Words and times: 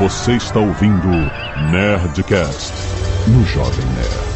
Você 0.00 0.32
está 0.32 0.58
ouvindo 0.58 1.08
Nerdcast 1.70 2.72
no 3.26 3.44
Jovem 3.44 3.84
Nerd. 3.84 4.30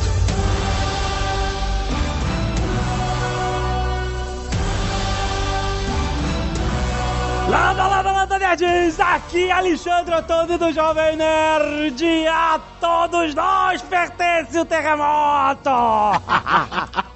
Landa, 7.49 7.87
landa, 7.87 8.13
landa, 8.13 8.39
nerds! 8.39 9.01
Aqui 9.01 9.45
é 9.45 9.53
Alexandre 9.53 10.15
Antônio 10.15 10.59
do 10.59 10.71
Jovem 10.71 11.17
Nerd! 11.17 12.27
A 12.29 12.61
todos 12.79 13.35
nós 13.35 13.81
pertence 13.81 14.59
o 14.59 14.67
terremoto! 14.67 15.71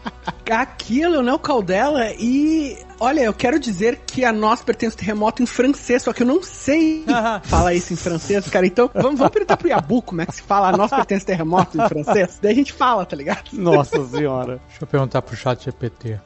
Aqui 0.51 1.03
é 1.03 1.09
Leonel 1.09 1.39
Caldela 1.39 2.13
e 2.19 2.77
olha, 3.01 3.21
eu 3.21 3.35
quero 3.35 3.59
dizer 3.59 4.01
que 4.07 4.25
a 4.25 4.33
nós 4.33 4.63
pertence 4.63 4.97
o 4.97 4.99
terremoto 4.99 5.43
em 5.43 5.47
francês, 5.47 6.03
só 6.03 6.13
que 6.13 6.23
eu 6.23 6.27
não 6.27 6.43
sei 6.43 7.05
falar 7.45 7.75
isso 7.75 7.93
em 7.93 7.97
francês, 7.97 8.49
cara. 8.49 8.67
Então, 8.67 8.91
vamos, 8.95 9.19
vamos 9.19 9.33
perguntar 9.33 9.57
pro 9.57 9.69
Yabu 9.69 10.03
como 10.03 10.23
é 10.23 10.27
que 10.27 10.35
se 10.35 10.43
fala 10.43 10.69
a 10.69 10.77
nós 10.77 10.91
pertence 10.91 11.25
terremoto 11.27 11.81
em 11.81 11.89
francês. 11.89 12.39
Daí 12.41 12.53
a 12.53 12.55
gente 12.55 12.73
fala, 12.73 13.05
tá 13.05 13.17
ligado? 13.17 13.51
Nossa 13.53 14.05
senhora. 14.07 14.61
Deixa 14.69 14.83
eu 14.83 14.87
perguntar 14.87 15.23
pro 15.23 15.37
chat 15.37 15.65
GPT. 15.65 16.19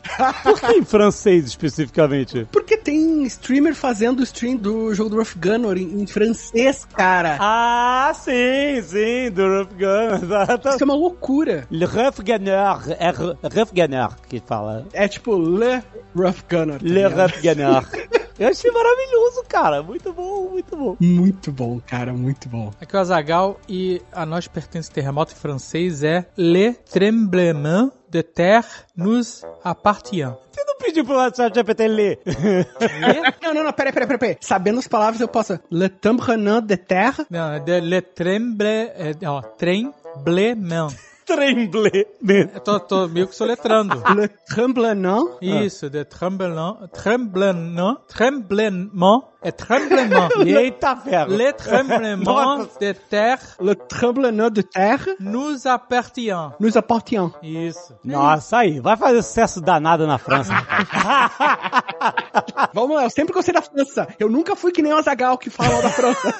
Por 0.43 0.61
que 0.61 0.73
em 0.73 0.85
francês 0.85 1.47
especificamente? 1.47 2.47
Porque 2.51 2.72
tem 2.93 3.23
streamer 3.23 3.75
fazendo 3.75 4.21
o 4.21 4.23
stream 4.23 4.57
do 4.57 4.95
jogo 4.95 5.09
do 5.09 5.17
Rough 5.17 5.35
Gunner 5.37 5.79
em, 5.79 6.03
em 6.03 6.07
francês, 6.07 6.85
cara. 6.85 7.39
Ah, 7.41 8.13
sim, 8.15 8.83
sim, 8.83 9.31
do 9.31 9.47
Rough 9.47 9.73
Gunner. 9.73 10.21
Isso 10.75 10.83
é 10.83 10.85
uma 10.85 10.95
loucura. 10.95 11.67
Le 11.71 11.87
Rough 11.87 12.19
Gunner, 12.19 12.55
é 12.99 13.11
Rough 13.11 13.73
Gunner 13.73 14.09
que 14.29 14.43
fala. 14.47 14.87
É 14.93 15.09
tipo 15.09 15.39
Le 15.39 15.83
Rough 16.15 16.43
Gunner. 16.51 16.79
tá 16.79 16.87
Le? 16.87 17.07
Rough 17.07 17.41
Gunner. 17.43 18.13
Eu 18.39 18.49
achei 18.49 18.71
maravilhoso, 18.71 19.45
cara. 19.49 19.83
Muito 19.83 20.13
bom, 20.13 20.51
muito 20.51 20.77
bom. 20.77 20.97
Muito 21.01 21.53
bom, 21.53 21.81
cara, 21.87 22.13
muito 22.13 22.49
bom. 22.49 22.73
Aqui 22.81 22.95
é 22.95 22.99
o 22.99 23.01
Azagal 23.01 23.61
e 23.69 24.03
a 24.13 24.27
nós 24.27 24.49
pertence 24.49 24.91
terremoto 24.91 25.33
em 25.33 25.37
francês 25.37 26.03
é 26.03 26.27
Le 26.37 26.75
Tremblement 26.91 27.91
de 28.13 28.23
Terre 28.23 28.67
nous 28.95 29.43
appartient. 29.65 30.35
Você 30.53 30.65
não 30.65 30.77
pediu 30.77 31.05
pro 31.05 31.17
chat 31.35 31.55
GPT 31.55 31.89
ler. 31.89 32.21
Não, 33.43 33.55
não, 33.55 33.65
não, 33.65 33.73
peraí, 33.73 33.93
peraí, 33.93 34.07
peraí. 34.07 34.19
peraí. 34.19 34.37
Sabendo 34.41 34.79
as 34.79 34.87
palavras, 34.87 35.21
eu 35.21 35.29
posso. 35.29 35.59
Le 35.71 35.89
Tremblement 35.89 36.61
de 36.61 36.77
Terre. 36.77 37.27
Não, 37.31 37.53
é 37.53 37.61
de 37.61 37.81
Le 37.81 38.01
Tremble... 38.03 38.67
É, 38.95 39.13
ó, 39.27 39.43
Tremblement. 39.43 40.89
Tremblé. 41.25 42.07
Eu 42.55 42.61
tô, 42.61 42.81
tô 42.81 43.09
meio 43.09 43.29
que 43.29 43.35
soletrando. 43.35 44.03
Le 44.15 44.29
Tremblement. 44.47 45.39
Isso, 45.41 45.89
de 45.89 46.05
tremblement, 46.05 46.89
tremblement, 46.93 47.97
tremblement, 48.09 49.25
é 49.43 49.51
tremblement. 49.51 50.29
Eita 50.47 50.97
ferro. 50.97 51.33
Le 51.33 51.53
tremblement 51.53 52.25
Nossa. 52.25 52.69
de 52.81 52.95
terre 52.95 53.39
Le 53.61 53.75
Tremblement 53.75 54.51
de 54.51 54.63
Terre 54.63 55.07
nous 55.21 55.67
appartient. 55.67 56.51
nous 56.61 56.77
appartient. 56.79 57.31
Isso. 57.43 57.95
Nossa, 58.05 58.59
aí, 58.59 58.81
vai 58.81 58.97
fazer 58.97 59.23
sucesso 59.23 59.61
danado 59.61 60.07
na 60.07 60.19
França. 60.19 60.53
Vamos 62.73 62.97
lá, 62.97 63.05
eu 63.05 63.11
sempre 63.11 63.33
gostei 63.35 63.55
da 63.55 63.63
França. 63.63 64.09
Eu 64.19 64.29
nunca 64.29 64.57
fui 64.57 64.73
que 64.73 64.83
nem 64.83 64.93
o 64.93 64.97
Azagal 64.97 65.37
que 65.39 65.51
fala 65.51 65.83
da 65.83 65.91
França. 65.91 66.35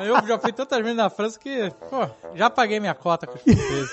Eu 0.00 0.26
já 0.26 0.38
fui 0.38 0.52
tantas 0.52 0.78
vezes 0.80 0.96
na 0.96 1.10
França 1.10 1.38
que, 1.38 1.70
pô, 1.90 2.06
já 2.34 2.50
paguei 2.50 2.80
minha 2.80 2.94
cota 2.94 3.26
com 3.26 3.34
os 3.34 3.42
franceses. 3.42 3.90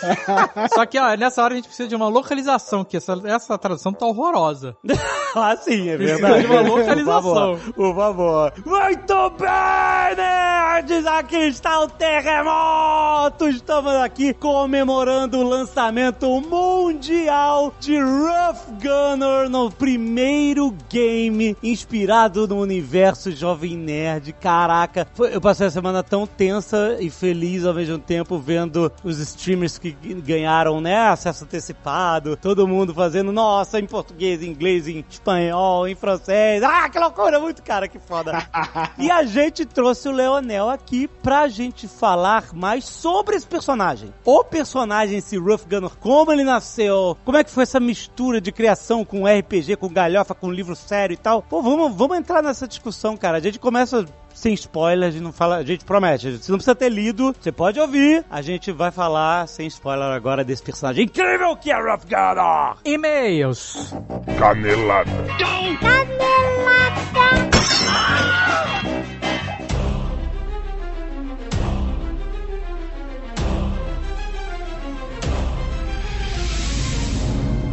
Só 0.73 0.85
que, 0.85 0.99
ó, 0.99 1.15
nessa 1.15 1.43
hora 1.43 1.53
a 1.53 1.57
gente 1.57 1.67
precisa 1.67 1.87
de 1.87 1.95
uma 1.95 2.07
localização, 2.07 2.83
que 2.83 2.97
essa, 2.97 3.19
essa 3.25 3.57
tradução 3.57 3.93
tá 3.93 4.05
horrorosa. 4.05 4.75
ah, 5.35 5.55
sim, 5.57 5.89
é 5.89 5.97
Precisa 5.97 6.19
verdade. 6.19 6.45
de 6.47 6.51
uma 6.51 6.61
localização. 6.61 7.59
Por 7.75 7.93
favor. 7.99 8.53
Muito 8.65 9.29
bem, 9.31 10.15
nerds! 10.15 11.05
Aqui 11.05 11.35
está 11.35 11.81
o 11.81 11.89
terremoto! 11.89 13.49
Estamos 13.49 13.93
aqui 13.95 14.33
comemorando 14.33 15.39
o 15.39 15.43
lançamento 15.43 16.25
mundial 16.39 17.73
de 17.77 17.99
Rough 17.99 18.79
Gunner 18.81 19.49
no 19.49 19.69
primeiro 19.69 20.73
game 20.89 21.57
inspirado 21.61 22.47
no 22.47 22.61
universo 22.61 23.33
Jovem 23.33 23.75
Nerd. 23.75 24.31
Caraca, 24.31 25.05
eu 25.31 25.41
passei 25.41 25.67
a 25.67 25.71
semana 25.71 26.01
tão 26.01 26.25
tensa 26.25 26.95
e 27.01 27.09
feliz 27.09 27.65
ao 27.65 27.73
mesmo 27.73 27.99
tempo 27.99 28.39
vendo 28.39 28.89
os 29.03 29.19
streamers 29.19 29.77
que 29.77 29.91
ganharam, 30.23 30.79
né, 30.79 31.09
acesso 31.09 31.43
antecipado, 31.43 32.37
todo 32.37 32.65
mundo 32.65 32.93
fazendo, 32.93 33.33
nossa, 33.33 33.77
em 33.77 33.85
português, 33.85 34.41
em 34.41 34.51
inglês, 34.51 34.87
em 34.87 35.03
espanhol, 35.09 35.85
em 35.85 35.95
francês. 35.95 36.63
Ah, 36.63 36.87
que 36.87 36.97
loucura, 36.97 37.41
muito 37.41 37.61
cara, 37.61 37.88
que 37.89 37.99
foda. 37.99 38.47
e 38.97 39.11
a 39.11 39.23
gente 39.23 39.65
trouxe 39.65 40.07
o 40.07 40.11
Leonel 40.11 40.69
aqui 40.69 41.07
pra 41.07 41.47
gente 41.47 41.87
falar 41.87 42.53
mais 42.53 42.85
sobre 42.85 43.35
esse 43.35 43.47
personagem. 43.47 44.13
O 44.23 44.43
personagem, 44.43 45.17
esse 45.17 45.37
Rough 45.37 45.65
Gunner, 45.69 45.91
como 45.99 46.31
ele 46.31 46.43
nasceu, 46.43 47.17
como 47.25 47.37
é 47.37 47.43
que 47.43 47.51
foi 47.51 47.63
essa 47.63 47.79
mistura 47.79 48.39
de 48.39 48.51
criação 48.51 49.03
com 49.03 49.25
RPG, 49.25 49.75
com 49.75 49.89
galhofa, 49.89 50.33
com 50.33 50.51
livro 50.51 50.75
sério 50.75 51.13
e 51.13 51.17
tal. 51.17 51.41
Pô, 51.41 51.61
vamos, 51.61 51.95
vamos 51.95 52.17
entrar 52.17 52.41
nessa 52.41 52.67
discussão, 52.67 53.17
cara. 53.17 53.37
A 53.37 53.41
gente 53.41 53.59
começa 53.59 54.05
sem 54.33 54.53
spoiler, 54.53 55.09
a 55.09 55.11
gente 55.11 55.23
não 55.23 55.33
fala, 55.33 55.57
a 55.57 55.63
gente 55.63 55.83
promete, 55.83 56.37
você 56.37 56.51
não 56.51 56.57
precisa 56.57 56.75
ter 56.75 56.89
lido, 56.89 57.35
você 57.39 57.51
pode 57.51 57.79
ouvir, 57.79 58.23
a 58.29 58.41
gente 58.41 58.71
vai 58.71 58.91
falar 58.91 59.47
sem 59.47 59.67
spoiler 59.67 60.07
agora 60.07 60.43
desse 60.43 60.63
personagem 60.63 61.05
incrível 61.05 61.55
que 61.55 61.71
é 61.71 61.75
Rough 61.75 62.05
Gunner. 62.05 62.75
E-mails. 62.85 63.93
Canelada. 64.37 65.11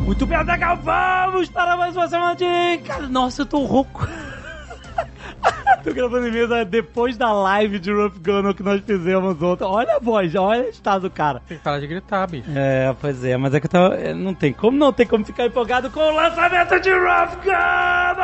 Muito 0.06 0.24
bem, 0.24 0.36
Azaghal, 0.38 0.76
vamos 0.76 1.50
para 1.50 1.76
mais 1.76 1.96
uma 1.96 2.08
semana 2.08 2.36
de... 2.36 2.78
Cara, 2.84 3.08
nossa, 3.08 3.42
eu 3.42 3.46
tô 3.46 3.64
rouco. 3.64 4.06
tô 5.84 5.92
gravando 5.92 6.28
e-mail 6.28 6.64
depois 6.64 7.16
da 7.16 7.32
live 7.32 7.78
de 7.78 7.92
Rough 7.92 8.14
Gunner 8.24 8.54
que 8.54 8.62
nós 8.62 8.80
fizemos 8.80 9.40
ontem. 9.42 9.64
Olha 9.64 9.96
a 9.96 9.98
voz, 9.98 10.34
olha 10.34 10.64
o 10.64 10.68
estado 10.68 11.02
do 11.02 11.10
cara. 11.10 11.40
Tem 11.46 11.58
que 11.58 11.64
parar 11.64 11.78
de 11.78 11.86
gritar, 11.86 12.26
bicho. 12.26 12.50
É, 12.54 12.94
pois 13.00 13.24
é, 13.24 13.36
mas 13.36 13.54
é 13.54 13.60
que 13.60 13.66
eu 13.66 13.70
tava, 13.70 13.94
é, 13.94 14.12
não 14.14 14.34
tem 14.34 14.52
como 14.52 14.76
não 14.76 14.92
tem 14.92 15.06
como 15.06 15.24
ficar 15.24 15.46
empolgado 15.46 15.90
com 15.90 16.00
o 16.00 16.14
lançamento 16.14 16.80
de 16.80 16.90
Rough 16.90 17.36
Gunner! 17.42 18.16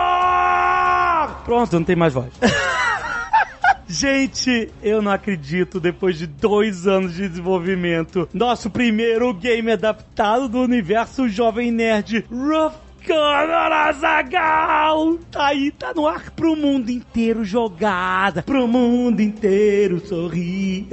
Pronto, 1.44 1.72
não 1.74 1.84
tem 1.84 1.96
mais 1.96 2.12
voz. 2.12 2.32
Gente, 3.92 4.72
eu 4.82 5.02
não 5.02 5.12
acredito, 5.12 5.78
depois 5.78 6.16
de 6.16 6.26
dois 6.26 6.86
anos 6.86 7.14
de 7.14 7.28
desenvolvimento, 7.28 8.26
nosso 8.32 8.70
primeiro 8.70 9.34
game 9.34 9.70
adaptado 9.70 10.48
do 10.48 10.60
universo 10.60 11.28
Jovem 11.28 11.70
Nerd, 11.70 12.24
Rough 12.30 12.72
Gunner 13.06 13.72
Azagal! 13.72 15.18
Tá 15.30 15.46
aí, 15.46 15.70
tá 15.70 15.92
no 15.94 16.06
ar 16.06 16.30
pro 16.30 16.54
mundo 16.54 16.90
inteiro 16.90 17.44
jogada, 17.44 18.42
pro 18.42 18.68
mundo 18.68 19.20
inteiro 19.20 20.00
sorrir. 20.06 20.86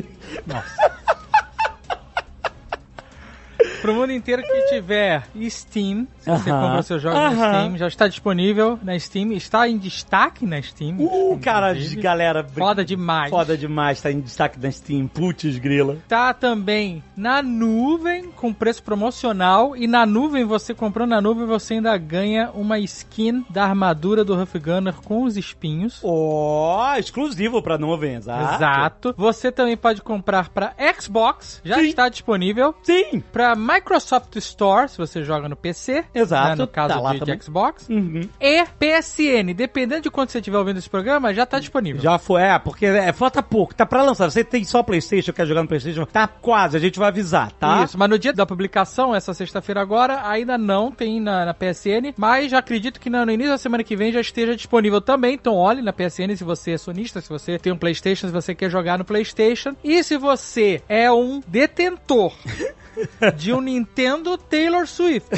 Pro 3.81 3.93
mundo 3.93 4.11
inteiro 4.11 4.41
que 4.41 4.61
tiver 4.69 5.23
Steam, 5.49 6.05
se 6.19 6.29
você 6.29 6.49
Aham. 6.49 6.67
compra 6.67 6.83
seus 6.83 7.01
jogos 7.01 7.17
na 7.19 7.27
Aham. 7.27 7.53
Steam, 7.63 7.77
já 7.77 7.87
está 7.87 8.07
disponível 8.07 8.77
na 8.83 8.97
Steam, 8.99 9.31
está 9.31 9.67
em 9.69 9.77
destaque 9.77 10.45
na 10.45 10.61
Steam. 10.61 10.97
Uh, 10.99 11.39
cara, 11.41 11.73
de 11.73 11.95
galera. 11.95 12.43
Foda 12.43 12.83
demais. 12.83 13.29
Foda 13.29 13.57
demais, 13.57 14.01
tá 14.01 14.11
em 14.11 14.19
destaque 14.19 14.59
da 14.59 14.69
Steam. 14.71 15.07
Putz, 15.07 15.57
grila. 15.57 15.97
Tá 16.07 16.33
também 16.33 17.03
na 17.15 17.41
nuvem 17.41 18.31
com 18.31 18.53
preço 18.53 18.83
promocional 18.83 19.75
e 19.75 19.87
na 19.87 20.05
nuvem 20.05 20.43
você 20.43 20.73
comprando 20.73 21.09
na 21.11 21.21
nuvem 21.21 21.45
você 21.45 21.75
ainda 21.75 21.97
ganha 21.97 22.49
uma 22.53 22.79
skin 22.79 23.45
da 23.49 23.63
armadura 23.65 24.23
do 24.23 24.39
Huff 24.39 24.57
Gunner 24.59 24.95
com 25.03 25.23
os 25.23 25.37
espinhos. 25.37 26.01
Ó, 26.03 26.95
exclusivo 26.97 27.61
pra 27.61 27.77
nuvem, 27.77 28.15
exato. 28.15 28.55
Exato. 28.55 29.15
Você 29.17 29.51
também 29.51 29.77
pode 29.77 30.01
comprar 30.01 30.49
para 30.49 30.73
Xbox, 30.99 31.61
já 31.63 31.75
Sim. 31.75 31.87
está 31.89 32.09
disponível. 32.09 32.75
Sim. 32.83 33.23
Para 33.31 33.55
Microsoft 33.73 34.35
Store, 34.37 34.89
se 34.89 34.97
você 34.97 35.23
joga 35.23 35.47
no 35.47 35.55
PC. 35.55 36.03
Exato, 36.13 36.49
né, 36.49 36.55
no 36.55 36.67
caso 36.67 37.01
tá 37.01 37.13
de, 37.13 37.19
também. 37.19 37.37
de 37.37 37.43
Xbox. 37.43 37.87
Uhum. 37.87 38.27
E 38.41 38.65
PSN, 38.65 39.53
dependendo 39.55 40.01
de 40.01 40.09
quando 40.09 40.29
você 40.29 40.39
estiver 40.39 40.57
ouvindo 40.57 40.77
esse 40.77 40.89
programa, 40.89 41.33
já 41.33 41.43
está 41.43 41.59
disponível. 41.59 42.01
Já 42.01 42.17
foi, 42.17 42.41
é, 42.41 42.57
porque 42.57 42.87
é, 42.87 43.13
falta 43.13 43.43
pouco, 43.43 43.75
tá 43.75 43.85
pra 43.85 44.01
lançar. 44.01 44.29
Você 44.31 44.43
tem 44.43 44.63
só 44.63 44.81
Playstation, 44.81 45.31
quer 45.31 45.45
jogar 45.45 45.61
no 45.61 45.67
Playstation? 45.67 46.05
Tá 46.05 46.27
quase, 46.27 46.77
a 46.77 46.79
gente 46.79 46.97
vai 46.97 47.09
avisar, 47.09 47.51
tá? 47.53 47.83
Isso, 47.83 47.97
mas 47.97 48.09
no 48.09 48.17
dia 48.17 48.33
da 48.33 48.45
publicação, 48.45 49.13
essa 49.13 49.33
sexta-feira 49.33 49.81
agora, 49.81 50.27
ainda 50.27 50.57
não 50.57 50.91
tem 50.91 51.21
na, 51.21 51.45
na 51.45 51.53
PSN, 51.53 52.13
mas 52.17 52.49
já 52.49 52.57
acredito 52.57 52.99
que 52.99 53.09
no 53.09 53.29
início 53.29 53.51
da 53.51 53.57
semana 53.57 53.83
que 53.83 53.95
vem 53.95 54.11
já 54.11 54.21
esteja 54.21 54.55
disponível 54.55 54.99
também. 54.99 55.35
Então 55.35 55.55
olhe 55.55 55.81
na 55.81 55.93
PSN 55.93 56.35
se 56.35 56.43
você 56.43 56.71
é 56.71 56.77
sonista, 56.77 57.21
se 57.21 57.29
você 57.29 57.59
tem 57.59 57.71
um 57.71 57.77
PlayStation, 57.77 58.27
se 58.27 58.33
você 58.33 58.55
quer 58.55 58.69
jogar 58.69 58.97
no 58.97 59.05
PlayStation. 59.05 59.75
E 59.83 60.03
se 60.03 60.17
você 60.17 60.81
é 60.89 61.11
um 61.11 61.41
detentor 61.47 62.33
de 63.35 63.53
um 63.53 63.61
Nintendo 63.61 64.37
Taylor 64.37 64.87
Swift. 64.87 65.29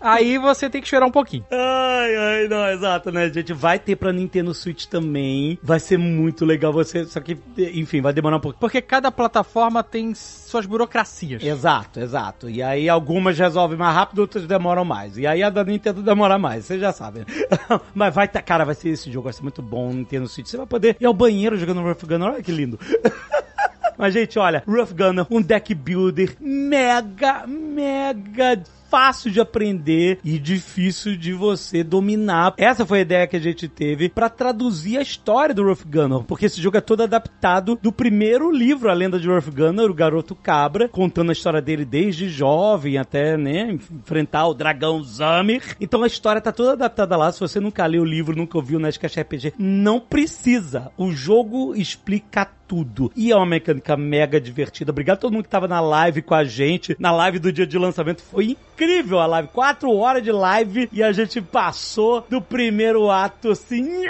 aí 0.00 0.36
você 0.38 0.68
tem 0.68 0.80
que 0.80 0.86
esperar 0.86 1.06
um 1.06 1.10
pouquinho. 1.10 1.44
Ai, 1.50 2.16
ai, 2.16 2.48
não, 2.48 2.68
exato, 2.68 3.12
né? 3.12 3.24
A 3.24 3.28
gente 3.28 3.52
vai 3.52 3.78
ter 3.78 3.96
pra 3.96 4.12
Nintendo 4.12 4.52
Switch 4.52 4.86
também. 4.86 5.58
Vai 5.62 5.78
ser 5.78 5.98
muito 5.98 6.44
legal 6.44 6.72
você. 6.72 7.04
Só 7.04 7.20
que, 7.20 7.38
enfim, 7.56 8.00
vai 8.00 8.12
demorar 8.12 8.36
um 8.36 8.40
pouco. 8.40 8.58
Porque 8.58 8.82
cada 8.82 9.10
plataforma 9.12 9.82
tem 9.82 10.14
suas 10.14 10.66
burocracias. 10.66 11.42
Exato, 11.42 12.00
exato. 12.00 12.50
E 12.50 12.62
aí 12.62 12.88
algumas 12.88 13.38
resolvem 13.38 13.78
mais 13.78 13.94
rápido, 13.94 14.18
outras 14.20 14.46
demoram 14.46 14.84
mais. 14.84 15.16
E 15.16 15.26
aí 15.26 15.42
a 15.42 15.50
da 15.50 15.64
Nintendo 15.64 16.02
demora 16.02 16.38
mais, 16.38 16.64
vocês 16.64 16.80
já 16.80 16.92
sabem. 16.92 17.24
Mas 17.94 18.14
vai 18.14 18.26
ter, 18.26 18.42
cara, 18.42 18.64
vai 18.64 18.74
ser 18.74 18.90
esse 18.90 19.10
jogo, 19.10 19.24
vai 19.24 19.32
ser 19.32 19.42
muito 19.42 19.62
bom 19.62 19.92
Nintendo 19.92 20.28
Switch. 20.28 20.48
Você 20.48 20.56
vai 20.56 20.66
poder 20.66 20.96
ir 21.00 21.06
ao 21.06 21.14
banheiro 21.14 21.56
jogando 21.56 21.80
Rough 21.80 22.04
Gunner, 22.06 22.32
olha 22.32 22.42
que 22.42 22.52
lindo. 22.52 22.78
Mas, 23.96 24.14
gente, 24.14 24.38
olha, 24.38 24.62
Rough 24.66 24.92
Gunner, 24.92 25.26
um 25.30 25.40
deck 25.40 25.74
builder 25.74 26.36
mega, 26.40 27.46
mega 27.46 28.62
fácil 28.92 29.30
de 29.30 29.40
aprender 29.40 30.18
e 30.22 30.38
difícil 30.38 31.16
de 31.16 31.32
você 31.32 31.82
dominar. 31.82 32.52
Essa 32.58 32.84
foi 32.84 32.98
a 32.98 33.00
ideia 33.00 33.26
que 33.26 33.36
a 33.36 33.40
gente 33.40 33.66
teve 33.66 34.10
para 34.10 34.28
traduzir 34.28 34.98
a 34.98 35.00
história 35.00 35.54
do 35.54 35.64
Rough 35.64 35.86
Gunner, 35.86 36.24
porque 36.24 36.44
esse 36.44 36.60
jogo 36.60 36.76
é 36.76 36.80
todo 36.82 37.02
adaptado 37.02 37.78
do 37.80 37.90
primeiro 37.90 38.50
livro, 38.50 38.90
A 38.90 38.92
Lenda 38.92 39.18
de 39.18 39.26
Rough 39.26 39.48
Gunner, 39.48 39.90
o 39.90 39.94
Garoto 39.94 40.34
Cabra, 40.34 40.90
contando 40.90 41.30
a 41.30 41.32
história 41.32 41.62
dele 41.62 41.86
desde 41.86 42.28
jovem 42.28 42.98
até, 42.98 43.34
né, 43.38 43.72
enfrentar 43.72 44.46
o 44.46 44.52
dragão 44.52 45.02
Zamir. 45.02 45.74
Então 45.80 46.02
a 46.02 46.06
história 46.06 46.42
tá 46.42 46.52
toda 46.52 46.72
adaptada 46.72 47.16
lá. 47.16 47.32
Se 47.32 47.40
você 47.40 47.58
nunca 47.58 47.86
leu 47.86 48.02
o 48.02 48.04
livro, 48.04 48.36
nunca 48.36 48.58
ouviu 48.58 48.78
o 48.78 48.82
Nerdcast 48.82 49.18
RPG, 49.18 49.54
não 49.58 49.98
precisa. 49.98 50.92
O 50.98 51.12
jogo 51.12 51.74
explica 51.74 52.44
tudo. 52.44 53.10
E 53.14 53.30
é 53.30 53.36
uma 53.36 53.44
mecânica 53.44 53.96
mega 53.96 54.40
divertida. 54.40 54.90
Obrigado 54.90 55.16
a 55.16 55.20
todo 55.20 55.32
mundo 55.32 55.44
que 55.44 55.50
tava 55.50 55.68
na 55.68 55.80
live 55.80 56.22
com 56.22 56.34
a 56.34 56.42
gente. 56.42 56.96
Na 56.98 57.10
live 57.10 57.38
do 57.38 57.52
dia 57.52 57.66
de 57.66 57.76
lançamento 57.76 58.22
foi 58.22 58.46
incrível 58.46 58.81
a 59.18 59.26
live. 59.26 59.48
Quatro 59.52 59.90
horas 59.96 60.22
de 60.22 60.32
live 60.32 60.88
e 60.92 61.02
a 61.02 61.12
gente 61.12 61.40
passou 61.40 62.24
do 62.28 62.40
primeiro 62.40 63.10
ato 63.10 63.50
assim, 63.50 64.02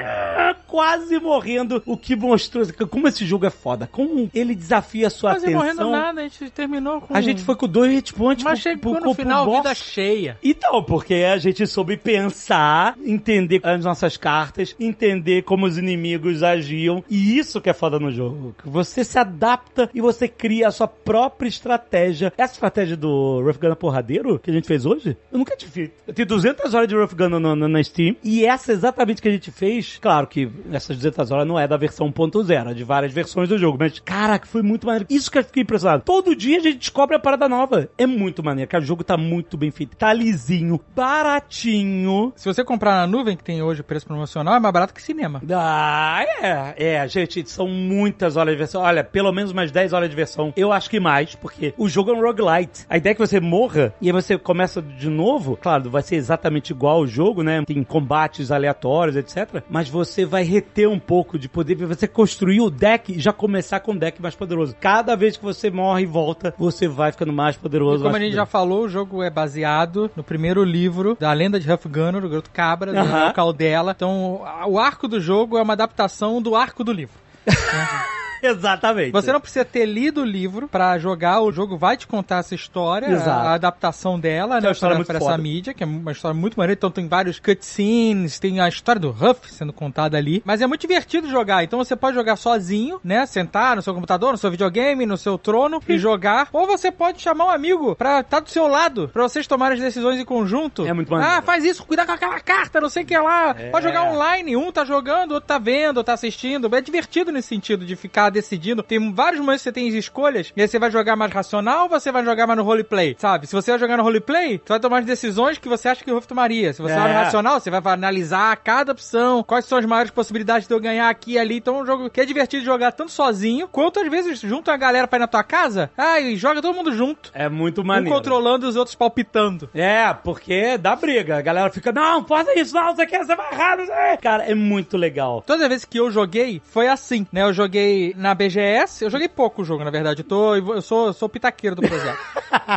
quase 0.67 1.19
morrendo. 1.19 1.83
O 1.87 1.97
que 1.97 2.17
mostrou 2.17 2.65
como 2.89 3.09
esse 3.09 3.25
jogo 3.25 3.47
é 3.47 3.51
foda. 3.51 3.89
Como 3.91 4.31
ele 4.35 4.55
desafia 4.55 5.07
a 5.07 5.11
sua 5.11 5.33
Quase 5.33 5.47
atenção. 5.47 5.61
morrendo 5.63 5.91
nada, 5.91 6.21
a 6.21 6.25
gente 6.25 6.51
terminou 6.51 7.01
com... 7.01 7.15
A 7.17 7.21
gente 7.21 7.43
foi 7.43 7.57
com 7.57 7.69
dois 7.69 7.91
hit 7.93 8.15
points 8.15 8.45
Mas 8.45 8.61
pro- 8.61 8.71
chegou 8.73 9.01
no 9.01 9.15
final, 9.15 9.51
vida 9.51 9.75
cheia. 9.75 10.39
Então, 10.43 10.83
porque 10.83 11.15
a 11.15 11.37
gente 11.39 11.67
soube 11.67 11.97
pensar, 11.97 12.97
entender 13.05 13.61
as 13.63 13.85
nossas 13.85 14.17
cartas, 14.17 14.75
entender 14.79 15.43
como 15.43 15.67
os 15.67 15.79
inimigos 15.79 16.43
agiam. 16.43 17.03
E 17.09 17.39
isso 17.39 17.61
que 17.61 17.71
é 17.71 17.73
foda 17.73 17.99
no 17.99 18.11
jogo. 18.11 18.55
que 18.63 18.69
Você 18.69 19.05
se 19.05 19.19
adapta 19.19 19.91
e 19.95 20.01
você 20.01 20.29
cria 20.29 20.69
a 20.69 20.71
sua 20.71 20.89
própria 20.89 21.49
estratégia. 21.49 22.33
Essa 22.37 22.55
estratégia 22.55 22.97
do 22.97 23.41
Rough 23.43 23.59
Gunner 23.59 23.77
porradeiro 23.77 24.39
que 24.39 24.51
a 24.51 24.55
gente 24.55 24.62
fez 24.67 24.85
hoje, 24.87 25.17
eu 25.33 25.39
nunca 25.39 25.57
tinha 25.57 25.71
feito. 25.71 25.93
Eu 26.07 26.15
tenho 26.15 26.27
200 26.29 26.75
horas 26.75 26.89
de 26.89 26.95
Rough 26.97 27.13
Gunner 27.15 27.39
no- 27.41 27.57
no- 27.57 27.69
na 27.69 27.83
Steam. 27.83 28.17
E 28.23 28.45
essa 28.45 28.73
exatamente 28.73 29.21
que 29.23 29.29
a 29.29 29.33
gente 29.33 29.51
fez. 29.51 29.99
Claro 30.01 30.27
que 30.27 30.49
essas 30.73 30.97
200 30.97 31.31
horas 31.31 31.47
não 31.47 31.59
é 31.59 31.67
da 31.69 31.77
versão 31.77 32.07
1.0, 32.11 32.71
é 32.71 32.75
de 32.75 32.85
várias 32.85 33.13
versões 33.13 33.49
do 33.49 33.59
jogo. 33.59 33.77
Mas, 33.79 33.99
caraca, 34.01 34.47
foi 34.47 34.63
muito 34.63 34.87
maneiro. 34.87 35.07
Isso 35.11 35.31
que 35.31 35.39
eu 35.39 35.45
fiquei 35.45 35.63
impressionado. 35.63 36.03
Todo 36.05 36.35
dia 36.37 36.59
a 36.59 36.61
gente 36.61 36.79
descobre 36.79 37.17
a 37.17 37.19
parada 37.21 37.49
nova. 37.49 37.89
É 37.99 38.07
muito 38.07 38.43
maneiro, 38.43 38.71
cara. 38.71 38.83
O 38.83 38.87
jogo 38.87 39.05
tá 39.05 39.17
muito 39.17 39.57
bem 39.57 39.71
feito. 39.71 39.97
Tá 39.97 40.13
lisinho, 40.13 40.81
baratinho. 40.95 42.33
Se 42.37 42.45
você 42.47 42.65
comprar 42.65 42.93
na 42.97 43.07
nuvem, 43.07 43.37
que 43.37 43.45
tem 43.45 43.63
hoje 43.63 43.81
o 43.81 43.85
preço 43.85 44.07
promocional, 44.07 44.55
é 44.55 44.61
mais 44.61 44.73
barato 44.73 44.95
que 44.95 45.03
cinema. 45.03 45.41
Ah, 45.53 46.25
é. 46.43 46.75
É, 46.95 47.09
gente, 47.09 47.49
são 47.51 47.67
muitas 47.69 48.37
horas 48.37 48.55
de 48.55 48.59
versão. 48.59 48.83
Olha, 48.83 49.03
pelo 49.05 49.33
menos 49.33 49.51
umas 49.53 49.71
10 49.71 49.93
horas 49.93 50.09
de 50.11 50.17
versão. 50.17 50.53
Eu 50.57 50.73
acho 50.73 50.89
que 50.91 51.01
mais, 51.01 51.35
porque 51.35 51.75
o 51.77 51.89
jogo 51.89 52.11
é 52.11 52.15
um 52.15 52.21
roguelite. 52.21 52.85
A 52.89 52.97
ideia 52.97 53.13
é 53.13 53.15
que 53.15 53.21
você 53.21 53.41
morra 53.41 53.95
e 54.01 54.07
aí 54.09 54.13
você 54.13 54.37
começa 54.53 54.83
de 54.83 55.09
novo. 55.09 55.57
Claro, 55.57 55.89
vai 55.91 56.03
ser 56.03 56.17
exatamente 56.17 56.71
igual 56.71 56.97
ao 56.99 57.07
jogo, 57.07 57.43
né? 57.43 57.63
Tem 57.67 57.83
combates 57.83 58.51
aleatórios, 58.51 59.17
etc. 59.17 59.63
Mas 59.69 59.89
você 59.89 60.25
vai 60.27 60.43
reter 60.45 60.89
um 60.89 60.99
pouco 60.99 61.39
de 61.39 61.49
poder 61.49 61.77
pra 61.77 61.87
você 61.87 62.07
construir 62.07 62.61
o 62.61 62.69
deck 62.71 63.13
e 63.13 63.19
já 63.19 63.33
começar 63.33 63.81
com 63.81 63.93
um 63.93 63.97
deck 63.97 64.21
mais 64.21 64.35
poderoso. 64.35 64.77
Cada 64.81 65.17
vez 65.17 65.37
que 65.37 65.43
você 65.45 65.71
morre 65.71 66.03
e 66.03 66.07
volta, 66.07 66.55
você 66.59 66.87
vai 66.87 67.11
ficando 67.13 67.33
mais 67.33 67.57
E 67.57 67.59
poderoso. 67.59 68.05
como 68.05 68.15
a 68.17 68.21
gente 68.21 68.35
já 68.35 68.45
falou, 68.47 68.85
o 68.85 68.89
jogo 68.89 69.23
é 69.23 69.31
baseado 69.31 70.11
no 70.15 70.23
primeiro 70.23 70.63
livro 70.63 71.17
da 71.19 71.33
lenda 71.33 71.59
de 71.59 71.71
Huff 71.73 71.89
Gunner, 71.89 72.25
o 72.25 72.29
Garoto 72.29 72.51
Cabra, 72.51 72.93
do 72.93 72.99
Aham. 72.99 73.11
Daniel 73.11 73.33
Caldela. 73.33 73.93
Então, 73.97 74.43
o 74.69 74.79
arco 74.79 75.09
do 75.09 75.21
jogo 75.21 75.57
é 75.57 75.63
uma 75.63 75.73
adaptação 75.73 76.43
do 76.43 76.55
arco 76.55 76.85
do 76.85 76.93
livro. 76.93 77.15
Exatamente. 78.53 79.13
Você 79.13 79.33
não 79.33 79.41
precisa 79.41 79.65
ter 79.65 79.87
lido 79.87 80.23
o 80.23 80.25
livro 80.25 80.69
pra 80.69 80.99
jogar, 80.99 81.41
o 81.41 81.53
jogo 81.53 81.77
vai 81.77 81.97
te 81.97 82.07
contar 82.07 82.39
essa 82.39 82.55
história, 82.55 83.07
Exato. 83.07 83.31
a 83.31 83.55
adaptação 83.55 84.19
dela, 84.19 84.59
é 84.59 84.61
né, 84.61 84.69
uma 84.69 84.73
história 84.73 84.97
pra, 84.97 85.05
pra 85.05 85.17
essa 85.19 85.39
mídia, 85.39 85.73
que 85.73 85.83
é 85.83 85.87
uma 85.87 86.13
história 86.13 86.35
muito 86.35 86.57
maneira, 86.57 86.77
então 86.77 86.91
tem 86.91 87.07
vários 87.07 87.39
cutscenes, 87.39 88.39
tem 88.39 88.61
a 88.61 88.69
história 88.69 89.01
do 89.01 89.11
Huff 89.11 89.53
sendo 89.53 89.73
contada 89.73 90.17
ali, 90.17 90.43
mas 90.45 90.61
é 90.61 90.67
muito 90.67 90.81
divertido 90.81 91.31
jogar, 91.31 91.63
então 91.63 91.79
você 91.79 91.95
pode 91.95 92.17
jogar 92.17 92.37
sozinho, 92.37 93.01
né, 93.05 93.25
sentar 93.27 93.77
no 93.77 93.83
seu 93.83 93.95
computador, 93.95 94.33
no 94.33 94.39
seu 94.39 94.51
videogame, 94.51 95.07
no 95.07 95.17
seu 95.17 95.39
trono 95.39 95.81
e 95.89 95.99
jogar, 95.99 96.49
ou 96.53 96.67
você 96.67 96.91
pode 96.91 97.21
chamar 97.23 97.47
um 97.47 97.51
amigo 97.51 97.95
pra 97.95 98.21
estar 98.21 98.41
do 98.41 98.51
seu 98.51 98.67
lado, 98.67 99.09
pra 99.09 99.23
vocês 99.23 99.47
tomarem 99.47 99.77
as 99.77 99.83
decisões 99.83 100.19
em 100.19 100.25
conjunto. 100.25 100.87
É 100.87 100.93
muito 100.93 101.11
maneiro. 101.11 101.35
Ah, 101.35 101.43
faz 101.43 101.65
isso, 101.65 101.85
cuidado 101.85 102.07
com 102.07 102.13
aquela 102.13 102.41
carta, 102.41 102.81
não 102.81 102.89
sei 102.89 103.05
o 103.05 103.07
que 103.07 103.17
lá. 103.17 103.55
É. 103.57 103.71
Pode 103.71 103.87
jogar 103.87 104.11
online, 104.11 104.57
um 104.57 104.73
tá 104.73 104.85
jogando, 104.85 105.33
outro 105.33 105.47
tá 105.47 105.59
vendo, 105.59 105.99
outro 105.99 106.05
tá 106.05 106.15
assistindo. 106.15 106.75
É 106.75 106.81
divertido 106.81 107.31
nesse 107.31 107.49
sentido 107.49 107.85
de 107.85 107.95
ficar 107.95 108.32
decidindo. 108.33 108.83
Tem 108.83 109.13
vários 109.13 109.41
momentos 109.41 109.63
que 109.63 109.69
você 109.69 109.73
tem 109.73 109.89
escolhas, 109.89 110.53
e 110.57 110.63
aí 110.63 110.69
você 110.69 110.79
vai 110.79 110.91
jogar 110.91 111.17
mais 111.17 111.33
racional 111.33 111.85
ou 111.85 111.89
você 111.89 112.11
vai 112.11 112.25
jogar 112.25 112.47
mais 112.47 112.57
no 112.59 112.65
roleplay, 112.65 113.17
sabe? 113.19 113.47
Se 113.47 113.55
você 113.55 113.71
vai 113.73 113.81
jogar 113.81 113.97
no 113.97 114.03
roleplay, 114.03 114.59
você 114.59 114.69
vai 114.73 114.81
tomar 114.81 114.99
as 114.99 115.05
decisões 115.05 115.59
que 115.59 115.69
você 115.69 115.89
acha 115.89 116.03
que 116.05 116.11
o 116.11 116.15
Ruff 116.15 116.27
tomaria. 116.27 116.73
Se 116.73 116.81
você 116.83 116.93
É. 116.95 116.97
vai 116.99 117.09
no 117.09 117.15
racional, 117.19 117.61
você 117.61 117.71
vai 117.71 117.81
analisar 117.93 118.57
cada 118.57 118.93
opção, 118.93 119.43
quais 119.43 119.65
são 119.65 119.79
as 119.79 119.85
maiores 119.85 120.11
possibilidades 120.11 120.67
de 120.67 120.75
eu 120.75 120.81
ganhar 120.81 121.09
aqui 121.09 121.33
e 121.33 121.39
ali. 121.39 121.57
Então 121.57 121.79
é 121.79 121.83
um 121.83 121.87
jogo 121.87 122.11
que 122.11 122.21
é 122.21 122.25
divertido 122.25 122.65
jogar 122.65 122.93
tanto 122.93 123.11
sozinho, 123.13 123.69
quanto 123.69 124.01
às 124.01 124.09
vezes 124.11 124.41
junto 124.41 124.71
a 124.71 124.77
galera 124.77 125.07
pra 125.07 125.19
ir 125.19 125.21
na 125.21 125.27
tua 125.27 125.45
casa, 125.45 125.91
ah, 125.97 126.21
e 126.21 126.37
joga 126.37 126.61
todo 126.63 126.75
mundo 126.75 126.93
junto. 126.95 127.31
É 127.35 127.49
muito 127.49 127.81
Um 127.83 127.85
maneiro. 127.85 128.15
controlando 128.17 128.67
e 128.67 128.69
os 128.69 128.77
outros 128.77 128.95
palpitando. 128.95 129.69
É, 129.75 130.13
porque 130.15 130.77
dá 130.79 130.95
briga. 130.97 131.37
A 131.37 131.43
galera 131.43 131.71
fica, 131.71 131.93
não, 131.93 132.25
faça 132.25 132.59
isso, 132.59 132.75
não, 132.75 132.95
você 132.95 133.07
quer, 133.07 133.25
você 133.25 133.35
vai 133.35 133.53
errar, 133.53 133.77
não 133.77 133.87
sei. 133.87 134.17
Cara, 134.21 134.45
é 134.45 134.55
muito 134.55 134.97
legal. 134.97 135.43
Todas 135.47 135.63
as 135.63 135.69
vezes 135.69 135.85
que 135.85 135.99
eu 135.99 136.11
joguei, 136.11 136.61
foi 136.65 136.89
assim, 136.89 137.27
né? 137.33 137.43
Eu 137.43 137.53
joguei 137.53 138.15
na 138.23 138.35
BGS, 138.35 139.05
eu 139.05 139.11
joguei 139.11 139.29
pouco 139.29 139.63
o 139.63 139.65
jogo, 139.65 139.85
na 139.85 139.91
verdade. 139.91 140.21
Eu, 140.21 140.25
tô, 140.25 140.55
eu 140.55 140.81
sou, 140.81 141.09
eu 141.09 141.13
sou 141.13 141.29
pitaqueiro 141.29 141.77
do 141.77 141.83
projeto. 141.83 142.19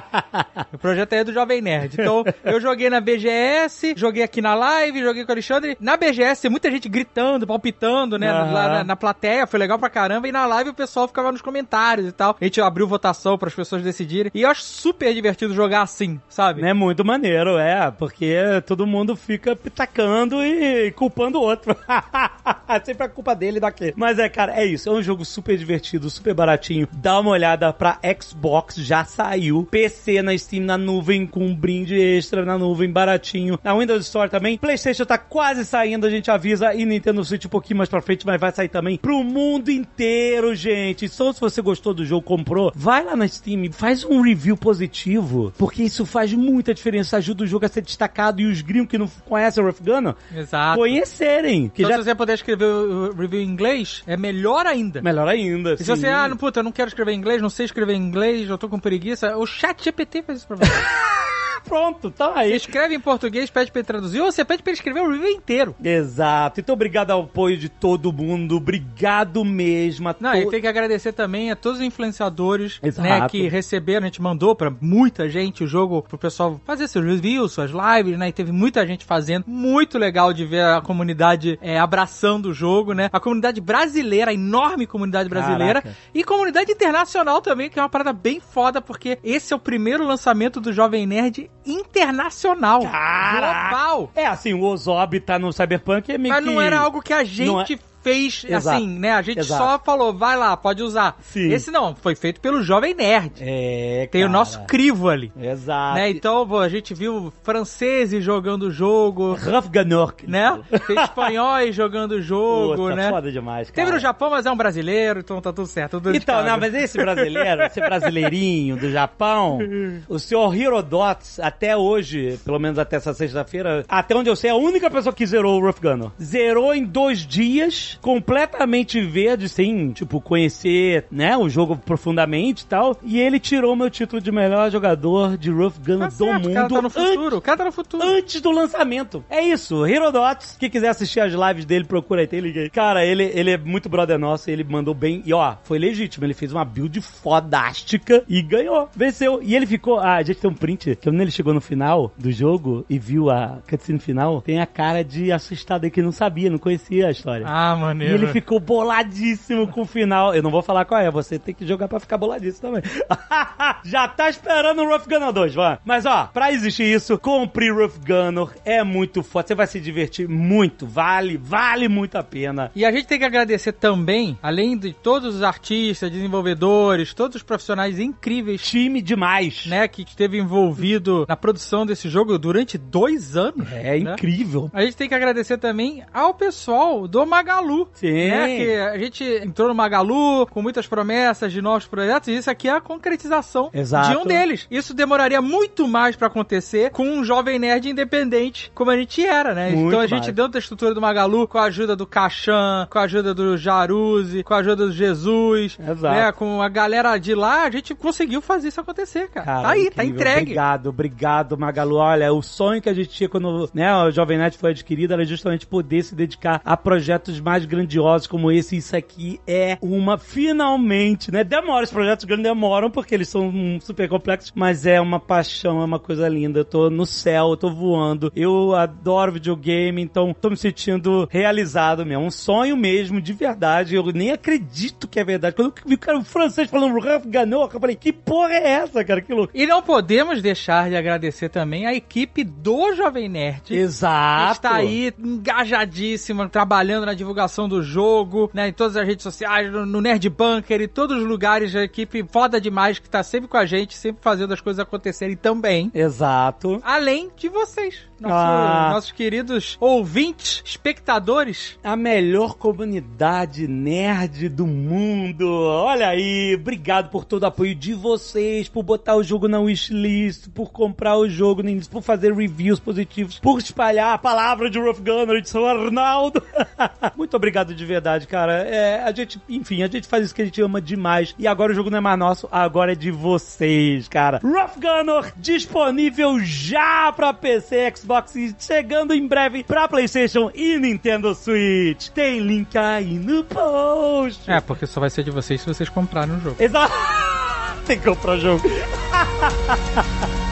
o 0.73 0.77
projeto 0.77 1.13
é 1.13 1.23
do 1.23 1.31
Jovem 1.31 1.61
Nerd. 1.61 1.93
Então, 1.93 2.23
eu 2.43 2.59
joguei 2.59 2.89
na 2.89 2.99
BGS, 2.99 3.93
joguei 3.95 4.23
aqui 4.23 4.41
na 4.41 4.55
live, 4.55 5.01
joguei 5.01 5.23
com 5.23 5.29
o 5.29 5.33
Alexandre. 5.33 5.77
Na 5.79 5.95
BGS, 5.95 6.41
tem 6.41 6.51
muita 6.51 6.71
gente 6.71 6.89
gritando, 6.89 7.45
palpitando, 7.45 8.17
né? 8.17 8.29
Aham. 8.29 8.51
Lá 8.51 8.67
na, 8.69 8.83
na 8.83 8.95
plateia, 8.95 9.45
foi 9.45 9.59
legal 9.59 9.77
pra 9.77 9.89
caramba. 9.89 10.27
E 10.27 10.31
na 10.31 10.45
live 10.45 10.71
o 10.71 10.73
pessoal 10.73 11.07
ficava 11.07 11.31
nos 11.31 11.41
comentários 11.41 12.09
e 12.09 12.11
tal. 12.11 12.35
A 12.39 12.43
gente 12.43 12.59
abriu 12.59 12.87
votação 12.87 13.37
para 13.37 13.47
as 13.47 13.55
pessoas 13.55 13.83
decidirem. 13.83 14.31
E 14.33 14.41
eu 14.41 14.49
acho 14.49 14.63
super 14.63 15.13
divertido 15.13 15.53
jogar 15.53 15.83
assim, 15.83 16.19
sabe? 16.27 16.63
É 16.65 16.73
muito 16.73 17.05
maneiro, 17.05 17.57
é, 17.57 17.91
porque 17.91 18.35
todo 18.65 18.87
mundo 18.87 19.15
fica 19.15 19.55
pitacando 19.55 20.43
e 20.43 20.91
culpando 20.91 21.39
o 21.39 21.41
outro. 21.41 21.75
Sempre 22.83 23.05
a 23.05 23.09
culpa 23.09 23.35
dele 23.35 23.59
daquele. 23.59 23.93
Mas 23.95 24.17
é, 24.17 24.27
cara, 24.27 24.59
é 24.59 24.65
isso. 24.65 24.89
É 24.89 24.91
um 24.91 25.01
jogo 25.01 25.23
super 25.35 25.57
divertido, 25.57 26.09
super 26.09 26.33
baratinho. 26.33 26.87
Dá 26.91 27.19
uma 27.19 27.31
olhada 27.31 27.71
pra 27.71 27.99
Xbox, 28.19 28.75
já 28.75 29.03
saiu. 29.05 29.67
PC 29.69 30.21
na 30.21 30.37
Steam 30.37 30.63
na 30.63 30.77
nuvem, 30.77 31.27
com 31.27 31.45
um 31.45 31.55
brinde 31.55 31.95
extra 31.95 32.45
na 32.45 32.57
nuvem, 32.57 32.89
baratinho. 32.89 33.59
Na 33.63 33.77
Windows 33.77 34.05
Store 34.05 34.29
também. 34.29 34.57
PlayStation 34.57 35.05
tá 35.05 35.17
quase 35.17 35.65
saindo, 35.65 36.05
a 36.05 36.09
gente 36.09 36.31
avisa. 36.31 36.73
E 36.73 36.85
Nintendo 36.85 37.23
Switch 37.23 37.45
um 37.45 37.49
pouquinho 37.49 37.77
mais 37.77 37.89
pra 37.89 38.01
frente, 38.01 38.25
mas 38.25 38.39
vai 38.39 38.51
sair 38.51 38.69
também 38.69 38.97
pro 38.97 39.23
mundo 39.23 39.69
inteiro, 39.69 40.55
gente. 40.55 41.05
Então, 41.05 41.33
se 41.33 41.39
você 41.39 41.61
gostou 41.61 41.93
do 41.93 42.05
jogo, 42.05 42.25
comprou, 42.25 42.71
vai 42.75 43.03
lá 43.03 43.15
na 43.15 43.27
Steam, 43.27 43.71
faz 43.71 44.03
um 44.03 44.21
review 44.21 44.57
positivo, 44.57 45.53
porque 45.57 45.83
isso 45.83 46.05
faz 46.05 46.33
muita 46.33 46.73
diferença. 46.73 47.17
Ajuda 47.17 47.43
o 47.43 47.47
jogo 47.47 47.65
a 47.65 47.69
ser 47.69 47.81
destacado 47.81 48.41
e 48.41 48.45
os 48.45 48.61
gringos 48.61 48.89
que 48.89 48.97
não 48.97 49.07
conhecem 49.25 49.63
o 49.63 49.65
Rough 49.65 49.81
Gunner 49.81 50.15
Exato. 50.35 50.79
conhecerem. 50.79 51.69
Que 51.69 51.81
Então, 51.81 51.91
já 51.91 51.97
se 51.97 52.03
você 52.05 52.15
puder 52.15 52.33
escrever 52.35 52.65
o 52.65 52.95
o 53.05 53.13
review 53.13 53.41
em 53.41 53.47
inglês, 53.47 54.03
é 54.05 54.17
melhor 54.17 54.65
ainda. 54.65 55.01
Melhor 55.01 55.14
ainda. 55.23 55.73
E 55.73 55.77
se 55.77 55.83
você, 55.83 56.07
ah, 56.07 56.27
não, 56.27 56.37
puta, 56.37 56.59
eu 56.59 56.63
não 56.63 56.71
quero 56.71 56.87
escrever 56.87 57.11
em 57.11 57.17
inglês, 57.17 57.41
não 57.41 57.49
sei 57.49 57.65
escrever 57.65 57.93
em 57.93 58.01
inglês, 58.01 58.49
eu 58.49 58.57
tô 58.57 58.69
com 58.69 58.79
preguiça, 58.79 59.35
o 59.37 59.45
chat 59.45 59.83
GPT 59.83 60.23
faz 60.23 60.39
isso 60.39 60.47
pra 60.47 60.57
você. 60.57 60.71
pronto, 61.63 62.09
tá 62.11 62.33
Você 62.33 62.39
aí. 62.39 62.55
escreve 62.55 62.95
em 62.95 62.99
português, 62.99 63.49
pede 63.49 63.71
pra 63.71 63.79
ele 63.79 63.87
traduzir, 63.87 64.21
ou 64.21 64.31
você 64.31 64.43
pede 64.45 64.61
pra 64.63 64.71
ele 64.71 64.77
escrever 64.77 65.01
o 65.01 65.11
review 65.11 65.29
inteiro. 65.29 65.75
Exato. 65.83 66.59
Então, 66.59 66.73
obrigado 66.73 67.11
ao 67.11 67.21
apoio 67.23 67.57
de 67.57 67.69
todo 67.69 68.11
mundo. 68.11 68.57
Obrigado 68.57 69.43
mesmo 69.45 70.09
a 70.09 70.15
Não, 70.19 70.31
to- 70.31 70.37
e 70.37 70.49
tem 70.49 70.61
que 70.61 70.67
agradecer 70.67 71.13
também 71.13 71.51
a 71.51 71.55
todos 71.55 71.79
os 71.79 71.85
influenciadores, 71.85 72.79
Exato. 72.81 73.07
né, 73.07 73.27
que 73.29 73.47
receberam, 73.47 74.03
a 74.03 74.07
gente 74.07 74.21
mandou 74.21 74.55
pra 74.55 74.71
muita 74.81 75.29
gente 75.29 75.63
o 75.63 75.67
jogo 75.67 76.01
pro 76.01 76.17
pessoal 76.17 76.59
fazer 76.65 76.87
seus 76.87 77.05
reviews, 77.05 77.51
suas 77.51 77.71
lives, 77.71 78.17
né, 78.17 78.29
e 78.29 78.31
teve 78.33 78.51
muita 78.51 78.85
gente 78.85 79.05
fazendo. 79.05 79.43
Muito 79.47 79.97
legal 79.97 80.33
de 80.33 80.45
ver 80.45 80.63
a 80.63 80.81
comunidade 80.81 81.57
é, 81.61 81.79
abraçando 81.79 82.47
o 82.49 82.53
jogo, 82.53 82.93
né, 82.93 83.09
a 83.11 83.19
comunidade 83.19 83.59
brasileira, 83.61 84.31
a 84.31 84.33
enorme 84.33 84.85
comunidade 84.87 85.29
brasileira, 85.29 85.81
Caraca. 85.81 85.97
e 86.13 86.23
comunidade 86.23 86.71
internacional 86.71 87.41
também, 87.41 87.69
que 87.69 87.79
é 87.79 87.81
uma 87.81 87.89
parada 87.89 88.13
bem 88.13 88.39
foda, 88.39 88.81
porque 88.81 89.17
esse 89.23 89.53
é 89.53 89.55
o 89.55 89.59
primeiro 89.59 90.05
lançamento 90.05 90.59
do 90.61 90.71
Jovem 90.73 91.05
Nerd 91.05 91.44
internacional. 91.65 92.81
Caraca! 92.81 93.69
Global. 93.69 94.11
É, 94.15 94.25
assim, 94.25 94.53
o 94.53 94.63
Ozob 94.63 95.19
tá 95.19 95.39
no 95.39 95.51
Cyberpunk 95.51 96.11
é 96.11 96.17
meio 96.17 96.33
Mas 96.33 96.43
que... 96.43 96.49
não 96.49 96.61
era 96.61 96.79
algo 96.79 97.01
que 97.01 97.13
a 97.13 97.21
é- 97.21 97.25
gente 97.25 97.79
fez, 98.05 98.45
Exato. 98.47 98.77
assim, 98.77 98.87
né? 98.99 99.13
A 99.13 99.21
gente 99.23 99.39
Exato. 99.39 99.63
só 99.63 99.79
falou, 99.79 100.13
vai 100.13 100.37
lá, 100.37 100.55
pode 100.55 100.83
usar. 100.83 101.17
Sim. 101.23 101.51
Esse 101.51 101.71
não, 101.71 101.95
foi 101.95 102.13
feito 102.15 102.39
pelo 102.39 102.61
Jovem 102.61 102.93
Nerd. 102.93 103.31
É, 103.39 104.07
Tem 104.11 104.21
o 104.21 104.27
cara. 104.27 104.37
nosso 104.37 104.63
crivo 104.65 105.09
ali. 105.09 105.31
Exato. 105.35 105.95
Né? 105.95 106.11
Então, 106.11 106.47
pô, 106.47 106.59
a 106.59 106.69
gente 106.69 106.93
viu 106.93 107.33
franceses 107.41 108.23
jogando 108.23 108.63
o 108.67 108.71
jogo, 108.71 109.33
Ralph 109.33 109.69
Ganor. 109.69 110.13
né? 110.27 110.59
Tem 110.85 111.01
espanhóis 111.01 111.73
jogando 111.75 112.11
o 112.11 112.21
jogo, 112.21 112.75
Puta, 112.75 112.95
né? 112.95 113.09
foda 113.09 113.31
demais, 113.31 113.71
cara. 113.71 113.75
Teve 113.85 113.91
no 113.95 113.99
Japão, 113.99 114.29
mas 114.29 114.45
é 114.45 114.51
um 114.51 114.55
brasileiro, 114.55 115.21
então 115.21 115.41
tá 115.41 115.51
tudo 115.51 115.67
certo. 115.67 115.99
Tudo 115.99 116.15
Então, 116.15 116.43
não, 116.43 116.59
mas 116.59 116.75
esse 116.75 116.99
brasileiro, 116.99 117.63
esse 117.63 117.79
brasileirinho 117.79 118.75
do 118.77 118.91
Japão, 118.91 119.57
o 120.07 120.19
senhor 120.19 120.55
Hirodots, 120.55 121.39
até 121.39 121.75
hoje, 121.75 122.39
pelo 122.45 122.59
menos 122.59 122.77
até 122.77 122.97
essa 122.97 123.15
sexta-feira, 123.15 123.83
até 123.89 124.15
onde 124.15 124.29
eu 124.29 124.35
sei, 124.35 124.51
é 124.51 124.53
a 124.53 124.55
única 124.55 124.91
pessoa 124.91 125.11
que 125.13 125.25
zerou 125.25 125.59
o 125.59 125.65
Rough 125.65 125.79
Gunner. 125.81 126.11
Zerou 126.21 126.71
em 126.75 126.83
dois 126.85 127.25
dias, 127.25 127.94
completamente 128.01 128.99
verde, 129.01 129.47
sem, 129.49 129.91
tipo, 129.91 130.19
conhecer, 130.21 131.05
né, 131.11 131.37
o 131.37 131.47
jogo 131.49 131.77
profundamente 131.77 132.63
e 132.63 132.65
tal. 132.67 132.97
E 133.03 133.19
ele 133.19 133.39
tirou 133.39 133.75
meu 133.75 133.89
título 133.89 134.21
de 134.21 134.31
melhor 134.31 134.69
jogador 134.71 135.37
de 135.37 135.49
Rough 135.51 135.73
Gunner 135.83 135.99
Tá 135.99 136.07
do 136.07 136.13
certo, 136.13 136.33
mundo. 136.33 136.49
o 136.49 136.53
cara 136.53 136.67
tá 136.69 136.81
no 136.81 136.87
antes- 136.87 137.03
futuro. 137.03 137.37
O 137.37 137.41
cara 137.41 137.57
tá 137.57 137.65
no 137.65 137.71
futuro. 137.71 138.03
antes 138.03 138.41
do 138.41 138.51
lançamento. 138.51 139.23
É 139.29 139.41
isso, 139.41 139.85
Herodots. 139.85 140.57
Quem 140.59 140.69
quiser 140.69 140.89
assistir 140.89 141.19
as 141.19 141.33
lives 141.33 141.65
dele, 141.65 141.85
procura 141.85 142.21
aí, 142.21 142.27
tem 142.27 142.39
aí. 142.43 142.69
Cara, 142.69 143.05
ele, 143.05 143.23
ele 143.33 143.51
é 143.51 143.57
muito 143.57 143.89
brother 143.89 144.17
nosso, 144.19 144.49
ele 144.49 144.63
mandou 144.63 144.93
bem. 144.93 145.21
E 145.25 145.33
ó, 145.33 145.55
foi 145.63 145.77
legítimo. 145.79 146.25
Ele 146.25 146.33
fez 146.33 146.51
uma 146.51 146.65
build 146.65 146.99
fodástica 147.01 148.23
e 148.27 148.41
ganhou. 148.41 148.89
Venceu. 148.95 149.39
E 149.43 149.55
ele 149.55 149.65
ficou. 149.65 149.99
Ah, 149.99 150.15
a 150.15 150.23
gente 150.23 150.39
tem 150.39 150.49
um 150.49 150.53
print 150.53 150.95
que 150.95 151.09
quando 151.09 151.21
ele 151.21 151.31
chegou 151.31 151.53
no 151.53 151.61
final 151.61 152.11
do 152.17 152.31
jogo 152.31 152.85
e 152.89 152.97
viu 152.97 153.29
a 153.29 153.59
cutscene 153.69 153.99
final, 153.99 154.41
tem 154.41 154.59
a 154.59 154.65
cara 154.65 155.03
de 155.03 155.31
assustado 155.31 155.83
aí 155.85 155.91
que 155.91 156.01
não 156.01 156.11
sabia, 156.11 156.49
não 156.49 156.57
conhecia 156.57 157.07
a 157.07 157.11
história. 157.11 157.45
Ah, 157.47 157.75
E 157.77 157.84
maneiro. 157.85 158.15
ele 158.15 158.27
ficou 158.27 158.59
boladíssimo 158.59 159.67
com 159.67 159.81
o 159.81 159.85
final. 159.85 160.33
Eu 160.35 160.43
não 160.43 160.51
vou 160.51 160.61
falar 160.61 160.85
qual 160.85 160.99
é, 160.99 161.09
você 161.09 161.37
tem 161.39 161.53
que 161.53 161.65
jogar 161.65 161.87
pra 161.87 161.99
ficar 161.99 162.17
boladíssimo 162.17 162.71
também. 162.73 162.83
Já 163.83 164.07
tá 164.07 164.29
esperando 164.29 164.81
o 164.81 164.87
Rough 164.87 165.05
Gunner 165.07 165.31
2, 165.31 165.55
vai. 165.55 165.77
Mas 165.85 166.05
ó, 166.05 166.29
pra 166.33 166.51
existir 166.51 166.83
isso, 166.83 167.17
compre 167.17 167.71
Rough 167.71 167.97
Gunner. 168.05 168.47
É 168.63 168.83
muito 168.83 169.23
foda. 169.23 169.47
Você 169.47 169.55
vai 169.55 169.67
se 169.67 169.79
divertir 169.79 170.27
muito. 170.27 170.87
Vale, 170.87 171.37
vale 171.37 171.87
muito 171.87 172.17
a 172.17 172.23
pena. 172.23 172.71
E 172.75 172.85
a 172.85 172.91
gente 172.91 173.07
tem 173.07 173.19
que 173.19 173.25
agradecer 173.25 173.73
também, 173.73 174.37
além 174.41 174.77
de 174.77 174.93
todos 174.93 175.35
os 175.35 175.43
artistas, 175.43 176.09
desenvolvedores, 176.11 177.13
todos 177.13 177.35
os 177.35 177.43
profissionais 177.43 177.99
incríveis, 177.99 178.61
Time 178.61 179.01
demais. 179.01 179.65
né, 179.65 179.87
que 179.87 180.01
esteve 180.03 180.37
envolvido 180.37 181.25
na 181.27 181.35
produção 181.35 181.85
desse 181.85 182.09
jogo 182.09 182.37
durante 182.37 182.77
dois 182.77 183.35
anos. 183.37 183.71
É 183.71 183.99
né? 183.99 184.13
incrível. 184.13 184.69
A 184.73 184.83
gente 184.83 184.97
tem 184.97 185.07
que 185.07 185.15
agradecer 185.15 185.57
também 185.57 186.03
ao 186.13 186.33
pessoal 186.33 187.07
do 187.07 187.25
Magalu. 187.25 187.74
Sim. 187.93 188.29
Né, 188.29 188.57
que 188.57 188.75
a 188.75 188.97
gente 188.97 189.23
entrou 189.23 189.67
no 189.67 189.75
Magalu 189.75 190.45
com 190.47 190.61
muitas 190.61 190.87
promessas 190.87 191.51
de 191.51 191.61
novos 191.61 191.87
projetos 191.87 192.27
e 192.29 192.37
isso 192.37 192.49
aqui 192.49 192.67
é 192.67 192.71
a 192.71 192.81
concretização 192.81 193.69
Exato. 193.73 194.09
de 194.09 194.17
um 194.17 194.25
deles. 194.25 194.67
Isso 194.69 194.93
demoraria 194.93 195.41
muito 195.41 195.87
mais 195.87 196.15
pra 196.15 196.27
acontecer 196.27 196.91
com 196.91 197.07
um 197.07 197.23
jovem 197.23 197.59
nerd 197.59 197.89
independente 197.89 198.71
como 198.73 198.91
a 198.91 198.97
gente 198.97 199.25
era, 199.25 199.53
né? 199.53 199.71
Muito 199.71 199.87
então 199.87 199.99
a 199.99 200.07
gente 200.07 200.23
mais. 200.23 200.35
dentro 200.35 200.51
da 200.51 200.59
estrutura 200.59 200.93
do 200.93 201.01
Magalu, 201.01 201.47
com 201.47 201.57
a 201.57 201.63
ajuda 201.63 201.95
do 201.95 202.05
Caixan, 202.05 202.87
com 202.89 202.99
a 202.99 203.03
ajuda 203.03 203.33
do 203.33 203.57
Jaruzzi, 203.57 204.43
com 204.43 204.53
a 204.53 204.57
ajuda 204.57 204.87
do 204.87 204.91
Jesus, 204.91 205.77
Exato. 205.79 206.15
né? 206.15 206.31
Com 206.31 206.61
a 206.61 206.69
galera 206.69 207.17
de 207.17 207.33
lá, 207.33 207.63
a 207.63 207.71
gente 207.71 207.93
conseguiu 207.95 208.41
fazer 208.41 208.69
isso 208.69 208.81
acontecer, 208.81 209.29
cara. 209.29 209.45
Cara, 209.45 209.61
tá 209.61 209.69
aí, 209.69 209.91
tá 209.91 210.03
incrível. 210.03 210.21
entregue. 210.21 210.41
Obrigado, 210.41 210.87
obrigado, 210.87 211.57
Magalu. 211.57 211.95
Olha, 211.95 212.33
o 212.33 212.41
sonho 212.41 212.81
que 212.81 212.89
a 212.89 212.93
gente 212.93 213.09
tinha 213.09 213.29
quando 213.29 213.69
né, 213.73 213.95
o 214.03 214.11
Jovem 214.11 214.37
Nerd 214.37 214.57
foi 214.57 214.71
adquirido 214.71 215.13
era 215.13 215.23
justamente 215.23 215.65
poder 215.65 216.03
se 216.03 216.15
dedicar 216.15 216.61
a 216.63 216.75
projetos 216.75 217.39
mais 217.39 217.54
grandiosos 217.63 218.27
como 218.27 218.51
esse. 218.51 218.75
Isso 218.75 218.95
aqui 218.95 219.39
é 219.47 219.77
uma, 219.81 220.17
finalmente, 220.17 221.31
né? 221.31 221.43
Demora, 221.43 221.85
os 221.85 221.91
projetos 221.91 222.25
grandes 222.25 222.43
demoram 222.43 222.91
porque 222.91 223.15
eles 223.15 223.29
são 223.29 223.79
super 223.79 224.09
complexos, 224.09 224.51
mas 224.53 224.85
é 224.85 224.99
uma 224.99 225.19
paixão, 225.19 225.81
é 225.81 225.85
uma 225.85 225.99
coisa 225.99 226.27
linda. 226.27 226.59
Eu 226.59 226.65
tô 226.65 226.89
no 226.89 227.05
céu, 227.05 227.51
eu 227.51 227.57
tô 227.57 227.69
voando. 227.69 228.31
Eu 228.35 228.75
adoro 228.75 229.31
videogame, 229.31 230.01
então 230.01 230.33
tô 230.33 230.49
me 230.49 230.57
sentindo 230.57 231.27
realizado 231.31 232.05
mesmo. 232.05 232.25
Um 232.25 232.31
sonho 232.31 232.75
mesmo, 232.75 233.21
de 233.21 233.31
verdade. 233.31 233.95
Eu 233.95 234.03
nem 234.07 234.31
acredito 234.31 235.07
que 235.07 235.19
é 235.19 235.23
verdade. 235.23 235.55
Quando 235.55 235.69
eu 235.69 235.83
vi 235.85 235.95
o 235.95 235.99
cara 235.99 236.21
francês 236.23 236.69
falando 236.69 236.95
Ganor, 237.25 237.69
eu 237.73 237.79
falei, 237.79 237.95
que 237.95 238.11
porra 238.11 238.53
é 238.53 238.69
essa, 238.69 239.03
cara? 239.03 239.21
Que 239.21 239.33
louco. 239.33 239.51
E 239.53 239.67
não 239.67 239.81
podemos 239.81 240.41
deixar 240.41 240.89
de 240.89 240.95
agradecer 240.95 241.49
também 241.49 241.85
a 241.85 241.93
equipe 241.93 242.43
do 242.43 242.93
Jovem 242.95 243.29
Nerd. 243.29 243.73
Exato. 243.73 244.45
que 244.45 244.51
está 244.53 244.75
aí 244.75 245.13
engajadíssima, 245.19 246.49
trabalhando 246.49 247.05
na 247.05 247.13
divulgação 247.13 247.44
do 247.67 247.81
jogo, 247.83 248.49
né, 248.53 248.69
em 248.69 248.73
todas 248.73 248.95
as 248.97 249.05
redes 249.05 249.23
sociais, 249.23 249.71
no, 249.71 249.85
no 249.85 250.01
Nerd 250.01 250.29
Bunker, 250.29 250.81
em 250.81 250.87
todos 250.87 251.17
os 251.17 251.27
lugares, 251.27 251.75
a 251.75 251.83
equipe 251.83 252.23
foda 252.31 252.59
demais 252.59 252.99
que 252.99 253.09
tá 253.09 253.21
sempre 253.23 253.47
com 253.47 253.57
a 253.57 253.65
gente, 253.65 253.93
sempre 253.95 254.21
fazendo 254.21 254.53
as 254.53 254.61
coisas 254.61 254.79
acontecerem 254.79 255.35
também. 255.35 255.91
Exato. 255.93 256.81
Além 256.83 257.29
de 257.37 257.47
vocês, 257.49 257.99
nosso- 258.19 258.33
Ah. 258.35 258.89
nossos 258.93 259.11
queridos 259.11 259.77
ouvintes, 259.79 260.61
espectadores. 260.65 261.77
A 261.83 261.95
melhor 261.95 262.55
comunidade 262.55 263.67
nerd 263.67 264.49
do 264.49 264.65
mundo. 264.65 265.47
Olha 265.49 266.07
aí, 266.09 266.55
obrigado 266.59 267.09
por 267.09 267.25
todo 267.25 267.43
o 267.43 267.45
apoio 267.45 267.75
de 267.75 267.93
vocês, 267.93 268.67
por 268.69 268.83
botar 268.83 269.15
o 269.15 269.23
jogo 269.23 269.47
na 269.47 269.59
wishlist, 269.59 270.49
por 270.49 270.71
comprar 270.71 271.17
o 271.17 271.29
jogo 271.29 271.61
no 271.63 271.69
início, 271.69 271.91
por 271.91 272.01
fazer 272.01 272.33
reviews 272.33 272.79
positivos, 272.79 273.39
por 273.39 273.59
espalhar 273.59 274.13
a 274.13 274.17
palavra 274.17 274.69
de 274.69 274.79
Rough 274.79 274.99
Gunner 274.99 275.41
de 275.41 275.49
São 275.49 275.65
Arnaldo. 275.65 276.41
Muito 277.15 277.34
obrigado 277.35 277.73
de 277.73 277.85
verdade, 277.85 278.27
cara. 278.27 278.53
É, 278.63 279.03
a 279.03 279.11
gente, 279.11 279.39
enfim, 279.47 279.83
a 279.83 279.87
gente 279.87 280.07
faz 280.07 280.25
isso 280.25 280.35
que 280.35 280.41
a 280.41 280.45
gente 280.45 280.61
ama 280.61 280.81
demais. 280.81 281.35
E 281.37 281.47
agora 281.47 281.71
o 281.71 281.75
jogo 281.75 281.89
não 281.89 281.97
é 281.97 282.01
mais 282.01 282.17
nosso, 282.17 282.47
agora 282.51 282.93
é 282.93 282.95
de 282.95 283.11
vocês, 283.11 284.07
cara. 284.07 284.39
Rough 284.43 284.79
Gunner 284.79 285.33
disponível 285.37 286.39
já 286.39 287.11
pra 287.11 287.33
PC, 287.33 287.93
Xbox 287.95 288.35
e 288.35 288.55
chegando 288.59 289.13
em 289.13 289.27
breve 289.27 289.63
pra 289.63 289.87
PlayStation 289.87 290.51
e 290.53 290.77
Nintendo 290.77 291.33
Switch. 291.35 292.09
Tem 292.09 292.39
link 292.39 292.77
aí 292.77 293.13
no 293.13 293.43
post. 293.43 294.49
É, 294.49 294.59
porque 294.61 294.85
só 294.87 294.99
vai 294.99 295.09
ser 295.09 295.23
de 295.23 295.31
vocês 295.31 295.61
se 295.61 295.67
vocês 295.67 295.89
comprarem 295.89 296.35
o 296.35 296.39
jogo. 296.39 296.55
Exato. 296.59 296.93
Tem 297.85 297.99
que 297.99 298.05
comprar 298.05 298.37
o 298.37 298.39
jogo. 298.39 298.63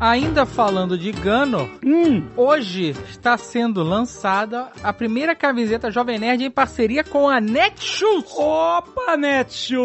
Ainda 0.00 0.46
falando 0.46 0.96
de 0.96 1.10
Gano, 1.10 1.68
Hum, 1.84 2.22
hoje 2.36 2.94
está 3.10 3.36
sendo 3.36 3.82
lançada 3.82 4.68
a 4.80 4.92
primeira 4.92 5.34
camiseta 5.34 5.90
Jovem 5.90 6.20
Nerd 6.20 6.44
em 6.44 6.50
parceria 6.50 7.02
com 7.02 7.28
a 7.28 7.40
Netshoes. 7.40 8.24
Opa, 8.36 9.16
Netshoes! 9.16 9.78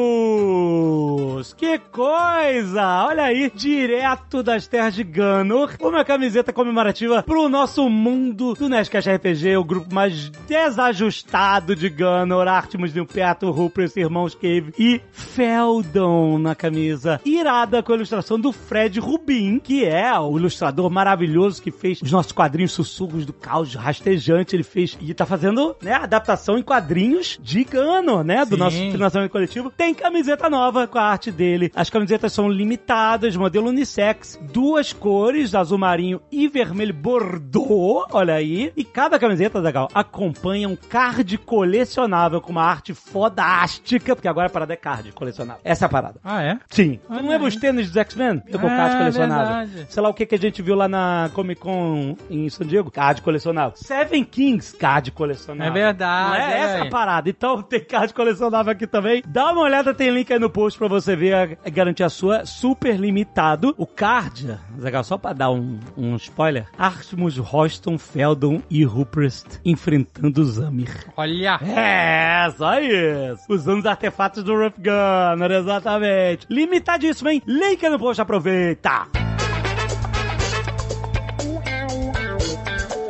Que 1.53 1.79
coisa! 1.79 3.05
Olha 3.07 3.23
aí, 3.23 3.51
direto 3.55 4.43
das 4.43 4.67
terras 4.67 4.93
de 4.93 5.03
Ganor, 5.03 5.71
uma 5.81 6.05
camiseta 6.05 6.53
comemorativa 6.53 7.23
pro 7.23 7.49
nosso 7.49 7.89
mundo 7.89 8.53
do 8.53 8.69
Nerdcast 8.69 9.09
RPG, 9.09 9.57
o 9.57 9.63
grupo 9.63 9.91
mais 9.95 10.29
desajustado 10.47 11.75
de 11.75 11.89
Ganor, 11.89 12.47
Artemis 12.47 12.93
Nilperto, 12.93 13.49
Rupress, 13.49 13.97
Irmãos 13.97 14.35
Cave 14.35 14.73
e 14.77 15.01
Feldon 15.11 16.37
na 16.37 16.53
camisa, 16.53 17.19
irada 17.25 17.81
com 17.81 17.93
a 17.93 17.95
ilustração 17.95 18.39
do 18.39 18.51
Fred 18.51 18.99
Rubin, 18.99 19.57
que 19.57 19.83
é 19.83 20.02
o 20.19 20.37
ilustrador 20.37 20.89
maravilhoso 20.89 21.61
que 21.61 21.71
fez 21.71 22.01
os 22.01 22.11
nossos 22.11 22.31
quadrinhos 22.31 22.71
Sussurros 22.71 23.25
do 23.25 23.33
Caos 23.33 23.73
Rastejante, 23.75 24.55
ele 24.55 24.63
fez 24.63 24.97
e 25.01 25.13
tá 25.13 25.25
fazendo, 25.25 25.75
né, 25.81 25.93
adaptação 25.93 26.57
em 26.57 26.63
quadrinhos 26.63 27.39
de 27.41 27.63
Ganor, 27.63 28.23
né, 28.23 28.45
do 28.45 28.55
Sim. 28.55 28.59
nosso 28.59 28.77
financiamento 28.77 29.31
coletivo. 29.31 29.69
Tem 29.69 29.93
camiseta 29.93 30.49
nova 30.49 30.87
com 30.87 30.97
a 30.97 31.03
arte 31.03 31.31
dele. 31.31 31.71
As 31.75 31.89
camisetas 31.89 32.33
são 32.33 32.49
limitadas, 32.49 33.35
modelo 33.35 33.69
unissex, 33.69 34.39
duas 34.51 34.91
cores, 34.93 35.53
azul 35.55 35.77
marinho 35.77 36.21
e 36.31 36.47
vermelho 36.47 36.93
bordô, 36.93 38.05
olha 38.11 38.33
aí. 38.33 38.71
E 38.75 38.83
cada 38.83 39.17
camiseta, 39.19 39.59
legal, 39.59 39.89
acompanha 39.93 40.67
um 40.67 40.75
card 40.75 41.37
colecionável 41.39 42.41
com 42.41 42.51
uma 42.51 42.63
arte 42.63 42.93
fodástica, 42.93 44.15
porque 44.15 44.27
agora 44.27 44.47
a 44.47 44.49
parada 44.49 44.73
é 44.73 44.75
card 44.77 45.11
colecionável. 45.11 45.61
Essa 45.63 45.85
é 45.85 45.87
a 45.87 45.89
parada. 45.89 46.19
Ah, 46.23 46.41
é? 46.43 46.57
Sim. 46.69 46.99
Não 47.09 47.17
lembra 47.17 47.47
aí. 47.47 47.47
os 47.47 47.55
tênis 47.55 47.87
dos 47.87 47.97
X-Men? 47.97 48.41
Eu 48.47 48.59
com 48.59 48.67
Ah, 48.67 48.75
card 48.75 48.97
colecionável. 48.97 49.67
verdade. 49.67 49.92
Sei 49.93 50.01
lá 50.01 50.09
o 50.09 50.13
que 50.13 50.25
que 50.25 50.33
a 50.33 50.39
gente 50.39 50.61
viu 50.61 50.75
lá 50.75 50.87
na 50.87 51.29
Comic 51.33 51.61
Con 51.61 52.17
em 52.27 52.49
San 52.49 52.65
Diego, 52.65 52.89
card 52.89 53.21
colecionável. 53.21 53.77
Seven 53.77 54.23
Kings, 54.23 54.75
card 54.75 55.11
colecionável. 55.11 55.71
É 55.71 55.85
verdade, 55.85 56.29
Não 56.29 56.35
é, 56.35 56.53
é. 56.53 56.57
essa 56.61 56.83
a 56.83 56.89
parada. 56.89 57.29
Então 57.29 57.61
tem 57.63 57.79
card 57.79 58.11
colecionável 58.11 58.71
aqui 58.71 58.87
também. 58.87 59.21
Dá 59.27 59.51
uma 59.51 59.61
olhada, 59.61 59.93
tem 59.93 60.09
link 60.09 60.33
aí 60.33 60.39
no 60.39 60.49
post 60.49 60.79
pra 60.79 60.87
você 60.87 61.15
ver, 61.15 61.33
a, 61.35 61.69
garantir 61.69 62.03
a 62.03 62.09
sua. 62.09 62.43
Super 62.43 62.99
limitado. 62.99 63.75
O 63.77 63.85
card, 63.85 64.57
só 65.03 65.17
pra 65.17 65.31
dar 65.31 65.51
um, 65.51 65.79
um 65.95 66.15
spoiler. 66.15 66.65
Artemus, 66.75 67.37
Royston, 67.37 67.97
Feldon 67.99 68.61
e 68.69 68.83
Ruprest 68.83 69.59
enfrentando 69.63 70.43
Zamir. 70.43 71.05
Olha! 71.15 71.59
É, 71.61 72.49
só 72.57 72.79
isso. 72.79 73.43
Usando 73.47 73.79
os 73.79 73.85
artefatos 73.85 74.43
do 74.43 74.55
Rough 74.55 74.73
Gunner, 74.77 75.51
exatamente. 75.51 76.47
Limitadíssimo, 76.49 77.29
hein? 77.29 77.43
Link 77.45 77.85
aí 77.85 77.91
no 77.91 77.99
post, 77.99 78.19
aproveita! 78.19 79.22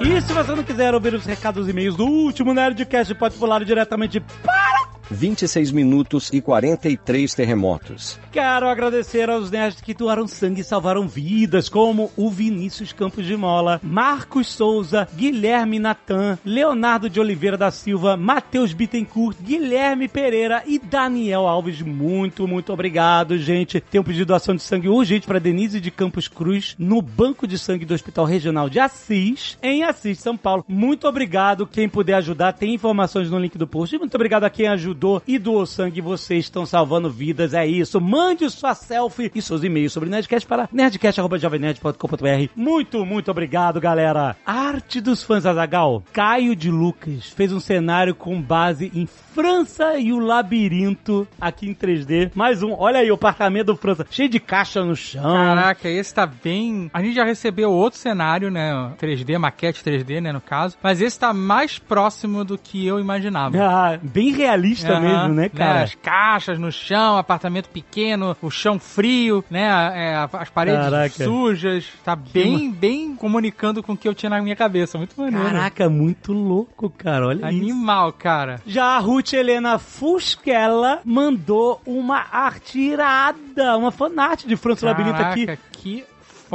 E 0.05 0.21
se 0.21 0.33
você 0.33 0.53
não 0.53 0.63
quiser 0.63 0.93
ouvir 0.93 1.13
os 1.13 1.25
recados 1.25 1.65
e 1.65 1.71
e-mails 1.71 1.95
do 1.95 2.05
último 2.05 2.53
Nerdcast, 2.53 3.15
pode 3.15 3.37
pular 3.37 3.63
diretamente 3.63 4.19
para 4.19 4.92
26 5.13 5.71
minutos 5.71 6.29
e 6.33 6.41
43 6.41 7.33
terremotos. 7.33 8.19
Quero 8.31 8.67
agradecer 8.67 9.29
aos 9.29 9.51
nerds 9.51 9.79
que 9.79 9.93
doaram 9.93 10.27
sangue 10.27 10.61
e 10.61 10.63
salvaram 10.63 11.07
vidas, 11.07 11.69
como 11.69 12.11
o 12.17 12.29
Vinícius 12.29 12.91
Campos 12.91 13.25
de 13.25 13.37
Mola, 13.37 13.79
Marcos 13.83 14.47
Souza, 14.47 15.07
Guilherme 15.15 15.77
Natan, 15.77 16.37
Leonardo 16.43 17.09
de 17.09 17.19
Oliveira 17.19 17.55
da 17.55 17.69
Silva, 17.69 18.17
Matheus 18.17 18.73
Bittencourt, 18.73 19.37
Guilherme 19.39 20.07
Pereira 20.07 20.63
e 20.65 20.79
Daniel 20.79 21.47
Alves. 21.47 21.81
Muito, 21.81 22.47
muito 22.47 22.73
obrigado, 22.73 23.37
gente. 23.37 23.79
Tem 23.79 24.01
um 24.01 24.03
pedido 24.03 24.23
de 24.23 24.25
doação 24.25 24.55
de 24.55 24.63
sangue 24.63 24.89
urgente 24.89 25.27
para 25.27 25.39
Denise 25.39 25.79
de 25.79 25.91
Campos 25.91 26.27
Cruz, 26.27 26.75
no 26.79 27.01
Banco 27.01 27.45
de 27.45 27.59
Sangue 27.59 27.85
do 27.85 27.93
Hospital 27.93 28.25
Regional 28.25 28.69
de 28.69 28.79
Assis, 28.79 29.57
em 29.61 29.83
Assis, 29.83 30.19
São 30.19 30.35
Paulo. 30.35 30.65
Muito 30.67 31.07
obrigado. 31.07 31.67
Quem 31.67 31.87
puder 31.87 32.15
ajudar, 32.15 32.53
tem 32.53 32.73
informações 32.73 33.29
no 33.29 33.37
link 33.37 33.57
do 33.57 33.67
post. 33.67 33.95
E 33.95 33.99
muito 33.99 34.15
obrigado 34.15 34.43
a 34.45 34.49
quem 34.49 34.67
ajudou 34.67 35.02
e 35.27 35.37
doou 35.37 35.65
sangue. 35.65 36.01
Vocês 36.01 36.45
estão 36.45 36.65
salvando 36.65 37.09
vidas. 37.09 37.53
É 37.53 37.65
isso. 37.65 37.99
Mande 37.99 38.49
sua 38.49 38.73
selfie 38.73 39.31
e 39.35 39.41
seus 39.41 39.63
e-mails 39.63 39.91
sobre 39.91 40.09
Nerdcast 40.09 40.47
para 40.47 40.69
nerdcast.jovemnerd.com.br. 40.71 42.49
Muito, 42.55 43.05
muito 43.05 43.31
obrigado, 43.31 43.81
galera. 43.81 44.35
Arte 44.45 45.01
dos 45.01 45.23
fãs 45.23 45.45
Azagal. 45.45 46.03
Caio 46.13 46.55
de 46.55 46.71
Lucas 46.71 47.27
fez 47.27 47.51
um 47.51 47.59
cenário 47.59 48.15
com 48.15 48.41
base 48.41 48.91
em 48.93 49.05
França 49.05 49.97
e 49.97 50.13
o 50.13 50.19
Labirinto 50.19 51.27
aqui 51.41 51.67
em 51.67 51.73
3D. 51.73 52.31
Mais 52.35 52.61
um. 52.61 52.73
Olha 52.73 52.99
aí 52.99 53.11
o 53.11 53.15
apartamento 53.15 53.67
do 53.67 53.75
França. 53.75 54.05
Cheio 54.09 54.29
de 54.29 54.39
caixa 54.39 54.83
no 54.83 54.95
chão. 54.95 55.23
Caraca, 55.23 55.89
esse 55.89 56.13
tá 56.13 56.25
bem. 56.25 56.89
A 56.93 57.01
gente 57.01 57.15
já 57.15 57.23
recebeu 57.23 57.71
outro 57.71 57.99
cenário, 57.99 58.51
né? 58.51 58.93
3D, 59.01 59.37
maquete 59.37 59.83
3D, 59.83 60.21
né? 60.21 60.31
No 60.31 60.41
caso. 60.41 60.77
Mas 60.81 61.01
esse 61.01 61.19
tá 61.19 61.33
mais 61.33 61.79
próximo 61.79 62.43
do 62.43 62.57
que 62.57 62.85
eu 62.85 62.99
imaginava. 62.99 63.57
Ah, 63.59 63.99
bem 64.01 64.31
realista 64.31 64.82
Aham, 64.91 65.01
mesmo, 65.01 65.33
né, 65.35 65.49
cara? 65.49 65.83
As 65.83 65.95
caixas 65.95 66.59
no 66.59 66.71
chão, 66.71 67.17
apartamento 67.17 67.69
pequeno, 67.69 68.35
o 68.41 68.49
chão 68.49 68.79
frio, 68.79 69.43
né? 69.49 69.63
é, 69.93 70.27
as 70.33 70.49
paredes 70.49 70.81
Caraca. 70.81 71.23
sujas. 71.23 71.85
Tá 72.03 72.15
bem, 72.15 72.71
bem 72.71 73.15
comunicando 73.15 73.81
com 73.81 73.93
o 73.93 73.97
que 73.97 74.07
eu 74.07 74.13
tinha 74.13 74.29
na 74.29 74.41
minha 74.41 74.55
cabeça. 74.55 74.97
Muito 74.97 75.19
maneiro. 75.19 75.45
Caraca, 75.45 75.89
muito 75.89 76.33
louco, 76.33 76.89
cara. 76.89 77.27
Olha 77.27 77.37
isso. 77.37 77.45
Animal, 77.45 78.13
cara. 78.13 78.61
Já 78.65 78.85
a 78.85 78.99
Ruth 78.99 79.33
Helena 79.33 79.77
Fusquela 79.77 80.99
mandou 81.03 81.81
uma 81.85 82.25
arte 82.31 82.79
irada, 82.79 83.77
uma 83.77 83.91
fanart 83.91 84.45
de 84.45 84.55
França 84.55 84.85
Labirinto 84.85 85.21
aqui. 85.21 85.47
Que 85.71 86.05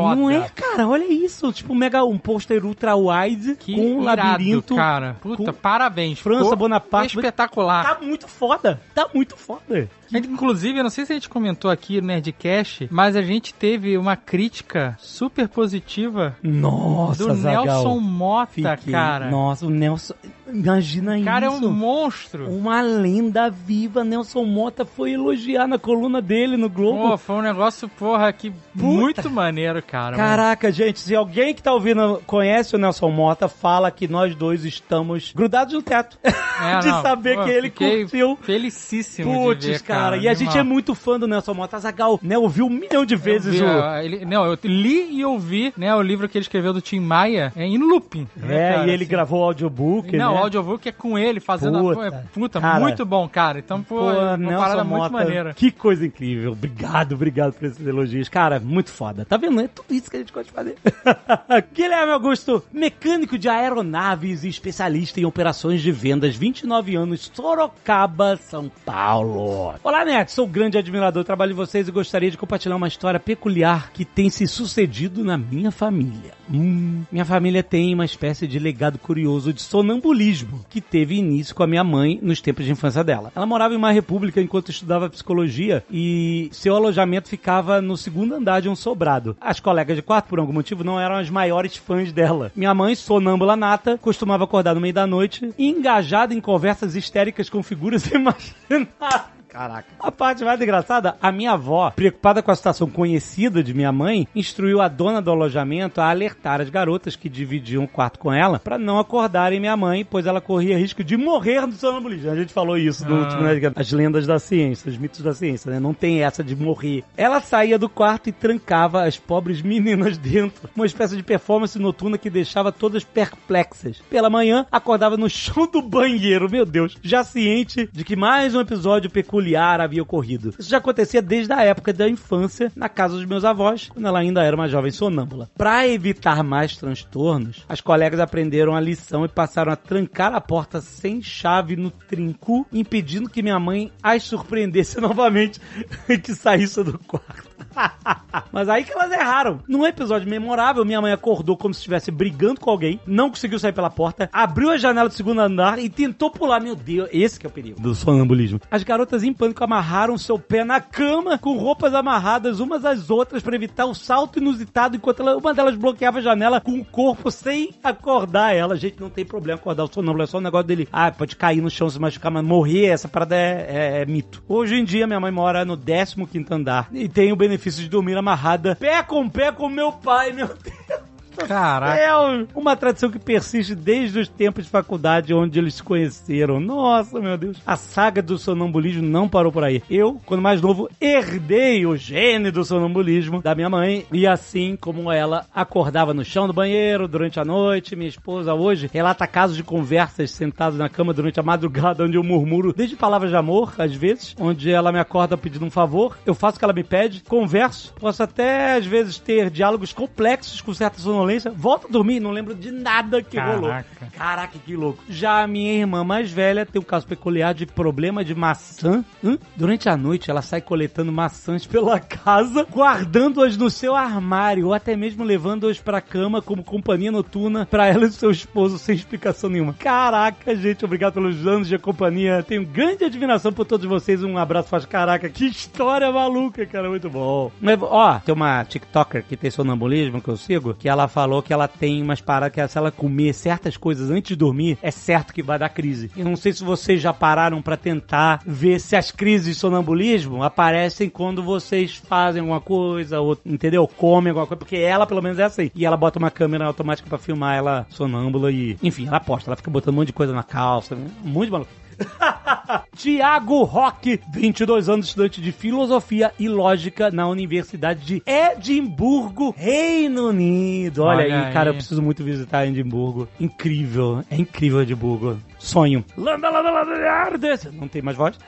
foda. 0.03 0.17
Não 0.17 0.31
é, 0.31 0.49
cara? 0.49 0.89
Olha 0.89 1.05
isso. 1.13 1.53
Tipo, 1.53 1.75
mega, 1.75 2.05
um 2.05 2.19
pôster 2.19 2.65
ultra 2.65 2.95
wide 2.97 3.57
Que 3.57 3.75
com 3.75 3.81
um 3.99 4.03
irado, 4.03 4.29
labirinto. 4.33 4.75
cara. 4.77 5.17
Puta, 5.21 5.53
com 5.53 5.59
parabéns. 5.59 6.19
França, 6.21 6.55
Bonaparte. 6.57 7.17
Espetacular. 7.17 7.85
Tá 7.97 8.05
muito 8.05 8.29
foda. 8.29 8.81
Tá 8.95 9.09
muito 9.15 9.37
foda. 9.37 9.89
Inclusive, 10.13 10.79
eu 10.79 10.83
não 10.83 10.91
sei 10.91 11.05
se 11.05 11.13
a 11.13 11.17
gente 11.17 11.29
comentou 11.29 11.71
aqui 11.71 12.01
no 12.01 12.07
Nerdcast, 12.09 12.89
mas 12.91 13.15
a 13.17 13.23
gente 13.23 13.53
teve 13.55 13.97
uma 13.99 14.17
crítica 14.17 14.97
super 15.01 15.49
positiva 15.49 16.37
Nossa, 16.43 17.27
do 17.27 17.35
Zagal. 17.35 17.65
Nelson 17.65 17.99
Mota, 18.01 18.77
Fiquei- 18.77 18.93
cara. 18.93 19.31
Nossa, 19.31 19.67
o 19.67 19.71
Nelson. 19.71 20.15
Imagina 20.51 21.19
O 21.19 21.25
cara 21.25 21.45
é 21.47 21.49
isso. 21.51 21.69
um 21.69 21.71
monstro. 21.71 22.51
Uma 22.51 22.81
lenda 22.81 23.51
viva. 23.51 24.03
Nelson 24.03 24.45
Mota 24.45 24.83
foi 24.87 25.13
elogiar 25.13 25.67
na 25.67 25.79
coluna 25.79 26.23
dele 26.23 26.57
no 26.57 26.71
Globo. 26.71 27.11
Pô, 27.11 27.19
foi 27.19 27.37
um 27.37 27.43
negócio, 27.43 27.87
porra, 27.87 28.33
que 28.33 28.51
muito 28.75 29.31
maneiro, 29.31 29.83
cara. 29.83 30.17
Caraca, 30.17 30.73
gente, 30.73 31.01
se 31.01 31.15
alguém 31.15 31.53
que 31.53 31.63
tá 31.63 31.71
ouvindo 31.75 32.23
conhece 32.27 32.75
o 32.75 32.79
Nelson 32.79 33.11
Mota, 33.11 33.47
fala 33.47 33.91
que 33.91 34.09
nós 34.09 34.35
dois 34.35 34.65
estamos 34.65 35.33
grudados 35.37 35.75
no 35.75 35.83
teto. 35.83 36.19
É, 36.25 36.31
de 36.81 36.89
não, 36.89 37.03
saber 37.03 37.37
pô, 37.37 37.45
que 37.45 37.51
ele 37.51 37.69
curtiu. 37.71 38.39
Felicíssimo 38.41 39.31
de 39.33 39.39
Putz, 39.39 39.67
ver, 39.67 39.83
cara. 39.83 39.98
Cara. 39.99 40.17
E 40.17 40.29
a 40.29 40.35
gente 40.35 40.57
é 40.57 40.63
muito 40.63 40.95
fã 40.95 41.19
do 41.19 41.27
Nelson 41.27 41.55
Mota. 41.55 41.77
Azagal, 41.77 42.19
né? 42.23 42.37
Ouviu 42.39 42.67
um 42.67 42.71
milhão 42.71 43.05
de 43.05 43.15
Eu 43.15 43.21
vezes 43.21 43.55
vi, 43.55 43.63
o. 43.63 43.67
ó, 43.69 43.97
ele- 43.99 44.25
não, 44.25 44.45
eu 44.45 44.59
li 44.65 45.19
e 45.19 45.25
ouvi, 45.25 45.73
né, 45.77 45.95
o 45.95 46.03
livro 46.03 46.29
que 46.29 46.37
ele 46.39 46.43
escreveu 46.43 46.73
do 46.73 46.81
Tim 46.81 46.99
Maia 47.01 47.53
é, 47.55 47.65
em 47.65 47.79
looping. 47.79 48.27
né, 48.37 48.57
É, 48.57 48.73
cara, 48.75 48.87
e 48.87 48.91
ele 48.91 49.05
assim. 49.05 49.11
gravou 49.11 49.41
o 49.41 49.45
audiobook. 49.45 50.17
Não, 50.17 50.33
né? 50.35 50.41
o 50.41 50.43
audiobook 50.45 50.89
é 50.89 50.93
com 50.93 51.19
ele 51.19 51.41
fazendo 51.41 51.79
Puta, 51.81 52.01
a 52.03 52.07
é, 52.07 52.11
puta, 52.33 52.61
cara. 52.61 52.81
muito 52.81 53.05
bom, 53.05 53.29
cara. 53.29 53.59
Então, 53.59 53.83
pô, 53.83 53.97
Pô, 53.99 54.11
uma 54.11 54.37
Nelson 54.37 54.57
parada 54.59 54.85
muito 54.85 54.99
Mota, 55.03 55.13
maneira. 55.13 55.55
que 55.55 55.71
coisa 55.71 56.05
incrível. 56.07 56.53
Obrigado, 56.53 57.15
obrigado 57.15 57.53
por 57.53 57.67
esses 57.67 57.87
elogios. 57.87 58.29
Cara, 58.29 58.59
muito 58.59 58.91
foda. 58.91 59.25
Tá 59.25 59.37
vendo? 59.37 59.61
É 59.61 59.69
tudo 59.69 59.93
isso 59.95 60.11
que 60.11 60.17
a 60.17 60.21
gente 60.21 60.33
gosta 60.33 60.45
de 60.49 60.53
fazer. 60.53 60.77
Guilherme 61.75 62.13
Augusto, 62.13 62.63
mecânico 62.73 63.39
de 63.39 63.49
aeronaves 63.49 64.45
e 64.45 64.49
especialista 64.49 65.21
em 65.21 65.25
operações 65.25 65.81
de 65.83 65.93
vendas, 65.93 66.35
29 66.37 66.97
anos, 66.97 67.31
Sorocaba, 67.35 68.37
São 68.37 68.71
Paulo. 68.85 69.75
Olá, 69.89 70.05
Net. 70.05 70.31
Sou 70.31 70.47
grande 70.47 70.77
admirador 70.77 71.23
do 71.23 71.27
trabalho 71.27 71.53
de 71.53 71.57
vocês 71.57 71.89
e 71.89 71.91
gostaria 71.91 72.31
de 72.31 72.37
compartilhar 72.37 72.77
uma 72.77 72.87
história 72.87 73.19
peculiar 73.19 73.91
que 73.91 74.05
tem 74.05 74.29
se 74.29 74.47
sucedido 74.47 75.25
na 75.25 75.39
minha 75.39 75.71
família. 75.71 76.35
Hum, 76.53 77.05
minha 77.11 77.25
família 77.25 77.63
tem 77.63 77.95
uma 77.95 78.05
espécie 78.05 78.47
de 78.47 78.59
legado 78.59 78.99
curioso 78.99 79.51
de 79.51 79.63
sonambulismo 79.63 80.63
que 80.69 80.83
teve 80.83 81.15
início 81.15 81.55
com 81.55 81.63
a 81.63 81.67
minha 81.67 81.83
mãe 81.83 82.19
nos 82.21 82.39
tempos 82.43 82.67
de 82.67 82.73
infância 82.73 83.03
dela. 83.03 83.33
Ela 83.35 83.47
morava 83.47 83.73
em 83.73 83.79
uma 83.79 83.91
república 83.91 84.43
enquanto 84.43 84.71
estudava 84.71 85.09
psicologia 85.09 85.83
e 85.91 86.51
seu 86.53 86.77
alojamento 86.77 87.31
ficava 87.31 87.81
no 87.81 87.97
segundo 87.97 88.35
andar 88.35 88.61
de 88.61 88.69
um 88.69 88.77
sobrado. 88.77 89.39
As 89.41 89.59
colegas 89.59 89.97
de 89.97 90.03
quarto, 90.03 90.29
por 90.29 90.39
algum 90.39 90.53
motivo, 90.53 90.85
não 90.85 91.01
eram 91.01 91.17
as 91.17 91.31
maiores 91.31 91.79
fãs 91.79 92.13
dela. 92.13 92.53
Minha 92.55 92.75
mãe, 92.75 92.95
sonâmbula 92.95 93.57
nata, 93.57 93.97
costumava 93.97 94.45
acordar 94.45 94.75
no 94.75 94.83
meio 94.83 94.93
da 94.93 95.07
noite, 95.07 95.51
engajada 95.59 96.35
em 96.35 96.43
conversas 96.43 96.95
histéricas 96.95 97.49
com 97.49 97.63
figuras 97.63 98.05
imaginárias. 98.13 99.38
Caraca. 99.49 99.89
A 99.99 100.13
parte 100.13 100.45
mais 100.45 100.61
engraçada, 100.61 101.17
a 101.23 101.33
minha 101.33 101.53
avó, 101.53 101.91
preocupada 101.91 102.43
com 102.43 102.51
a 102.51 102.57
situação 102.57 102.89
conhecida 102.89 103.63
de 103.63 103.73
minha 103.73 103.91
mãe, 103.91 104.29
instruiu 104.35 104.81
a 104.81 104.89
dona 104.89 105.23
do 105.23 105.31
alojamento 105.31 106.01
a 106.01 106.11
alertar 106.11 106.61
as 106.61 106.69
garotas 106.69 107.17
que 107.17 107.29
dividiam 107.29 107.85
o 107.85 107.89
quarto 107.89 108.19
com 108.19 108.33
ela 108.33 108.59
para 108.59 108.79
não 108.79 108.99
acordarem 108.99 109.59
minha 109.59 109.77
mãe, 109.77 110.05
pois 110.05 110.27
ela 110.27 110.41
corria 110.41 110.79
risco 110.79 111.03
de 111.03 111.17
morrer 111.17 111.67
do 111.67 111.73
sonambulismo. 111.73 112.31
A 112.31 112.37
gente 112.37 112.53
falou 112.53 112.77
isso 112.77 113.09
no 113.09 113.17
Ah. 113.17 113.21
último, 113.21 113.43
né? 113.43 113.73
As 113.75 113.91
lendas 113.91 114.27
da 114.27 114.39
ciência, 114.39 114.91
os 114.91 114.99
mitos 114.99 115.21
da 115.23 115.33
ciência, 115.33 115.71
né? 115.71 115.81
Não 115.81 115.95
tem 115.95 116.23
essa 116.23 116.45
de 116.45 116.55
morrer. 116.55 117.03
Ela 117.17 117.41
saía 117.41 117.79
do 117.79 117.89
quarto 117.89 118.29
e 118.29 118.33
trancava 118.33 119.05
as 119.05 119.17
pobres 119.17 119.63
meninas 119.63 120.19
dentro. 120.19 120.69
Uma 120.77 120.87
espécie 120.87 121.17
de 121.17 121.23
performance 121.23 121.79
noturna 121.79 122.19
que 122.19 122.29
deixava 122.31 122.71
todas 122.71 123.03
perplexas. 123.03 123.99
Pela 124.11 124.29
manhã, 124.31 124.67
acordava 124.71 125.17
no 125.17 125.29
chão 125.31 125.67
do 125.67 125.81
banheiro, 125.81 126.51
meu 126.51 126.67
Deus, 126.67 126.97
já 127.03 127.25
ciente 127.25 127.89
de 127.93 128.05
que 128.05 128.15
mais 128.15 128.55
um 128.55 128.61
episódio 128.61 129.09
peculiar 129.11 129.39
havia 129.57 130.03
ocorrido. 130.03 130.55
Isso 130.59 130.71
já 130.71 130.79
acontecia 130.79 131.23
desde 131.23 131.53
a 131.53 131.63
época 131.63 131.93
da 131.93 132.09
infância, 132.09 132.73
na 132.75 132.89
casa 132.89 133.17
dos 133.17 133.25
meus 133.25 133.45
avós, 133.45 133.89
quando 133.89 134.07
ela 134.07 134.19
ainda 134.19 134.43
era 134.43 134.57
uma 134.57 134.69
jovem 134.69 134.91
sonâmbula. 134.91 135.51
Para 135.57 135.87
evitar 135.87 136.43
mais 136.43 136.77
transtornos, 136.77 137.65
as 137.69 137.81
colegas 137.81 138.21
aprenderam 138.21 138.75
a 138.75 138.81
lição 138.81 139.25
e 139.25 139.29
passaram 139.29 139.73
a 139.73 139.77
trancar 139.77 140.35
a 140.35 140.41
porta 140.41 140.81
sem 140.81 141.23
chave 141.23 141.77
no 141.77 141.91
trinco, 141.91 142.67
impedindo 142.73 143.29
que 143.29 143.43
minha 143.43 143.59
mãe 143.59 143.93
as 144.03 144.23
surpreendesse 144.25 145.01
novamente 145.01 145.61
e 146.09 146.19
que 146.19 146.35
saísse 146.35 146.83
do 146.83 146.99
quarto. 146.99 147.48
Mas 148.53 148.69
aí 148.69 148.85
que 148.85 148.93
elas 148.93 149.11
erraram. 149.13 149.61
Num 149.69 149.87
episódio 149.87 150.29
memorável, 150.29 150.85
minha 150.85 151.01
mãe 151.01 151.13
acordou 151.13 151.57
como 151.57 151.73
se 151.75 151.79
estivesse 151.81 152.11
brigando 152.11 152.61
com 152.61 152.71
alguém, 152.71 153.01
não 153.07 153.29
conseguiu 153.31 153.59
sair 153.59 153.73
pela 153.73 153.91
porta, 153.91 154.29
abriu 154.33 154.71
a 154.71 154.77
janela 154.77 155.09
do 155.09 155.15
segundo 155.15 155.41
andar 155.41 155.79
e 155.79 155.89
tentou 155.89 156.31
pular. 156.31 156.61
Meu 156.61 156.75
Deus, 156.75 157.09
esse 157.13 157.39
que 157.39 157.47
é 157.47 157.49
o 157.49 157.53
perigo 157.53 157.81
do 157.81 157.95
sonambulismo. 157.95 158.61
As 158.71 158.83
garotas 158.83 159.23
em 159.23 159.33
pânico 159.33 159.63
amarraram 159.63 160.19
seu 160.19 160.39
pé 160.39 160.65
na 160.65 160.81
cama 160.81 161.39
com 161.39 161.57
roupas 161.57 161.95
amarradas 161.95 162.61
umas 162.61 162.85
às 162.85 163.11
outras 163.11 163.43
para 163.43 163.55
evitar 163.55 163.87
o 163.87 163.95
salto 163.95 164.39
inusitado, 164.39 164.97
enquanto 164.97 165.21
ela- 165.21 165.37
uma 165.37 165.55
delas 165.55 165.77
bloqueava 165.77 166.19
a 166.19 166.23
janela 166.23 166.61
com 166.61 166.73
o 166.79 166.85
corpo 166.85 167.31
sem 167.31 167.71
acordar 167.83 168.55
ela. 168.55 168.77
Gente, 168.77 169.01
não 169.01 169.11
tem 169.11 169.25
problema 169.25 169.59
acordar 169.59 169.85
o 169.85 169.93
sonâmbulo, 169.93 170.23
é 170.23 170.27
só 170.27 170.39
um 170.39 170.43
negócio 170.43 170.67
dele. 170.67 170.89
Ah, 170.93 171.11
pode 171.11 171.37
cair 171.37 171.61
no 171.61 171.71
chão, 171.71 171.89
se 171.89 171.99
machucar, 171.99 172.31
mas 172.31 172.45
morrer, 172.45 172.87
essa 172.87 173.09
parada 173.09 173.37
é, 173.37 173.67
é- 173.69 174.03
é 174.03 174.07
mito. 174.07 174.43
Hoje 174.49 174.75
em 174.77 174.85
dia, 174.85 175.07
minha 175.07 175.21
mãe 175.21 175.31
mora 175.31 175.65
no 175.65 175.77
15 175.77 176.17
andar 176.51 176.89
e 176.93 177.09
tem 177.09 177.33
o 177.33 177.37
benefício 177.49 177.83
de 177.83 177.89
dormir 177.89 178.17
amarrada 178.17 178.77
pé 178.77 179.03
com 179.03 179.29
pé 179.29 179.51
com 179.51 179.69
meu 179.69 179.93
pai, 179.93 180.33
meu 180.33 180.49
Deus. 180.49 181.08
Caraca. 181.47 182.01
É 182.01 182.13
uma 182.55 182.77
tradição 182.77 183.11
que 183.11 183.19
persiste 183.19 183.75
desde 183.75 184.21
os 184.21 184.29
tempos 184.29 184.65
de 184.65 184.71
faculdade 184.71 185.35
onde 185.35 185.59
eles 185.59 185.75
se 185.75 185.83
conheceram. 185.83 186.61
Nossa, 186.61 187.21
meu 187.21 187.37
Deus. 187.37 187.59
A 187.67 187.77
saga 187.77 188.23
do 188.23 188.39
sonambulismo 188.39 189.03
não 189.03 189.29
parou 189.29 189.53
por 189.53 189.65
aí. 189.65 189.83
Eu, 189.91 190.21
quando 190.27 190.43
mais 190.43 190.61
novo, 190.61 190.89
herdei 191.01 191.87
o 191.87 191.97
gene 191.97 192.51
do 192.51 192.65
sonambulismo 192.65 193.43
da 193.43 193.55
minha 193.55 193.69
mãe 193.69 194.07
e 194.13 194.27
assim 194.27 194.77
como 194.77 195.11
ela 195.11 195.47
acordava 195.55 196.13
no 196.15 196.25
chão 196.25 196.47
do 196.47 196.53
banheiro 196.53 197.09
durante 197.09 197.41
a 197.41 197.45
noite, 197.45 197.97
minha 197.97 198.09
esposa 198.09 198.55
hoje 198.55 198.91
relata 198.93 199.27
casos 199.27 199.57
de 199.57 199.63
conversas 199.63 200.31
sentados 200.31 200.79
na 200.79 200.89
cama 200.89 201.13
durante 201.13 201.41
a 201.41 201.43
madrugada 201.43 202.05
onde 202.05 202.17
eu 202.17 202.25
murmuro 202.25 202.73
desde 202.73 202.97
palavras 202.97 203.31
de 203.31 203.37
amor, 203.37 203.75
às 203.79 203.95
vezes, 203.95 204.35
onde 204.39 204.71
ela 204.71 204.93
me 204.93 204.99
acorda 204.99 205.37
pedindo 205.37 205.65
um 205.65 205.71
favor, 205.71 206.17
eu 206.27 206.35
faço 206.35 206.57
o 206.57 206.59
que 206.59 206.65
ela 206.65 206.73
me 206.73 206.85
pede, 206.85 207.23
converso, 207.29 207.93
posso 207.99 208.23
até 208.23 208.77
às 208.77 208.87
vezes 208.87 209.19
ter 209.19 209.51
diálogos 209.51 209.93
complexos 209.93 210.61
com 210.61 210.73
certa 210.73 210.99
sonolência, 210.99 211.28
volto 211.55 211.87
a 211.87 211.91
dormir, 211.91 212.21
não 212.21 212.31
lembro 212.31 212.55
de 212.55 212.71
nada 212.71 213.23
que 213.23 213.37
Caraca. 213.37 213.57
rolou. 213.57 213.75
Caraca, 214.17 214.59
que 214.59 214.77
louco. 214.77 215.03
Já 215.09 215.43
a 215.43 215.47
minha 215.47 215.73
irmã 215.75 216.03
mais 216.05 216.31
velha 216.31 216.65
tem 216.67 216.81
um 216.81 216.85
caso 216.85 217.07
peculiar 217.07 217.55
de 217.55 217.67
problema 217.67 218.25
de 218.25 218.35
maçã. 218.35 219.05
Hã? 219.25 219.39
Durante 219.57 219.89
a 219.89 219.97
noite, 219.97 220.31
ela 220.31 220.43
sai 220.43 220.61
coletando 220.61 221.13
maçãs 221.13 221.65
pela 221.69 221.99
casa, 222.01 222.67
guardando-as 222.71 223.57
no 223.57 223.71
seu 223.71 223.95
armário, 223.95 224.67
ou 224.67 224.75
até 224.75 224.97
mesmo 224.97 225.25
levando-as 225.25 225.79
pra 225.79 226.01
cama 226.01 226.41
como 226.43 226.65
companhia 226.65 227.13
noturna 227.13 227.67
pra 227.67 227.87
ela 227.87 228.07
e 228.07 228.13
seu 228.13 228.31
esposo, 228.31 228.79
sem 228.79 228.95
explicação 228.95 229.51
nenhuma. 229.51 229.75
Caraca, 229.75 230.55
gente, 230.57 230.85
obrigado 230.85 231.15
pelos 231.15 231.47
anos 231.47 231.69
de 231.69 231.79
companhia. 231.79 232.43
Tenho 232.43 232.65
grande 232.65 233.05
admiração 233.05 233.53
por 233.53 233.65
todos 233.65 233.87
vocês. 233.87 234.23
Um 234.23 234.39
abraço, 234.39 234.69
faz 234.69 234.85
caraca. 234.85 235.29
Que 235.29 235.47
história 235.47 236.11
maluca, 236.11 236.65
cara, 236.67 236.89
muito 236.89 237.09
bom. 237.11 237.51
Mas, 237.61 237.79
ó, 237.83 238.19
tem 238.19 238.35
uma 238.35 238.65
TikToker 238.65 239.25
que 239.25 239.37
tem 239.37 239.51
sonambulismo 239.51 240.21
que 240.21 240.29
eu 240.29 240.37
sigo, 240.37 240.75
que 240.75 240.89
ela 240.89 241.09
falou 241.19 241.43
que 241.43 241.53
ela 241.53 241.67
tem 241.67 242.01
umas 242.01 242.21
paradas 242.21 242.55
que 242.55 242.69
se 242.69 242.79
ela 242.79 242.93
comer 242.93 243.33
certas 243.33 243.77
coisas 243.77 244.09
antes 244.09 244.29
de 244.29 244.37
dormir, 244.37 244.79
é 244.81 244.93
certo 244.93 245.35
que 245.35 245.43
vai 245.43 245.59
dar 245.59 245.69
crise. 245.69 246.13
Eu 246.17 246.25
não 246.25 246.37
sei 246.37 246.53
se 246.53 246.63
vocês 246.63 247.03
já 247.03 247.13
pararam 247.13 247.61
pra 247.61 247.77
tentar 247.77 248.41
ver 248.47 248.79
se 248.79 248.95
as 248.95 249.11
crises 249.11 249.49
de 249.49 249.55
sonambulismo 249.57 250.45
aparecem 250.45 251.11
quando 251.11 251.43
vocês 251.43 251.97
fazem 251.97 252.39
alguma 252.39 252.61
coisa, 252.61 253.19
ou, 253.19 253.37
entendeu? 253.45 253.89
Comem 253.89 254.31
alguma 254.31 254.47
coisa, 254.47 254.61
porque 254.61 254.77
ela, 254.77 255.09
pelo 255.09 255.21
menos, 255.21 255.41
é 255.41 255.45
assim. 255.45 255.73
E 255.75 255.85
ela 255.85 255.97
bota 255.97 256.21
uma 256.21 256.31
câmera 256.31 256.67
automática 256.67 257.09
pra 257.09 257.19
filmar 257.19 257.57
ela 257.57 257.85
sonâmbula 257.91 258.53
e... 258.53 258.79
Enfim, 258.81 259.09
ela 259.09 259.17
aposta, 259.17 259.51
ela 259.51 259.57
fica 259.57 259.73
botando 259.73 259.95
um 259.95 259.97
monte 259.97 260.09
de 260.09 260.13
coisa 260.13 260.33
na 260.33 260.45
calça, 260.45 260.95
né? 260.95 261.09
de 261.25 261.51
maluco. 261.51 261.78
Tiago 262.97 263.63
Roque, 263.65 264.21
22 264.33 264.89
anos, 264.89 265.07
estudante 265.07 265.41
de 265.41 265.53
filosofia 265.53 266.33
e 266.39 266.49
lógica 266.49 267.11
na 267.11 267.29
Universidade 267.29 268.05
de 268.05 268.23
Edimburgo, 268.27 269.55
Reino 269.57 270.29
Unido. 270.29 271.03
Olha, 271.03 271.25
Olha 271.25 271.37
aí, 271.37 271.47
aí. 271.47 271.53
cara, 271.53 271.71
eu 271.71 271.75
preciso 271.75 272.03
muito 272.03 272.25
visitar 272.25 272.67
Edimburgo. 272.67 273.29
Incrível, 273.39 274.25
é 274.31 274.37
incrível 274.37 274.83
Edimburgo. 274.83 275.39
Sonho. 275.59 276.05
Landa, 276.17 276.49
landa, 276.49 276.71
landa, 276.71 277.11
ardes. 277.11 277.65
Não 277.73 277.89
tem 277.89 278.01
mais 278.01 278.17
voz? 278.17 278.39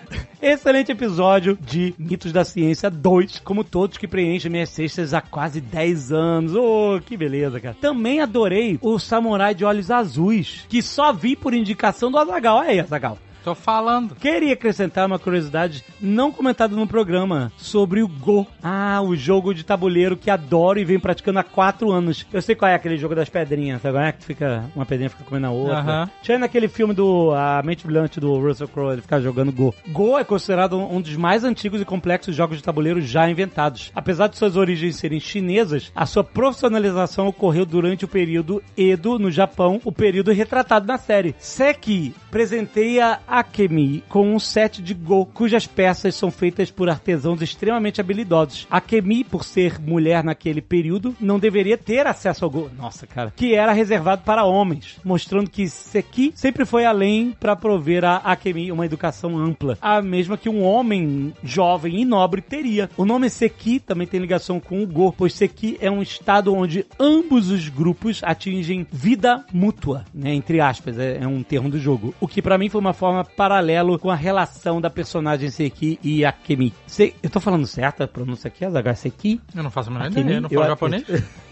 Excelente 0.41 0.93
episódio 0.93 1.59
de 1.61 1.95
Mitos 1.99 2.33
da 2.33 2.45
Ciência 2.45 2.91
2, 2.91 3.41
como 3.41 3.65
todos 3.65 3.99
que 3.99 4.07
preenchem 4.09 4.51
minhas 4.51 4.71
cestas 4.71 5.13
há 5.13 5.21
quase 5.21 5.61
10 5.61 6.13
anos. 6.13 6.55
Oh, 6.55 7.01
que 7.05 7.17
beleza, 7.17 7.61
cara. 7.61 7.77
Também 7.81 8.21
adorei 8.21 8.79
o 8.81 8.99
Samurai 8.99 9.55
de 9.55 9.65
Olhos 9.65 9.91
Azuis, 9.91 10.67
que 10.69 10.83
só 10.83 11.13
vi 11.13 11.37
por 11.37 11.53
indicação 11.53 12.11
do 12.11 12.19
Azagal. 12.19 12.59
Olha 12.59 12.71
aí, 12.71 12.81
Azagal. 12.81 13.19
Tô 13.43 13.55
falando. 13.55 14.15
Queria 14.15 14.53
acrescentar 14.53 15.07
uma 15.07 15.19
curiosidade 15.19 15.83
não 16.01 16.31
comentada 16.31 16.77
no 16.77 16.87
programa 16.87 17.51
sobre 17.57 18.03
o 18.03 18.09
Go. 18.09 18.47
Ah, 18.63 19.01
o 19.03 19.17
jogo 19.17 19.55
de 19.55 19.65
tabuleiro 19.65 20.17
que 20.17 20.31
adoro 20.31 20.79
e 20.79 20.85
venho 20.85 21.01
praticando 21.01 21.39
há 21.39 21.43
quatro 21.43 21.91
anos. 21.91 22.27
Eu 22.33 22.43
sei 22.43 22.55
qual 22.55 22.71
é 22.71 22.75
aquele 22.75 22.99
jogo 22.99 23.15
das 23.15 23.31
pedrinhas, 23.31 23.81
sabe? 23.81 23.97
É 23.99 24.13
que 24.13 24.25
fica 24.25 24.65
uma 24.77 24.85
pedrinha 24.85 25.09
fica 25.09 25.25
comendo 25.25 25.47
a 25.47 25.51
outra. 25.51 26.11
Tinha 26.23 26.39
naquele 26.39 26.69
filme 26.69 26.93
do 27.01 27.33
A 27.33 27.63
Mente 27.65 27.87
Brilhante 27.87 28.21
do 28.21 28.39
Russell 28.39 28.69
Crowe, 28.69 28.93
ele 28.93 29.01
ficar 29.01 29.21
jogando 29.21 29.51
Go. 29.51 29.75
Go 29.89 30.19
é 30.19 30.25
considerado 30.25 30.79
um 30.79 31.01
dos 31.01 31.17
mais 31.17 31.45
antigos 31.45 31.81
e 31.81 31.85
complexos 31.85 32.37
jogos 32.37 32.59
de 32.59 32.63
tabuleiro 32.63 33.01
já 33.01 33.29
inventados. 33.29 33.91
Apesar 33.95 34.27
de 34.27 34.37
suas 34.37 34.55
origens 34.55 34.97
serem 34.97 35.19
chinesas, 35.19 35.91
a 35.97 36.05
sua 36.05 36.23
profissionalização 36.23 37.27
ocorreu 37.27 37.65
durante 37.65 38.05
o 38.05 38.09
período 38.09 38.63
Edo 38.77 39.19
no 39.19 39.31
Japão, 39.31 39.81
o 39.83 39.91
período 39.91 40.31
retratado 40.31 40.87
na 40.87 40.99
série. 40.99 41.35
Seki 41.39 42.15
presenteia 42.31 43.21
Akemi 43.27 44.05
com 44.07 44.35
um 44.35 44.39
set 44.39 44.83
de 44.83 44.93
Go, 44.93 45.25
cujas 45.25 45.67
peças 45.67 46.15
são 46.15 46.31
feitas 46.31 46.71
por 46.71 46.91
artesãos 46.91 47.41
extremamente 47.41 48.01
habilidosos. 48.01 48.67
Akemi, 48.71 49.25
por 49.25 49.43
ser 49.43 49.81
mulher 49.81 50.23
naquele 50.23 50.61
período, 50.61 51.17
não 51.19 51.39
deveria 51.39 51.79
ter 51.79 52.07
acesso 52.07 52.45
ao 52.45 52.51
Go. 52.51 52.71
Nossa, 52.77 53.07
cara. 53.07 53.33
Que 53.35 53.55
era 53.55 53.73
reservado 53.73 54.23
para 54.23 54.45
homens, 54.45 54.99
mostrando 55.03 55.49
que 55.49 55.67
Seki 55.67 56.33
sempre 56.35 56.67
foi 56.67 56.85
além 56.91 57.33
para 57.39 57.57
prover 57.57 58.05
a 58.05 58.17
Akemi 58.17 58.71
uma 58.71 58.85
educação 58.85 59.39
ampla, 59.39 59.79
a 59.81 60.03
mesma 60.03 60.37
que 60.37 60.49
um 60.49 60.63
homem 60.63 61.33
jovem 61.43 62.01
e 62.01 62.05
nobre 62.05 62.41
teria. 62.43 62.91
O 62.97 63.05
nome 63.05 63.31
Seki 63.31 63.81
também 63.81 64.07
tem 64.07 64.21
ligação 64.21 64.61
com 64.61 64.83
o 64.83 64.87
Go, 64.87 65.13
pois 65.17 65.33
Seki 65.35 65.79
é 65.81 65.91
um 65.91 66.03
estado 66.03 66.53
onde 66.55 66.85
ambos 66.99 67.51
os 67.51 67.69
grupos 67.69 68.21
atingem 68.25 68.87
vida 68.93 69.45
mútua, 69.53 70.05
né? 70.13 70.35
Entre 70.35 70.61
aspas, 70.61 70.99
é, 70.99 71.19
é 71.23 71.27
um 71.27 71.43
termo 71.43 71.71
do 71.71 71.79
jogo. 71.79 72.15
O 72.21 72.27
que 72.29 72.43
pra 72.43 72.59
mim 72.59 72.69
foi 72.69 72.81
uma 72.81 72.93
forma 72.93 73.25
paralelo 73.25 73.99
com 73.99 74.11
a 74.11 74.15
relação 74.17 74.81
da 74.81 74.91
personagem 74.91 75.51
Seki 75.51 75.99
e 76.03 76.25
Akemi. 76.25 76.73
Se, 76.87 77.15
eu 77.23 77.31
tô 77.31 77.41
falando 77.41 77.67
certo 77.67 78.03
a 78.03 78.09
pronúncia 78.09 78.49
aqui, 78.49 78.65
Azaghal? 78.65 78.95
Seki? 78.97 79.41
Eu 79.55 79.63
não 79.63 79.71
faço 79.71 79.89
a 79.91 79.93
menor 79.93 80.07
ideia, 80.11 80.37
eu 80.37 80.41
não 80.41 80.49
Eu- 80.51 80.59
falo 80.61 80.71
japonês. 80.71 81.09
Ué, 81.09 81.23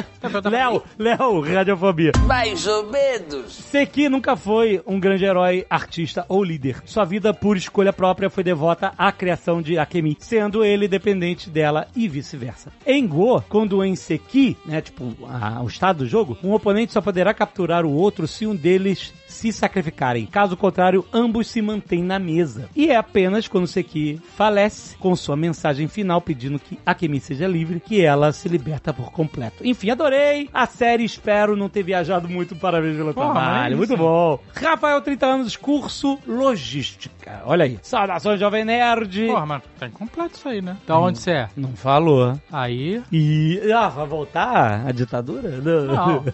tá 0.00 0.02
perguntando 0.20 0.50
pra 0.50 0.50
Léo? 0.70 0.82
Léo, 0.98 1.40
radiofobia. 1.40 2.12
Mais 2.26 2.66
ou 2.66 2.90
menos. 2.90 3.52
Seki 3.54 4.08
nunca 4.08 4.36
foi 4.36 4.80
um 4.86 4.98
grande 4.98 5.24
herói, 5.24 5.66
artista 5.68 6.24
ou 6.28 6.42
líder. 6.42 6.82
Sua 6.84 7.04
vida, 7.04 7.34
por 7.34 7.56
escolha 7.56 7.92
própria, 7.92 8.30
foi 8.30 8.42
devota 8.42 8.92
à 8.96 9.10
criação 9.12 9.60
de 9.60 9.78
Akemi, 9.78 10.16
sendo 10.20 10.64
ele 10.64 10.88
dependente 10.88 11.50
dela 11.50 11.86
e 11.94 12.08
vice-versa. 12.08 12.72
Em 12.86 13.06
Go, 13.06 13.42
quando 13.48 13.84
em 13.84 13.94
Seki, 13.96 14.56
né, 14.64 14.80
tipo, 14.80 15.12
a- 15.28 15.60
o 15.62 15.66
estado 15.66 15.98
do 15.98 16.06
jogo, 16.06 16.38
um 16.42 16.52
oponente 16.52 16.92
só 16.92 17.00
poderá 17.00 17.34
capturar 17.34 17.84
o 17.84 17.92
outro 17.92 18.26
se 18.26 18.46
um 18.46 18.54
deles 18.54 19.12
se 19.32 19.52
sacrificarem. 19.52 20.26
Caso 20.26 20.56
contrário, 20.56 21.04
ambos 21.12 21.48
se 21.48 21.60
mantêm 21.60 22.02
na 22.02 22.18
mesa. 22.18 22.68
E 22.76 22.90
é 22.90 22.96
apenas 22.96 23.48
quando 23.48 23.66
Seki 23.66 24.20
falece, 24.36 24.96
com 24.96 25.16
sua 25.16 25.36
mensagem 25.36 25.88
final 25.88 26.20
pedindo 26.20 26.58
que 26.58 26.78
Akemi 26.84 27.18
seja 27.20 27.46
livre, 27.46 27.80
que 27.80 28.04
ela 28.04 28.32
se 28.32 28.48
liberta 28.48 28.92
por 28.92 29.10
completo. 29.10 29.66
Enfim, 29.66 29.90
adorei 29.90 30.48
a 30.52 30.66
série, 30.66 31.04
espero 31.04 31.56
não 31.56 31.68
ter 31.68 31.82
viajado 31.82 32.28
muito 32.28 32.54
parabéns 32.54 32.96
pelo 32.96 33.14
trabalho. 33.14 33.74
é 33.74 33.76
Muito 33.76 33.96
bom. 33.96 34.38
Rafael, 34.54 35.00
30 35.00 35.26
anos, 35.26 35.56
curso 35.56 36.18
Logística. 36.26 37.42
Olha 37.44 37.64
aí. 37.64 37.78
Saudações, 37.82 38.38
Jovem 38.38 38.64
Nerd. 38.64 39.26
Porra, 39.26 39.46
mas 39.46 39.62
tá 39.78 39.86
incompleto 39.86 40.36
isso 40.36 40.48
aí, 40.48 40.60
né? 40.60 40.76
Da 40.86 40.98
onde 40.98 41.18
você 41.18 41.30
é? 41.32 41.48
Não 41.56 41.74
falou. 41.74 42.38
Aí. 42.52 43.02
E. 43.10 43.60
Ah, 43.72 43.88
vai 43.88 44.06
voltar 44.06 44.86
a 44.86 44.92
ditadura? 44.92 45.48
Não. 45.60 46.24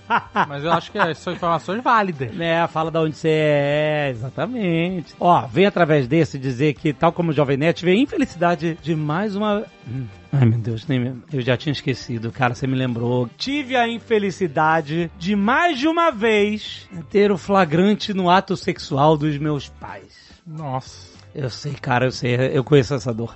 Mas 0.49 0.65
eu 0.65 0.73
acho 0.73 0.91
que 0.91 1.15
são 1.15 1.33
informações 1.33 1.83
válidas. 1.83 2.39
É, 2.39 2.67
fala 2.67 2.88
da 2.91 3.01
onde 3.01 3.17
você 3.17 3.29
é, 3.29 4.11
exatamente. 4.11 5.15
Ó, 5.19 5.47
vem 5.47 5.67
através 5.67 6.07
desse 6.07 6.39
dizer 6.39 6.75
que, 6.75 6.93
tal 6.93 7.13
como 7.13 7.31
o 7.31 7.35
Jovem 7.35 7.57
Nerd, 7.57 7.79
tive 7.79 7.93
a 7.93 7.97
infelicidade 7.97 8.79
de 8.83 8.95
mais 8.95 9.37
uma. 9.37 9.65
Hum. 9.87 10.07
Ai, 10.33 10.45
meu 10.45 10.59
Deus, 10.59 10.87
nem 10.87 11.23
eu 11.33 11.41
já 11.41 11.57
tinha 11.57 11.73
esquecido, 11.73 12.31
cara, 12.31 12.55
você 12.55 12.67
me 12.67 12.75
lembrou. 12.75 13.29
Tive 13.39 13.77
a 13.77 13.89
infelicidade 13.89 15.11
de 15.19 15.35
mais 15.35 15.79
de 15.79 15.89
uma 15.89 16.11
vez 16.11 16.89
ter 17.09 17.33
o 17.33 17.39
flagrante 17.39 18.13
no 18.13 18.29
ato 18.29 18.57
sexual 18.57 19.17
dos 19.17 19.39
meus 19.39 19.69
pais. 19.69 20.29
Nossa. 20.47 21.18
Eu 21.41 21.49
sei, 21.51 21.73
cara, 21.73 22.07
eu 22.07 22.11
sei, 22.11 22.35
eu 22.53 22.65
conheço 22.65 22.95
essa 22.95 23.15
dor. 23.15 23.33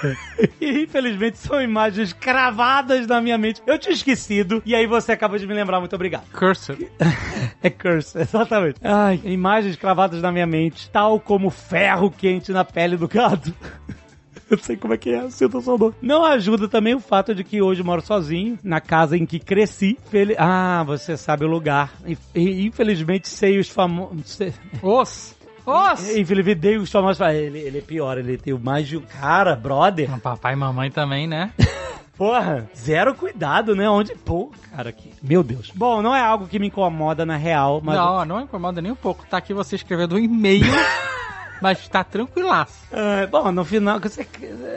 e 0.60 0.84
infelizmente 0.84 1.36
são 1.36 1.60
imagens 1.60 2.12
cravadas 2.12 3.08
na 3.08 3.20
minha 3.20 3.36
mente. 3.36 3.60
Eu 3.66 3.76
tinha 3.76 3.92
esquecido, 3.92 4.62
e 4.64 4.72
aí 4.72 4.86
você 4.86 5.10
acabou 5.10 5.36
de 5.36 5.48
me 5.48 5.52
lembrar, 5.54 5.80
muito 5.80 5.94
obrigado. 5.96 6.30
Cursor. 6.32 6.76
É 7.62 7.68
curse, 7.68 8.16
exatamente. 8.18 8.78
Ai, 8.82 9.20
imagens 9.24 9.76
cravadas 9.76 10.22
na 10.22 10.30
minha 10.32 10.46
mente, 10.46 10.88
tal 10.90 11.20
como 11.20 11.50
ferro 11.50 12.10
quente 12.10 12.52
na 12.52 12.64
pele 12.64 12.96
do 12.96 13.06
gado. 13.08 13.52
Eu 14.48 14.56
sei 14.58 14.76
como 14.76 14.94
é 14.94 14.96
que 14.96 15.10
é, 15.10 15.28
sinto 15.28 15.58
a 15.58 15.60
sua 15.60 15.76
dor. 15.76 15.94
Não 16.00 16.24
ajuda 16.24 16.66
também 16.68 16.94
o 16.94 17.00
fato 17.00 17.34
de 17.34 17.44
que 17.44 17.60
hoje 17.60 17.82
moro 17.82 18.00
sozinho, 18.00 18.58
na 18.64 18.80
casa 18.80 19.16
em 19.16 19.26
que 19.26 19.38
cresci. 19.38 19.98
Fel- 20.10 20.34
Ah, 20.38 20.82
você 20.86 21.16
sabe 21.16 21.44
o 21.44 21.48
lugar. 21.48 21.92
E, 22.06 22.16
e, 22.34 22.66
infelizmente 22.66 23.28
sei 23.28 23.58
os 23.58 23.68
famosos... 23.68 24.38
Os. 24.82 25.36
Os. 25.66 26.16
Infelizmente 26.16 26.58
dei 26.58 26.76
os 26.76 26.90
famosos... 26.90 27.20
Ele, 27.20 27.58
ele 27.58 27.78
é 27.78 27.82
pior, 27.82 28.18
ele 28.18 28.36
tem 28.36 28.54
mais 28.58 28.86
de 28.88 28.96
um... 28.96 29.02
Cara, 29.02 29.54
brother... 29.56 30.10
Papai 30.20 30.54
e 30.54 30.56
mamãe 30.56 30.90
também, 30.90 31.26
né? 31.26 31.52
Porra, 32.20 32.68
zero 32.76 33.14
cuidado, 33.14 33.74
né? 33.74 33.88
Onde 33.88 34.14
pô, 34.14 34.52
cara, 34.70 34.90
aqui. 34.90 35.10
Meu 35.22 35.42
Deus. 35.42 35.72
Bom, 35.74 36.02
não 36.02 36.14
é 36.14 36.20
algo 36.20 36.46
que 36.46 36.58
me 36.58 36.66
incomoda 36.66 37.24
na 37.24 37.36
real, 37.36 37.80
mas 37.82 37.96
Não, 37.96 38.24
não 38.26 38.40
incomoda 38.42 38.82
nem 38.82 38.92
um 38.92 38.96
pouco. 38.96 39.24
Tá 39.24 39.38
aqui 39.38 39.54
você 39.54 39.76
escrevendo 39.76 40.16
um 40.16 40.18
e-mail 40.18 40.66
Mas 41.60 41.86
tá 41.88 42.02
tranquilaço. 42.04 42.74
É, 42.92 43.26
bom, 43.26 43.50
no 43.52 43.64
final, 43.64 44.00
você, 44.00 44.26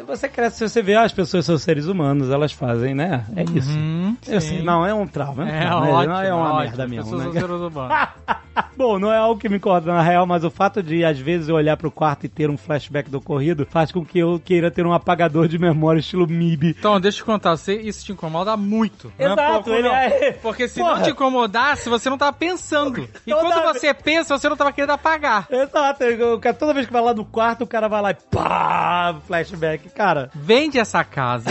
você 0.05 0.27
cresce, 0.29 0.67
você 0.67 0.81
vê, 0.81 0.95
ah, 0.95 1.03
as 1.03 1.13
pessoas 1.13 1.45
são 1.45 1.57
seres 1.57 1.87
humanos, 1.87 2.29
elas 2.29 2.51
fazem, 2.51 2.93
né? 2.93 3.25
É 3.35 3.43
isso. 3.57 3.71
Hum, 3.71 4.15
Eu 4.27 4.39
sim. 4.41 4.47
sei, 4.49 4.63
não, 4.63 4.85
é 4.85 4.93
um 4.93 5.07
trauma. 5.07 5.49
É, 5.49 5.63
É, 5.63 5.65
um 5.65 5.67
trauma, 5.69 5.89
ótimo, 5.91 6.13
não 6.13 6.21
é 6.21 6.33
uma 6.33 6.43
ótimo. 6.53 6.59
merda 6.59 6.87
mesmo. 6.87 7.17
Né? 7.17 7.31
seres 7.31 7.49
humanos. 7.49 8.07
Bom, 8.77 8.99
não 8.99 9.11
é 9.11 9.17
algo 9.17 9.39
que 9.39 9.49
me 9.49 9.57
incomoda 9.57 9.91
na 9.91 10.01
real, 10.01 10.25
mas 10.27 10.43
o 10.43 10.51
fato 10.51 10.81
de, 10.83 11.03
às 11.03 11.17
vezes, 11.17 11.49
eu 11.49 11.55
olhar 11.55 11.75
pro 11.75 11.89
quarto 11.89 12.25
e 12.25 12.29
ter 12.29 12.49
um 12.51 12.57
flashback 12.57 13.09
do 13.09 13.17
ocorrido 13.17 13.65
faz 13.67 13.91
com 13.91 14.05
que 14.05 14.19
eu 14.19 14.39
queira 14.43 14.69
ter 14.69 14.85
um 14.85 14.93
apagador 14.93 15.47
de 15.47 15.57
memória 15.57 15.99
estilo 15.99 16.27
MIB. 16.27 16.75
Então, 16.77 16.99
deixa 16.99 17.17
eu 17.17 17.23
te 17.23 17.25
contar, 17.25 17.55
você, 17.55 17.75
isso 17.75 18.05
te 18.05 18.11
incomoda 18.11 18.55
muito. 18.55 19.11
não 19.17 19.25
é 19.27 19.33
Exato, 19.33 19.53
pouco, 19.53 19.69
ele 19.71 19.87
não. 19.87 19.95
é- 19.95 20.31
Porque 20.33 20.67
se 20.67 20.79
Porra. 20.79 20.95
não 20.97 21.03
te 21.03 21.09
incomodasse, 21.11 21.89
você 21.89 22.09
não 22.09 22.17
tava 22.17 22.33
pensando. 22.33 23.07
E 23.25 23.31
Toda 23.31 23.41
quando 23.41 23.73
você 23.73 23.91
pensa, 23.93 24.37
você 24.37 24.47
não 24.49 24.57
tava 24.57 24.71
querendo 24.71 24.91
apagar. 24.91 25.47
Exato, 25.49 26.03
eu- 26.03 26.17
eu- 26.19 26.39
toda 26.73 26.79
vez 26.79 26.87
que 26.87 26.93
vai 26.93 27.03
lá 27.03 27.13
no 27.13 27.23
quarto, 27.23 27.63
o 27.63 27.67
cara 27.67 27.87
vai 27.87 28.01
lá 28.01 28.11
e 28.11 28.15
pá, 28.15 29.15
flashback. 29.27 29.89
Cara, 29.89 30.31
Vende 30.33 30.79
essa 30.79 31.03
casa. 31.03 31.49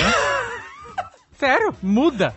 Sério, 1.38 1.74
muda. 1.80 2.34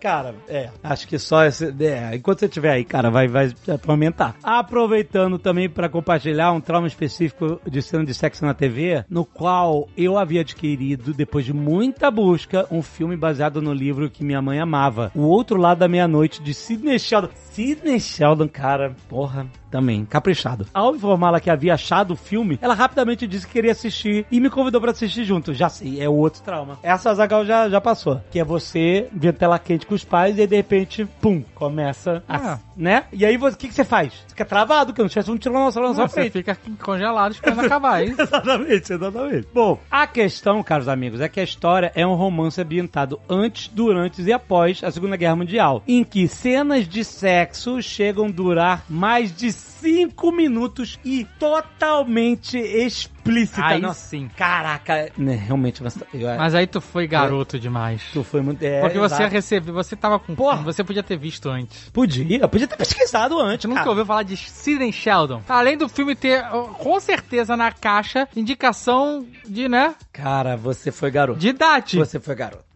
Cara, 0.00 0.34
é, 0.48 0.70
acho 0.82 1.06
que 1.06 1.18
só 1.18 1.44
esse. 1.44 1.74
É, 1.84 2.14
enquanto 2.14 2.38
você 2.38 2.46
estiver 2.46 2.70
aí, 2.70 2.84
cara, 2.84 3.10
vai, 3.10 3.28
vai 3.28 3.50
te 3.50 3.70
atormentar. 3.70 4.34
Aproveitando 4.42 5.38
também 5.38 5.68
pra 5.68 5.90
compartilhar 5.90 6.52
um 6.52 6.60
trauma 6.60 6.86
específico 6.86 7.60
de 7.66 7.82
cena 7.82 8.02
de 8.02 8.14
sexo 8.14 8.46
na 8.46 8.54
TV, 8.54 9.04
no 9.10 9.26
qual 9.26 9.86
eu 9.94 10.16
havia 10.16 10.40
adquirido, 10.40 11.12
depois 11.12 11.44
de 11.44 11.52
muita 11.52 12.10
busca, 12.10 12.66
um 12.70 12.80
filme 12.80 13.14
baseado 13.14 13.60
no 13.60 13.74
livro 13.74 14.08
que 14.08 14.24
minha 14.24 14.40
mãe 14.40 14.58
amava. 14.58 15.12
O 15.14 15.22
Outro 15.22 15.60
Lado 15.60 15.80
da 15.80 15.88
Meia-Noite, 15.88 16.42
de 16.42 16.54
Sidney 16.54 16.98
Sheldon. 16.98 17.28
Sidney 17.34 18.00
Sheldon, 18.00 18.48
cara, 18.48 18.96
porra, 19.06 19.46
também, 19.70 20.04
caprichado. 20.04 20.66
Ao 20.72 20.94
informá-la 20.94 21.40
que 21.40 21.50
havia 21.50 21.74
achado 21.74 22.12
o 22.12 22.16
filme, 22.16 22.58
ela 22.62 22.74
rapidamente 22.74 23.26
disse 23.26 23.46
que 23.46 23.52
queria 23.54 23.72
assistir 23.72 24.26
e 24.30 24.40
me 24.40 24.50
convidou 24.50 24.80
pra 24.80 24.90
assistir 24.92 25.24
junto. 25.24 25.52
Já 25.54 25.68
sei, 25.68 26.00
é 26.00 26.08
o 26.08 26.14
outro 26.14 26.42
trauma. 26.42 26.78
Essa 26.82 27.14
Zagal 27.14 27.44
já, 27.44 27.68
já 27.68 27.80
passou. 27.80 28.20
Que 28.30 28.40
é 28.40 28.44
você 28.44 29.08
ver 29.12 29.32
tela 29.34 29.58
quente 29.58 29.86
com 29.86 29.94
os 29.94 30.04
pais 30.04 30.36
e 30.38 30.42
aí 30.42 30.46
de 30.46 30.56
repente, 30.56 31.04
pum, 31.20 31.42
começa 31.54 32.22
a. 32.28 32.36
Ah. 32.54 32.58
Né? 32.76 33.04
E 33.12 33.26
aí 33.26 33.36
você- 33.36 33.56
o 33.56 33.58
que, 33.58 33.66
que 33.68 33.74
você 33.74 33.84
faz? 33.84 34.12
Você 34.12 34.28
fica 34.28 34.44
travado, 34.44 34.92
que 34.92 35.00
não 35.02 35.08
tivesse 35.08 35.30
um 35.30 35.36
tiranossauro 35.36 35.88
na 35.88 35.94
sua 35.96 36.06
Você 36.08 36.14
frente. 36.14 36.32
fica 36.32 36.56
congelado 36.80 37.32
esperando 37.32 37.60
acabar, 37.66 38.04
hein? 38.04 38.14
Exatamente, 38.18 38.92
exatamente. 38.92 39.48
Bom, 39.52 39.80
a 39.90 40.06
questão, 40.06 40.62
caros 40.62 40.86
amigos, 40.88 41.20
é 41.20 41.28
que 41.28 41.40
a 41.40 41.42
história 41.42 41.90
é 41.94 42.06
um 42.06 42.14
romance 42.14 42.60
ambientado 42.60 43.18
antes, 43.28 43.68
durante 43.68 44.22
e 44.22 44.32
após 44.32 44.82
a 44.84 44.90
Segunda 44.92 45.16
Guerra 45.16 45.34
Mundial, 45.36 45.82
em 45.88 46.04
que 46.04 46.28
cenas 46.28 46.86
de 46.86 47.02
sexo 47.04 47.82
chegam 47.82 48.26
a 48.26 48.30
durar 48.30 48.84
mais 48.88 49.34
de 49.34 49.50
cinco 49.58 50.32
minutos 50.32 50.98
e 51.04 51.26
totalmente 51.38 52.58
explícita. 52.58 53.64
Aí 53.64 53.80
Não- 53.80 53.92
sim. 53.94 54.28
Caraca, 54.36 55.10
né, 55.16 55.34
realmente, 55.34 55.82
você- 55.82 56.04
eu- 56.14 56.36
Mas 56.36 56.54
aí 56.54 56.66
tu 56.66 56.80
foi 56.80 57.06
garoto 57.06 57.58
demais. 57.58 58.02
tu 58.12 58.22
foi 58.24 58.40
muito... 58.40 58.62
é, 58.62 58.80
Porque 58.80 58.98
você 58.98 59.14
exato. 59.16 59.30
recebeu, 59.32 59.74
você 59.74 59.94
tava 59.96 60.18
com 60.18 60.34
Porra. 60.34 60.62
você 60.62 60.82
podia 60.82 61.02
ter 61.02 61.16
visto 61.16 61.48
antes. 61.48 61.88
Podia, 61.90 62.48
podia 62.48 62.66
ter 62.66 62.76
pesquisado 62.76 63.38
antes, 63.40 63.66
nunca 63.68 63.80
cara. 63.80 63.90
ouviu 63.90 64.06
falar 64.06 64.22
de 64.22 64.36
Sidney 64.36 64.92
Sheldon. 64.92 65.42
Além 65.48 65.76
do 65.76 65.88
filme 65.88 66.14
ter, 66.14 66.42
com 66.78 66.98
certeza, 67.00 67.56
na 67.56 67.70
caixa, 67.72 68.28
indicação 68.34 69.26
de, 69.46 69.68
né, 69.68 69.94
Cara, 70.12 70.56
você 70.56 70.90
foi 70.90 71.10
garoto. 71.10 71.38
de 71.38 71.48
idade. 71.48 71.96
Você 71.96 72.18
foi 72.20 72.34
garoto. 72.34 72.67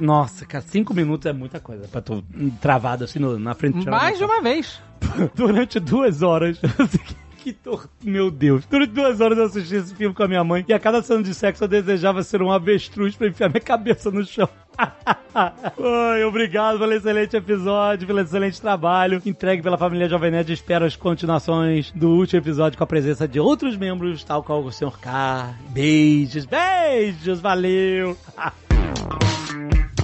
Nossa, 0.00 0.44
cara, 0.46 0.62
cinco 0.66 0.92
minutos 0.94 1.26
é 1.26 1.32
muita 1.32 1.58
coisa 1.60 1.88
pra 1.88 2.00
tu 2.00 2.22
travado 2.60 3.04
assim 3.04 3.18
no- 3.18 3.38
na 3.38 3.54
frente 3.54 3.84
do 3.84 3.90
Mais 3.90 4.18
de 4.18 4.24
uma 4.24 4.40
vez. 4.42 4.80
durante 5.34 5.78
duas 5.80 6.22
horas. 6.22 6.60
Que 7.46 7.52
tor... 7.52 7.88
Meu 8.02 8.28
Deus. 8.28 8.66
Durante 8.66 8.90
duas 8.90 9.20
horas 9.20 9.38
eu 9.38 9.44
assisti 9.44 9.76
esse 9.76 9.94
filme 9.94 10.12
com 10.12 10.24
a 10.24 10.26
minha 10.26 10.42
mãe 10.42 10.64
e 10.66 10.72
a 10.72 10.80
cada 10.80 11.00
cena 11.00 11.22
de 11.22 11.32
sexo 11.32 11.62
eu 11.62 11.68
desejava 11.68 12.20
ser 12.24 12.42
um 12.42 12.50
avestruz 12.50 13.14
pra 13.14 13.28
enfiar 13.28 13.48
minha 13.48 13.60
cabeça 13.60 14.10
no 14.10 14.24
chão. 14.24 14.48
Ai, 15.32 16.24
obrigado 16.24 16.80
pelo 16.80 16.92
excelente 16.92 17.36
episódio, 17.36 18.04
pelo 18.04 18.18
excelente 18.18 18.60
trabalho 18.60 19.22
entregue 19.24 19.62
pela 19.62 19.78
família 19.78 20.08
Jovem 20.08 20.32
Nerd. 20.32 20.52
Espero 20.52 20.84
as 20.84 20.96
continuações 20.96 21.92
do 21.92 22.08
último 22.16 22.40
episódio 22.42 22.76
com 22.76 22.82
a 22.82 22.86
presença 22.88 23.28
de 23.28 23.38
outros 23.38 23.76
membros, 23.76 24.24
tal 24.24 24.42
qual 24.42 24.64
o 24.64 24.72
Sr. 24.72 24.98
K. 25.00 25.54
Beijos, 25.70 26.46
beijos, 26.46 27.38
valeu! 27.40 28.16
Thank 29.08 29.74
you. 29.74 29.95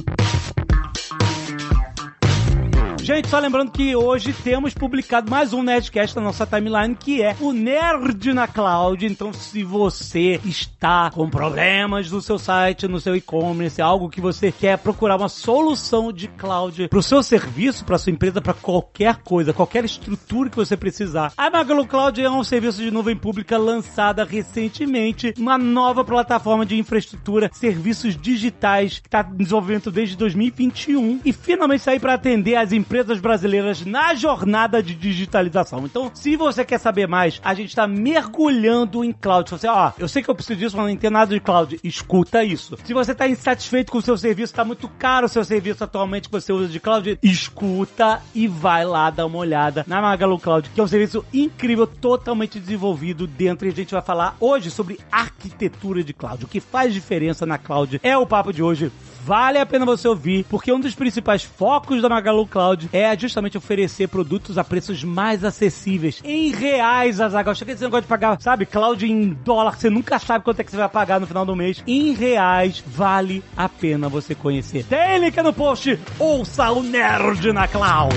Gente, 3.02 3.28
só 3.28 3.40
lembrando 3.40 3.72
que 3.72 3.96
hoje 3.96 4.32
temos 4.32 4.74
publicado 4.74 5.28
mais 5.28 5.52
um 5.52 5.60
Nerdcast 5.60 6.14
na 6.14 6.22
nossa 6.22 6.46
timeline, 6.46 6.94
que 6.94 7.20
é 7.20 7.34
o 7.40 7.52
Nerd 7.52 8.32
na 8.32 8.46
Cloud. 8.46 9.04
Então, 9.04 9.32
se 9.32 9.64
você 9.64 10.40
está 10.44 11.10
com 11.10 11.28
problemas 11.28 12.08
no 12.12 12.22
seu 12.22 12.38
site, 12.38 12.86
no 12.86 13.00
seu 13.00 13.16
e-commerce, 13.16 13.82
algo 13.82 14.08
que 14.08 14.20
você 14.20 14.52
quer 14.52 14.78
procurar 14.78 15.16
uma 15.16 15.28
solução 15.28 16.12
de 16.12 16.28
cloud 16.28 16.86
para 16.86 16.98
o 16.98 17.02
seu 17.02 17.24
serviço, 17.24 17.84
para 17.84 17.98
sua 17.98 18.12
empresa, 18.12 18.40
para 18.40 18.54
qualquer 18.54 19.16
coisa, 19.16 19.52
qualquer 19.52 19.84
estrutura 19.84 20.48
que 20.48 20.56
você 20.56 20.76
precisar, 20.76 21.32
a 21.36 21.50
Magalu 21.50 21.88
Cloud 21.88 22.22
é 22.22 22.30
um 22.30 22.44
serviço 22.44 22.80
de 22.80 22.92
nuvem 22.92 23.16
pública 23.16 23.58
lançada 23.58 24.22
recentemente, 24.22 25.34
uma 25.36 25.58
nova 25.58 26.04
plataforma 26.04 26.64
de 26.64 26.78
infraestrutura, 26.78 27.50
serviços 27.52 28.16
digitais 28.16 29.00
que 29.00 29.08
está 29.08 29.28
em 29.28 29.36
desenvolvimento 29.38 29.90
desde 29.90 30.16
2021 30.16 31.20
e 31.24 31.32
finalmente 31.32 31.82
sair 31.82 31.98
para 31.98 32.14
atender 32.14 32.54
as 32.54 32.70
empresas 32.70 32.91
brasileiras 33.20 33.84
na 33.84 34.14
jornada 34.14 34.82
de 34.82 34.94
digitalização. 34.94 35.84
Então, 35.84 36.10
se 36.14 36.36
você 36.36 36.64
quer 36.64 36.78
saber 36.78 37.08
mais, 37.08 37.40
a 37.42 37.54
gente 37.54 37.68
está 37.68 37.86
mergulhando 37.86 39.04
em 39.04 39.12
cloud. 39.12 39.48
Se 39.48 39.58
você, 39.58 39.68
ó, 39.68 39.92
eu 39.98 40.08
sei 40.08 40.22
que 40.22 40.28
eu 40.28 40.34
preciso 40.34 40.58
disso, 40.58 40.76
mas 40.76 40.86
não 40.86 40.92
entendo 40.92 41.14
nada 41.14 41.34
de 41.34 41.40
cloud, 41.40 41.80
escuta 41.82 42.44
isso. 42.44 42.76
Se 42.84 42.92
você 42.92 43.12
está 43.12 43.26
insatisfeito 43.28 43.90
com 43.90 43.98
o 43.98 44.02
seu 44.02 44.16
serviço, 44.16 44.52
está 44.52 44.64
muito 44.64 44.88
caro 44.88 45.26
o 45.26 45.28
seu 45.28 45.44
serviço 45.44 45.84
atualmente 45.84 46.28
que 46.28 46.32
você 46.32 46.52
usa 46.52 46.68
de 46.68 46.80
cloud, 46.80 47.18
escuta 47.22 48.20
e 48.34 48.46
vai 48.46 48.84
lá 48.84 49.10
dar 49.10 49.26
uma 49.26 49.38
olhada 49.38 49.84
na 49.86 50.00
Magalu 50.00 50.38
Cloud, 50.38 50.70
que 50.70 50.80
é 50.80 50.84
um 50.84 50.88
serviço 50.88 51.24
incrível, 51.32 51.86
totalmente 51.86 52.60
desenvolvido 52.60 53.26
dentro. 53.26 53.66
E 53.66 53.70
a 53.70 53.74
gente 53.74 53.92
vai 53.92 54.02
falar 54.02 54.36
hoje 54.38 54.70
sobre 54.70 54.98
arquitetura 55.10 56.02
de 56.02 56.12
cloud. 56.12 56.44
O 56.44 56.48
que 56.48 56.60
faz 56.60 56.92
diferença 56.92 57.46
na 57.46 57.58
cloud 57.58 58.00
é 58.02 58.16
o 58.16 58.26
papo 58.26 58.52
de 58.52 58.62
hoje. 58.62 58.92
Vale 59.24 59.58
a 59.58 59.66
pena 59.66 59.86
você 59.86 60.08
ouvir, 60.08 60.44
porque 60.50 60.72
um 60.72 60.80
dos 60.80 60.96
principais 60.96 61.44
focos 61.44 62.02
da 62.02 62.08
Magalu 62.08 62.44
Cloud 62.44 62.88
é 62.92 63.16
justamente 63.16 63.56
oferecer 63.56 64.08
produtos 64.08 64.58
a 64.58 64.64
preços 64.64 65.04
mais 65.04 65.44
acessíveis. 65.44 66.20
Em 66.24 66.50
reais, 66.50 67.20
Azaghal. 67.20 67.54
Chega 67.54 67.72
esse 67.72 67.84
negócio 67.84 68.02
de 68.02 68.08
pagar, 68.08 68.40
sabe, 68.40 68.66
cloud 68.66 69.06
em 69.06 69.28
dólar, 69.44 69.76
você 69.76 69.88
nunca 69.88 70.18
sabe 70.18 70.44
quanto 70.44 70.58
é 70.58 70.64
que 70.64 70.72
você 70.72 70.76
vai 70.76 70.88
pagar 70.88 71.20
no 71.20 71.26
final 71.26 71.46
do 71.46 71.54
mês. 71.54 71.84
Em 71.86 72.12
reais, 72.12 72.82
vale 72.84 73.44
a 73.56 73.68
pena 73.68 74.08
você 74.08 74.34
conhecer. 74.34 74.84
Tem 74.84 75.18
link 75.18 75.36
no 75.40 75.52
post, 75.52 75.98
ouça 76.18 76.72
o 76.72 76.82
Nerd 76.82 77.52
na 77.52 77.68
Cloud. 77.68 78.16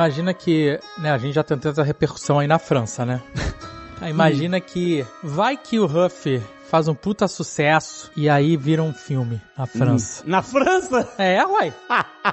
Imagina 0.00 0.32
que, 0.32 0.80
né, 0.96 1.10
a 1.10 1.18
gente 1.18 1.34
já 1.34 1.42
tem 1.42 1.58
tanta 1.58 1.82
repercussão 1.82 2.38
aí 2.38 2.46
na 2.46 2.58
França, 2.58 3.04
né? 3.04 3.20
Imagina 4.08 4.58
que 4.58 5.04
vai 5.22 5.58
que 5.58 5.78
o 5.78 5.84
Huff 5.84 6.42
faz 6.70 6.86
um 6.86 6.94
puta 6.94 7.26
sucesso 7.26 8.12
e 8.16 8.30
aí 8.30 8.56
vira 8.56 8.80
um 8.80 8.92
filme 8.92 9.40
na 9.58 9.66
França. 9.66 10.22
Na 10.24 10.40
França? 10.40 11.12
É, 11.18 11.44
uai. 11.44 11.74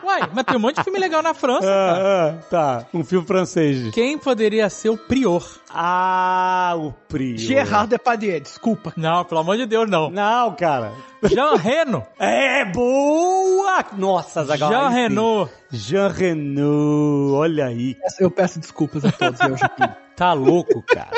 Uai, 0.03 0.29
mas 0.31 0.43
tem 0.45 0.55
um 0.55 0.59
monte 0.59 0.75
de 0.75 0.83
filme 0.83 0.99
legal 0.99 1.23
na 1.23 1.33
França, 1.33 1.65
cara. 1.65 1.97
Ah, 1.97 2.29
ah, 2.29 2.43
tá. 2.49 2.85
Um 2.93 3.03
filme 3.03 3.25
francês. 3.25 3.91
Quem 3.93 4.15
poderia 4.17 4.69
ser 4.69 4.89
o 4.89 4.97
Prior? 4.97 5.43
Ah, 5.73 6.75
o 6.77 6.91
Prior. 7.09 7.37
Gerard 7.37 7.89
Depardieu, 7.89 8.39
desculpa. 8.39 8.93
Não, 8.95 9.25
pelo 9.25 9.41
amor 9.41 9.57
de 9.57 9.65
Deus, 9.65 9.89
não. 9.89 10.11
Não, 10.11 10.53
cara. 10.55 10.91
Jean 11.23 11.55
Reno. 11.55 12.05
É 12.19 12.63
boa! 12.65 13.83
Nossa, 13.97 14.43
Zagal. 14.43 14.69
Jean. 14.69 14.89
Reno. 14.89 15.49
Jean 15.71 16.07
Reno, 16.09 17.33
olha 17.33 17.65
aí. 17.65 17.95
Eu 18.19 18.29
peço 18.29 18.59
desculpas 18.59 19.03
a 19.03 19.11
todos, 19.11 19.39
eu 19.39 19.57
já 19.57 19.67
Tá 20.15 20.33
louco, 20.33 20.83
cara. 20.83 21.11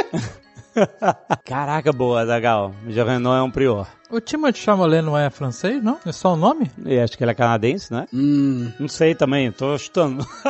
Caraca, 1.45 1.91
boa, 1.91 2.25
Zagal. 2.25 2.73
Jean 2.87 3.05
Reno 3.05 3.33
é 3.33 3.41
um 3.41 3.51
prior. 3.51 3.98
O 4.11 4.19
Timothée 4.19 4.59
Chalamet 4.61 5.01
não 5.03 5.15
é 5.15 5.29
francês, 5.29 5.83
não? 5.83 5.99
É 6.03 6.11
só 6.11 6.33
o 6.33 6.35
nome? 6.35 6.71
E 6.83 6.97
acho 6.99 7.15
que 7.15 7.23
ele 7.23 7.29
é 7.29 7.35
canadense, 7.35 7.93
né? 7.93 8.07
Hum. 8.11 8.71
Não 8.79 8.87
sei 8.87 9.13
também, 9.13 9.51
tô 9.51 9.77
chutando. 9.77 10.25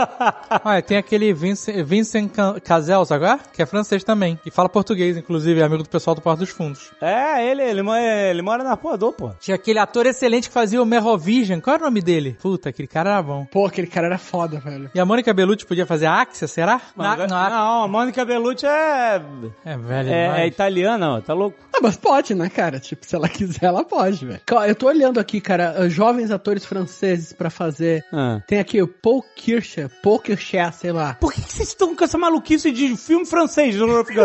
Ah, 0.51 0.81
tem 0.81 0.97
aquele 0.97 1.31
Vincent, 1.33 1.83
Vincent 1.85 2.31
Ca- 2.31 2.59
Cazel, 2.59 3.05
sabe? 3.05 3.25
é? 3.25 3.39
Que 3.53 3.61
é 3.61 3.65
francês 3.65 4.03
também. 4.03 4.39
E 4.45 4.51
fala 4.51 4.67
português, 4.67 5.15
inclusive, 5.17 5.59
é 5.59 5.63
amigo 5.63 5.83
do 5.83 5.89
pessoal 5.89 6.15
do 6.15 6.21
Porto 6.21 6.39
dos 6.39 6.49
Fundos. 6.49 6.91
é, 7.01 7.45
ele, 7.45 7.61
ele, 7.63 7.81
ele 8.29 8.41
mora 8.41 8.63
na 8.63 8.71
Arpoador, 8.71 9.13
pô. 9.13 9.31
Tinha 9.39 9.55
aquele 9.55 9.77
ator 9.79 10.05
excelente 10.05 10.47
que 10.47 10.53
fazia 10.53 10.81
o 10.81 10.85
Merovision. 10.85 11.59
Qual 11.59 11.75
era 11.75 11.83
o 11.83 11.85
nome 11.85 12.01
dele? 12.01 12.37
Puta, 12.41 12.69
aquele 12.69 12.87
cara 12.87 13.11
era 13.11 13.21
bom. 13.21 13.45
Pô, 13.45 13.65
aquele 13.67 13.87
cara 13.87 14.07
era 14.07 14.17
foda, 14.17 14.59
velho. 14.59 14.89
E 14.93 14.99
a 14.99 15.05
Mônica 15.05 15.33
Bellucci 15.33 15.65
podia 15.65 15.85
fazer 15.85 16.07
a 16.07 16.21
Axia, 16.21 16.47
será? 16.47 16.81
Não, 16.95 17.05
Na- 17.05 17.27
na- 17.27 17.49
não, 17.49 17.83
a 17.83 17.87
Mônica 17.87 18.23
Bellucci 18.25 18.65
é, 18.65 19.21
É 19.65 19.77
velho 19.77 20.09
é, 20.09 20.41
é 20.43 20.47
italiana, 20.47 21.15
ó, 21.15 21.21
tá 21.21 21.33
louco? 21.33 21.57
Ah, 21.73 21.79
mas 21.81 21.95
pode, 21.95 22.33
né, 22.35 22.49
cara? 22.49 22.79
Tipo, 22.79 23.05
se 23.05 23.15
ela 23.15 23.29
quiser. 23.29 23.48
Quiser, 23.53 23.65
ela 23.65 23.83
pode, 23.83 24.25
velho. 24.25 24.41
Eu 24.67 24.75
tô 24.75 24.87
olhando 24.87 25.19
aqui, 25.19 25.41
cara, 25.41 25.75
uh, 25.81 25.89
jovens 25.89 26.31
atores 26.31 26.65
franceses 26.65 27.33
pra 27.33 27.49
fazer. 27.49 28.03
Ah. 28.11 28.41
Tem 28.47 28.59
aqui 28.59 28.81
o 28.81 28.87
Paul 28.87 29.23
Kircher, 29.35 29.89
Paul 30.01 30.19
Kircher, 30.19 30.73
sei 30.73 30.91
lá. 30.91 31.15
Por 31.15 31.33
que, 31.33 31.41
que 31.41 31.53
vocês 31.53 31.69
estão 31.69 31.95
com 31.95 32.03
essa 32.03 32.17
maluquice 32.17 32.71
de 32.71 32.95
filme 32.95 33.25
francês 33.25 33.75
do 33.75 33.87
Gun? 33.87 34.03
Porque 34.03 34.19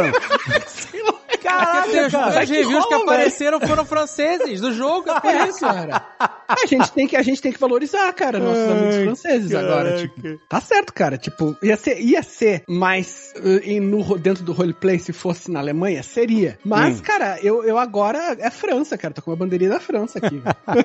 Caraca, 1.44 1.88
os 2.06 2.12
cara. 2.12 2.28
os 2.42 2.48
reviews 2.50 2.86
que 2.86 2.94
rola, 2.94 3.02
apareceram 3.04 3.60
foram 3.60 3.84
franceses 3.84 4.60
do 4.60 4.72
jogo, 4.72 5.10
é 5.10 5.20
por 5.20 5.48
isso. 5.48 5.60
cara. 5.60 6.02
A 6.48 6.66
gente 6.66 6.90
tem 6.92 7.06
que, 7.06 7.16
a 7.16 7.22
gente 7.22 7.40
tem 7.40 7.52
que 7.52 7.58
valorizar, 7.60 8.12
cara, 8.12 8.38
nossos 8.38 8.68
amigos 8.68 8.96
franceses 8.96 9.54
agora. 9.54 9.90
caraca. 9.90 10.08
Tipo, 10.08 10.40
tá 10.48 10.60
certo, 10.60 10.92
cara. 10.92 11.18
Tipo, 11.18 11.56
ia 11.62 11.76
ser, 11.76 12.00
ia 12.00 12.22
ser 12.22 12.62
mais 12.68 13.32
uh, 13.36 13.80
no, 13.82 14.00
ro- 14.00 14.18
dentro 14.18 14.42
do 14.44 14.52
roleplay 14.52 14.98
se 14.98 15.12
fosse 15.12 15.50
na 15.50 15.60
Alemanha? 15.60 16.02
Seria. 16.02 16.58
Mas, 16.64 16.98
Hum. 16.98 17.02
cara, 17.02 17.38
eu, 17.42 17.62
eu 17.64 17.78
agora 17.78 18.36
é 18.38 18.50
França, 18.50 18.96
cara. 18.98 19.12
Tô 19.14 19.22
com 19.22 19.30
uma 19.30 19.36
bandeirinha 19.36 19.70
da 19.70 19.80
França 19.80 20.18
aqui. 20.18 20.42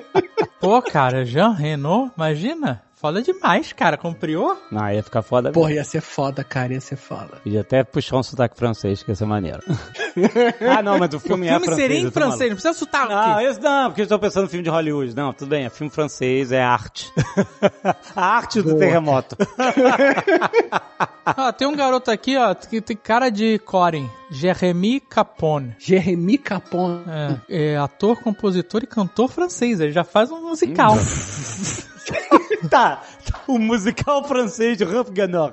Pô, 0.60 0.80
cara, 0.82 1.24
Jean 1.24 1.52
Renault, 1.52 2.12
imagina. 2.16 2.82
Foda 3.00 3.22
demais, 3.22 3.72
cara. 3.72 3.96
Compriou? 3.96 4.60
Não, 4.70 4.90
ia 4.92 5.02
ficar 5.02 5.22
foda. 5.22 5.50
Porra, 5.52 5.72
ia 5.72 5.84
ser 5.84 6.02
foda, 6.02 6.44
cara. 6.44 6.74
Ia 6.74 6.80
ser 6.82 6.96
foda. 6.96 7.38
Podia 7.42 7.62
até 7.62 7.82
puxar 7.82 8.16
um 8.18 8.22
sotaque 8.22 8.54
francês, 8.56 9.02
que 9.02 9.10
ia 9.10 9.14
ser 9.14 9.24
maneiro. 9.24 9.60
Ah, 10.76 10.82
não, 10.82 10.98
mas 10.98 11.14
o 11.14 11.16
O 11.18 11.20
filme, 11.20 11.46
filme 11.46 11.48
é 11.48 11.60
francês. 11.60 11.76
seria 11.76 11.98
em 12.00 12.10
francês, 12.10 12.38
maluco. 12.40 12.48
não 12.48 12.56
precisa 12.56 12.74
sotaque. 12.74 13.12
Não, 13.14 13.40
esse 13.40 13.60
não, 13.60 13.84
porque 13.90 14.00
eu 14.00 14.04
estou 14.04 14.18
pensando 14.18 14.42
no 14.44 14.48
filme 14.50 14.64
de 14.64 14.68
Hollywood. 14.70 15.14
Não, 15.14 15.32
tudo 15.32 15.48
bem, 15.48 15.64
é 15.66 15.70
filme 15.70 15.88
francês, 15.90 16.50
é 16.52 16.60
arte. 16.60 17.10
A 18.16 18.26
arte 18.36 18.60
do 18.60 18.76
terremoto. 18.76 19.36
Ah, 21.24 21.52
tem 21.52 21.66
um 21.68 21.76
garoto 21.76 22.10
aqui, 22.10 22.36
ó, 22.36 22.52
que 22.54 22.80
tem 22.80 22.96
cara 22.96 23.30
de 23.30 23.58
Corin. 23.60 24.10
Jeremy 24.30 24.98
Capone. 25.00 25.74
Jeremy 25.78 26.36
Capone. 26.38 27.04
É, 27.48 27.72
é 27.72 27.76
ator, 27.76 28.20
compositor 28.20 28.82
e 28.82 28.86
cantor 28.86 29.28
francês. 29.30 29.78
Ele 29.80 29.92
já 29.92 30.02
faz 30.04 30.30
um 30.30 30.48
musical. 30.48 30.96
tá, 32.70 33.02
o 33.46 33.58
musical 33.58 34.24
francês 34.24 34.76
de 34.76 34.84
Ruff 34.84 35.10
Ganor. 35.10 35.52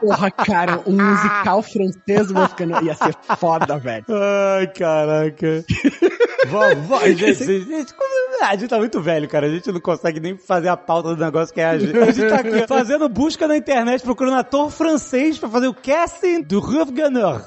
Porra, 0.00 0.30
cara, 0.30 0.82
um 0.86 0.96
musical 0.96 1.62
francês 1.62 2.30
mexicano 2.30 2.82
ia 2.84 2.94
ser 2.94 3.14
foda, 3.36 3.78
velho. 3.78 4.04
Ai, 4.08 4.66
caraca. 4.68 5.64
Vamos, 6.46 7.02
gente, 7.18 7.64
gente, 7.64 7.94
a 8.42 8.56
gente 8.56 8.68
tá 8.68 8.78
muito 8.78 9.00
velho, 9.00 9.28
cara. 9.28 9.46
A 9.46 9.50
gente 9.50 9.70
não 9.72 9.80
consegue 9.80 10.20
nem 10.20 10.36
fazer 10.36 10.68
a 10.68 10.76
pauta 10.76 11.14
do 11.14 11.24
negócio 11.24 11.54
que 11.54 11.60
é 11.60 11.66
a 11.66 11.78
gente. 11.78 11.96
A 11.96 12.10
gente 12.10 12.28
tá 12.28 12.40
aqui 12.40 12.66
fazendo 12.66 13.08
busca 13.08 13.48
na 13.48 13.56
internet, 13.56 14.02
procurando 14.02 14.36
ator 14.36 14.70
francês 14.70 15.38
pra 15.38 15.48
fazer 15.48 15.68
o 15.68 15.74
casting 15.74 16.42
do 16.42 16.60
Ruff 16.60 16.92
Ganor. 16.92 17.44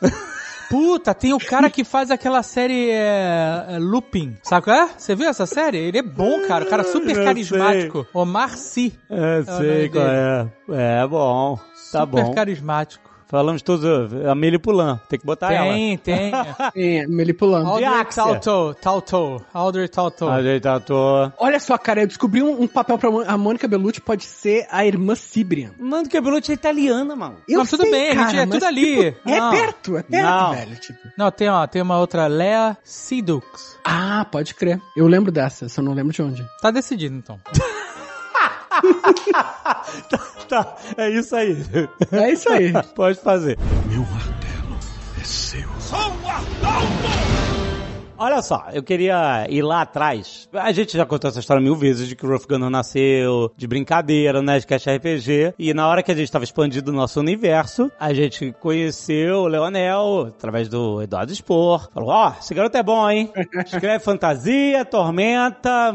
Puta, 0.69 1.13
tem 1.13 1.33
o 1.33 1.39
cara 1.39 1.69
que 1.69 1.83
faz 1.83 2.11
aquela 2.11 2.43
série 2.43 2.89
é, 2.89 3.65
é, 3.69 3.77
Lupin. 3.79 4.35
Sabe 4.43 4.65
qual 4.65 4.75
é? 4.75 4.89
Você 4.97 5.15
viu 5.15 5.29
essa 5.29 5.45
série? 5.45 5.77
Ele 5.77 5.97
é 5.97 6.03
bom, 6.03 6.45
cara. 6.47 6.65
O 6.65 6.69
cara 6.69 6.83
super 6.83 7.15
Eu 7.15 7.23
carismático. 7.23 8.05
Omar 8.13 8.57
Sy. 8.57 8.93
É, 9.09 9.39
o 9.39 9.45
sei 9.45 9.89
qual 9.89 10.07
é. 10.07 10.47
É 10.69 11.07
bom. 11.07 11.57
Tá 11.91 12.01
super 12.01 12.25
bom. 12.25 12.33
carismático. 12.33 13.06
Falamos 13.27 13.61
todos. 13.61 13.85
A 13.85 14.59
Poulain. 14.59 14.99
Tem 15.09 15.19
que 15.19 15.25
botar 15.25 15.51
ela. 15.51 15.73
Tem, 15.73 15.97
tem. 15.97 16.31
É, 16.75 17.07
Melipulando. 17.07 17.69
Audrey. 17.69 18.05
Tautou. 18.13 18.73
Tautou. 18.73 19.41
Audrey 19.53 19.87
Tautou. 19.87 20.29
A 20.29 20.41
gente 20.41 20.67
ator. 20.67 21.33
Olha 21.37 21.59
só, 21.59 21.77
cara, 21.77 22.01
eu 22.01 22.07
descobri 22.07 22.41
um, 22.41 22.61
um 22.61 22.67
papel 22.67 22.97
pra 22.97 23.09
a 23.27 23.37
Mônica 23.37 23.67
Bellucci 23.67 24.01
pode 24.01 24.23
ser 24.23 24.65
a 24.71 24.85
irmã 24.85 25.15
Cibrian. 25.15 25.71
Mano, 25.79 26.07
que 26.07 26.19
Belucci 26.19 26.51
é 26.51 26.53
italiana, 26.53 27.15
mano. 27.15 27.37
Eu 27.47 27.59
Não, 27.59 27.65
tudo 27.65 27.83
bem, 27.83 28.09
a 28.11 28.27
gente 28.27 28.37
é 28.37 28.45
mas, 28.45 28.49
tudo 28.55 28.65
ali. 28.65 29.11
tipo, 29.11 29.29
é 29.29 29.51
perto, 29.51 29.97
é 29.97 30.03
perto, 30.03 30.25
Não. 30.25 30.51
velho. 30.53 30.75
Tipo. 30.77 30.99
Não, 31.17 31.31
tem, 31.31 31.49
ó, 31.49 31.67
tem 31.67 31.81
uma 31.81 31.97
outra, 31.99 32.27
Lea 32.27 32.77
Sidux. 32.83 33.77
Ah, 33.83 34.25
pode 34.31 34.53
crer. 34.55 34.81
Eu 34.95 35.07
lembro 35.07 35.31
dessa, 35.31 35.67
só 35.69 35.81
não 35.81 35.93
lembro 35.93 36.13
de 36.13 36.21
onde. 36.21 36.45
Tá 36.61 36.71
decidido, 36.71 37.15
então. 37.15 37.39
Tá, 40.47 40.77
é 40.95 41.09
isso 41.09 41.35
aí. 41.35 41.57
É 42.09 42.31
isso 42.31 42.49
aí. 42.49 42.71
Pode 42.95 43.19
fazer. 43.19 43.57
Meu 43.89 44.01
martelo 44.01 44.77
é 45.19 45.23
seu. 45.25 45.67
Olha 48.19 48.41
só, 48.41 48.65
eu 48.73 48.81
queria 48.81 49.45
ir 49.47 49.61
lá 49.61 49.81
atrás. 49.81 50.49
A 50.51 50.71
gente 50.71 50.97
já 50.97 51.05
contou 51.05 51.29
essa 51.29 51.39
história 51.39 51.61
mil 51.61 51.75
vezes 51.75 52.07
de 52.07 52.15
que 52.15 52.25
o 52.25 52.29
Ruff 52.29 52.47
Gunner 52.47 52.69
nasceu 52.69 53.51
de 53.55 53.67
brincadeira, 53.67 54.41
né, 54.41 54.57
de 54.57 54.65
Cash 54.65 54.87
RPG. 54.87 55.53
E 55.59 55.71
na 55.71 55.87
hora 55.87 56.01
que 56.01 56.11
a 56.11 56.15
gente 56.15 56.25
estava 56.25 56.43
expandindo 56.43 56.91
o 56.91 56.95
nosso 56.95 57.19
universo, 57.19 57.91
a 57.99 58.13
gente 58.15 58.55
conheceu 58.59 59.41
o 59.41 59.47
Leonel 59.47 60.27
através 60.29 60.67
do 60.67 60.99
Eduardo 61.01 61.33
Spor. 61.35 61.89
Falou: 61.93 62.09
Ó, 62.09 62.33
esse 62.39 62.55
garoto 62.55 62.75
é 62.75 62.81
bom, 62.81 63.07
hein? 63.07 63.31
Escreve 63.63 64.03
fantasia, 64.03 64.83
tormenta, 64.83 65.93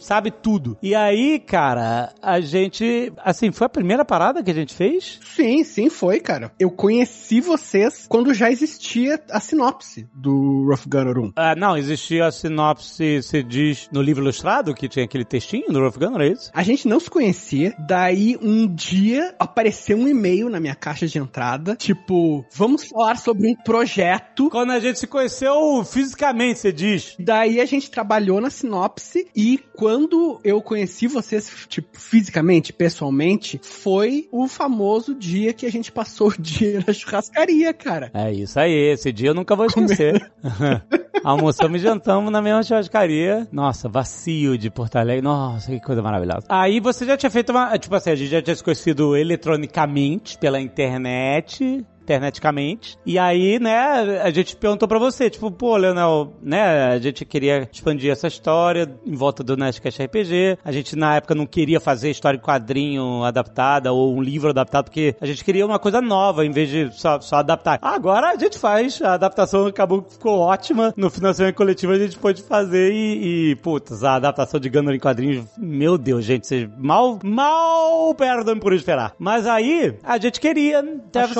sabe 0.00 0.30
tudo. 0.30 0.78
E 0.80 0.94
aí, 0.94 1.40
cara, 1.40 2.12
a 2.22 2.40
gente. 2.40 3.12
Assim, 3.24 3.50
foi 3.50 3.66
a 3.66 3.70
primeira 3.70 4.04
parada 4.04 4.40
que 4.40 4.50
a 4.52 4.54
gente 4.54 4.72
fez? 4.72 5.18
Sim, 5.34 5.64
sim, 5.64 5.90
foi, 5.90 6.20
cara. 6.20 6.52
Eu 6.60 6.70
conheci 6.70 7.40
vocês 7.40 8.06
quando 8.08 8.32
já 8.32 8.50
existia 8.50 9.20
a 9.30 9.40
sinopse 9.40 10.08
do 10.14 10.68
Rough 10.68 10.86
Gunner 10.86 11.18
1. 11.18 11.32
Ah, 11.34 11.55
não, 11.56 11.76
existia 11.76 12.26
a 12.26 12.30
sinopse, 12.32 13.22
se 13.22 13.42
diz, 13.42 13.88
no 13.90 14.02
livro 14.02 14.22
ilustrado, 14.22 14.74
que 14.74 14.88
tinha 14.88 15.06
aquele 15.06 15.24
textinho 15.24 15.72
do 15.72 15.80
Rough 15.80 15.96
Gunner, 15.96 16.20
é 16.20 16.32
isso? 16.32 16.50
A 16.52 16.62
gente 16.62 16.86
não 16.86 17.00
se 17.00 17.08
conhecia, 17.08 17.74
daí 17.78 18.36
um 18.42 18.66
dia 18.66 19.34
apareceu 19.38 19.96
um 19.96 20.06
e-mail 20.06 20.50
na 20.50 20.60
minha 20.60 20.74
caixa 20.74 21.06
de 21.06 21.18
entrada, 21.18 21.74
tipo, 21.74 22.44
vamos 22.52 22.84
falar 22.84 23.16
sobre 23.16 23.48
um 23.48 23.54
projeto. 23.54 24.50
Quando 24.50 24.72
a 24.72 24.78
gente 24.78 24.98
se 24.98 25.06
conheceu 25.06 25.82
fisicamente, 25.84 26.58
você 26.58 26.72
diz. 26.72 27.16
Daí 27.18 27.60
a 27.60 27.64
gente 27.64 27.90
trabalhou 27.90 28.40
na 28.40 28.50
sinopse 28.50 29.26
e 29.34 29.58
quando 29.74 30.38
eu 30.44 30.60
conheci 30.60 31.06
vocês, 31.06 31.50
tipo, 31.68 31.98
fisicamente, 31.98 32.72
pessoalmente, 32.72 33.58
foi 33.62 34.28
o 34.30 34.46
famoso 34.46 35.14
dia 35.14 35.54
que 35.54 35.64
a 35.64 35.70
gente 35.72 35.90
passou 35.90 36.28
o 36.28 36.38
dia 36.38 36.84
na 36.86 36.92
churrascaria, 36.92 37.72
cara. 37.72 38.10
É 38.12 38.30
isso 38.30 38.60
aí, 38.60 38.92
esse 38.92 39.10
dia 39.10 39.30
eu 39.30 39.34
nunca 39.34 39.56
vou 39.56 39.66
esquecer. 39.66 40.30
Almoçamos 41.24 41.80
e 41.80 41.84
jantamos 41.84 42.30
na 42.30 42.40
mesma 42.40 42.62
churrascaria. 42.62 43.46
Nossa, 43.50 43.88
vazio 43.88 44.56
de 44.56 44.70
Porto 44.70 44.96
Alegre. 44.96 45.22
Nossa, 45.22 45.70
que 45.70 45.80
coisa 45.80 46.02
maravilhosa. 46.02 46.46
Aí 46.48 46.80
você 46.80 47.04
já 47.04 47.16
tinha 47.16 47.30
feito 47.30 47.50
uma. 47.50 47.76
Tipo 47.78 47.94
assim, 47.94 48.10
a 48.10 48.14
gente 48.14 48.30
já 48.30 48.42
tinha 48.42 48.54
se 48.54 48.62
conhecido 48.62 49.16
eletronicamente 49.16 50.38
pela 50.38 50.60
internet. 50.60 51.84
Interneticamente. 52.06 52.96
E 53.04 53.18
aí, 53.18 53.58
né, 53.58 54.20
a 54.22 54.30
gente 54.30 54.54
perguntou 54.54 54.86
pra 54.86 54.98
você, 54.98 55.28
tipo, 55.28 55.50
pô, 55.50 55.76
Leonel, 55.76 56.32
né, 56.40 56.86
a 56.86 56.98
gente 57.00 57.24
queria 57.24 57.68
expandir 57.72 58.12
essa 58.12 58.28
história 58.28 58.88
em 59.04 59.16
volta 59.16 59.42
do 59.42 59.56
Nerdcast 59.56 60.04
RPG. 60.04 60.58
A 60.64 60.70
gente, 60.70 60.94
na 60.94 61.16
época, 61.16 61.34
não 61.34 61.46
queria 61.46 61.80
fazer 61.80 62.10
história 62.10 62.38
em 62.38 62.40
quadrinho 62.40 63.24
adaptada 63.24 63.92
ou 63.92 64.14
um 64.14 64.22
livro 64.22 64.50
adaptado, 64.50 64.84
porque 64.84 65.16
a 65.20 65.26
gente 65.26 65.44
queria 65.44 65.66
uma 65.66 65.80
coisa 65.80 66.00
nova, 66.00 66.46
em 66.46 66.50
vez 66.52 66.70
de 66.70 66.92
só, 66.92 67.20
só 67.20 67.36
adaptar. 67.36 67.80
Agora 67.82 68.30
a 68.30 68.36
gente 68.36 68.56
faz, 68.56 69.02
a 69.02 69.14
adaptação 69.14 69.66
acabou 69.66 70.06
ficou 70.08 70.38
ótima. 70.38 70.94
No 70.96 71.10
financiamento 71.10 71.56
coletivo 71.56 71.92
a 71.92 71.98
gente 71.98 72.16
pôde 72.16 72.40
fazer 72.42 72.92
e, 72.92 73.50
e 73.50 73.56
putz, 73.56 74.04
a 74.04 74.14
adaptação 74.14 74.60
de 74.60 74.68
Gundam 74.68 74.94
em 74.94 75.00
quadrinhos, 75.00 75.44
meu 75.58 75.98
Deus, 75.98 76.24
gente, 76.24 76.46
vocês 76.46 76.68
mal, 76.78 77.18
mal 77.24 78.14
perdem 78.14 78.56
por 78.58 78.72
esperar. 78.72 79.14
Mas 79.18 79.46
aí, 79.46 79.98
a 80.04 80.18
gente 80.18 80.40
queria... 80.40 80.78
A 80.78 80.82
deve 80.82 81.34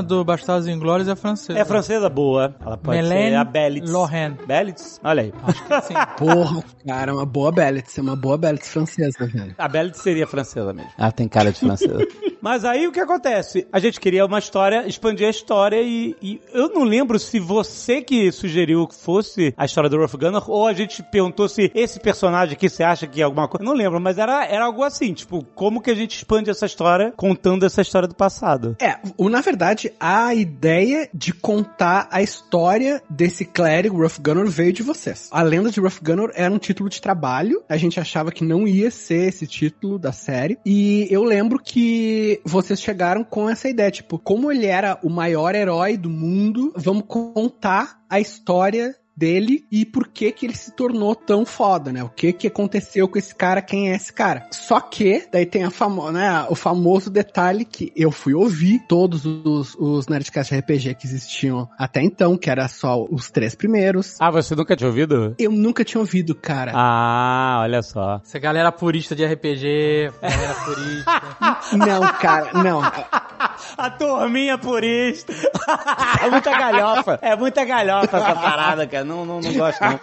Xoxana 0.00 0.02
do 0.02 0.24
Bastardos 0.24 0.68
Inglórios 0.68 1.08
é 1.08 1.14
francesa. 1.16 1.58
é 1.58 1.64
francesa 1.64 2.08
boa. 2.08 2.54
Ela 2.60 2.76
pode 2.76 2.96
Melene 2.96 3.30
ser 3.30 3.34
a 3.36 3.44
Belitz. 3.44 3.90
Lohan. 3.90 4.36
Belitz? 4.46 5.00
Olha 5.04 5.22
aí. 5.22 5.32
Acho 5.42 5.64
que 5.64 5.80
sim. 5.82 5.94
Porra, 6.16 6.64
cara, 6.86 7.14
uma 7.14 7.26
boa 7.26 7.52
Belletz, 7.52 7.96
uma 7.98 8.16
boa 8.16 8.36
Belletz 8.38 8.68
francesa, 8.68 9.26
velho. 9.26 9.54
A 9.58 9.68
Belitz 9.68 10.00
seria 10.00 10.26
francesa 10.26 10.72
mesmo. 10.72 10.90
Ah, 10.98 11.12
tem 11.12 11.28
cara 11.28 11.52
de 11.52 11.58
francesa. 11.58 11.98
Mas 12.40 12.64
aí 12.64 12.86
o 12.86 12.92
que 12.92 13.00
acontece? 13.00 13.66
A 13.72 13.78
gente 13.78 14.00
queria 14.00 14.24
uma 14.24 14.38
história, 14.38 14.86
expandir 14.86 15.26
a 15.26 15.30
história 15.30 15.80
e, 15.82 16.16
e 16.22 16.40
eu 16.52 16.68
não 16.68 16.84
lembro 16.84 17.18
se 17.18 17.38
você 17.38 18.00
que 18.00 18.32
sugeriu 18.32 18.86
que 18.86 18.94
fosse 18.94 19.54
a 19.56 19.64
história 19.64 19.90
do 19.90 19.98
Rough 19.98 20.16
Gunner 20.18 20.50
ou 20.50 20.66
a 20.66 20.72
gente 20.72 21.02
perguntou 21.02 21.48
se 21.48 21.70
esse 21.74 22.00
personagem 22.00 22.54
aqui 22.54 22.68
você 22.68 22.82
acha 22.82 23.06
que 23.06 23.20
é 23.20 23.24
alguma 23.24 23.48
coisa. 23.48 23.64
Não 23.64 23.74
lembro, 23.74 24.00
mas 24.00 24.18
era, 24.18 24.44
era 24.44 24.64
algo 24.64 24.82
assim, 24.82 25.12
tipo, 25.12 25.44
como 25.54 25.80
que 25.80 25.90
a 25.90 25.94
gente 25.94 26.16
expande 26.16 26.50
essa 26.50 26.66
história 26.66 27.12
contando 27.16 27.64
essa 27.66 27.82
história 27.82 28.08
do 28.08 28.14
passado? 28.14 28.76
É, 28.80 28.96
na 29.18 29.40
verdade, 29.40 29.92
a 29.98 30.34
ideia 30.34 31.08
de 31.14 31.32
contar 31.32 32.08
a 32.10 32.22
história 32.22 33.02
desse 33.08 33.44
clérigo 33.44 34.02
Rough 34.02 34.18
Gunner 34.20 34.46
veio 34.46 34.72
de 34.72 34.82
vocês. 34.82 35.28
A 35.30 35.42
lenda 35.42 35.70
de 35.70 35.80
Rough 35.80 36.00
Gunner 36.02 36.30
era 36.34 36.52
um 36.52 36.58
título 36.58 36.88
de 36.88 37.00
trabalho, 37.00 37.62
a 37.68 37.76
gente 37.76 38.00
achava 38.00 38.32
que 38.32 38.44
não 38.44 38.66
ia 38.66 38.90
ser 38.90 39.28
esse 39.28 39.46
título 39.46 39.98
da 39.98 40.12
série, 40.12 40.58
e 40.64 41.06
eu 41.10 41.22
lembro 41.22 41.58
vocês 42.44 42.80
chegaram 42.80 43.24
com 43.24 43.48
essa 43.48 43.68
ideia, 43.68 43.90
tipo, 43.90 44.18
como 44.18 44.52
ele 44.52 44.66
era 44.66 44.98
o 45.02 45.08
maior 45.08 45.54
herói 45.54 45.96
do 45.96 46.10
mundo, 46.10 46.72
vamos 46.76 47.04
contar 47.06 48.02
a 48.08 48.20
história 48.20 48.94
dele 49.20 49.66
e 49.70 49.84
por 49.84 50.08
que 50.08 50.32
que 50.32 50.46
ele 50.46 50.56
se 50.56 50.72
tornou 50.72 51.14
tão 51.14 51.44
foda, 51.44 51.92
né? 51.92 52.02
O 52.02 52.08
que 52.08 52.32
que 52.32 52.46
aconteceu 52.46 53.06
com 53.06 53.18
esse 53.18 53.34
cara, 53.34 53.60
quem 53.60 53.90
é 53.90 53.94
esse 53.94 54.10
cara. 54.10 54.48
Só 54.50 54.80
que, 54.80 55.28
daí 55.30 55.44
tem 55.44 55.62
a 55.62 55.70
famo 55.70 56.10
né, 56.10 56.46
o 56.48 56.54
famoso 56.54 57.10
detalhe 57.10 57.66
que 57.66 57.92
eu 57.94 58.10
fui 58.10 58.32
ouvir 58.32 58.80
todos 58.88 59.26
os, 59.26 59.74
os 59.74 60.08
Nerdcast 60.08 60.56
RPG 60.56 60.94
que 60.94 61.06
existiam 61.06 61.68
até 61.78 62.02
então, 62.02 62.38
que 62.38 62.48
era 62.48 62.66
só 62.66 63.04
os 63.10 63.30
três 63.30 63.54
primeiros. 63.54 64.16
Ah, 64.18 64.30
você 64.30 64.54
nunca 64.54 64.74
tinha 64.74 64.88
ouvido? 64.88 65.34
Eu 65.38 65.52
nunca 65.52 65.84
tinha 65.84 66.00
ouvido, 66.00 66.34
cara. 66.34 66.72
Ah, 66.74 67.58
olha 67.60 67.82
só. 67.82 68.22
Essa 68.24 68.38
galera 68.38 68.72
purista 68.72 69.14
de 69.14 69.26
RPG, 69.26 70.12
galera 70.22 70.54
purista. 70.64 71.20
Não, 71.76 72.00
cara, 72.14 72.52
não. 72.62 72.80
A 73.76 73.90
turminha 73.90 74.58
purista. 74.58 75.32
É 76.22 76.30
muita 76.30 76.50
galhofa. 76.56 77.18
É 77.30 77.36
muita 77.36 77.64
galhofa 77.64 78.16
essa 78.16 78.34
parada, 78.34 78.86
cara. 78.86 79.04
Não, 79.04 79.24
não, 79.24 79.40
não 79.40 79.52
gosto, 79.52 79.80
não. 79.80 80.00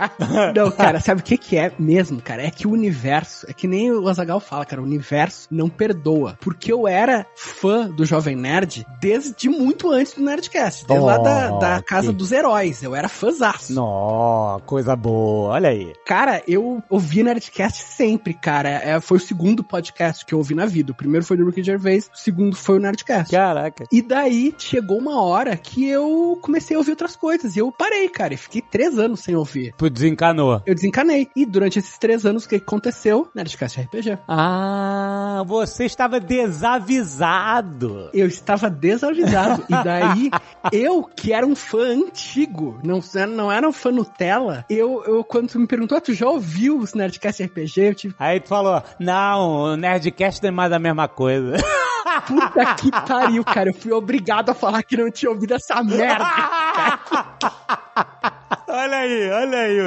Não, 0.55 0.71
cara, 0.71 0.99
sabe 0.99 1.21
o 1.21 1.23
que 1.23 1.37
que 1.37 1.57
é 1.57 1.71
mesmo, 1.77 2.21
cara? 2.21 2.43
É 2.43 2.51
que 2.51 2.67
o 2.67 2.71
universo, 2.71 3.45
é 3.49 3.53
que 3.53 3.67
nem 3.67 3.91
o 3.91 4.07
Azagal 4.07 4.39
fala, 4.39 4.65
cara, 4.65 4.81
o 4.81 4.85
universo 4.85 5.47
não 5.51 5.69
perdoa. 5.69 6.37
Porque 6.39 6.71
eu 6.71 6.87
era 6.87 7.25
fã 7.35 7.87
do 7.89 8.05
Jovem 8.05 8.35
Nerd 8.35 8.85
desde 8.99 9.49
muito 9.49 9.91
antes 9.91 10.13
do 10.13 10.21
Nerdcast. 10.21 10.85
Desde 10.87 11.05
lá 11.05 11.17
da, 11.17 11.49
da. 11.51 11.81
Casa 11.81 12.11
dos 12.11 12.31
Heróis. 12.31 12.81
Eu 12.83 12.95
era 12.95 13.09
fãzaço. 13.09 13.73
Nó, 13.73 14.59
coisa 14.65 14.95
boa. 14.95 15.53
Olha 15.53 15.69
aí. 15.69 15.93
Cara, 16.05 16.41
eu 16.47 16.83
ouvi 16.89 17.23
Nerdcast 17.23 17.83
sempre, 17.83 18.33
cara. 18.33 18.69
É, 18.69 18.99
foi 18.99 19.17
o 19.17 19.21
segundo 19.21 19.63
podcast 19.63 20.25
que 20.25 20.33
eu 20.33 20.37
ouvi 20.39 20.55
na 20.55 20.65
vida. 20.65 20.91
O 20.91 20.95
primeiro 20.95 21.25
foi 21.25 21.37
do 21.37 21.45
Ricky 21.45 21.63
Gervais, 21.63 22.09
o 22.13 22.17
segundo 22.17 22.55
foi 22.55 22.77
o 22.77 22.79
Nerdcast. 22.79 23.31
Caraca. 23.47 23.85
E 23.91 24.01
daí 24.01 24.53
chegou 24.57 24.97
uma 24.97 25.21
hora 25.21 25.55
que 25.55 25.87
eu 25.87 26.37
comecei 26.41 26.75
a 26.75 26.79
ouvir 26.79 26.91
outras 26.91 27.15
coisas. 27.15 27.55
E 27.55 27.59
eu 27.59 27.71
parei, 27.71 28.09
cara. 28.09 28.33
E 28.33 28.37
fiquei 28.37 28.61
três 28.61 28.99
anos 28.99 29.21
sem 29.21 29.35
ouvir. 29.35 29.73
Tu 29.77 29.89
desencanou. 29.89 30.61
Eu 30.65 30.75
desencanei. 30.75 31.29
E 31.35 31.45
durante 31.45 31.79
esses 31.79 31.97
três 31.97 32.25
anos, 32.25 32.45
o 32.45 32.49
que 32.49 32.55
aconteceu? 32.55 33.29
Nerdcast 33.33 33.79
RPG. 33.79 34.17
Ah, 34.27 35.43
você 35.45 35.85
estava 35.85 36.19
desavisado. 36.19 38.09
Eu 38.13 38.27
estava 38.27 38.69
desavisado. 38.69 39.63
e 39.69 39.83
daí, 39.83 40.31
eu, 40.73 41.03
que 41.03 41.31
era 41.31 41.45
um 41.45 41.55
fã 41.55 41.87
antigo, 41.87 42.79
não, 42.83 42.99
não 43.29 43.51
era 43.51 43.67
um 43.67 43.71
fã 43.71 43.91
Nutella, 43.91 44.65
eu, 44.69 45.03
eu 45.05 45.23
quando 45.23 45.49
tu 45.49 45.59
me 45.59 45.65
perguntou, 45.67 45.97
"Ah, 45.97 46.01
tu 46.01 46.13
já 46.13 46.27
ouviu 46.27 46.77
os 46.77 46.93
Nerdcast 46.93 47.43
RPG? 47.43 47.81
Eu 47.81 47.95
tive, 47.95 48.15
Aí 48.19 48.39
tu 48.39 48.49
falou, 48.49 48.83
não, 48.99 49.49
o 49.49 49.75
Nerdcast 49.77 50.41
não 50.43 50.49
é 50.49 50.51
mais 50.51 50.71
a 50.71 50.79
mesma 50.79 51.07
coisa. 51.07 51.55
puta 52.27 52.75
que 52.75 52.91
pariu, 52.91 53.43
cara. 53.43 53.69
Eu 53.69 53.73
fui 53.73 53.91
obrigado 53.91 54.49
a 54.49 54.53
falar 54.53 54.83
que 54.83 54.97
não 54.97 55.11
tinha 55.11 55.31
ouvido 55.31 55.53
essa 55.53 55.83
merda. 55.83 56.25
Olha 58.77 58.97
aí, 58.97 59.29
olha 59.31 59.57
aí. 59.57 59.77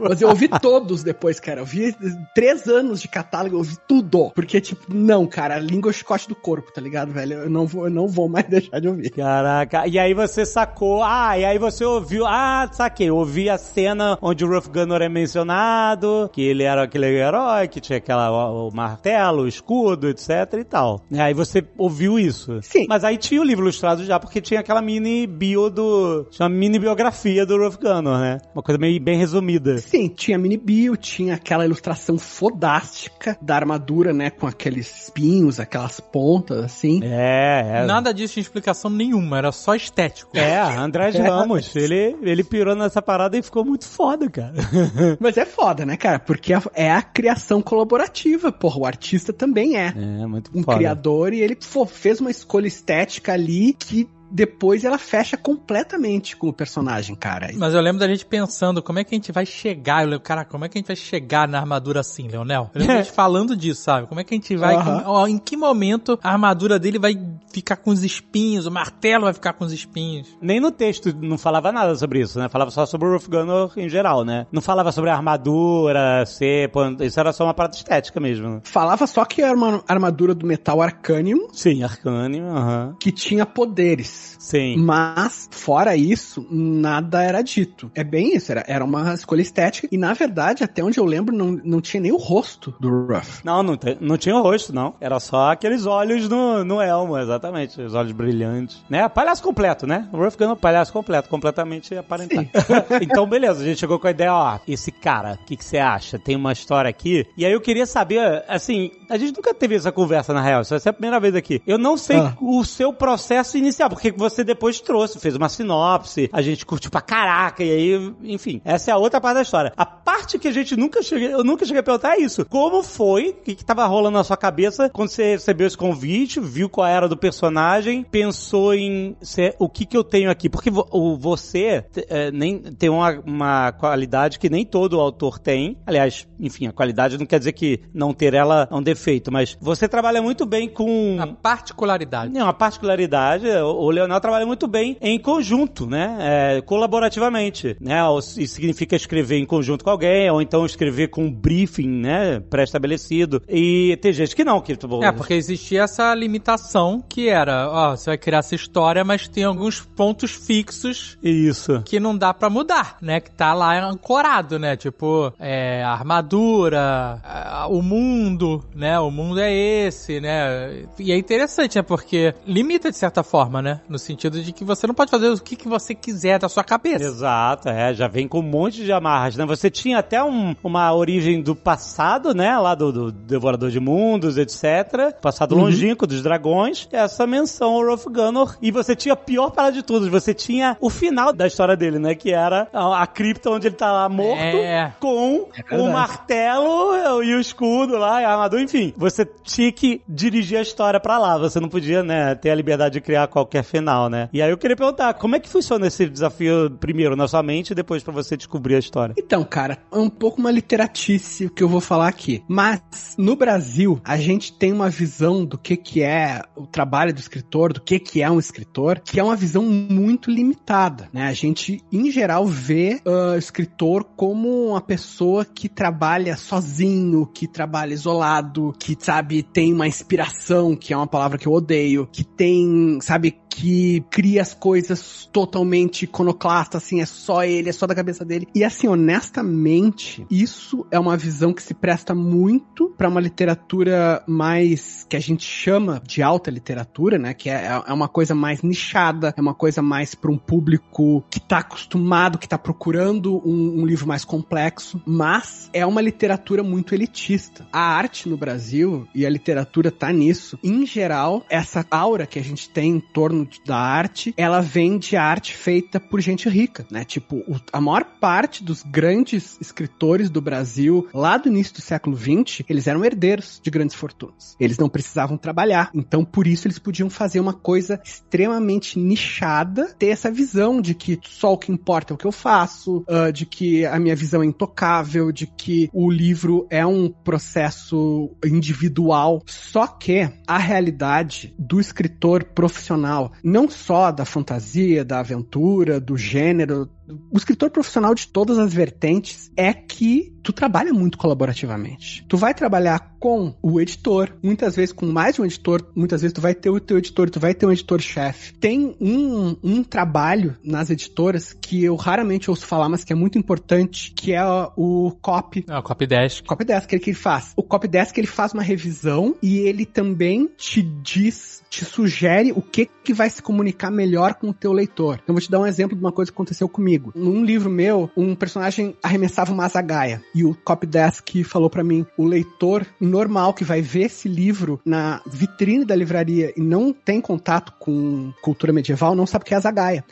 Mas 0.00 0.20
eu 0.20 0.28
ouvi 0.28 0.48
todos 0.48 1.04
depois, 1.04 1.38
cara. 1.38 1.60
Eu 1.60 1.64
vi 1.64 1.94
três 2.34 2.66
anos 2.66 3.00
de 3.00 3.06
catálogo, 3.06 3.54
eu 3.54 3.58
ouvi 3.58 3.76
tudo. 3.86 4.32
Porque, 4.34 4.60
tipo, 4.60 4.92
não, 4.92 5.24
cara, 5.24 5.54
a 5.54 5.60
língua 5.60 5.90
é 5.90 5.92
o 5.92 5.94
chicote 5.94 6.28
do 6.28 6.34
corpo, 6.34 6.72
tá 6.72 6.80
ligado, 6.80 7.12
velho? 7.12 7.34
Eu 7.34 7.50
não 7.50 7.64
vou, 7.64 7.84
eu 7.84 7.90
não 7.90 8.08
vou 8.08 8.28
mais 8.28 8.46
deixar 8.50 8.80
de 8.80 8.88
ouvir. 8.88 9.10
Caraca, 9.10 9.86
e 9.86 10.00
aí 10.00 10.14
você 10.14 10.44
sacou, 10.44 11.00
ah, 11.04 11.38
e 11.38 11.44
aí 11.44 11.58
você 11.58 11.84
ouviu, 11.84 12.26
ah, 12.26 12.68
saquei, 12.72 13.08
ouvi 13.08 13.48
a 13.48 13.56
cena 13.56 14.18
onde 14.20 14.44
o 14.44 14.48
Ruff 14.48 14.68
Gunner 14.68 15.02
é 15.02 15.08
mencionado, 15.08 16.28
que 16.32 16.42
ele 16.42 16.64
era 16.64 16.82
aquele 16.82 17.06
herói, 17.06 17.68
que 17.68 17.80
tinha 17.80 17.98
aquela, 17.98 18.32
o, 18.50 18.68
o 18.68 18.74
martelo, 18.74 19.42
o 19.42 19.48
escudo, 19.48 20.08
etc 20.08 20.30
e 20.58 20.64
tal. 20.64 21.04
E 21.08 21.20
aí 21.20 21.34
você 21.34 21.64
ouviu 21.78 22.18
isso. 22.18 22.60
Sim. 22.62 22.86
Mas 22.88 23.04
aí 23.04 23.16
tinha 23.16 23.40
o 23.40 23.44
livro 23.44 23.64
ilustrado 23.64 24.04
já, 24.04 24.18
porque 24.18 24.40
tinha 24.40 24.58
aquela 24.58 24.82
mini 24.82 25.24
bio 25.24 25.70
do, 25.70 26.26
tinha 26.30 26.48
uma 26.48 26.54
mini 26.54 26.80
biografia 26.80 27.46
do 27.46 27.56
Ruff 27.56 27.78
Gunner, 27.78 27.91
né? 28.00 28.38
Uma 28.54 28.62
coisa 28.62 28.78
meio 28.78 29.00
bem 29.00 29.18
resumida. 29.18 29.78
Sim, 29.78 30.08
tinha 30.08 30.38
mini 30.38 30.56
bio, 30.56 30.96
tinha 30.96 31.34
aquela 31.34 31.64
ilustração 31.64 32.16
fodástica 32.16 33.36
da 33.42 33.56
armadura, 33.56 34.12
né? 34.12 34.30
Com 34.30 34.46
aqueles 34.46 35.04
espinhos, 35.04 35.58
aquelas 35.58 36.00
pontas, 36.00 36.64
assim. 36.64 37.00
É, 37.02 37.80
é. 37.82 37.86
Nada 37.86 38.14
disso 38.14 38.34
tinha 38.34 38.42
explicação 38.42 38.90
nenhuma, 38.90 39.38
era 39.38 39.52
só 39.52 39.74
estético. 39.74 40.36
É, 40.36 40.60
André 40.60 41.10
Ramos, 41.20 41.74
ele, 41.74 42.16
ele 42.22 42.44
pirou 42.44 42.74
nessa 42.74 43.02
parada 43.02 43.36
e 43.36 43.42
ficou 43.42 43.64
muito 43.64 43.86
foda, 43.86 44.30
cara. 44.30 44.54
Mas 45.20 45.36
é 45.36 45.44
foda, 45.44 45.84
né, 45.84 45.96
cara? 45.96 46.18
Porque 46.18 46.52
é 46.74 46.90
a 46.90 47.02
criação 47.02 47.60
colaborativa, 47.60 48.52
porra. 48.52 48.80
O 48.80 48.86
artista 48.86 49.32
também 49.32 49.76
é. 49.76 49.88
É, 49.88 50.26
muito 50.26 50.50
um 50.54 50.62
foda. 50.62 50.78
criador 50.78 51.32
e 51.32 51.40
ele 51.40 51.58
fez 51.88 52.20
uma 52.20 52.30
escolha 52.30 52.66
estética 52.66 53.32
ali 53.32 53.74
que 53.74 54.08
depois 54.32 54.84
ela 54.84 54.98
fecha 54.98 55.36
completamente 55.36 56.36
com 56.36 56.48
o 56.48 56.52
personagem, 56.52 57.14
cara. 57.14 57.50
Mas 57.54 57.74
eu 57.74 57.80
lembro 57.80 58.00
da 58.00 58.08
gente 58.08 58.24
pensando, 58.24 58.82
como 58.82 58.98
é 58.98 59.04
que 59.04 59.14
a 59.14 59.18
gente 59.18 59.30
vai 59.30 59.44
chegar? 59.44 60.02
Eu 60.02 60.10
lembro, 60.10 60.24
cara, 60.24 60.44
como 60.44 60.64
é 60.64 60.68
que 60.68 60.78
a 60.78 60.80
gente 60.80 60.86
vai 60.86 60.96
chegar 60.96 61.46
na 61.46 61.58
armadura 61.58 62.00
assim, 62.00 62.28
Leonel? 62.28 62.70
Eu 62.74 62.80
lembro 62.80 62.96
da 62.96 63.02
gente 63.04 63.12
falando 63.12 63.54
disso, 63.56 63.82
sabe? 63.82 64.06
Como 64.06 64.20
é 64.20 64.24
que 64.24 64.34
a 64.34 64.36
gente 64.36 64.56
vai. 64.56 64.74
Ó, 65.04 65.26
em 65.26 65.38
que 65.38 65.56
momento 65.56 66.18
a 66.22 66.30
armadura 66.32 66.78
dele 66.78 66.98
vai 66.98 67.14
ficar 67.52 67.76
com 67.76 67.90
os 67.90 68.02
espinhos, 68.02 68.66
o 68.66 68.70
martelo 68.70 69.24
vai 69.24 69.34
ficar 69.34 69.52
com 69.52 69.64
os 69.64 69.72
espinhos? 69.72 70.28
Nem 70.40 70.60
no 70.60 70.70
texto 70.70 71.14
não 71.20 71.36
falava 71.36 71.70
nada 71.70 71.94
sobre 71.94 72.20
isso, 72.20 72.38
né? 72.38 72.48
Falava 72.48 72.70
só 72.70 72.86
sobre 72.86 73.08
o 73.08 73.12
Ruff 73.12 73.28
Gunner 73.28 73.70
em 73.76 73.88
geral, 73.88 74.24
né? 74.24 74.46
Não 74.50 74.62
falava 74.62 74.90
sobre 74.92 75.10
a 75.10 75.14
armadura, 75.14 76.24
ser... 76.26 76.70
Isso 77.00 77.20
era 77.20 77.32
só 77.32 77.44
uma 77.44 77.54
parada 77.54 77.74
estética 77.74 78.18
mesmo. 78.18 78.48
né? 78.48 78.60
Falava 78.64 79.06
só 79.06 79.24
que 79.24 79.42
era 79.42 79.54
uma 79.54 79.82
armadura 79.86 80.34
do 80.34 80.46
metal 80.46 80.80
Arcanium 80.80 81.48
Sim, 81.52 81.82
Arcane, 81.82 82.40
aham. 82.40 82.96
que 82.98 83.12
tinha 83.12 83.44
poderes. 83.44 84.21
Sim. 84.38 84.76
Mas, 84.78 85.48
fora 85.50 85.96
isso, 85.96 86.46
nada 86.50 87.22
era 87.22 87.42
dito. 87.42 87.90
É 87.94 88.02
bem 88.04 88.34
isso, 88.36 88.50
era, 88.52 88.64
era 88.66 88.84
uma 88.84 89.14
escolha 89.14 89.40
estética. 89.42 89.88
E, 89.90 89.96
na 89.96 90.12
verdade, 90.14 90.64
até 90.64 90.82
onde 90.82 90.98
eu 90.98 91.04
lembro, 91.04 91.34
não, 91.34 91.52
não 91.64 91.80
tinha 91.80 92.00
nem 92.00 92.12
o 92.12 92.16
rosto 92.16 92.74
do 92.80 93.06
Ruff. 93.06 93.40
Não, 93.44 93.62
não, 93.62 93.76
te- 93.76 93.96
não 94.00 94.16
tinha 94.16 94.36
o 94.36 94.42
rosto, 94.42 94.72
não. 94.74 94.94
Era 95.00 95.18
só 95.20 95.50
aqueles 95.52 95.86
olhos 95.86 96.28
no, 96.28 96.64
no 96.64 96.80
elmo, 96.80 97.16
exatamente. 97.18 97.80
Os 97.80 97.94
olhos 97.94 98.12
brilhantes. 98.12 98.82
Né? 98.88 99.08
Palhaço 99.08 99.42
completo, 99.42 99.86
né? 99.86 100.08
O 100.12 100.16
Ruff 100.16 100.36
Gunner, 100.36 100.56
palhaço 100.56 100.92
completo, 100.92 101.28
completamente 101.28 101.94
aparentado. 101.96 102.48
então, 103.00 103.26
beleza, 103.26 103.62
a 103.62 103.64
gente 103.64 103.78
chegou 103.80 103.98
com 103.98 104.06
a 104.06 104.10
ideia, 104.10 104.32
ó, 104.34 104.58
esse 104.66 104.90
cara, 104.92 105.38
o 105.40 105.44
que 105.44 105.56
que 105.56 105.64
você 105.64 105.78
acha? 105.78 106.18
Tem 106.18 106.36
uma 106.36 106.52
história 106.52 106.88
aqui. 106.88 107.26
E 107.36 107.44
aí 107.46 107.52
eu 107.52 107.60
queria 107.60 107.86
saber, 107.86 108.44
assim, 108.48 108.90
a 109.08 109.16
gente 109.16 109.36
nunca 109.36 109.54
teve 109.54 109.74
essa 109.74 109.90
conversa, 109.92 110.32
na 110.32 110.42
real, 110.42 110.62
isso 110.62 110.70
vai 110.70 110.80
ser 110.80 110.88
a 110.90 110.92
primeira 110.92 111.18
vez 111.20 111.34
aqui. 111.34 111.62
Eu 111.66 111.78
não 111.78 111.96
sei 111.96 112.18
Ah. 112.18 112.34
o 112.40 112.64
seu 112.64 112.92
processo 112.92 113.56
inicial, 113.56 113.88
porque 113.88 114.11
você 114.16 114.44
depois 114.44 114.80
trouxe, 114.80 115.18
fez 115.18 115.34
uma 115.36 115.48
sinopse, 115.48 116.28
a 116.32 116.42
gente 116.42 116.64
curtiu 116.66 116.90
pra 116.90 117.00
caraca, 117.00 117.62
e 117.64 117.70
aí, 117.70 118.14
enfim, 118.22 118.60
essa 118.64 118.90
é 118.90 118.94
a 118.94 118.96
outra 118.98 119.20
parte 119.20 119.36
da 119.36 119.42
história. 119.42 119.72
A 119.76 119.86
parte 119.86 120.38
que 120.38 120.48
a 120.48 120.52
gente 120.52 120.76
nunca 120.76 121.02
cheguei, 121.02 121.32
eu 121.32 121.44
nunca 121.44 121.64
cheguei 121.64 121.80
a 121.80 121.82
perguntar 121.82 122.16
é 122.16 122.20
isso. 122.20 122.44
Como 122.46 122.82
foi, 122.82 123.30
o 123.30 123.34
que, 123.34 123.54
que 123.54 123.64
tava 123.64 123.84
rolando 123.86 124.18
na 124.18 124.24
sua 124.24 124.36
cabeça 124.36 124.88
quando 124.90 125.08
você 125.08 125.32
recebeu 125.32 125.66
esse 125.66 125.76
convite, 125.76 126.40
viu 126.40 126.68
qual 126.68 126.86
era 126.86 127.08
do 127.08 127.16
personagem, 127.16 128.04
pensou 128.04 128.74
em 128.74 129.16
ser, 129.20 129.54
o 129.58 129.68
que 129.68 129.84
que 129.86 129.96
eu 129.96 130.04
tenho 130.04 130.30
aqui? 130.30 130.48
Porque 130.48 130.70
vo- 130.70 130.86
o, 130.90 131.16
você 131.16 131.84
é, 132.08 132.30
nem, 132.30 132.58
tem 132.58 132.88
uma, 132.90 133.20
uma 133.24 133.72
qualidade 133.72 134.38
que 134.38 134.48
nem 134.50 134.64
todo 134.64 135.00
autor 135.00 135.38
tem. 135.38 135.76
Aliás, 135.86 136.26
enfim, 136.38 136.66
a 136.66 136.72
qualidade 136.72 137.18
não 137.18 137.26
quer 137.26 137.38
dizer 137.38 137.52
que 137.52 137.80
não 137.92 138.12
ter 138.12 138.34
ela 138.34 138.68
é 138.70 138.74
um 138.74 138.82
defeito, 138.82 139.30
mas 139.32 139.56
você 139.60 139.88
trabalha 139.88 140.20
muito 140.22 140.44
bem 140.46 140.68
com... 140.68 141.16
A 141.20 141.26
particularidade. 141.26 142.32
Não, 142.32 142.42
uma 142.42 142.52
particularidade, 142.52 143.46
o 143.48 143.82
o 143.82 143.90
Leonel 144.02 144.20
trabalha 144.20 144.46
muito 144.46 144.66
bem 144.66 144.96
em 145.00 145.18
conjunto, 145.18 145.86
né? 145.86 146.16
É, 146.20 146.60
colaborativamente, 146.62 147.76
né? 147.80 148.04
Ou 148.04 148.18
Isso 148.18 148.46
significa 148.46 148.94
escrever 148.96 149.38
em 149.38 149.46
conjunto 149.46 149.84
com 149.84 149.90
alguém, 149.90 150.30
ou 150.30 150.40
então 150.42 150.64
escrever 150.66 151.08
com 151.08 151.24
um 151.24 151.32
briefing, 151.32 151.88
né? 151.88 152.40
Pré-estabelecido. 152.40 153.42
E 153.48 153.98
tem 154.00 154.12
gente 154.12 154.34
que 154.36 154.44
não, 154.44 154.60
que... 154.60 154.72
É, 155.02 155.12
porque 155.12 155.34
existia 155.34 155.82
essa 155.82 156.14
limitação 156.14 157.02
que 157.08 157.28
era, 157.28 157.68
ó, 157.70 157.96
você 157.96 158.10
vai 158.10 158.18
criar 158.18 158.38
essa 158.38 158.54
história, 158.54 159.04
mas 159.04 159.28
tem 159.28 159.44
alguns 159.44 159.80
pontos 159.80 160.30
fixos 160.32 161.18
Isso. 161.22 161.82
que 161.84 162.00
não 162.00 162.16
dá 162.16 162.32
pra 162.34 162.48
mudar, 162.50 162.96
né? 163.00 163.20
Que 163.20 163.30
tá 163.30 163.52
lá 163.54 163.78
ancorado, 163.88 164.58
né? 164.58 164.76
Tipo, 164.76 165.32
é, 165.38 165.82
a 165.84 165.90
armadura, 165.92 167.20
a- 167.24 167.66
o 167.68 167.82
mundo, 167.82 168.64
né? 168.74 168.98
O 168.98 169.10
mundo 169.10 169.40
é 169.40 169.52
esse, 169.52 170.20
né? 170.20 170.84
E 170.98 171.12
é 171.12 171.16
interessante, 171.16 171.76
né? 171.76 171.82
Porque 171.82 172.34
limita 172.46 172.90
de 172.90 172.96
certa 172.96 173.22
forma, 173.22 173.62
né? 173.62 173.80
No 173.88 173.98
sentido 173.98 174.42
de 174.42 174.52
que 174.52 174.64
você 174.64 174.86
não 174.86 174.94
pode 174.94 175.10
fazer 175.10 175.28
o 175.28 175.38
que, 175.40 175.56
que 175.56 175.68
você 175.68 175.94
quiser 175.94 176.38
da 176.38 176.48
sua 176.48 176.64
cabeça. 176.64 177.04
Exato, 177.04 177.68
é, 177.68 177.92
já 177.94 178.08
vem 178.08 178.26
com 178.28 178.38
um 178.40 178.42
monte 178.42 178.84
de 178.84 178.92
amarras, 178.92 179.36
né? 179.36 179.44
Você 179.46 179.70
tinha 179.70 179.98
até 179.98 180.22
um- 180.22 180.54
uma 180.62 180.92
origem 180.94 181.42
do 181.42 181.54
passado, 181.54 182.34
né? 182.34 182.56
Lá 182.58 182.74
do, 182.74 182.92
do 182.92 183.12
Devorador 183.12 183.70
de 183.70 183.80
Mundos, 183.80 184.36
etc. 184.38 185.12
Passado 185.20 185.54
longínquo 185.54 186.06
dos 186.06 186.22
dragões. 186.22 186.88
Essa 186.92 187.26
menção 187.26 187.72
ao 187.74 187.84
Rolf 187.86 188.04
Gunnar. 188.06 188.56
E 188.62 188.70
você 188.70 188.94
tinha 188.96 189.14
a 189.14 189.16
pior 189.16 189.50
parada 189.50 189.72
de 189.74 189.82
todos. 189.82 190.08
Você 190.08 190.32
tinha 190.34 190.76
o 190.80 190.88
final 190.90 191.32
da 191.32 191.46
história 191.46 191.76
dele, 191.76 191.98
né? 191.98 192.14
Que 192.14 192.32
era 192.32 192.68
a, 192.72 193.02
a 193.02 193.06
cripta 193.06 193.50
onde 193.50 193.66
ele 193.68 193.76
tá 193.76 193.90
lá 193.92 194.08
morto 194.08 194.40
É. 194.56 194.92
com 195.00 195.48
verdade. 195.54 195.82
o 195.82 195.92
martelo 195.92 197.22
e 197.22 197.34
o 197.34 197.40
escudo 197.40 197.96
lá, 197.98 198.20
e 198.20 198.24
a 198.24 198.30
armadura, 198.32 198.62
enfim. 198.62 198.92
Você 198.96 199.24
tinha 199.42 199.70
que 199.72 200.00
dirigir 200.08 200.58
a 200.58 200.62
história 200.62 201.00
pra 201.00 201.18
lá. 201.18 201.36
Você 201.38 201.60
não 201.60 201.68
podia, 201.68 202.02
né, 202.02 202.34
ter 202.34 202.50
a 202.50 202.54
liberdade 202.54 202.94
de 202.94 203.00
criar 203.00 203.26
qualquer 203.28 203.62
final, 203.72 204.10
né? 204.10 204.28
E 204.32 204.42
aí 204.42 204.50
eu 204.50 204.58
queria 204.58 204.76
perguntar, 204.76 205.14
como 205.14 205.34
é 205.34 205.40
que 205.40 205.48
funciona 205.48 205.86
esse 205.86 206.06
desafio 206.06 206.70
primeiro 206.78 207.16
na 207.16 207.26
sua 207.26 207.42
mente 207.42 207.70
e 207.70 207.74
depois 207.74 208.02
pra 208.02 208.12
você 208.12 208.36
descobrir 208.36 208.76
a 208.76 208.78
história? 208.78 209.14
Então, 209.18 209.42
cara, 209.44 209.78
é 209.90 209.96
um 209.96 210.10
pouco 210.10 210.38
uma 210.38 210.50
literatice 210.50 211.48
que 211.48 211.62
eu 211.62 211.68
vou 211.68 211.80
falar 211.80 212.08
aqui. 212.08 212.44
Mas 212.46 212.82
no 213.16 213.34
Brasil, 213.34 213.98
a 214.04 214.18
gente 214.18 214.52
tem 214.52 214.72
uma 214.72 214.90
visão 214.90 215.44
do 215.44 215.56
que 215.56 215.76
que 215.76 216.02
é 216.02 216.42
o 216.54 216.66
trabalho 216.66 217.14
do 217.14 217.20
escritor, 217.20 217.72
do 217.72 217.80
que 217.80 217.98
que 217.98 218.20
é 218.22 218.30
um 218.30 218.38
escritor, 218.38 219.00
que 219.00 219.18
é 219.18 219.24
uma 219.24 219.36
visão 219.36 219.64
muito 219.64 220.30
limitada, 220.30 221.08
né? 221.12 221.24
A 221.24 221.32
gente, 221.32 221.82
em 221.90 222.10
geral, 222.10 222.46
vê 222.46 223.00
uh, 223.06 223.38
escritor 223.38 224.04
como 224.16 224.68
uma 224.68 224.80
pessoa 224.80 225.44
que 225.44 225.68
trabalha 225.68 226.36
sozinho, 226.36 227.26
que 227.26 227.46
trabalha 227.46 227.94
isolado, 227.94 228.74
que, 228.78 228.96
sabe, 228.98 229.42
tem 229.42 229.72
uma 229.72 229.86
inspiração, 229.86 230.76
que 230.76 230.92
é 230.92 230.96
uma 230.96 231.06
palavra 231.06 231.38
que 231.38 231.46
eu 231.46 231.52
odeio, 231.52 232.06
que 232.12 232.24
tem, 232.24 232.98
sabe, 233.00 233.40
que 233.48 233.61
cria 234.10 234.42
as 234.42 234.54
coisas 234.54 235.28
totalmente 235.32 236.04
iconoclastas, 236.04 236.82
assim, 236.82 237.00
é 237.00 237.06
só 237.06 237.44
ele, 237.44 237.68
é 237.68 237.72
só 237.72 237.86
da 237.86 237.94
cabeça 237.94 238.24
dele. 238.24 238.48
E 238.54 238.64
assim, 238.64 238.88
honestamente, 238.88 240.26
isso 240.30 240.86
é 240.90 240.98
uma 240.98 241.16
visão 241.16 241.52
que 241.52 241.62
se 241.62 241.74
presta 241.74 242.14
muito 242.14 242.92
para 242.96 243.08
uma 243.08 243.20
literatura 243.20 244.22
mais 244.26 245.06
que 245.08 245.16
a 245.16 245.20
gente 245.20 245.44
chama 245.44 246.02
de 246.06 246.22
alta 246.22 246.50
literatura, 246.50 247.18
né? 247.18 247.34
Que 247.34 247.50
é, 247.50 247.82
é 247.86 247.92
uma 247.92 248.08
coisa 248.08 248.34
mais 248.34 248.62
nichada, 248.62 249.32
é 249.36 249.40
uma 249.40 249.54
coisa 249.54 249.82
mais 249.82 250.14
para 250.14 250.30
um 250.30 250.38
público 250.38 251.24
que 251.30 251.40
tá 251.40 251.58
acostumado, 251.58 252.38
que 252.38 252.48
tá 252.48 252.58
procurando 252.58 253.36
um, 253.46 253.82
um 253.82 253.86
livro 253.86 254.06
mais 254.06 254.24
complexo, 254.24 255.00
mas 255.06 255.70
é 255.72 255.84
uma 255.86 256.00
literatura 256.00 256.62
muito 256.62 256.94
elitista. 256.94 257.66
A 257.72 257.80
arte 257.80 258.28
no 258.28 258.36
Brasil 258.36 259.06
e 259.14 259.26
a 259.26 259.30
literatura 259.30 259.90
tá 259.90 260.12
nisso. 260.12 260.58
Em 260.62 260.86
geral, 260.86 261.44
essa 261.48 261.84
aura 261.90 262.26
que 262.26 262.38
a 262.38 262.44
gente 262.44 262.68
tem 262.68 262.92
em 262.92 263.00
torno 263.00 263.46
da 263.64 263.76
arte, 263.76 264.34
ela 264.36 264.60
vem 264.60 264.98
de 264.98 265.16
arte 265.16 265.54
feita 265.54 266.00
por 266.00 266.20
gente 266.20 266.48
rica, 266.48 266.86
né? 266.90 267.04
Tipo, 267.04 267.36
o, 267.36 267.60
a 267.72 267.80
maior 267.80 268.04
parte 268.20 268.62
dos 268.62 268.82
grandes 268.82 269.58
escritores 269.60 270.30
do 270.30 270.40
Brasil, 270.40 271.08
lá 271.12 271.36
do 271.36 271.48
início 271.48 271.74
do 271.74 271.80
século 271.80 272.16
XX, 272.16 272.64
eles 272.68 272.86
eram 272.86 273.04
herdeiros 273.04 273.60
de 273.62 273.70
grandes 273.70 273.94
fortunas. 273.96 274.56
Eles 274.58 274.78
não 274.78 274.88
precisavam 274.88 275.36
trabalhar. 275.36 275.90
Então, 275.94 276.24
por 276.24 276.46
isso, 276.46 276.66
eles 276.66 276.78
podiam 276.78 277.10
fazer 277.10 277.40
uma 277.40 277.52
coisa 277.52 278.00
extremamente 278.04 278.98
nichada, 278.98 279.94
ter 279.98 280.08
essa 280.08 280.30
visão 280.30 280.80
de 280.80 280.94
que 280.94 281.18
só 281.22 281.52
o 281.52 281.58
que 281.58 281.72
importa 281.72 282.12
é 282.12 282.14
o 282.14 282.18
que 282.18 282.26
eu 282.26 282.32
faço, 282.32 283.04
uh, 283.08 283.32
de 283.32 283.46
que 283.46 283.84
a 283.84 283.98
minha 283.98 284.16
visão 284.16 284.42
é 284.42 284.46
intocável, 284.46 285.32
de 285.32 285.46
que 285.46 285.88
o 285.92 286.10
livro 286.10 286.66
é 286.70 286.84
um 286.86 287.08
processo 287.08 288.30
individual. 288.44 289.42
Só 289.46 289.86
que 289.86 290.30
a 290.46 290.58
realidade 290.58 291.54
do 291.58 291.80
escritor 291.80 292.44
profissional 292.44 293.32
não 293.42 293.68
só 293.68 294.10
da 294.10 294.24
fantasia, 294.24 295.04
da 295.04 295.20
aventura, 295.20 296.00
do 296.00 296.16
gênero, 296.16 296.88
o 297.30 297.36
escritor 297.36 297.70
profissional 297.70 298.14
de 298.14 298.26
todas 298.28 298.58
as 298.58 298.72
vertentes 298.72 299.50
é 299.56 299.72
que 299.72 300.32
tu 300.42 300.52
trabalha 300.52 300.92
muito 300.92 301.18
colaborativamente. 301.18 302.24
Tu 302.28 302.36
vai 302.36 302.54
trabalhar 302.54 303.16
com 303.18 303.54
o 303.62 303.80
editor, 303.80 304.32
muitas 304.42 304.76
vezes 304.76 304.92
com 304.92 305.06
mais 305.06 305.36
de 305.36 305.42
um 305.42 305.44
editor, 305.44 305.84
muitas 305.94 306.22
vezes 306.22 306.32
tu 306.32 306.40
vai 306.40 306.54
ter 306.54 306.70
o 306.70 306.80
teu 306.80 306.98
editor, 306.98 307.30
tu 307.30 307.38
vai 307.38 307.54
ter 307.54 307.66
um 307.66 307.72
editor-chefe. 307.72 308.54
Tem 308.54 308.96
um, 309.00 309.56
um 309.62 309.84
trabalho 309.84 310.56
nas 310.64 310.90
editoras 310.90 311.52
que 311.52 311.84
eu 311.84 311.94
raramente 311.94 312.50
ouço 312.50 312.66
falar, 312.66 312.88
mas 312.88 313.04
que 313.04 313.12
é 313.12 313.16
muito 313.16 313.38
importante, 313.38 314.12
que 314.12 314.32
é 314.32 314.44
o 314.76 315.16
copy. 315.20 315.64
É 315.68 315.78
o 315.78 315.82
copy 315.82 316.06
desk. 316.06 316.44
Copy 316.44 316.64
desk, 316.64 316.88
que 316.88 316.94
ele, 316.96 317.04
que 317.04 317.10
ele 317.10 317.18
faz. 317.18 317.52
O 317.56 317.62
copy 317.62 317.88
desk 317.88 318.16
ele 318.18 318.26
faz 318.26 318.52
uma 318.52 318.62
revisão 318.62 319.36
e 319.42 319.58
ele 319.58 319.86
também 319.86 320.50
te 320.56 320.82
diz, 320.82 321.61
te 321.72 321.86
sugere 321.86 322.52
o 322.52 322.60
que 322.60 322.86
que 323.02 323.14
vai 323.14 323.30
se 323.30 323.42
comunicar 323.42 323.90
melhor 323.90 324.34
com 324.34 324.50
o 324.50 324.54
teu 324.54 324.72
leitor. 324.72 325.18
Então, 325.22 325.34
vou 325.34 325.40
te 325.40 325.50
dar 325.50 325.58
um 325.58 325.66
exemplo 325.66 325.96
de 325.96 326.04
uma 326.04 326.12
coisa 326.12 326.30
que 326.30 326.36
aconteceu 326.36 326.68
comigo. 326.68 327.12
Num 327.16 327.44
livro 327.44 327.70
meu, 327.70 328.10
um 328.16 328.34
personagem 328.34 328.94
arremessava 329.02 329.52
uma 329.52 329.66
zagaia 329.68 330.22
e 330.34 330.44
o 330.44 330.54
copydesk 330.54 331.42
falou 331.42 331.70
para 331.70 331.82
mim, 331.82 332.06
o 332.16 332.24
leitor 332.24 332.86
normal 333.00 333.54
que 333.54 333.64
vai 333.64 333.80
ver 333.80 334.02
esse 334.02 334.28
livro 334.28 334.80
na 334.84 335.20
vitrine 335.26 335.84
da 335.84 335.96
livraria 335.96 336.52
e 336.56 336.60
não 336.60 336.92
tem 336.92 337.20
contato 337.20 337.72
com 337.78 338.32
cultura 338.42 338.72
medieval 338.72 339.14
não 339.14 339.26
sabe 339.26 339.42
o 339.42 339.46
que 339.46 339.54
é 339.54 339.56
a. 339.56 339.62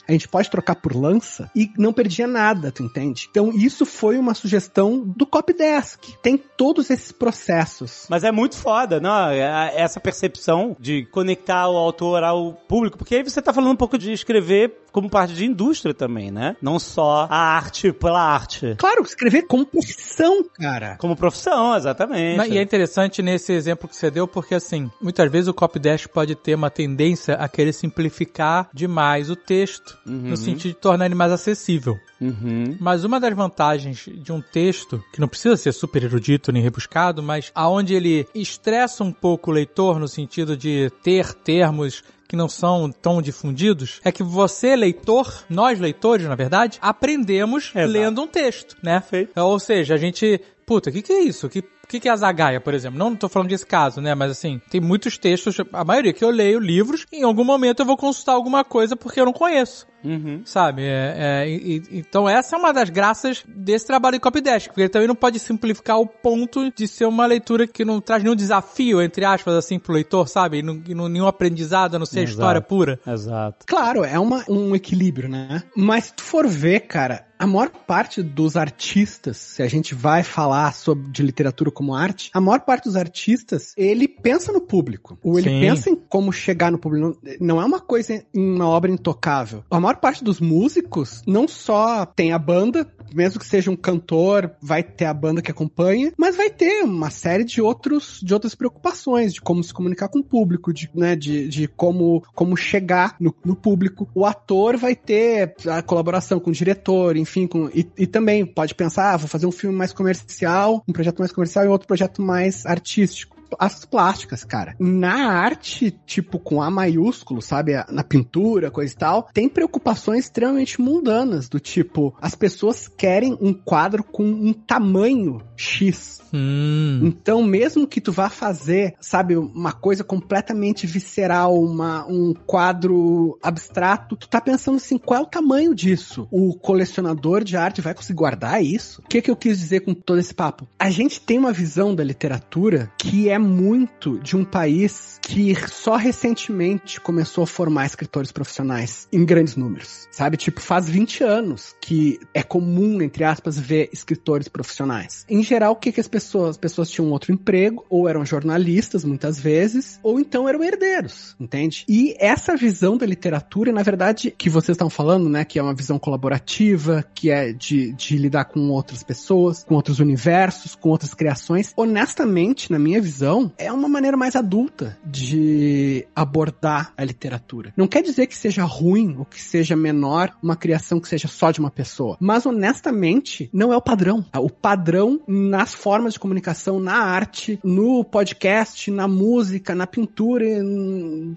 A 0.08 0.12
gente 0.12 0.26
pode 0.26 0.50
trocar 0.50 0.76
por 0.76 0.96
lança 0.96 1.50
e 1.54 1.70
não 1.76 1.92
perdia 1.92 2.26
nada, 2.26 2.72
tu 2.72 2.82
entende? 2.82 3.28
Então 3.30 3.52
isso 3.52 3.84
foi 3.84 4.16
uma 4.16 4.32
sugestão 4.32 4.98
do 4.98 5.26
copydesk. 5.26 6.00
Tem 6.22 6.36
todos 6.36 6.88
esses 6.88 7.12
processos. 7.12 8.06
Mas 8.08 8.24
é 8.24 8.32
muito 8.32 8.56
foda, 8.56 8.98
não? 8.98 9.28
É, 9.28 9.74
essa 9.76 10.00
percepção 10.00 10.74
de 10.80 11.04
conectar 11.06 11.49
o 11.68 11.76
autor 11.76 12.22
ao 12.22 12.52
público, 12.52 12.98
porque 12.98 13.16
aí 13.16 13.22
você 13.22 13.40
tá 13.40 13.52
falando 13.52 13.72
um 13.72 13.76
pouco 13.76 13.98
de 13.98 14.12
escrever 14.12 14.80
como 14.92 15.08
parte 15.08 15.34
de 15.34 15.44
indústria 15.44 15.94
também, 15.94 16.30
né? 16.30 16.56
Não 16.60 16.78
só 16.78 17.26
a 17.30 17.36
arte 17.36 17.92
pela 17.92 18.20
arte. 18.20 18.74
Claro, 18.76 19.02
escrever 19.02 19.42
como 19.42 19.64
profissão, 19.64 20.44
cara. 20.54 20.96
Como 20.96 21.16
profissão, 21.16 21.76
exatamente. 21.76 22.50
E 22.50 22.58
é 22.58 22.62
interessante 22.62 23.22
nesse 23.22 23.52
exemplo 23.52 23.88
que 23.88 23.96
você 23.96 24.10
deu, 24.10 24.26
porque 24.26 24.54
assim, 24.54 24.90
muitas 25.00 25.30
vezes 25.30 25.48
o 25.48 25.54
copydesk 25.54 26.08
pode 26.08 26.34
ter 26.34 26.54
uma 26.54 26.70
tendência 26.70 27.34
a 27.34 27.48
querer 27.48 27.72
simplificar 27.72 28.68
demais 28.74 29.30
o 29.30 29.36
texto, 29.36 29.96
uhum. 30.06 30.30
no 30.30 30.36
sentido 30.36 30.72
de 30.72 30.80
tornar 30.80 31.06
ele 31.06 31.14
mais 31.14 31.32
acessível. 31.32 31.96
Uhum. 32.20 32.76
Mas 32.78 33.04
uma 33.04 33.18
das 33.18 33.34
vantagens 33.34 34.06
de 34.12 34.32
um 34.32 34.42
texto, 34.42 35.02
que 35.12 35.20
não 35.20 35.28
precisa 35.28 35.56
ser 35.56 35.72
super 35.72 36.02
erudito 36.02 36.52
nem 36.52 36.62
rebuscado, 36.62 37.22
mas 37.22 37.50
aonde 37.54 37.94
ele 37.94 38.26
estressa 38.34 39.02
um 39.02 39.12
pouco 39.12 39.50
o 39.50 39.54
leitor 39.54 39.98
no 39.98 40.06
sentido 40.06 40.56
de 40.56 40.90
ter 41.02 41.34
termos 41.44 42.02
que 42.28 42.36
não 42.36 42.48
são 42.48 42.92
tão 42.92 43.20
difundidos, 43.20 44.00
é 44.04 44.12
que 44.12 44.22
você, 44.22 44.76
leitor, 44.76 45.44
nós 45.50 45.80
leitores, 45.80 46.26
na 46.26 46.36
verdade, 46.36 46.78
aprendemos 46.80 47.72
Exato. 47.74 47.92
lendo 47.92 48.22
um 48.22 48.26
texto, 48.26 48.76
né? 48.82 49.00
Feito. 49.00 49.38
Ou 49.40 49.58
seja, 49.58 49.94
a 49.94 49.98
gente 49.98 50.40
puta, 50.70 50.88
o 50.88 50.92
que, 50.92 51.02
que 51.02 51.12
é 51.12 51.24
isso? 51.24 51.48
Que 51.48 51.64
que, 51.90 51.98
que 51.98 52.08
é 52.08 52.12
a 52.12 52.16
Zagaia, 52.16 52.60
por 52.60 52.72
exemplo? 52.72 52.98
Não 52.98 53.16
tô 53.16 53.28
falando 53.28 53.48
desse 53.48 53.66
caso, 53.66 54.00
né? 54.00 54.14
Mas 54.14 54.30
assim, 54.30 54.60
tem 54.70 54.80
muitos 54.80 55.18
textos, 55.18 55.56
a 55.72 55.84
maioria 55.84 56.12
que 56.12 56.24
eu 56.24 56.30
leio, 56.30 56.60
livros, 56.60 57.04
em 57.12 57.24
algum 57.24 57.44
momento 57.44 57.80
eu 57.80 57.86
vou 57.86 57.96
consultar 57.96 58.32
alguma 58.32 58.64
coisa 58.64 58.94
porque 58.94 59.20
eu 59.20 59.24
não 59.24 59.32
conheço. 59.32 59.88
Uhum. 60.02 60.40
Sabe? 60.44 60.82
É, 60.82 61.14
é, 61.18 61.48
e, 61.48 61.82
então 61.90 62.28
essa 62.28 62.56
é 62.56 62.58
uma 62.58 62.72
das 62.72 62.88
graças 62.88 63.44
desse 63.46 63.86
trabalho 63.86 64.16
de 64.16 64.20
Copydesk, 64.20 64.68
porque 64.68 64.82
ele 64.82 64.88
também 64.88 65.08
não 65.08 65.14
pode 65.14 65.38
simplificar 65.38 65.98
o 65.98 66.06
ponto 66.06 66.70
de 66.70 66.88
ser 66.88 67.06
uma 67.06 67.26
leitura 67.26 67.66
que 67.66 67.84
não 67.84 68.00
traz 68.00 68.22
nenhum 68.22 68.36
desafio, 68.36 69.02
entre 69.02 69.24
aspas, 69.24 69.54
assim, 69.54 69.78
pro 69.78 69.92
leitor, 69.92 70.28
sabe? 70.28 70.58
E, 70.58 70.62
não, 70.62 70.82
e 70.86 70.94
não, 70.94 71.08
nenhum 71.08 71.26
aprendizado, 71.26 71.96
a 71.96 71.98
não 71.98 72.06
ser 72.06 72.20
Exato. 72.20 72.30
história 72.30 72.60
pura. 72.60 72.98
Exato. 73.06 73.66
Claro, 73.66 74.04
é 74.04 74.18
uma, 74.18 74.44
um 74.48 74.74
equilíbrio, 74.74 75.28
né? 75.28 75.62
Mas 75.76 76.04
se 76.04 76.14
tu 76.14 76.22
for 76.22 76.46
ver, 76.46 76.80
cara, 76.80 77.26
a 77.40 77.46
maior 77.46 77.70
parte 77.70 78.22
dos 78.22 78.54
artistas, 78.54 79.38
se 79.38 79.62
a 79.62 79.66
gente 79.66 79.94
vai 79.94 80.22
falar 80.22 80.74
sobre 80.74 81.10
de 81.10 81.22
literatura 81.22 81.70
como 81.70 81.94
arte, 81.94 82.30
a 82.34 82.40
maior 82.40 82.60
parte 82.60 82.84
dos 82.84 82.96
artistas, 82.96 83.72
ele 83.78 84.06
pensa 84.06 84.52
no 84.52 84.60
público. 84.60 85.18
Ou 85.24 85.38
ele 85.38 85.48
Sim. 85.48 85.60
pensa 85.60 85.88
em 85.88 85.96
como 85.96 86.30
chegar 86.34 86.70
no 86.70 86.78
público. 86.78 87.18
Não 87.40 87.58
é 87.58 87.64
uma 87.64 87.80
coisa 87.80 88.12
em 88.12 88.54
uma 88.54 88.68
obra 88.68 88.90
intocável. 88.90 89.64
A 89.70 89.80
maior 89.80 89.96
parte 89.96 90.22
dos 90.22 90.38
músicos 90.38 91.22
não 91.26 91.48
só 91.48 92.04
tem 92.04 92.30
a 92.30 92.38
banda, 92.38 92.86
mesmo 93.14 93.40
que 93.40 93.46
seja 93.46 93.70
um 93.70 93.76
cantor, 93.76 94.52
vai 94.60 94.82
ter 94.82 95.06
a 95.06 95.14
banda 95.14 95.42
que 95.42 95.50
acompanha, 95.50 96.12
mas 96.16 96.36
vai 96.36 96.50
ter 96.50 96.84
uma 96.84 97.10
série 97.10 97.44
de 97.44 97.60
outros 97.60 98.20
de 98.22 98.32
outras 98.34 98.54
preocupações, 98.54 99.34
de 99.34 99.40
como 99.40 99.62
se 99.62 99.72
comunicar 99.72 100.08
com 100.08 100.20
o 100.20 100.24
público, 100.24 100.72
de, 100.72 100.90
né, 100.94 101.16
de, 101.16 101.48
de 101.48 101.68
como, 101.68 102.22
como 102.34 102.56
chegar 102.56 103.16
no, 103.20 103.34
no 103.44 103.56
público. 103.56 104.08
O 104.14 104.24
ator 104.24 104.76
vai 104.76 104.94
ter 104.94 105.54
a 105.66 105.82
colaboração 105.82 106.38
com 106.40 106.50
o 106.50 106.52
diretor, 106.52 107.16
enfim, 107.16 107.46
com, 107.46 107.68
e, 107.74 107.86
e 107.96 108.06
também 108.06 108.44
pode 108.46 108.74
pensar, 108.74 109.14
ah, 109.14 109.16
vou 109.16 109.28
fazer 109.28 109.46
um 109.46 109.52
filme 109.52 109.76
mais 109.76 109.92
comercial, 109.92 110.82
um 110.88 110.92
projeto 110.92 111.18
mais 111.18 111.32
comercial 111.32 111.64
e 111.64 111.68
outro 111.68 111.86
projeto 111.88 112.22
mais 112.22 112.66
artístico 112.66 113.39
as 113.58 113.84
plásticas, 113.84 114.44
cara. 114.44 114.74
Na 114.78 115.32
arte, 115.32 115.90
tipo, 116.06 116.38
com 116.38 116.62
A 116.62 116.70
maiúsculo, 116.70 117.42
sabe? 117.42 117.72
Na 117.88 118.04
pintura, 118.04 118.70
coisa 118.70 118.92
e 118.92 118.96
tal, 118.96 119.28
tem 119.32 119.48
preocupações 119.48 120.24
extremamente 120.24 120.80
mundanas, 120.80 121.48
do 121.48 121.58
tipo, 121.58 122.14
as 122.20 122.34
pessoas 122.34 122.88
querem 122.88 123.36
um 123.40 123.52
quadro 123.52 124.04
com 124.04 124.24
um 124.24 124.52
tamanho 124.52 125.40
X. 125.56 126.20
Hum. 126.32 127.00
Então, 127.02 127.42
mesmo 127.42 127.86
que 127.86 128.00
tu 128.00 128.12
vá 128.12 128.28
fazer, 128.28 128.94
sabe, 129.00 129.36
uma 129.36 129.72
coisa 129.72 130.04
completamente 130.04 130.86
visceral, 130.86 131.60
uma, 131.60 132.06
um 132.06 132.32
quadro 132.46 133.38
abstrato, 133.42 134.16
tu 134.16 134.28
tá 134.28 134.40
pensando 134.40 134.76
assim, 134.76 134.96
qual 134.96 135.20
é 135.20 135.22
o 135.22 135.26
tamanho 135.26 135.74
disso? 135.74 136.28
O 136.30 136.54
colecionador 136.54 137.42
de 137.42 137.56
arte 137.56 137.80
vai 137.80 137.94
conseguir 137.94 138.18
guardar 138.18 138.62
isso? 138.62 139.02
O 139.02 139.08
que, 139.08 139.20
que 139.20 139.30
eu 139.30 139.36
quis 139.36 139.58
dizer 139.58 139.80
com 139.80 139.94
todo 139.94 140.18
esse 140.18 140.34
papo? 140.34 140.68
A 140.78 140.90
gente 140.90 141.20
tem 141.20 141.38
uma 141.38 141.52
visão 141.52 141.94
da 141.94 142.04
literatura 142.04 142.90
que 142.98 143.28
é 143.28 143.38
muito 143.40 144.18
de 144.18 144.36
um 144.36 144.44
país 144.44 145.18
que 145.22 145.54
só 145.68 145.96
recentemente 145.96 147.00
começou 147.00 147.44
a 147.44 147.46
formar 147.46 147.86
escritores 147.86 148.32
profissionais 148.32 149.06
em 149.12 149.24
grandes 149.24 149.56
números. 149.56 150.08
Sabe? 150.10 150.36
Tipo, 150.36 150.60
faz 150.60 150.88
20 150.88 151.22
anos 151.22 151.74
que 151.80 152.18
é 152.34 152.42
comum, 152.42 153.00
entre 153.02 153.24
aspas, 153.24 153.58
ver 153.58 153.88
escritores 153.92 154.48
profissionais. 154.48 155.24
Em 155.28 155.42
geral, 155.42 155.72
o 155.72 155.76
que, 155.76 155.92
que 155.92 156.00
as 156.00 156.08
pessoas? 156.08 156.50
As 156.50 156.56
pessoas 156.56 156.90
tinham 156.90 157.10
outro 157.10 157.32
emprego, 157.32 157.84
ou 157.88 158.08
eram 158.08 158.24
jornalistas, 158.24 159.04
muitas 159.04 159.38
vezes, 159.38 159.98
ou 160.02 160.18
então 160.18 160.48
eram 160.48 160.62
herdeiros, 160.62 161.36
entende? 161.38 161.84
E 161.88 162.14
essa 162.18 162.56
visão 162.56 162.96
da 162.96 163.06
literatura, 163.06 163.72
na 163.72 163.82
verdade, 163.82 164.34
que 164.36 164.50
vocês 164.50 164.74
estão 164.74 164.90
falando, 164.90 165.28
né, 165.28 165.44
que 165.44 165.58
é 165.58 165.62
uma 165.62 165.74
visão 165.74 165.98
colaborativa, 165.98 167.04
que 167.14 167.30
é 167.30 167.52
de, 167.52 167.92
de 167.92 168.16
lidar 168.16 168.46
com 168.46 168.60
outras 168.70 169.02
pessoas, 169.02 169.64
com 169.64 169.74
outros 169.74 170.00
universos, 170.00 170.74
com 170.74 170.88
outras 170.88 171.14
criações, 171.14 171.72
honestamente, 171.76 172.70
na 172.70 172.78
minha 172.78 173.00
visão, 173.00 173.20
é 173.58 173.72
uma 173.72 173.88
maneira 173.88 174.16
mais 174.16 174.34
adulta 174.36 174.98
de 175.04 176.06
abordar 176.14 176.92
a 176.96 177.04
literatura. 177.04 177.72
Não 177.76 177.86
quer 177.86 178.02
dizer 178.02 178.26
que 178.26 178.36
seja 178.36 178.64
ruim 178.64 179.16
ou 179.18 179.24
que 179.24 179.40
seja 179.40 179.76
menor 179.76 180.32
uma 180.42 180.56
criação 180.56 181.00
que 181.00 181.08
seja 181.08 181.28
só 181.28 181.50
de 181.50 181.60
uma 181.60 181.70
pessoa, 181.70 182.16
mas 182.20 182.46
honestamente, 182.46 183.48
não 183.52 183.72
é 183.72 183.76
o 183.76 183.82
padrão. 183.82 184.24
O 184.34 184.50
padrão 184.50 185.20
nas 185.26 185.74
formas 185.74 186.14
de 186.14 186.20
comunicação, 186.20 186.80
na 186.80 186.96
arte, 186.96 187.58
no 187.62 188.04
podcast, 188.04 188.90
na 188.90 189.06
música, 189.06 189.74
na 189.74 189.86
pintura, 189.86 190.46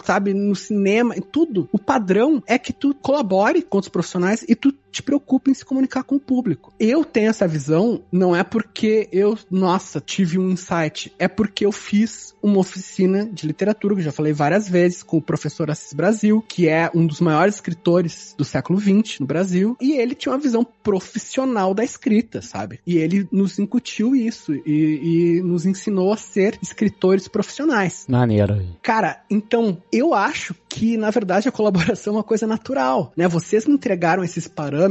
sabe, 0.04 0.34
no 0.34 0.56
cinema, 0.56 1.16
em 1.16 1.22
tudo. 1.22 1.68
O 1.72 1.80
padrão 1.80 2.42
é 2.48 2.58
que 2.58 2.74
tu 2.74 2.94
colabore 2.96 3.62
com 3.62 3.78
os 3.78 3.88
profissionais 3.88 4.46
e 4.48 4.56
tu 4.56 4.74
te 4.94 5.02
preocupe 5.02 5.50
em 5.50 5.54
se 5.54 5.66
comunicar 5.66 6.04
com 6.04 6.16
o 6.16 6.20
público. 6.20 6.72
Eu 6.80 7.04
tenho 7.04 7.30
essa 7.30 7.48
visão, 7.48 8.04
não 8.12 8.36
é 8.36 8.44
porque 8.44 9.10
eu, 9.12 9.38
nossa, 9.50 10.00
tive 10.00 10.38
um 10.38 10.52
insight, 10.52 11.12
é 11.18 11.28
porque 11.28 11.66
eu 11.66 11.72
fiz 11.72 12.36
uma 12.42 12.60
oficina 12.60 13.26
de 13.26 13.48
literatura, 13.48 13.96
que 13.96 14.02
eu 14.02 14.06
já 14.06 14.12
falei 14.12 14.34
várias 14.34 14.70
vezes, 14.70 15.02
com 15.02 15.18
o 15.18 15.22
professor 15.22 15.72
Assis 15.72 15.94
Brasil, 15.94 16.44
que 16.48 16.68
é 16.68 16.92
um 16.94 17.08
dos 17.08 17.20
maiores 17.20 17.56
escritores 17.56 18.36
do 18.38 18.46
século 18.46 18.80
XX 18.80 19.20
no 19.20 19.26
Brasil, 19.26 19.76
e 19.82 19.94
ele 19.94 20.14
tinha 20.14 20.32
uma 20.32 20.40
visão 20.40 20.64
profissional 20.84 21.74
da 21.74 21.84
escrita, 21.84 22.42
sabe? 22.42 22.80
E 22.86 22.98
ele 22.98 23.28
nos 23.32 23.58
incutiu 23.58 24.16
isso 24.16 24.54
e, 24.54 25.40
e 25.40 25.42
nos 25.42 25.66
ensinou 25.66 26.14
a 26.14 26.18
ser 26.18 26.60
escritores 26.62 27.28
profissionais. 27.28 28.06
Maneiro. 28.08 28.62
Cara, 28.82 29.24
então 29.30 29.82
eu 29.92 30.14
acho 30.14 30.54
que 30.68 30.98
na 30.98 31.10
verdade 31.10 31.48
a 31.48 31.52
colaboração 31.52 32.14
é 32.14 32.18
uma 32.18 32.24
coisa 32.24 32.46
natural, 32.46 33.14
né? 33.16 33.28
Vocês 33.28 33.66
me 33.66 33.74
entregaram 33.74 34.24
esses 34.24 34.48
parâmetros, 34.48 34.83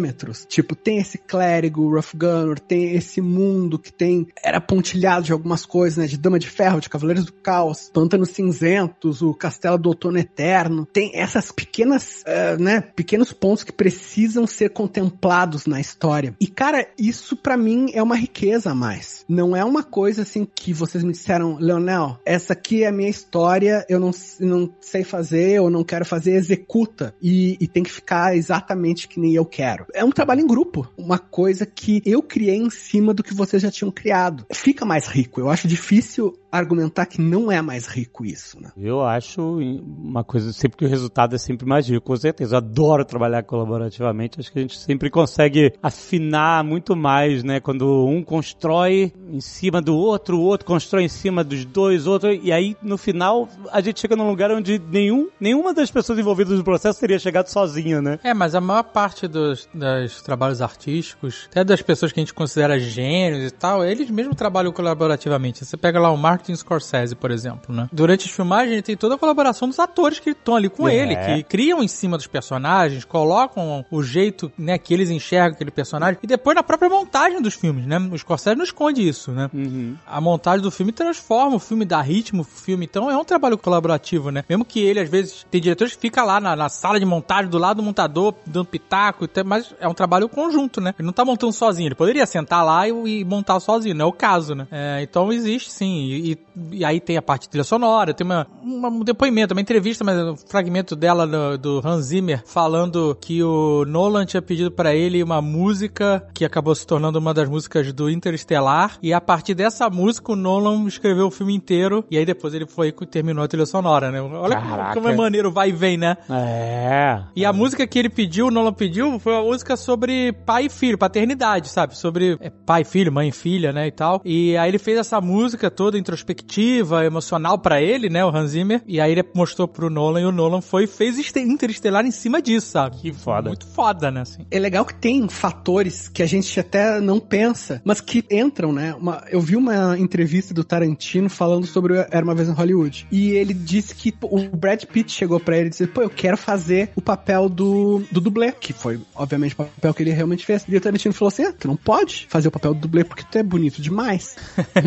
tipo, 0.46 0.74
tem 0.74 0.98
esse 0.98 1.18
clérigo, 1.18 1.94
Rough 1.94 2.14
Gunner, 2.14 2.58
tem 2.58 2.94
esse 2.94 3.20
mundo 3.20 3.78
que 3.78 3.92
tem 3.92 4.26
era 4.42 4.60
pontilhado 4.60 5.26
de 5.26 5.32
algumas 5.32 5.64
coisas, 5.66 5.98
né, 5.98 6.06
de 6.06 6.16
Dama 6.16 6.38
de 6.38 6.48
Ferro, 6.48 6.80
de 6.80 6.88
Cavaleiros 6.88 7.24
do 7.24 7.32
Caos, 7.32 7.90
Pântanos 7.92 8.30
Cinzentos, 8.30 9.22
o 9.22 9.34
Castelo 9.34 9.78
do 9.78 9.88
Outono 9.88 10.18
Eterno. 10.18 10.86
Tem 10.86 11.12
essas 11.14 11.50
pequenas, 11.50 12.22
uh, 12.22 12.62
né, 12.62 12.80
pequenos 12.80 13.32
pontos 13.32 13.64
que 13.64 13.72
precisam 13.72 14.46
ser 14.46 14.70
contemplados 14.70 15.66
na 15.66 15.80
história. 15.80 16.34
E 16.40 16.46
cara, 16.46 16.88
isso 16.98 17.36
para 17.36 17.56
mim 17.56 17.90
é 17.94 18.02
uma 18.02 18.16
riqueza 18.16 18.70
a 18.70 18.74
mais. 18.74 19.24
Não 19.28 19.56
é 19.56 19.64
uma 19.64 19.82
coisa 19.82 20.22
assim 20.22 20.46
que 20.54 20.72
vocês 20.72 21.02
me 21.04 21.12
disseram, 21.12 21.56
Leonel, 21.58 22.18
essa 22.24 22.52
aqui 22.52 22.82
é 22.84 22.88
a 22.88 22.92
minha 22.92 23.10
história, 23.10 23.84
eu 23.88 23.98
não, 23.98 24.10
não 24.40 24.72
sei 24.80 25.04
fazer, 25.04 25.52
eu 25.52 25.70
não 25.70 25.84
quero 25.84 26.04
fazer, 26.04 26.32
executa. 26.32 27.14
E, 27.20 27.56
e 27.60 27.66
tem 27.66 27.82
que 27.82 27.92
ficar 27.92 28.36
exatamente 28.36 29.08
que 29.08 29.20
nem 29.20 29.34
eu 29.34 29.44
quero. 29.44 29.81
É 29.94 30.04
um 30.04 30.10
trabalho 30.10 30.40
em 30.40 30.46
grupo. 30.46 30.88
Uma 30.96 31.18
coisa 31.18 31.66
que 31.66 32.02
eu 32.04 32.22
criei 32.22 32.56
em 32.56 32.70
cima 32.70 33.14
do 33.14 33.22
que 33.22 33.34
vocês 33.34 33.62
já 33.62 33.70
tinham 33.70 33.90
criado. 33.90 34.46
Fica 34.52 34.84
mais 34.84 35.06
rico. 35.06 35.40
Eu 35.40 35.50
acho 35.50 35.68
difícil 35.68 36.36
argumentar 36.52 37.06
que 37.06 37.20
não 37.20 37.50
é 37.50 37.62
mais 37.62 37.86
rico 37.86 38.26
isso, 38.26 38.60
né? 38.60 38.70
Eu 38.76 39.02
acho 39.02 39.58
uma 39.58 40.22
coisa, 40.22 40.52
sempre 40.52 40.76
que 40.76 40.84
o 40.84 40.88
resultado 40.88 41.34
é 41.34 41.38
sempre 41.38 41.66
mais 41.66 41.88
rico, 41.88 42.04
com 42.04 42.16
certeza. 42.16 42.54
Eu 42.54 42.58
adoro 42.58 43.06
trabalhar 43.06 43.42
colaborativamente, 43.42 44.38
acho 44.38 44.52
que 44.52 44.58
a 44.58 44.62
gente 44.62 44.78
sempre 44.78 45.08
consegue 45.08 45.72
afinar 45.82 46.62
muito 46.62 46.94
mais, 46.94 47.42
né? 47.42 47.58
Quando 47.58 48.06
um 48.06 48.22
constrói 48.22 49.12
em 49.30 49.40
cima 49.40 49.80
do 49.80 49.96
outro, 49.96 50.36
o 50.38 50.42
outro 50.42 50.66
constrói 50.66 51.04
em 51.04 51.08
cima 51.08 51.42
dos 51.42 51.64
dois, 51.64 52.06
outro, 52.06 52.30
e 52.30 52.52
aí 52.52 52.76
no 52.82 52.98
final 52.98 53.48
a 53.70 53.80
gente 53.80 54.00
chega 54.00 54.14
num 54.14 54.28
lugar 54.28 54.50
onde 54.50 54.78
nenhum, 54.78 55.28
nenhuma 55.40 55.72
das 55.72 55.90
pessoas 55.90 56.18
envolvidas 56.18 56.58
no 56.58 56.64
processo 56.64 57.00
teria 57.00 57.18
chegado 57.18 57.46
sozinha, 57.46 58.02
né? 58.02 58.18
É, 58.22 58.34
mas 58.34 58.54
a 58.54 58.60
maior 58.60 58.82
parte 58.82 59.26
dos, 59.26 59.68
dos 59.74 60.22
trabalhos 60.22 60.60
artísticos, 60.60 61.48
até 61.50 61.64
das 61.64 61.82
pessoas 61.82 62.12
que 62.12 62.20
a 62.20 62.22
gente 62.22 62.34
considera 62.34 62.78
gênios 62.78 63.44
e 63.46 63.50
tal, 63.50 63.84
eles 63.84 64.10
mesmo 64.10 64.34
trabalham 64.34 64.72
colaborativamente. 64.72 65.64
Você 65.64 65.76
pega 65.76 66.00
lá 66.00 66.10
o 66.10 66.16
Martin 66.16 66.54
Scorsese, 66.54 67.14
por 67.14 67.30
exemplo, 67.30 67.74
né? 67.74 67.88
Durante 67.92 68.26
as 68.26 68.30
filmagens, 68.30 68.72
ele 68.72 68.82
tem 68.82 68.96
toda 68.96 69.14
a 69.14 69.18
colaboração 69.18 69.68
dos 69.68 69.78
atores 69.78 70.18
que 70.18 70.30
estão 70.30 70.56
ali 70.56 70.68
com 70.68 70.88
é. 70.88 70.94
ele, 70.94 71.16
que 71.16 71.42
criam 71.44 71.82
em 71.82 71.88
cima 71.88 72.16
dos 72.16 72.26
personagens, 72.26 73.04
colocam 73.04 73.84
o 73.90 74.02
jeito, 74.02 74.52
né, 74.58 74.78
que 74.78 74.92
eles 74.92 75.10
enxergam 75.10 75.54
aquele 75.54 75.70
personagem, 75.70 76.18
e 76.22 76.26
depois 76.26 76.54
na 76.54 76.62
própria 76.62 76.88
montagem 76.88 77.40
dos 77.40 77.54
filmes, 77.54 77.86
né? 77.86 77.98
O 77.98 78.18
Scorsese 78.18 78.56
não 78.56 78.64
esconde 78.64 79.06
isso, 79.06 79.32
né? 79.32 79.50
Uhum. 79.52 79.96
A 80.06 80.20
montagem 80.20 80.62
do 80.62 80.70
filme 80.70 80.92
transforma 80.92 81.56
o 81.56 81.58
filme, 81.58 81.84
dá 81.84 82.00
ritmo 82.00 82.42
o 82.42 82.44
filme, 82.44 82.84
então 82.84 83.10
é 83.10 83.16
um 83.16 83.24
trabalho 83.24 83.56
colaborativo, 83.56 84.30
né? 84.30 84.44
Mesmo 84.48 84.64
que 84.64 84.80
ele, 84.80 85.00
às 85.00 85.08
vezes, 85.08 85.46
tem 85.50 85.60
diretores 85.60 85.94
que 85.94 86.00
fica 86.00 86.22
lá 86.22 86.40
na, 86.40 86.54
na 86.56 86.68
sala 86.68 86.98
de 86.98 87.06
montagem, 87.06 87.50
do 87.50 87.58
lado 87.58 87.78
do 87.78 87.82
montador, 87.82 88.34
dando 88.46 88.66
pitaco, 88.66 89.28
mas 89.44 89.61
é 89.80 89.88
um 89.88 89.94
trabalho 89.94 90.28
conjunto, 90.28 90.80
né? 90.80 90.94
Ele 90.98 91.06
não 91.06 91.12
tá 91.12 91.24
montando 91.24 91.52
sozinho, 91.52 91.88
ele 91.88 91.94
poderia 91.94 92.26
sentar 92.26 92.64
lá 92.64 92.88
e, 92.88 92.92
e 93.20 93.24
montar 93.24 93.58
sozinho, 93.60 93.94
não 93.94 94.06
é 94.06 94.08
o 94.08 94.12
caso, 94.12 94.54
né? 94.54 94.66
É, 94.70 95.02
então 95.02 95.32
existe 95.32 95.70
sim, 95.70 96.04
e, 96.04 96.38
e, 96.72 96.84
aí 96.84 97.00
tem 97.00 97.16
a 97.16 97.22
parte 97.22 97.42
de 97.42 97.50
trilha 97.50 97.64
sonora, 97.64 98.14
tem 98.14 98.24
uma, 98.24 98.46
uma, 98.62 98.88
um 98.88 99.00
depoimento, 99.00 99.54
uma 99.54 99.60
entrevista, 99.60 100.04
mas 100.04 100.18
um 100.18 100.36
fragmento 100.36 100.94
dela 100.96 101.26
do, 101.26 101.58
do 101.58 101.82
Hans 101.86 102.06
Zimmer 102.06 102.42
falando 102.46 103.16
que 103.20 103.42
o 103.42 103.84
Nolan 103.86 104.24
tinha 104.24 104.42
pedido 104.42 104.70
para 104.70 104.94
ele 104.94 105.22
uma 105.22 105.40
música 105.40 106.26
que 106.34 106.44
acabou 106.44 106.74
se 106.74 106.86
tornando 106.86 107.18
uma 107.18 107.34
das 107.34 107.48
músicas 107.48 107.92
do 107.92 108.10
Interestelar, 108.10 108.98
e 109.02 109.12
a 109.12 109.20
partir 109.20 109.54
dessa 109.54 109.88
música 109.88 110.32
o 110.32 110.36
Nolan 110.36 110.86
escreveu 110.86 111.26
o 111.26 111.30
filme 111.30 111.54
inteiro, 111.54 112.04
e 112.10 112.18
aí 112.18 112.24
depois 112.24 112.54
ele 112.54 112.66
foi 112.66 112.88
e 112.88 113.06
terminou 113.06 113.44
a 113.44 113.48
trilha 113.48 113.66
sonora, 113.66 114.10
né? 114.10 114.20
Olha 114.20 114.60
Caraca. 114.60 114.94
como 114.94 115.08
é 115.08 115.16
maneiro, 115.16 115.50
vai 115.50 115.70
e 115.70 115.72
vem, 115.72 115.96
né? 115.96 116.16
É. 116.30 117.22
E 117.34 117.44
a 117.44 117.52
música 117.52 117.86
que 117.86 117.98
ele 117.98 118.08
pediu, 118.08 118.46
o 118.46 118.50
Nolan 118.50 118.72
pediu, 118.72 119.18
foi 119.18 119.32
uma 119.42 119.48
música 119.48 119.76
sobre 119.76 120.32
pai 120.46 120.66
e 120.66 120.70
filho, 120.70 120.96
paternidade, 120.96 121.68
sabe? 121.68 121.96
Sobre 121.98 122.38
é, 122.40 122.50
pai 122.50 122.82
e 122.82 122.84
filho, 122.84 123.12
mãe 123.12 123.28
e 123.28 123.32
filha, 123.32 123.72
né? 123.72 123.88
E 123.88 123.90
tal. 123.90 124.22
E 124.24 124.56
aí 124.56 124.70
ele 124.70 124.78
fez 124.78 124.98
essa 124.98 125.20
música 125.20 125.70
toda 125.70 125.98
introspectiva, 125.98 127.04
emocional 127.04 127.58
para 127.58 127.82
ele, 127.82 128.08
né? 128.08 128.24
O 128.24 128.28
Hans 128.28 128.50
Zimmer. 128.50 128.82
E 128.86 129.00
aí 129.00 129.12
ele 129.12 129.24
mostrou 129.34 129.66
pro 129.66 129.90
Nolan 129.90 130.20
e 130.20 130.24
o 130.24 130.32
Nolan 130.32 130.60
foi 130.60 130.84
e 130.84 130.86
fez 130.86 131.12
Interestelar 131.42 132.06
em 132.06 132.10
cima 132.10 132.40
disso, 132.40 132.68
sabe? 132.68 132.96
Que 132.96 133.12
foda. 133.12 133.48
Muito 133.48 133.66
foda, 133.66 134.10
né? 134.10 134.20
Assim. 134.20 134.46
É 134.50 134.58
legal 134.58 134.84
que 134.84 134.94
tem 134.94 135.28
fatores 135.28 136.08
que 136.08 136.22
a 136.22 136.26
gente 136.26 136.58
até 136.58 137.00
não 137.00 137.18
pensa, 137.18 137.80
mas 137.84 138.00
que 138.00 138.24
entram, 138.30 138.72
né? 138.72 138.94
Uma, 138.94 139.24
eu 139.30 139.40
vi 139.40 139.56
uma 139.56 139.98
entrevista 139.98 140.54
do 140.54 140.62
Tarantino 140.62 141.28
falando 141.28 141.66
sobre 141.66 141.96
Era 142.10 142.24
Uma 142.24 142.34
Vez 142.34 142.48
em 142.48 142.52
Hollywood. 142.52 143.06
E 143.10 143.30
ele 143.30 143.54
disse 143.54 143.94
que 143.94 144.14
o 144.22 144.48
Brad 144.56 144.84
Pitt 144.84 145.10
chegou 145.10 145.40
para 145.40 145.56
ele 145.56 145.66
e 145.66 145.70
disse, 145.70 145.86
pô, 145.86 146.02
eu 146.02 146.10
quero 146.10 146.36
fazer 146.36 146.90
o 146.94 147.00
papel 147.00 147.48
do, 147.48 148.02
do 148.10 148.20
dublê, 148.20 148.52
que 148.52 148.72
foi, 148.72 149.00
obviamente, 149.14 149.31
o 149.36 149.56
papel 149.56 149.94
que 149.94 150.02
ele 150.02 150.10
realmente 150.10 150.44
fez. 150.44 150.64
E 150.68 150.76
o 150.76 150.80
Tarantino 150.80 151.14
falou 151.14 151.28
assim, 151.28 151.44
ah, 151.44 151.52
tu 151.52 151.68
não 151.68 151.76
pode 151.76 152.26
fazer 152.28 152.48
o 152.48 152.50
papel 152.50 152.74
do 152.74 152.80
dublê 152.80 153.04
porque 153.04 153.24
tu 153.30 153.38
é 153.38 153.42
bonito 153.42 153.80
demais. 153.80 154.36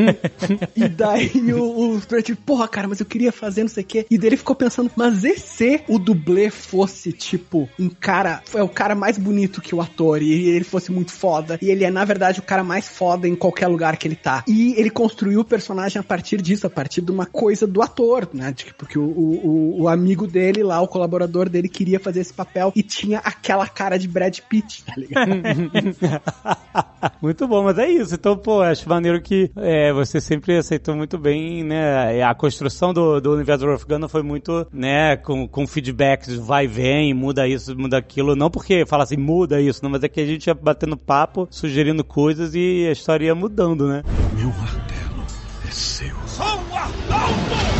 e 0.75 0.87
daí 0.87 1.31
o, 1.53 1.95
o 1.95 2.01
Pitt, 2.01 2.35
porra, 2.35 2.67
cara, 2.67 2.87
mas 2.87 2.99
eu 2.99 3.05
queria 3.05 3.31
fazer 3.31 3.61
não 3.61 3.69
sei 3.69 3.83
o 3.83 3.85
quê. 3.85 4.05
E 4.09 4.17
daí 4.17 4.29
ele 4.29 4.37
ficou 4.37 4.55
pensando, 4.55 4.91
mas 4.95 5.23
e 5.23 5.37
se 5.37 5.81
o 5.87 5.99
dublê 5.99 6.49
fosse, 6.49 7.11
tipo, 7.11 7.69
um 7.79 7.89
cara, 7.89 8.41
é 8.53 8.63
o 8.63 8.69
cara 8.69 8.95
mais 8.95 9.17
bonito 9.17 9.61
que 9.61 9.75
o 9.75 9.81
ator 9.81 10.21
e 10.21 10.49
ele 10.49 10.63
fosse 10.63 10.91
muito 10.91 11.11
foda. 11.11 11.57
E 11.61 11.69
ele 11.69 11.83
é, 11.83 11.91
na 11.91 12.05
verdade, 12.05 12.39
o 12.39 12.43
cara 12.43 12.63
mais 12.63 12.87
foda 12.87 13.27
em 13.27 13.35
qualquer 13.35 13.67
lugar 13.67 13.97
que 13.97 14.07
ele 14.07 14.15
tá. 14.15 14.43
E 14.47 14.73
ele 14.77 14.89
construiu 14.89 15.41
o 15.41 15.45
personagem 15.45 15.99
a 15.99 16.03
partir 16.03 16.41
disso, 16.41 16.67
a 16.67 16.69
partir 16.69 17.01
de 17.01 17.11
uma 17.11 17.25
coisa 17.25 17.65
do 17.67 17.81
ator, 17.81 18.29
né? 18.33 18.53
Porque 18.77 18.97
o, 18.97 19.03
o, 19.03 19.81
o 19.83 19.87
amigo 19.87 20.27
dele 20.27 20.63
lá, 20.63 20.81
o 20.81 20.87
colaborador 20.87 21.49
dele, 21.49 21.69
queria 21.69 21.99
fazer 21.99 22.21
esse 22.21 22.33
papel 22.33 22.71
e 22.75 22.83
tinha 22.83 23.19
aquela 23.19 23.67
cara 23.67 23.97
de 23.97 24.07
Brad 24.07 24.34
Pitt, 24.41 24.83
tá 24.83 24.93
ligado? 24.97 25.29
muito 27.21 27.47
bom, 27.47 27.63
mas 27.63 27.77
é 27.77 27.89
isso. 27.89 28.15
Então, 28.15 28.37
pô, 28.37 28.61
acho 28.61 28.87
maneiro 28.87 29.21
que 29.21 29.51
é, 29.55 29.91
você 29.93 30.19
sempre 30.19 30.57
aceitou 30.57 30.95
muito 30.95 31.17
bem, 31.17 31.63
né? 31.63 32.23
A 32.23 32.33
construção 32.35 32.93
do, 32.93 33.19
do 33.19 33.33
universo 33.33 33.65
Gunner 33.87 34.09
foi 34.09 34.23
muito, 34.23 34.67
né, 34.71 35.15
com, 35.17 35.47
com 35.47 35.67
feedbacks, 35.67 36.35
vai 36.35 36.65
e 36.65 36.67
vem, 36.67 37.13
muda 37.13 37.47
isso, 37.47 37.77
muda 37.77 37.97
aquilo. 37.97 38.35
Não 38.35 38.49
porque 38.49 38.85
fala 38.85 39.03
assim, 39.03 39.17
muda 39.17 39.61
isso, 39.61 39.83
não, 39.83 39.89
mas 39.89 40.03
é 40.03 40.09
que 40.09 40.19
a 40.19 40.25
gente 40.25 40.47
ia 40.47 40.53
batendo 40.53 40.97
papo, 40.97 41.47
sugerindo 41.49 42.03
coisas 42.03 42.53
e 42.55 42.85
a 42.87 42.91
história 42.91 43.27
ia 43.27 43.35
mudando, 43.35 43.87
né? 43.87 44.03
Meu 44.35 44.49
martelo 44.49 45.23
é 45.67 45.71
seu. 45.71 46.15
Sou 46.27 46.45
Arnaldo! 46.45 47.74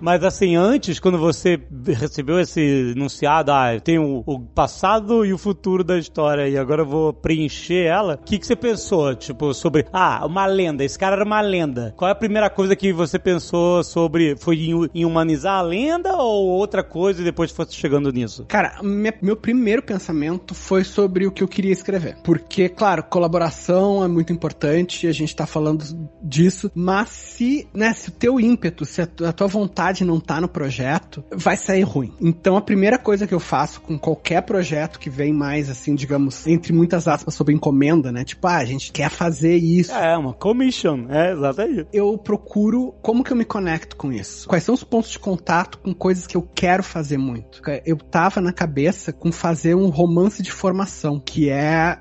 Mas 0.00 0.24
assim, 0.24 0.56
antes, 0.56 0.98
quando 0.98 1.18
você 1.18 1.60
recebeu 1.86 2.40
esse 2.40 2.60
enunciado, 2.96 3.52
ah, 3.52 3.78
tem 3.82 3.98
o, 3.98 4.22
o 4.26 4.40
passado 4.40 5.24
e 5.24 5.32
o 5.32 5.38
futuro 5.38 5.84
da 5.84 5.98
história 5.98 6.48
e 6.48 6.56
agora 6.56 6.82
eu 6.82 6.86
vou 6.86 7.12
preencher 7.12 7.84
ela, 7.84 8.14
o 8.14 8.24
que, 8.24 8.38
que 8.38 8.46
você 8.46 8.56
pensou? 8.56 9.14
Tipo, 9.14 9.52
sobre, 9.52 9.86
ah, 9.92 10.24
uma 10.26 10.46
lenda, 10.46 10.84
esse 10.84 10.98
cara 10.98 11.16
era 11.16 11.24
uma 11.24 11.40
lenda. 11.40 11.92
Qual 11.96 12.08
é 12.08 12.12
a 12.12 12.16
primeira 12.16 12.48
coisa 12.48 12.74
que 12.74 12.92
você 12.92 13.18
pensou 13.18 13.84
sobre, 13.84 14.36
foi 14.36 14.56
em, 14.94 15.04
humanizar 15.04 15.58
a 15.58 15.62
lenda 15.62 16.16
ou 16.16 16.48
outra 16.48 16.82
coisa 16.82 17.20
e 17.20 17.24
depois 17.24 17.50
fosse 17.50 17.74
chegando 17.74 18.10
nisso? 18.12 18.44
Cara, 18.48 18.80
minha- 18.82 19.14
meu 19.20 19.36
primeiro 19.36 19.82
pensamento 19.82 20.54
foi 20.54 20.82
sobre 20.84 21.26
o 21.26 21.30
que 21.32 21.42
eu 21.42 21.48
queria 21.48 21.72
escrever. 21.72 22.16
Porque, 22.24 22.68
claro, 22.68 23.02
colaboração 23.02 24.02
é 24.02 24.08
muito 24.08 24.32
importante, 24.32 25.06
a 25.06 25.12
gente 25.12 25.36
tá 25.36 25.46
falando 25.46 25.84
disso, 26.22 26.70
mas 26.74 27.08
se, 27.10 27.68
né, 27.74 27.92
se 27.92 28.08
o 28.08 28.12
teu 28.12 28.40
ímpeto, 28.40 28.84
se 28.84 29.02
a 29.02 29.08
a 29.26 29.32
tua 29.32 29.46
vontade 29.48 29.89
não 30.04 30.20
tá 30.20 30.40
no 30.40 30.48
projeto, 30.48 31.24
vai 31.34 31.56
sair 31.56 31.82
ruim. 31.82 32.12
Então 32.20 32.56
a 32.56 32.60
primeira 32.60 32.98
coisa 32.98 33.26
que 33.26 33.34
eu 33.34 33.40
faço 33.40 33.80
com 33.80 33.98
qualquer 33.98 34.42
projeto 34.42 34.98
que 34.98 35.10
vem 35.10 35.32
mais, 35.32 35.68
assim, 35.68 35.94
digamos, 35.94 36.46
entre 36.46 36.72
muitas 36.72 37.08
aspas, 37.08 37.34
sob 37.34 37.52
encomenda, 37.52 38.12
né? 38.12 38.24
Tipo, 38.24 38.46
ah, 38.46 38.56
a 38.56 38.64
gente 38.64 38.92
quer 38.92 39.10
fazer 39.10 39.56
isso. 39.56 39.92
É, 39.92 40.16
uma 40.16 40.32
commission, 40.32 41.06
é 41.08 41.32
exatamente. 41.32 41.86
eu 41.92 42.16
procuro 42.18 42.94
como 43.02 43.24
que 43.24 43.32
eu 43.32 43.36
me 43.36 43.44
conecto 43.44 43.96
com 43.96 44.12
isso. 44.12 44.48
Quais 44.48 44.64
são 44.64 44.74
os 44.74 44.84
pontos 44.84 45.10
de 45.10 45.18
contato 45.18 45.78
com 45.78 45.94
coisas 45.94 46.26
que 46.26 46.36
eu 46.36 46.48
quero 46.54 46.82
fazer 46.82 47.18
muito. 47.18 47.60
Eu 47.84 47.96
tava 47.96 48.40
na 48.40 48.52
cabeça 48.52 49.12
com 49.12 49.32
fazer 49.32 49.74
um 49.74 49.88
romance 49.88 50.42
de 50.42 50.50
formação, 50.50 51.20
que 51.20 51.50
é 51.50 51.98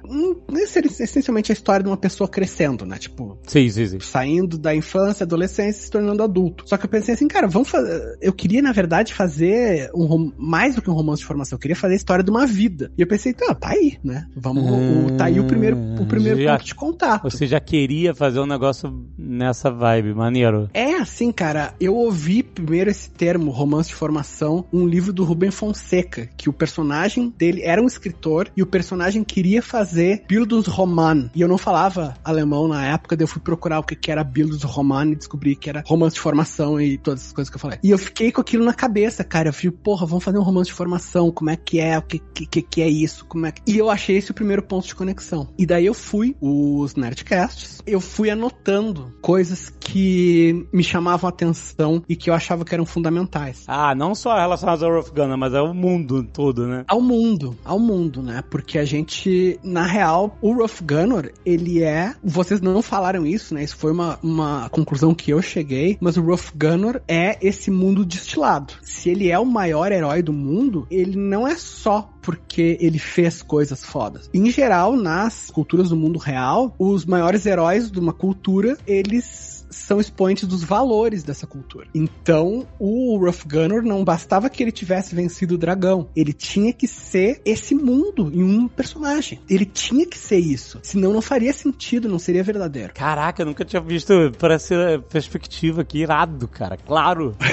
essencialmente 0.99 1.51
a 1.51 1.53
história 1.53 1.83
de 1.83 1.89
uma 1.89 1.97
pessoa 1.97 2.27
crescendo, 2.27 2.85
né? 2.85 2.97
Tipo, 2.97 3.37
Sim, 3.47 3.69
sim, 3.69 3.87
sim. 3.87 3.99
saindo 3.99 4.57
da 4.57 4.75
infância, 4.75 5.23
adolescência 5.23 5.79
e 5.79 5.83
se 5.83 5.91
tornando 5.91 6.23
adulto. 6.23 6.63
Só 6.67 6.77
que 6.77 6.85
eu 6.85 6.89
pensei 6.89 7.13
assim, 7.13 7.27
cara, 7.27 7.47
vamos 7.47 7.69
fazer. 7.69 7.78
Eu 8.21 8.33
queria, 8.33 8.61
na 8.61 8.71
verdade, 8.71 9.13
fazer 9.13 9.89
um 9.95 10.31
mais 10.37 10.75
do 10.75 10.81
que 10.81 10.89
um 10.89 10.93
romance 10.93 11.21
de 11.21 11.25
formação. 11.27 11.55
Eu 11.55 11.59
queria 11.59 11.75
fazer 11.75 11.93
a 11.93 11.97
história 11.97 12.23
de 12.23 12.29
uma 12.31 12.45
vida. 12.45 12.91
E 12.97 13.01
eu 13.01 13.07
pensei, 13.07 13.33
tá, 13.33 13.53
tá 13.55 13.69
aí, 13.69 13.97
né? 14.03 14.25
Vamos. 14.35 14.63
o- 14.69 15.17
tá 15.17 15.25
aí 15.25 15.39
o 15.39 15.45
primeiro, 15.45 15.77
o 15.99 16.05
primeiro 16.05 16.41
já- 16.41 16.53
ponto 16.57 16.65
de 16.65 16.75
contato. 16.75 17.23
Você 17.23 17.47
já 17.47 17.59
queria 17.59 18.13
fazer 18.13 18.39
um 18.39 18.45
negócio 18.45 19.05
nessa 19.17 19.69
vibe, 19.71 20.13
maneiro. 20.13 20.69
É 20.73 20.95
assim, 20.95 21.31
cara. 21.31 21.73
Eu 21.79 21.95
ouvi 21.95 22.43
primeiro 22.43 22.89
esse 22.89 23.09
termo, 23.09 23.51
romance 23.51 23.89
de 23.89 23.95
formação, 23.95 24.65
um 24.71 24.87
livro 24.87 25.11
do 25.13 25.23
Rubem 25.23 25.51
Fonseca, 25.51 26.29
que 26.37 26.49
o 26.49 26.53
personagem 26.53 27.33
dele 27.37 27.61
era 27.63 27.81
um 27.81 27.87
escritor 27.87 28.49
e 28.55 28.61
o 28.61 28.65
personagem 28.65 29.23
queria 29.23 29.61
fazer 29.61 30.23
Bildungsroman. 30.27 31.29
E 31.35 31.41
eu 31.41 31.47
não 31.47 31.57
falava 31.57 32.15
alemão 32.23 32.67
na 32.67 32.85
época, 32.85 33.15
daí 33.15 33.23
eu 33.23 33.27
fui 33.27 33.41
procurar 33.41 33.79
o 33.79 33.83
que 33.83 33.95
que 33.95 34.11
era 34.11 34.23
Bildungsroman 34.23 35.11
e 35.11 35.15
descobri 35.15 35.55
que 35.55 35.69
era 35.69 35.83
romance 35.85 36.15
de 36.15 36.21
formação 36.21 36.79
e 36.79 36.97
todas 36.97 37.21
essas 37.21 37.33
coisas 37.33 37.49
que 37.49 37.55
eu 37.55 37.59
falei. 37.69 37.79
E 37.83 37.91
eu 37.91 37.97
fiquei 37.97 38.31
com 38.31 38.41
aquilo 38.41 38.65
na 38.65 38.73
cabeça, 38.73 39.23
cara. 39.23 39.49
Eu 39.49 39.53
falei, 39.53 39.71
porra, 39.71 40.05
vamos 40.05 40.23
fazer 40.23 40.37
um 40.37 40.43
romance 40.43 40.69
de 40.69 40.75
formação, 40.75 41.31
como 41.31 41.49
é 41.49 41.55
que 41.55 41.79
é, 41.79 41.97
o 41.97 42.01
que 42.01 42.19
que, 42.19 42.61
que, 42.61 42.81
é 42.81 42.87
isso, 42.87 43.25
como 43.25 43.45
é 43.45 43.51
que... 43.51 43.61
E 43.67 43.77
eu 43.77 43.89
achei 43.89 44.17
esse 44.17 44.31
o 44.31 44.33
primeiro 44.33 44.63
ponto 44.63 44.87
de 44.87 44.95
conexão. 44.95 45.49
E 45.57 45.65
daí 45.65 45.85
eu 45.85 45.93
fui, 45.93 46.35
os 46.39 46.95
Nerdcasts, 46.95 47.81
eu 47.85 47.99
fui 47.99 48.29
anotando 48.29 49.13
coisas 49.21 49.69
que 49.79 50.67
me 50.71 50.83
chamavam 50.83 51.27
a 51.27 51.31
atenção 51.31 52.03
e 52.07 52.15
que 52.15 52.29
eu 52.29 52.33
achava 52.33 52.63
que 52.63 52.73
eram 52.73 52.85
fundamentais. 52.85 53.63
Ah, 53.67 53.93
não 53.95 54.13
só 54.15 54.37
relacionados 54.37 54.83
ao 54.83 54.91
Rough 54.91 55.11
Gunner, 55.13 55.37
mas 55.37 55.53
ao 55.53 55.73
mundo 55.73 56.23
todo, 56.23 56.67
né? 56.67 56.85
Ao 56.87 57.01
mundo, 57.01 57.57
ao 57.65 57.79
mundo, 57.79 58.21
né? 58.21 58.43
Porque 58.49 58.77
a 58.77 58.85
gente, 58.85 59.59
na 59.63 59.85
real, 59.85 60.37
o 60.41 60.53
Rough 60.53 60.81
Gunner, 60.81 61.33
ele 61.45 61.83
é. 61.83 62.13
Vocês 62.23 62.61
não 62.61 62.81
falaram 62.81 63.25
isso, 63.25 63.53
né? 63.53 63.63
Isso 63.63 63.77
foi 63.77 63.91
uma, 63.91 64.19
uma 64.21 64.69
conclusão 64.69 65.13
que 65.13 65.31
eu 65.31 65.41
cheguei, 65.41 65.97
mas 65.99 66.17
o 66.17 66.21
Rough 66.21 66.51
Gunner 66.55 67.01
é 67.07 67.37
esse 67.41 67.58
mundo 67.71 68.05
destilado. 68.05 68.73
Se 68.83 69.09
ele 69.09 69.31
é 69.31 69.39
o 69.39 69.45
maior 69.45 69.91
herói 69.91 70.21
do 70.21 70.31
mundo, 70.31 70.85
ele 70.91 71.17
não 71.17 71.47
é 71.47 71.55
só 71.55 72.07
porque 72.21 72.77
ele 72.79 72.99
fez 72.99 73.41
coisas 73.41 73.83
fodas. 73.83 74.29
Em 74.33 74.51
geral, 74.51 74.95
nas 74.95 75.49
culturas 75.49 75.89
do 75.89 75.95
mundo 75.95 76.19
real, 76.19 76.75
os 76.77 77.05
maiores 77.05 77.45
heróis 77.45 77.89
de 77.89 77.99
uma 77.99 78.13
cultura, 78.13 78.77
eles 78.85 79.48
são 79.69 79.99
expoentes 79.99 80.47
dos 80.47 80.63
valores 80.63 81.23
dessa 81.23 81.47
cultura. 81.47 81.87
Então, 81.93 82.67
o 82.79 83.17
Rough 83.17 83.45
Gunner 83.45 83.83
não 83.83 84.03
bastava 84.03 84.49
que 84.49 84.63
ele 84.63 84.71
tivesse 84.71 85.15
vencido 85.15 85.55
o 85.55 85.57
dragão, 85.57 86.09
ele 86.15 86.33
tinha 86.33 86.73
que 86.73 86.87
ser 86.87 87.41
esse 87.45 87.75
mundo 87.75 88.31
em 88.33 88.43
um 88.43 88.67
personagem. 88.67 89.39
Ele 89.49 89.65
tinha 89.65 90.05
que 90.05 90.17
ser 90.17 90.37
isso, 90.37 90.79
senão 90.83 91.13
não 91.13 91.21
faria 91.21 91.53
sentido, 91.53 92.09
não 92.09 92.19
seria 92.19 92.43
verdadeiro. 92.43 92.93
Caraca, 92.93 93.41
eu 93.41 93.45
nunca 93.45 93.65
tinha 93.65 93.81
visto 93.81 94.13
por 94.37 94.51
essa 94.51 95.03
perspectiva 95.09 95.81
aqui, 95.81 95.99
irado, 95.99 96.47
cara, 96.47 96.77
claro. 96.77 97.35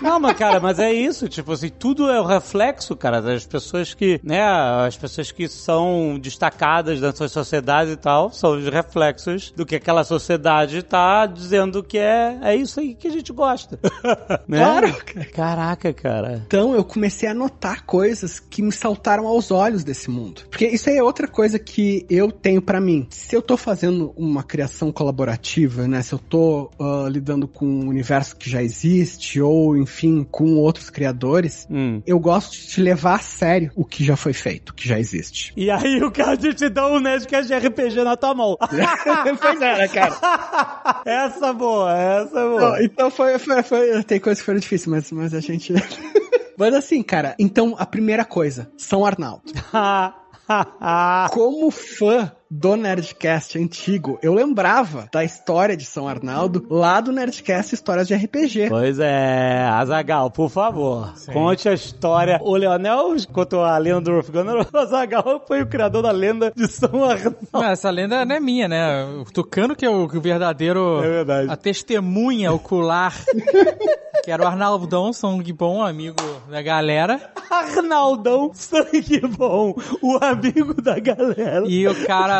Não, 0.00 0.18
mas 0.18 0.36
cara, 0.36 0.60
mas 0.60 0.78
é 0.78 0.92
isso, 0.92 1.28
tipo 1.28 1.52
assim, 1.52 1.68
tudo 1.68 2.10
é 2.10 2.20
o 2.20 2.24
reflexo, 2.24 2.96
cara, 2.96 3.20
das 3.20 3.46
pessoas 3.46 3.94
que, 3.94 4.20
né, 4.22 4.42
as 4.42 4.96
pessoas 4.96 5.30
que 5.30 5.48
são 5.48 6.18
destacadas 6.18 7.00
na 7.00 7.12
sua 7.12 7.28
sociedade 7.28 7.92
e 7.92 7.96
tal, 7.96 8.30
são 8.32 8.56
os 8.56 8.64
reflexos 8.64 9.52
do 9.54 9.66
que 9.66 9.76
aquela 9.76 10.04
sociedade 10.04 10.82
tá 10.82 11.15
dizendo 11.24 11.82
que 11.82 11.96
é, 11.96 12.38
é 12.42 12.54
isso 12.54 12.80
aí 12.80 12.94
que 12.94 13.08
a 13.08 13.10
gente 13.10 13.32
gosta. 13.32 13.78
né? 14.46 14.58
Claro, 14.58 14.96
Caraca, 15.32 15.92
cara. 15.92 16.42
Então 16.46 16.74
eu 16.74 16.84
comecei 16.84 17.28
a 17.28 17.34
notar 17.34 17.84
coisas 17.84 18.38
que 18.38 18.60
me 18.60 18.72
saltaram 18.72 19.26
aos 19.26 19.50
olhos 19.50 19.84
desse 19.84 20.10
mundo. 20.10 20.42
Porque 20.50 20.66
isso 20.66 20.90
aí 20.90 20.96
é 20.96 21.02
outra 21.02 21.28
coisa 21.28 21.58
que 21.58 22.04
eu 22.10 22.30
tenho 22.30 22.60
pra 22.60 22.80
mim. 22.80 23.06
Se 23.10 23.34
eu 23.34 23.40
tô 23.40 23.56
fazendo 23.56 24.12
uma 24.16 24.42
criação 24.42 24.92
colaborativa, 24.92 25.86
né? 25.86 26.02
Se 26.02 26.12
eu 26.12 26.18
tô 26.18 26.70
ah, 26.78 27.08
lidando 27.08 27.46
com 27.46 27.64
um 27.64 27.88
universo 27.88 28.36
que 28.36 28.50
já 28.50 28.62
existe, 28.62 29.40
ou 29.40 29.76
enfim, 29.76 30.26
com 30.28 30.56
outros 30.56 30.90
criadores, 30.90 31.66
Hum. 31.70 32.02
eu 32.06 32.18
gosto 32.18 32.52
de 32.52 32.80
levar 32.80 33.16
a 33.16 33.18
sério 33.18 33.70
o 33.74 33.84
que 33.84 34.04
já 34.04 34.16
foi 34.16 34.32
feito, 34.32 34.70
o 34.70 34.74
que 34.74 34.88
já 34.88 34.98
existe. 34.98 35.52
E 35.56 35.70
aí 35.70 36.02
o 36.02 36.10
cara 36.10 36.36
te 36.36 36.68
dá 36.68 36.86
um 36.88 36.98
Nerdcast 36.98 37.46
de 37.46 37.54
RPG 37.54 38.02
na 38.02 38.16
tua 38.16 38.34
mão. 38.34 38.56
pois 39.40 39.60
é, 39.60 39.78
né, 39.78 39.88
cara? 39.88 40.16
essa 41.06 41.52
boa, 41.52 41.96
essa 41.96 42.40
boa. 42.40 42.60
Não, 42.60 42.82
então 42.82 43.10
foi, 43.10 43.38
foi, 43.38 43.62
foi. 43.62 44.02
Tem 44.02 44.18
coisas 44.18 44.40
que 44.40 44.46
foram 44.46 44.58
difíceis, 44.58 44.88
mas, 44.88 45.12
mas 45.12 45.34
a 45.34 45.40
gente. 45.40 45.72
mas 46.58 46.74
assim, 46.74 47.02
cara, 47.02 47.36
então 47.38 47.76
a 47.78 47.86
primeira 47.86 48.24
coisa, 48.24 48.70
São 48.76 49.06
Arnaldo. 49.06 49.52
Como 51.32 51.70
fã 51.70 52.32
do 52.50 52.76
Nerdcast 52.76 53.58
antigo, 53.58 54.18
eu 54.22 54.32
lembrava 54.32 55.08
da 55.12 55.24
história 55.24 55.76
de 55.76 55.84
São 55.84 56.06
Arnaldo 56.06 56.66
lá 56.70 57.00
do 57.00 57.12
Nerdcast 57.12 57.74
Histórias 57.74 58.06
de 58.06 58.14
RPG. 58.14 58.68
Pois 58.68 58.98
é, 58.98 59.64
Azagal, 59.64 60.30
por 60.30 60.48
favor, 60.48 61.12
conte 61.32 61.68
a 61.68 61.74
história. 61.74 62.38
O 62.42 62.56
Leonel 62.56 63.16
contou 63.32 63.64
a 63.64 63.76
lenda 63.78 64.02
do 64.02 64.12
Rolf 64.12 64.30
Gunner, 64.30 64.66
o 64.72 64.78
Azagal 64.78 65.44
foi 65.46 65.62
o 65.62 65.66
criador 65.66 66.02
da 66.02 66.10
lenda 66.10 66.52
de 66.54 66.68
São 66.68 67.04
Arnaldo. 67.04 67.36
Não, 67.52 67.64
essa 67.64 67.90
lenda 67.90 68.24
não 68.24 68.36
é 68.36 68.40
minha, 68.40 68.68
né? 68.68 69.04
O 69.20 69.24
Tucano 69.24 69.74
que 69.74 69.84
é 69.84 69.90
o 69.90 70.06
verdadeiro... 70.08 71.02
É 71.02 71.08
verdade. 71.08 71.50
A 71.50 71.56
testemunha 71.56 72.52
ocular. 72.52 73.14
que 74.24 74.30
era 74.30 74.42
o 74.42 74.46
Arnaldão, 74.46 75.12
sangue 75.12 75.52
bom, 75.52 75.82
amigo 75.82 76.16
da 76.50 76.60
galera. 76.60 77.32
Arnaldão, 77.48 78.50
sangue 78.52 79.20
bom, 79.20 79.74
o 80.02 80.18
amigo 80.20 80.80
da 80.82 80.98
galera. 80.98 81.64
E 81.66 81.86
o 81.86 82.06
cara 82.06 82.35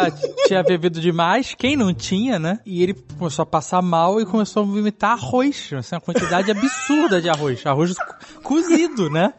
tinha 0.47 0.63
bebido 0.63 1.01
demais, 1.01 1.55
quem 1.57 1.77
não 1.77 1.93
tinha, 1.93 2.39
né? 2.39 2.59
E 2.65 2.83
ele 2.83 2.95
começou 3.19 3.43
a 3.43 3.47
passar 3.47 3.83
mal 3.83 4.21
e 4.21 4.27
começou 4.27 4.63
a 4.63 4.67
vomitar 4.67 5.13
arroz. 5.13 5.71
Assim, 5.77 5.95
uma 5.95 6.01
quantidade 6.01 6.51
absurda 6.51 7.21
de 7.21 7.29
arroz. 7.29 7.65
Arroz 7.67 7.95
co- 7.95 8.15
cozido, 8.43 9.09
né? 9.11 9.33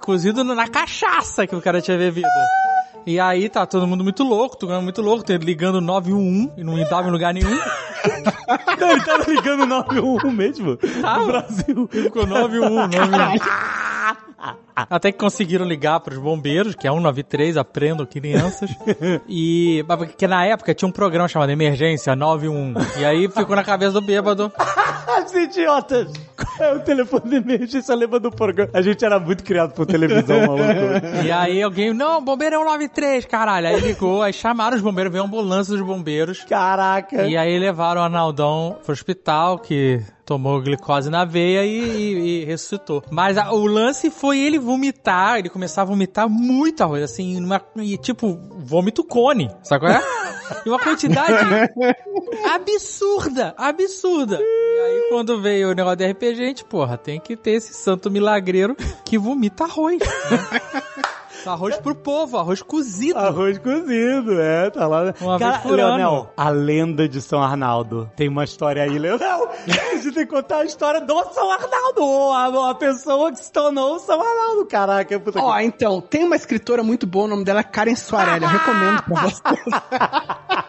cozido 0.00 0.42
na 0.44 0.68
cachaça 0.68 1.46
que 1.46 1.54
o 1.56 1.60
cara 1.60 1.80
tinha 1.80 1.96
bebido. 1.98 2.26
E 3.06 3.18
aí 3.18 3.48
tá 3.48 3.64
todo 3.64 3.86
mundo 3.86 4.04
muito 4.04 4.22
louco, 4.22 4.56
todo 4.58 4.70
mundo 4.72 4.82
muito 4.84 5.00
louco, 5.00 5.24
ele 5.32 5.44
ligando 5.44 5.80
911 5.80 6.52
e 6.58 6.62
não 6.64 6.76
dava 6.88 7.08
em 7.08 7.10
lugar 7.10 7.32
nenhum. 7.32 7.48
Não, 8.78 8.90
ele 8.90 9.02
tava 9.04 9.24
ligando 9.30 9.66
911 9.66 10.26
mesmo, 10.36 10.76
Tava. 10.76 11.20
no 11.20 11.26
Brasil. 11.26 11.90
Ele 11.94 12.02
ficou 12.04 12.26
911, 12.26 12.98
911. 12.98 13.40
Até 14.88 15.12
que 15.12 15.18
conseguiram 15.18 15.64
ligar 15.66 16.00
pros 16.00 16.18
bombeiros, 16.18 16.74
que 16.74 16.86
é 16.86 16.90
193, 16.90 17.56
aprendam 17.56 18.06
crianças. 18.06 18.70
E. 19.28 19.84
Porque 19.86 20.26
na 20.26 20.44
época 20.44 20.74
tinha 20.74 20.88
um 20.88 20.92
programa 20.92 21.28
chamado 21.28 21.50
Emergência 21.50 22.14
911. 22.16 23.00
E 23.00 23.04
aí 23.04 23.28
ficou 23.28 23.54
na 23.54 23.62
cabeça 23.62 23.92
do 23.92 24.00
bêbado. 24.00 24.52
As 25.06 25.34
idiotas! 25.34 26.12
É 26.58 26.72
o 26.72 26.80
telefone 26.80 27.30
de 27.30 27.36
emergência, 27.36 27.94
lembra 27.94 28.20
do 28.20 28.30
programa? 28.30 28.70
A 28.72 28.82
gente 28.82 29.04
era 29.04 29.18
muito 29.18 29.42
criado 29.42 29.72
por 29.72 29.86
televisão, 29.86 30.40
maluco. 30.40 31.24
E 31.24 31.30
aí 31.30 31.62
alguém, 31.62 31.92
não, 31.92 32.22
bombeiro 32.22 32.56
é 32.56 32.58
193, 32.58 33.24
caralho. 33.26 33.68
Aí 33.68 33.80
ligou, 33.80 34.22
aí 34.22 34.32
chamaram 34.32 34.76
os 34.76 34.82
bombeiros, 34.82 35.12
veio 35.12 35.24
a 35.24 35.26
ambulância 35.26 35.74
dos 35.74 35.84
bombeiros. 35.84 36.44
Caraca! 36.44 37.26
E 37.26 37.36
aí 37.36 37.58
levaram 37.58 38.00
o 38.00 38.04
Arnaldão 38.04 38.78
pro 38.84 38.92
hospital, 38.92 39.58
que 39.58 40.00
tomou 40.30 40.62
glicose 40.62 41.10
na 41.10 41.24
veia 41.24 41.64
e, 41.64 41.80
e- 41.80 42.42
e 42.42 42.44
ressuscitou. 42.44 43.02
Mas 43.10 43.36
a- 43.36 43.50
o 43.52 43.66
lance 43.66 44.10
foi 44.12 44.38
ele 44.38 44.60
vomitar, 44.60 45.40
ele 45.40 45.48
começar 45.48 45.82
a 45.82 45.84
vomitar 45.84 46.28
muito 46.28 46.84
arroz, 46.84 47.02
assim, 47.02 47.40
numa, 47.40 47.60
e 47.78 47.98
tipo, 47.98 48.38
vômito 48.58 49.02
cone, 49.02 49.50
sabe 49.64 49.86
qual 49.86 49.92
é? 49.92 50.00
E 50.64 50.68
uma 50.68 50.78
quantidade 50.80 51.32
absurda, 52.52 53.54
absurda. 53.56 54.38
E 54.40 54.78
aí, 54.80 55.06
quando 55.10 55.40
veio 55.40 55.70
o 55.70 55.74
negócio 55.74 55.96
de 55.98 56.06
RPG, 56.10 56.34
gente, 56.34 56.64
porra, 56.64 56.96
tem 56.98 57.20
que 57.20 57.36
ter 57.36 57.52
esse 57.52 57.72
santo 57.72 58.10
milagreiro 58.10 58.76
que 59.04 59.16
vomita 59.18 59.64
arroz. 59.64 59.98
Né? 59.98 60.06
Arroz 61.46 61.76
pro 61.78 61.94
povo, 61.94 62.38
arroz 62.38 62.62
cozido. 62.62 63.18
Arroz 63.18 63.58
cozido, 63.58 64.40
é, 64.40 64.70
tá 64.70 64.86
lá. 64.86 65.14
Uma 65.20 65.38
Cara, 65.38 65.52
vez 65.52 65.62
por 65.62 65.72
Leonel, 65.72 66.10
ano. 66.10 66.28
a 66.36 66.48
lenda 66.48 67.08
de 67.08 67.20
São 67.20 67.42
Arnaldo. 67.42 68.10
Tem 68.16 68.28
uma 68.28 68.44
história 68.44 68.82
aí, 68.82 68.98
Leonel. 68.98 69.48
A 69.68 69.96
gente 69.96 70.12
tem 70.12 70.26
que 70.26 70.32
contar 70.32 70.58
a 70.58 70.64
história 70.64 71.00
do 71.00 71.14
São 71.32 71.50
Arnaldo. 71.50 72.32
A, 72.32 72.70
a 72.70 72.74
pessoa 72.74 73.30
que 73.32 73.38
se 73.38 73.52
tornou 73.52 73.98
São 73.98 74.20
Arnaldo. 74.20 74.66
Caraca, 74.66 75.18
puta 75.18 75.40
Ó, 75.40 75.56
que... 75.56 75.62
então, 75.64 76.00
tem 76.00 76.24
uma 76.24 76.36
escritora 76.36 76.82
muito 76.82 77.06
boa, 77.06 77.26
o 77.26 77.28
nome 77.28 77.44
dela 77.44 77.60
é 77.60 77.64
Karen 77.64 77.94
Soarelli. 77.94 78.44
Eu 78.44 78.50
recomendo 78.50 79.02
pra 79.02 79.22
vocês. 79.22 79.60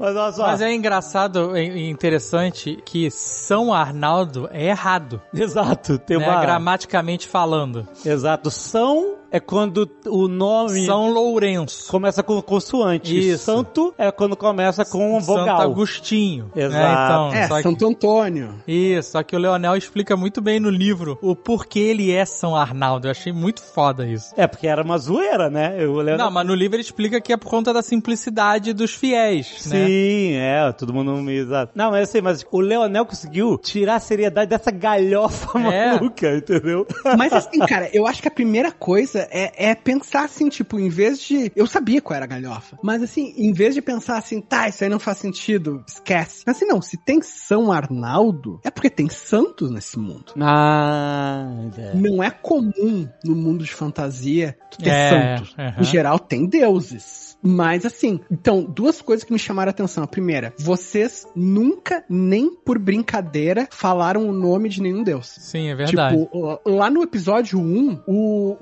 Mas 0.00 0.16
olha 0.16 0.32
só. 0.32 0.46
Mas 0.46 0.62
é 0.62 0.72
engraçado 0.72 1.56
e 1.58 1.90
interessante 1.90 2.82
que 2.86 3.10
São 3.10 3.72
Arnaldo 3.72 4.48
é 4.50 4.68
errado, 4.68 5.20
Exato, 5.32 5.98
tem 5.98 6.18
né, 6.18 6.26
uma... 6.26 6.40
gramaticamente 6.40 7.28
falando. 7.28 7.86
Exato. 8.04 8.50
São 8.50 9.19
é 9.30 9.38
quando 9.40 9.88
o 10.06 10.26
nome 10.28 10.84
São 10.86 11.08
Lourenço. 11.10 11.90
começa 11.90 12.22
com 12.22 12.40
consoante. 12.42 13.16
Isso. 13.30 13.44
Santo 13.44 13.94
é 13.96 14.10
quando 14.10 14.36
começa 14.36 14.84
com 14.84 15.16
um 15.16 15.20
Santo 15.20 15.38
vogal. 15.40 15.60
Agostinho. 15.60 16.50
né, 16.54 16.64
Exato. 16.64 17.02
Então, 17.04 17.34
É, 17.34 17.48
só 17.48 17.56
que- 17.56 17.62
Santo 17.62 17.86
Antônio. 17.88 18.54
Isso, 18.66 19.12
só 19.12 19.22
que 19.22 19.34
o 19.34 19.38
Leonel 19.38 19.76
explica 19.76 20.16
muito 20.16 20.40
bem 20.40 20.58
no 20.60 20.70
livro 20.70 21.18
o 21.22 21.34
porquê 21.36 21.78
ele 21.80 22.10
é 22.12 22.24
São 22.24 22.54
Arnaldo. 22.56 23.06
Eu 23.06 23.10
achei 23.12 23.32
muito 23.32 23.62
foda 23.62 24.06
isso. 24.06 24.32
É, 24.36 24.46
porque 24.46 24.66
era 24.66 24.82
uma 24.82 24.98
zoeira, 24.98 25.48
né? 25.50 25.76
Eu 25.78 25.94
lembro... 25.96 26.18
Não, 26.24 26.30
mas 26.30 26.46
no 26.46 26.54
livro 26.54 26.76
ele 26.76 26.82
explica 26.82 27.20
que 27.20 27.32
é 27.32 27.36
por 27.36 27.48
conta 27.48 27.72
da 27.72 27.82
simplicidade 27.82 28.72
dos 28.72 28.92
fiéis, 28.94 29.66
né? 29.66 29.86
Sim, 29.86 30.32
é, 30.34 30.72
todo 30.72 30.92
mundo 30.92 31.12
meio 31.16 31.42
exato. 31.42 31.72
Não, 31.74 31.90
mas 31.90 32.08
assim, 32.08 32.20
mas 32.20 32.44
o 32.50 32.60
Leonel 32.60 33.06
conseguiu 33.06 33.56
tirar 33.58 33.96
a 33.96 34.00
seriedade 34.00 34.50
dessa 34.50 34.70
galhofa 34.70 35.58
É. 35.58 35.92
maluca, 35.92 36.36
entendeu? 36.36 36.86
Mas 37.16 37.32
assim, 37.32 37.58
cara, 37.60 37.88
eu 37.92 38.06
acho 38.06 38.20
que 38.22 38.28
a 38.28 38.30
primeira 38.30 38.72
coisa 38.72 39.19
é, 39.30 39.70
é 39.70 39.74
pensar 39.74 40.24
assim, 40.24 40.48
tipo, 40.48 40.78
em 40.78 40.88
vez 40.88 41.20
de. 41.20 41.50
Eu 41.54 41.66
sabia 41.66 42.00
qual 42.00 42.16
era 42.16 42.24
a 42.24 42.28
galhofa. 42.28 42.78
Mas 42.82 43.02
assim, 43.02 43.34
em 43.36 43.52
vez 43.52 43.74
de 43.74 43.82
pensar 43.82 44.16
assim, 44.18 44.40
tá, 44.40 44.68
isso 44.68 44.82
aí 44.84 44.90
não 44.90 44.98
faz 44.98 45.18
sentido, 45.18 45.82
esquece. 45.86 46.42
Mas 46.46 46.56
assim, 46.56 46.66
não, 46.66 46.80
se 46.80 46.96
tem 46.96 47.20
São 47.22 47.72
Arnaldo, 47.72 48.60
é 48.64 48.70
porque 48.70 48.90
tem 48.90 49.08
santos 49.08 49.70
nesse 49.70 49.98
mundo. 49.98 50.32
Ah, 50.40 51.46
é. 51.76 51.94
Não 51.94 52.22
é 52.22 52.30
comum 52.30 53.08
no 53.24 53.34
mundo 53.34 53.64
de 53.64 53.72
fantasia 53.72 54.56
tu 54.70 54.78
ter 54.78 54.90
É, 54.90 55.36
santos. 55.36 55.54
aham. 55.58 55.80
Em 55.80 55.84
geral, 55.84 56.18
tem 56.18 56.46
deuses. 56.46 57.30
Mas 57.42 57.86
assim, 57.86 58.20
então, 58.30 58.62
duas 58.62 59.00
coisas 59.00 59.24
que 59.24 59.32
me 59.32 59.38
chamaram 59.38 59.70
a 59.70 59.72
atenção. 59.72 60.04
A 60.04 60.06
primeira, 60.06 60.52
vocês 60.58 61.26
nunca, 61.34 62.04
nem 62.08 62.54
por 62.54 62.78
brincadeira, 62.78 63.66
falaram 63.70 64.28
o 64.28 64.32
nome 64.32 64.68
de 64.68 64.82
nenhum 64.82 65.02
deus. 65.02 65.26
Sim, 65.38 65.68
é 65.68 65.74
verdade. 65.74 66.18
Tipo, 66.18 66.60
lá 66.66 66.90
no 66.90 67.02
episódio 67.02 67.58
1, 67.58 68.02
o, 68.06 68.56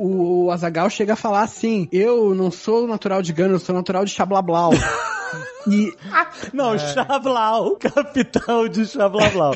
o 0.46 0.47
Azagal 0.51 0.90
chega 0.90 1.12
a 1.12 1.16
falar 1.16 1.42
assim: 1.42 1.88
Eu 1.92 2.34
não 2.34 2.51
sou 2.51 2.86
natural 2.86 3.22
de 3.22 3.32
Gano, 3.32 3.55
eu 3.55 3.59
sou 3.59 3.74
natural 3.74 4.05
de 4.05 4.11
Xablablau. 4.11 4.72
e 5.66 5.93
Não, 6.53 6.74
É. 6.74 6.79
Chablau, 6.79 7.76
capitão 7.76 8.66
de 8.68 8.87
Chablau. 8.87 9.53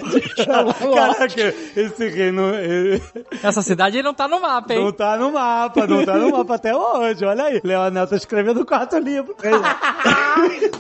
Caraca, 0.94 1.54
esse 1.76 2.08
reino 2.08 2.54
ele 2.54 3.02
Essa 3.42 3.62
cidade 3.62 3.96
aí 3.96 4.02
não 4.02 4.14
tá 4.14 4.28
no 4.28 4.40
mapa, 4.40 4.74
hein? 4.74 4.84
não 4.84 4.92
tá 4.92 5.16
no 5.16 5.32
mapa, 5.32 5.86
não 5.86 6.04
tá 6.04 6.16
no 6.16 6.30
mapa 6.30 6.54
até 6.54 6.74
hoje. 6.74 7.24
Olha 7.24 7.44
aí, 7.44 7.60
Leonel 7.62 8.06
tá 8.06 8.16
escrevendo 8.16 8.60
o 8.60 8.66
quarto 8.66 8.98
livro. 8.98 9.34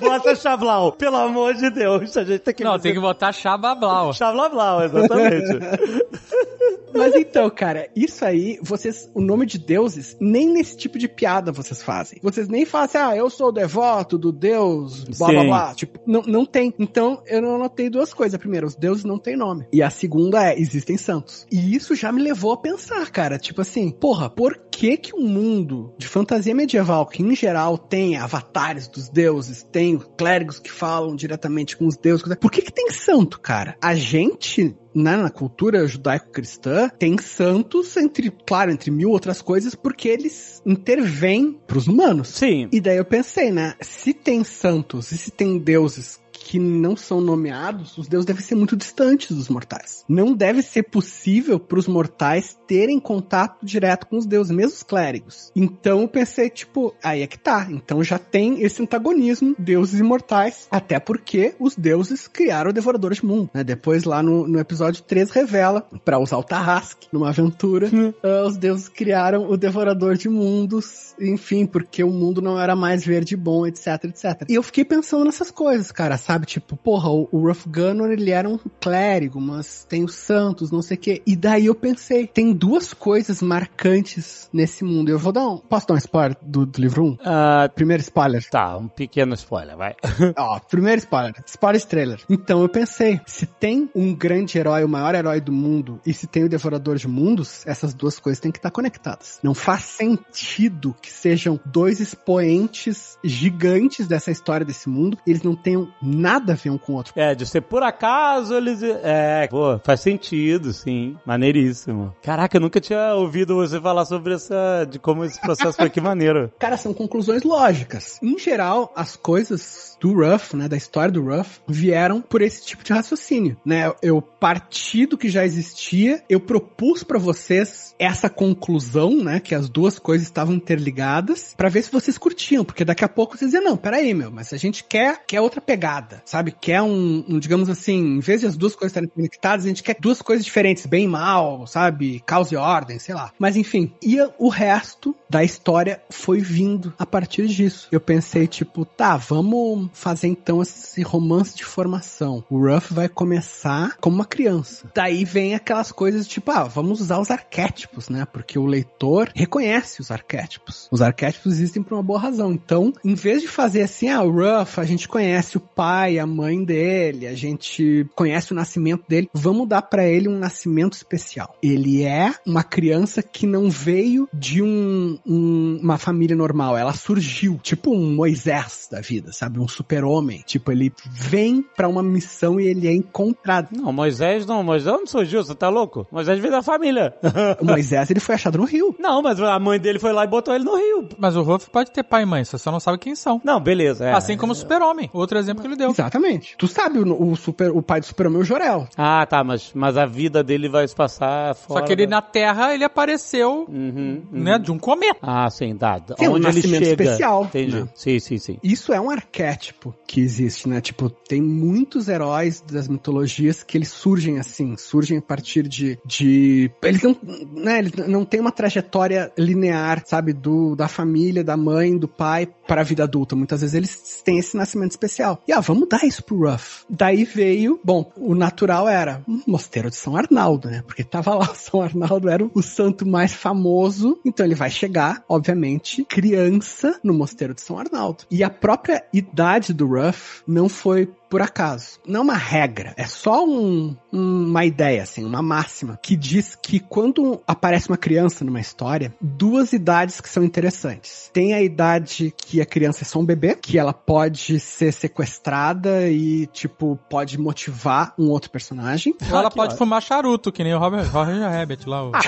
Bota 0.00 0.34
Chablau, 0.34 0.92
pelo 0.92 1.16
amor 1.16 1.54
de 1.54 1.70
Deus, 1.70 2.16
a 2.16 2.24
gente 2.24 2.40
tem 2.40 2.54
que 2.54 2.64
Não, 2.64 2.78
tem 2.78 2.92
que 2.92 3.00
botar 3.00 3.32
Xabablau. 3.32 4.12
Chablau, 4.12 4.82
exatamente. 4.84 5.52
Mas 6.94 7.14
então, 7.14 7.48
cara, 7.48 7.88
isso 7.96 8.24
aí, 8.24 8.58
vocês, 8.62 9.10
o 9.14 9.20
nome 9.20 9.46
de 9.46 9.58
deuses, 9.58 10.16
nem 10.20 10.48
nesse 10.52 10.76
tipo 10.76 10.98
de 10.98 11.08
piada 11.08 11.50
vocês 11.50 11.82
fazem. 11.82 12.18
Vocês 12.22 12.48
nem 12.48 12.66
fazem 12.66 13.00
assim, 13.00 13.12
ah, 13.12 13.16
eu 13.16 13.30
sou 13.30 13.50
devoto 13.50 14.18
do 14.18 14.30
deus, 14.30 14.81
blá 15.18 15.28
blá 15.28 15.40
Sim. 15.40 15.46
blá. 15.46 15.74
Tipo, 15.74 16.00
não, 16.06 16.22
não 16.22 16.46
tem. 16.46 16.72
Então, 16.78 17.22
eu 17.26 17.40
não 17.40 17.56
anotei 17.56 17.88
duas 17.90 18.12
coisas. 18.12 18.34
A 18.34 18.38
primeira, 18.38 18.66
os 18.66 18.74
deuses 18.74 19.04
não 19.04 19.18
têm 19.18 19.36
nome. 19.36 19.66
E 19.72 19.82
a 19.82 19.90
segunda 19.90 20.48
é, 20.48 20.58
existem 20.58 20.96
santos. 20.96 21.46
E 21.50 21.74
isso 21.74 21.94
já 21.94 22.12
me 22.12 22.22
levou 22.22 22.52
a 22.52 22.56
pensar, 22.56 23.10
cara. 23.10 23.38
Tipo 23.38 23.60
assim, 23.60 23.90
porra, 23.90 24.28
por 24.30 24.58
que 24.70 24.96
que 24.96 25.14
um 25.14 25.26
mundo 25.28 25.94
de 25.98 26.08
fantasia 26.08 26.54
medieval, 26.54 27.06
que 27.06 27.22
em 27.22 27.36
geral 27.36 27.76
tem 27.76 28.16
avatares 28.16 28.88
dos 28.88 29.08
deuses, 29.08 29.62
tem 29.62 29.98
clérigos 30.16 30.58
que 30.58 30.70
falam 30.70 31.14
diretamente 31.14 31.76
com 31.76 31.86
os 31.86 31.96
deuses, 31.96 32.26
por 32.36 32.50
que 32.50 32.62
que 32.62 32.72
tem 32.72 32.90
santo, 32.90 33.40
cara? 33.40 33.76
A 33.80 33.94
gente 33.94 34.74
né, 34.94 35.16
na 35.16 35.30
cultura 35.30 35.86
judaico-cristã, 35.86 36.90
tem 36.98 37.16
santos, 37.18 37.96
entre, 37.96 38.30
claro, 38.30 38.70
entre 38.70 38.90
mil 38.90 39.10
outras 39.10 39.40
coisas, 39.40 39.74
porque 39.74 40.08
eles 40.08 40.51
intervêm 40.64 41.58
pros 41.66 41.88
humanos. 41.88 42.28
Sim. 42.28 42.68
E 42.72 42.80
daí 42.80 42.96
eu 42.96 43.04
pensei, 43.04 43.50
né, 43.50 43.74
se 43.80 44.14
tem 44.14 44.44
santos 44.44 45.12
e 45.12 45.18
se 45.18 45.30
tem 45.30 45.58
deuses 45.58 46.21
que 46.42 46.58
não 46.58 46.96
são 46.96 47.20
nomeados, 47.20 47.96
os 47.96 48.08
deuses 48.08 48.26
devem 48.26 48.42
ser 48.42 48.54
muito 48.54 48.76
distantes 48.76 49.36
dos 49.36 49.48
mortais. 49.48 50.04
Não 50.08 50.34
deve 50.34 50.62
ser 50.62 50.84
possível 50.84 51.58
para 51.58 51.78
os 51.78 51.86
mortais 51.86 52.58
terem 52.66 52.98
contato 52.98 53.64
direto 53.64 54.06
com 54.06 54.16
os 54.16 54.26
deuses, 54.26 54.54
mesmo 54.54 54.72
os 54.72 54.82
clérigos. 54.82 55.50
Então 55.54 56.02
eu 56.02 56.08
pensei, 56.08 56.50
tipo, 56.50 56.94
aí 57.02 57.22
é 57.22 57.26
que 57.26 57.38
tá. 57.38 57.68
Então 57.70 58.02
já 58.02 58.18
tem 58.18 58.62
esse 58.62 58.82
antagonismo, 58.82 59.54
deuses 59.58 60.00
e 60.00 60.02
mortais, 60.02 60.66
até 60.70 60.98
porque 60.98 61.54
os 61.58 61.76
deuses 61.76 62.26
criaram 62.26 62.70
o 62.70 62.72
Devorador 62.72 63.12
de 63.12 63.24
Mundo. 63.24 63.50
Né? 63.54 63.62
Depois 63.62 64.04
lá 64.04 64.22
no, 64.22 64.46
no 64.46 64.58
episódio 64.58 65.02
3 65.02 65.30
revela, 65.30 65.86
para 66.04 66.18
usar 66.18 66.38
o 66.38 66.44
Tarrasque 66.44 67.08
numa 67.12 67.28
aventura, 67.28 67.90
ah, 68.22 68.46
os 68.46 68.56
deuses 68.56 68.88
criaram 68.88 69.48
o 69.50 69.56
Devorador 69.56 70.16
de 70.16 70.28
Mundos, 70.28 71.14
enfim, 71.20 71.66
porque 71.66 72.02
o 72.02 72.10
mundo 72.10 72.42
não 72.42 72.60
era 72.60 72.74
mais 72.74 73.04
verde 73.04 73.34
e 73.34 73.36
bom, 73.36 73.66
etc, 73.66 74.04
etc. 74.04 74.44
E 74.48 74.54
eu 74.54 74.62
fiquei 74.62 74.84
pensando 74.84 75.24
nessas 75.24 75.50
coisas, 75.50 75.92
cara, 75.92 76.16
sabe? 76.16 76.41
Tipo, 76.46 76.76
porra, 76.76 77.10
o, 77.10 77.28
o 77.30 77.48
Ruff 77.48 77.68
Gunner, 77.68 78.10
ele 78.10 78.30
era 78.30 78.48
um 78.48 78.58
clérigo, 78.80 79.40
mas 79.40 79.84
tem 79.88 80.04
os 80.04 80.14
santos, 80.14 80.70
não 80.70 80.82
sei 80.82 80.96
o 80.96 81.00
quê. 81.00 81.22
E 81.26 81.36
daí 81.36 81.66
eu 81.66 81.74
pensei, 81.74 82.26
tem 82.26 82.52
duas 82.52 82.92
coisas 82.92 83.40
marcantes 83.42 84.48
nesse 84.52 84.84
mundo. 84.84 85.08
Eu 85.10 85.18
vou 85.18 85.32
dar 85.32 85.46
um... 85.46 85.58
Posso 85.58 85.86
dar 85.86 85.94
um 85.94 85.98
spoiler 85.98 86.36
do, 86.42 86.66
do 86.66 86.80
livro 86.80 87.04
1? 87.04 87.18
Ah, 87.24 87.70
Primeiro 87.74 88.02
spoiler. 88.02 88.44
tá, 88.50 88.76
um 88.76 88.88
pequeno 88.88 89.34
spoiler, 89.34 89.76
vai. 89.76 89.94
Ó, 90.36 90.58
primeiro 90.58 90.98
spoiler. 90.98 91.34
Spoiler 91.46 91.84
trailer. 91.84 92.20
Então 92.28 92.62
eu 92.62 92.68
pensei, 92.68 93.20
se 93.26 93.46
tem 93.46 93.90
um 93.94 94.14
grande 94.14 94.58
herói, 94.58 94.84
o 94.84 94.88
maior 94.88 95.14
herói 95.14 95.40
do 95.40 95.52
mundo, 95.52 96.00
e 96.06 96.12
se 96.12 96.26
tem 96.26 96.44
o 96.44 96.48
Devorador 96.48 96.96
de 96.96 97.08
Mundos, 97.08 97.66
essas 97.66 97.94
duas 97.94 98.18
coisas 98.18 98.40
têm 98.40 98.50
que 98.52 98.58
estar 98.58 98.70
conectadas. 98.70 99.38
Não 99.42 99.54
faz 99.54 99.82
sentido 99.84 100.94
que 101.00 101.10
sejam 101.10 101.58
dois 101.64 102.00
expoentes 102.00 103.18
gigantes 103.22 104.06
dessa 104.06 104.30
história 104.30 104.64
desse 104.64 104.88
mundo 104.88 105.18
e 105.26 105.30
eles 105.30 105.42
não 105.42 105.54
tenham 105.54 105.92
nada 106.00 106.21
a 106.30 106.54
ver 106.54 106.70
um 106.70 106.78
com 106.78 106.92
o 106.92 106.96
outro. 106.96 107.12
É, 107.16 107.34
de 107.34 107.46
ser 107.46 107.60
por 107.62 107.82
acaso 107.82 108.54
eles. 108.54 108.82
É, 108.82 109.46
pô, 109.48 109.78
faz 109.84 110.00
sentido, 110.00 110.72
sim. 110.72 111.16
Maneiríssimo. 111.24 112.14
Caraca, 112.22 112.56
eu 112.56 112.60
nunca 112.60 112.80
tinha 112.80 113.14
ouvido 113.14 113.56
você 113.56 113.80
falar 113.80 114.04
sobre 114.04 114.34
essa. 114.34 114.86
de 114.88 114.98
como 114.98 115.24
esse 115.24 115.40
processo 115.40 115.76
foi 115.76 115.90
que 115.90 116.00
maneiro. 116.00 116.50
Cara, 116.58 116.76
são 116.76 116.92
conclusões 116.92 117.42
lógicas. 117.42 118.18
Em 118.22 118.38
geral, 118.38 118.92
as 118.94 119.16
coisas 119.16 119.91
do 120.02 120.12
Ruff, 120.12 120.56
né, 120.56 120.66
da 120.66 120.76
história 120.76 121.12
do 121.12 121.22
Ruff, 121.22 121.60
vieram 121.68 122.20
por 122.20 122.42
esse 122.42 122.66
tipo 122.66 122.82
de 122.82 122.92
raciocínio, 122.92 123.56
né? 123.64 123.92
Eu 124.02 124.20
parti 124.20 125.06
do 125.06 125.16
que 125.16 125.28
já 125.28 125.44
existia, 125.44 126.24
eu 126.28 126.40
propus 126.40 127.04
pra 127.04 127.20
vocês 127.20 127.94
essa 128.00 128.28
conclusão, 128.28 129.22
né, 129.22 129.38
que 129.38 129.54
as 129.54 129.68
duas 129.68 130.00
coisas 130.00 130.26
estavam 130.26 130.56
interligadas, 130.56 131.54
pra 131.56 131.68
ver 131.68 131.82
se 131.82 131.92
vocês 131.92 132.18
curtiam, 132.18 132.64
porque 132.64 132.84
daqui 132.84 133.04
a 133.04 133.08
pouco 133.08 133.38
vocês 133.38 133.52
diziam, 133.52 133.64
não, 133.64 133.76
peraí, 133.76 134.12
meu, 134.12 134.32
mas 134.32 134.52
a 134.52 134.56
gente 134.56 134.82
quer, 134.82 135.24
quer 135.24 135.40
outra 135.40 135.60
pegada, 135.60 136.20
sabe? 136.24 136.50
Quer 136.50 136.82
um, 136.82 137.24
um, 137.28 137.38
digamos 137.38 137.68
assim, 137.68 138.16
em 138.16 138.20
vez 138.20 138.40
de 138.40 138.48
as 138.48 138.56
duas 138.56 138.74
coisas 138.74 138.90
estarem 138.90 139.08
conectadas, 139.08 139.64
a 139.64 139.68
gente 139.68 139.84
quer 139.84 139.96
duas 140.00 140.20
coisas 140.20 140.44
diferentes, 140.44 140.84
bem 140.84 141.04
e 141.04 141.08
mal, 141.08 141.64
sabe? 141.68 142.20
Causa 142.26 142.54
e 142.54 142.56
ordem, 142.56 142.98
sei 142.98 143.14
lá. 143.14 143.30
Mas 143.38 143.56
enfim, 143.56 143.92
e 144.02 144.16
o 144.36 144.48
resto 144.48 145.14
da 145.30 145.44
história 145.44 146.02
foi 146.10 146.40
vindo 146.40 146.92
a 146.98 147.06
partir 147.06 147.46
disso. 147.46 147.86
Eu 147.92 148.00
pensei, 148.00 148.48
tipo, 148.48 148.84
tá, 148.84 149.16
vamos 149.16 149.91
fazer 149.92 150.28
então 150.28 150.62
esse 150.62 151.02
romance 151.02 151.56
de 151.56 151.64
formação. 151.64 152.44
O 152.50 152.58
Ruff 152.58 152.92
vai 152.92 153.08
começar 153.08 153.96
como 154.00 154.16
uma 154.16 154.24
criança. 154.24 154.90
Daí 154.94 155.24
vem 155.24 155.54
aquelas 155.54 155.92
coisas 155.92 156.26
tipo, 156.26 156.50
ah, 156.50 156.64
vamos 156.64 157.00
usar 157.00 157.18
os 157.20 157.30
arquétipos, 157.30 158.08
né? 158.08 158.26
Porque 158.32 158.58
o 158.58 158.66
leitor 158.66 159.30
reconhece 159.34 160.00
os 160.00 160.10
arquétipos. 160.10 160.88
Os 160.90 161.02
arquétipos 161.02 161.52
existem 161.52 161.82
por 161.82 161.94
uma 161.94 162.02
boa 162.02 162.18
razão. 162.18 162.52
Então, 162.52 162.92
em 163.04 163.14
vez 163.14 163.42
de 163.42 163.48
fazer 163.48 163.82
assim, 163.82 164.08
ah, 164.08 164.22
o 164.22 164.30
Ruff, 164.30 164.80
a 164.80 164.84
gente 164.84 165.08
conhece 165.08 165.56
o 165.56 165.60
pai 165.60 166.18
a 166.18 166.26
mãe 166.26 166.62
dele, 166.64 167.26
a 167.26 167.34
gente 167.34 168.06
conhece 168.14 168.52
o 168.52 168.54
nascimento 168.54 169.04
dele. 169.08 169.28
Vamos 169.32 169.68
dar 169.68 169.82
pra 169.82 170.06
ele 170.06 170.28
um 170.28 170.38
nascimento 170.38 170.94
especial. 170.94 171.56
Ele 171.62 172.02
é 172.02 172.34
uma 172.46 172.62
criança 172.62 173.22
que 173.22 173.46
não 173.46 173.70
veio 173.70 174.28
de 174.32 174.62
um, 174.62 175.18
um- 175.26 175.51
uma 175.82 175.98
família 175.98 176.36
normal, 176.36 176.76
ela 176.76 176.92
surgiu, 176.92 177.58
tipo 177.62 177.92
um 177.94 178.14
Moisés 178.14 178.88
da 178.90 179.00
vida, 179.00 179.32
sabe? 179.32 179.58
Um 179.58 179.68
super-homem. 179.68 180.42
Tipo, 180.46 180.72
ele 180.72 180.92
vem 181.10 181.62
pra 181.76 181.88
uma 181.88 182.02
missão 182.02 182.58
e 182.60 182.66
ele 182.66 182.86
é 182.88 182.92
encontrado. 182.94 183.68
Não, 183.72 183.92
Moisés 183.92 184.46
não, 184.46 184.62
Moisés 184.62 184.92
não 184.94 185.06
surgiu, 185.06 185.44
você 185.44 185.54
tá 185.54 185.68
louco? 185.68 186.06
Moisés 186.10 186.38
veio 186.38 186.52
da 186.52 186.62
família. 186.62 187.14
O 187.60 187.64
Moisés, 187.64 188.10
ele 188.10 188.20
foi 188.20 188.34
achado 188.34 188.58
no 188.58 188.64
rio. 188.64 188.94
não, 188.98 189.22
mas 189.22 189.40
a 189.40 189.58
mãe 189.58 189.78
dele 189.78 189.98
foi 189.98 190.12
lá 190.12 190.24
e 190.24 190.26
botou 190.26 190.54
ele 190.54 190.64
no 190.64 190.76
rio. 190.76 191.08
Mas 191.18 191.36
o 191.36 191.42
Ruff 191.42 191.68
pode 191.70 191.90
ter 191.90 192.02
pai 192.02 192.22
e 192.22 192.26
mãe, 192.26 192.44
você 192.44 192.56
só 192.58 192.70
não 192.70 192.80
sabe 192.80 192.98
quem 192.98 193.14
são. 193.14 193.40
Não, 193.44 193.60
beleza. 193.60 194.04
é. 194.06 194.12
Assim 194.12 194.36
como 194.36 194.52
o 194.52 194.54
Super-Homem, 194.54 195.10
outro 195.12 195.38
exemplo 195.38 195.60
que 195.62 195.68
ele 195.68 195.76
deu. 195.76 195.90
Exatamente. 195.90 196.54
Tu 196.56 196.66
sabe 196.68 196.98
o, 196.98 197.30
o 197.30 197.36
super, 197.36 197.70
o 197.70 197.82
pai 197.82 198.00
do 198.00 198.06
super-homem 198.06 198.38
é 198.38 198.42
o 198.42 198.44
Jorel. 198.44 198.88
Ah, 198.96 199.24
tá, 199.26 199.42
mas, 199.44 199.70
mas 199.74 199.96
a 199.96 200.06
vida 200.06 200.42
dele 200.42 200.68
vai 200.68 200.86
se 200.86 200.94
passar 200.94 201.54
fora. 201.54 201.80
Só 201.80 201.86
que 201.86 201.92
ele 201.92 202.06
da- 202.06 202.16
na 202.16 202.22
Terra, 202.22 202.74
ele 202.74 202.84
apareceu, 202.84 203.66
Uhum, 203.68 204.22
uhum. 204.32 204.40
né, 204.42 204.58
de 204.58 204.70
um 204.72 204.78
cometa. 204.78 205.18
Ah, 205.22 205.48
sim, 205.50 205.71
tá. 205.76 206.00
Tem 206.00 206.28
um 206.28 206.32
Onde 206.32 206.46
ele 206.46 206.54
nascimento 206.54 206.84
chega. 206.84 207.02
especial, 207.02 207.44
Entendi. 207.44 207.76
né? 207.76 207.88
Sim, 207.94 208.18
sim, 208.18 208.38
sim. 208.38 208.58
Isso 208.62 208.92
é 208.92 209.00
um 209.00 209.10
arquétipo 209.10 209.94
que 210.06 210.20
existe, 210.20 210.68
né? 210.68 210.80
Tipo, 210.80 211.08
tem 211.10 211.40
muitos 211.40 212.08
heróis 212.08 212.60
das 212.60 212.88
mitologias 212.88 213.62
que 213.62 213.76
eles 213.78 213.88
surgem 213.88 214.38
assim, 214.38 214.76
surgem 214.76 215.18
a 215.18 215.22
partir 215.22 215.66
de, 215.68 215.98
de 216.04 216.70
eles 216.82 217.02
não, 217.02 217.16
né, 217.52 217.78
eles 217.78 217.92
não 218.08 218.24
têm 218.24 218.40
uma 218.40 218.52
trajetória 218.52 219.32
linear, 219.38 220.02
sabe, 220.06 220.32
do 220.32 220.74
da 220.76 220.88
família, 220.88 221.44
da 221.44 221.56
mãe, 221.56 221.96
do 221.96 222.08
pai 222.08 222.46
para 222.66 222.80
a 222.80 222.84
vida 222.84 223.04
adulta. 223.04 223.36
Muitas 223.36 223.60
vezes 223.60 223.74
eles 223.74 224.22
têm 224.24 224.38
esse 224.38 224.56
nascimento 224.56 224.90
especial. 224.92 225.42
E 225.46 225.52
ah, 225.52 225.60
vamos 225.60 225.88
dar 225.88 226.04
isso 226.04 226.22
pro 226.22 226.50
Ruff. 226.50 226.84
Daí 226.88 227.24
veio, 227.24 227.80
bom, 227.84 228.10
o 228.16 228.34
natural 228.34 228.88
era 228.88 229.22
um 229.28 229.42
mosteiro 229.46 229.90
de 229.90 229.96
São 229.96 230.16
Arnaldo, 230.16 230.68
né? 230.68 230.82
Porque 230.86 231.04
tava 231.04 231.34
lá, 231.34 231.52
São 231.54 231.80
Arnaldo 231.80 232.28
era 232.28 232.44
o 232.54 232.62
santo 232.62 233.06
mais 233.06 233.32
famoso, 233.32 234.18
então 234.24 234.44
ele 234.44 234.54
vai 234.54 234.70
chegar, 234.70 235.24
obviamente, 235.28 235.61
criança 236.04 236.98
no 237.02 237.14
mosteiro 237.14 237.54
de 237.54 237.60
São 237.60 237.78
Arnaldo. 237.78 238.24
E 238.30 238.42
a 238.42 238.50
própria 238.50 239.04
idade 239.12 239.72
do 239.72 239.86
Ruff 239.86 240.42
não 240.46 240.68
foi 240.68 241.08
por 241.32 241.40
acaso. 241.40 241.98
Não 242.06 242.20
é 242.20 242.22
uma 242.24 242.36
regra, 242.36 242.92
é 242.94 243.06
só 243.06 243.42
um- 243.42 243.96
um- 244.12 244.48
uma 244.48 244.66
ideia, 244.66 245.02
assim, 245.02 245.24
uma 245.24 245.40
máxima, 245.40 245.98
que 246.02 246.14
diz 246.14 246.54
que 246.54 246.78
quando 246.78 247.40
aparece 247.46 247.88
uma 247.88 247.96
criança 247.96 248.44
numa 248.44 248.60
história, 248.60 249.14
duas 249.18 249.72
idades 249.72 250.20
que 250.20 250.28
são 250.28 250.44
interessantes. 250.44 251.30
Tem 251.32 251.54
a 251.54 251.62
idade 251.62 252.34
que 252.36 252.60
a 252.60 252.66
criança 252.66 253.04
é 253.04 253.06
só 253.06 253.18
um 253.18 253.24
bebê, 253.24 253.54
que 253.54 253.78
ela 253.78 253.94
pode 253.94 254.60
ser 254.60 254.92
sequestrada 254.92 256.06
e, 256.10 256.46
tipo, 256.48 256.98
pode 257.08 257.40
motivar 257.40 258.12
um 258.18 258.28
outro 258.28 258.50
personagem. 258.50 259.14
Ou 259.30 259.38
ela 259.38 259.50
pode 259.50 259.68
ótimo. 259.68 259.78
fumar 259.78 260.02
charuto, 260.02 260.52
que 260.52 260.62
nem 260.62 260.74
o 260.74 260.78
Robert, 260.78 261.10
Roger 261.10 261.40
Rabbit 261.40 261.88
lá. 261.88 262.04
O... 262.04 262.12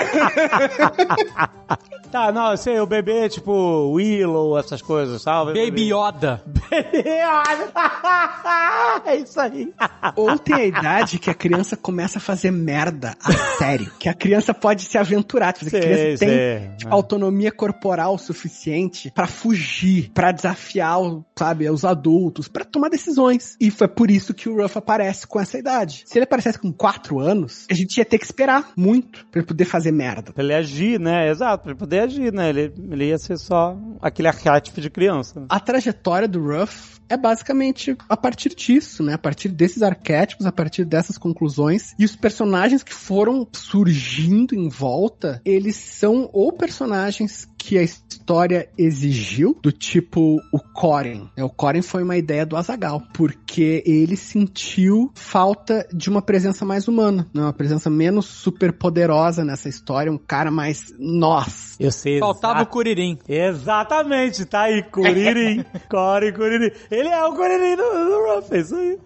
Tá, 2.11 2.31
não, 2.31 2.51
eu 2.51 2.57
sei, 2.57 2.79
o 2.79 2.85
bebê, 2.85 3.27
tipo, 3.27 3.51
Willow, 3.91 4.57
essas 4.57 4.81
coisas, 4.81 5.21
sabe? 5.21 5.53
Baby 5.53 5.91
Yoda. 5.91 6.41
é 9.05 9.15
isso 9.17 9.39
aí. 9.39 9.73
Ou 10.15 10.37
tem 10.37 10.55
a 10.55 10.65
idade 10.65 11.19
que 11.19 11.29
a 11.29 11.33
criança 11.33 11.75
começa 11.75 12.17
a 12.17 12.21
fazer 12.21 12.51
merda 12.51 13.15
a 13.23 13.33
sério. 13.57 13.91
Que 13.99 14.09
a 14.09 14.13
criança 14.13 14.53
pode 14.53 14.83
se 14.83 14.97
aventurar. 14.97 15.53
Tipo, 15.53 15.69
Sei, 15.69 15.79
a 15.79 15.83
criança 15.83 16.19
tem 16.19 16.29
sei. 16.29 16.69
tipo, 16.77 16.93
autonomia 16.93 17.51
corporal 17.51 18.17
suficiente 18.17 19.11
pra 19.13 19.27
fugir, 19.27 20.11
pra 20.13 20.31
desafiar, 20.31 20.97
sabe, 21.37 21.69
os 21.69 21.83
adultos, 21.83 22.47
pra 22.47 22.63
tomar 22.63 22.89
decisões. 22.89 23.55
E 23.59 23.69
foi 23.71 23.87
por 23.87 24.09
isso 24.09 24.33
que 24.33 24.49
o 24.49 24.61
Ruff 24.61 24.77
aparece 24.77 25.27
com 25.27 25.39
essa 25.39 25.57
idade. 25.57 26.03
Se 26.05 26.17
ele 26.17 26.23
aparecesse 26.23 26.59
com 26.59 26.71
4 26.71 27.19
anos, 27.19 27.65
a 27.69 27.73
gente 27.73 27.97
ia 27.97 28.05
ter 28.05 28.17
que 28.17 28.25
esperar 28.25 28.71
muito 28.75 29.25
pra 29.27 29.39
ele 29.39 29.47
poder 29.47 29.65
fazer 29.65 29.91
merda. 29.91 30.31
Pra 30.33 30.43
ele 30.43 30.53
agir, 30.53 30.99
né? 30.99 31.29
Exato, 31.29 31.63
pra 31.63 31.71
ele 31.71 31.79
poder 31.79 31.99
agir, 31.99 32.31
né? 32.33 32.49
Ele, 32.49 32.73
ele 32.91 33.05
ia 33.05 33.17
ser 33.17 33.37
só 33.37 33.77
aquele 34.01 34.27
arquétipo 34.27 34.79
de 34.81 34.89
criança. 34.89 35.45
A 35.49 35.59
trajetória 35.59 36.27
do 36.27 36.41
Ruff 36.41 36.94
é 37.09 37.17
basicamente 37.17 37.95
a 38.09 38.17
partir 38.17 38.55
disso, 38.55 39.03
né? 39.03 39.13
A 39.13 39.17
partir 39.17 39.49
desses 39.49 39.81
arquétipos, 39.81 40.45
a 40.45 40.51
partir 40.51 40.85
dessas 40.85 41.17
conclusões. 41.17 41.93
E 41.97 42.05
os 42.05 42.15
personagens 42.15 42.83
que 42.83 42.93
foram 42.93 43.47
surgindo 43.53 44.55
em 44.55 44.69
volta, 44.69 45.41
eles 45.45 45.75
são 45.75 46.29
ou 46.33 46.51
personagens 46.51 47.47
que 47.65 47.79
a 47.79 47.81
história 47.81 48.69
exigiu, 48.77 49.57
do 49.59 49.71
tipo 49.71 50.39
o 50.53 50.59
Corin. 50.59 51.27
O 51.35 51.49
Corin 51.49 51.81
foi 51.81 52.03
uma 52.03 52.15
ideia 52.15 52.45
do 52.45 52.55
Azagal, 52.55 53.01
porque 53.11 53.81
ele 53.87 54.15
sentiu 54.15 55.11
falta 55.15 55.87
de 55.91 56.07
uma 56.07 56.21
presença 56.21 56.63
mais 56.63 56.87
humana, 56.87 57.27
né? 57.33 57.41
uma 57.41 57.53
presença 57.53 57.89
menos 57.89 58.27
super 58.27 58.71
poderosa 58.71 59.43
nessa 59.43 59.67
história, 59.67 60.11
um 60.11 60.17
cara 60.17 60.51
mais 60.51 60.93
nós. 60.99 61.75
Eu 61.79 61.91
sei. 61.91 62.19
Faltava 62.19 62.61
o 62.61 62.67
Curirim. 62.67 63.17
Exatamente, 63.27 64.45
tá 64.45 64.61
aí, 64.61 64.83
Kuririn, 64.83 65.65
Core, 65.89 66.33
Kuririn. 66.33 66.69
Ele 66.91 67.09
é 67.09 67.25
o 67.25 67.33
Kuririn 67.33 67.75
do, 67.75 67.83
do 67.83 68.35
Ruff, 68.35 68.53
é 68.53 68.59
isso 68.59 68.75
aí. 68.75 68.99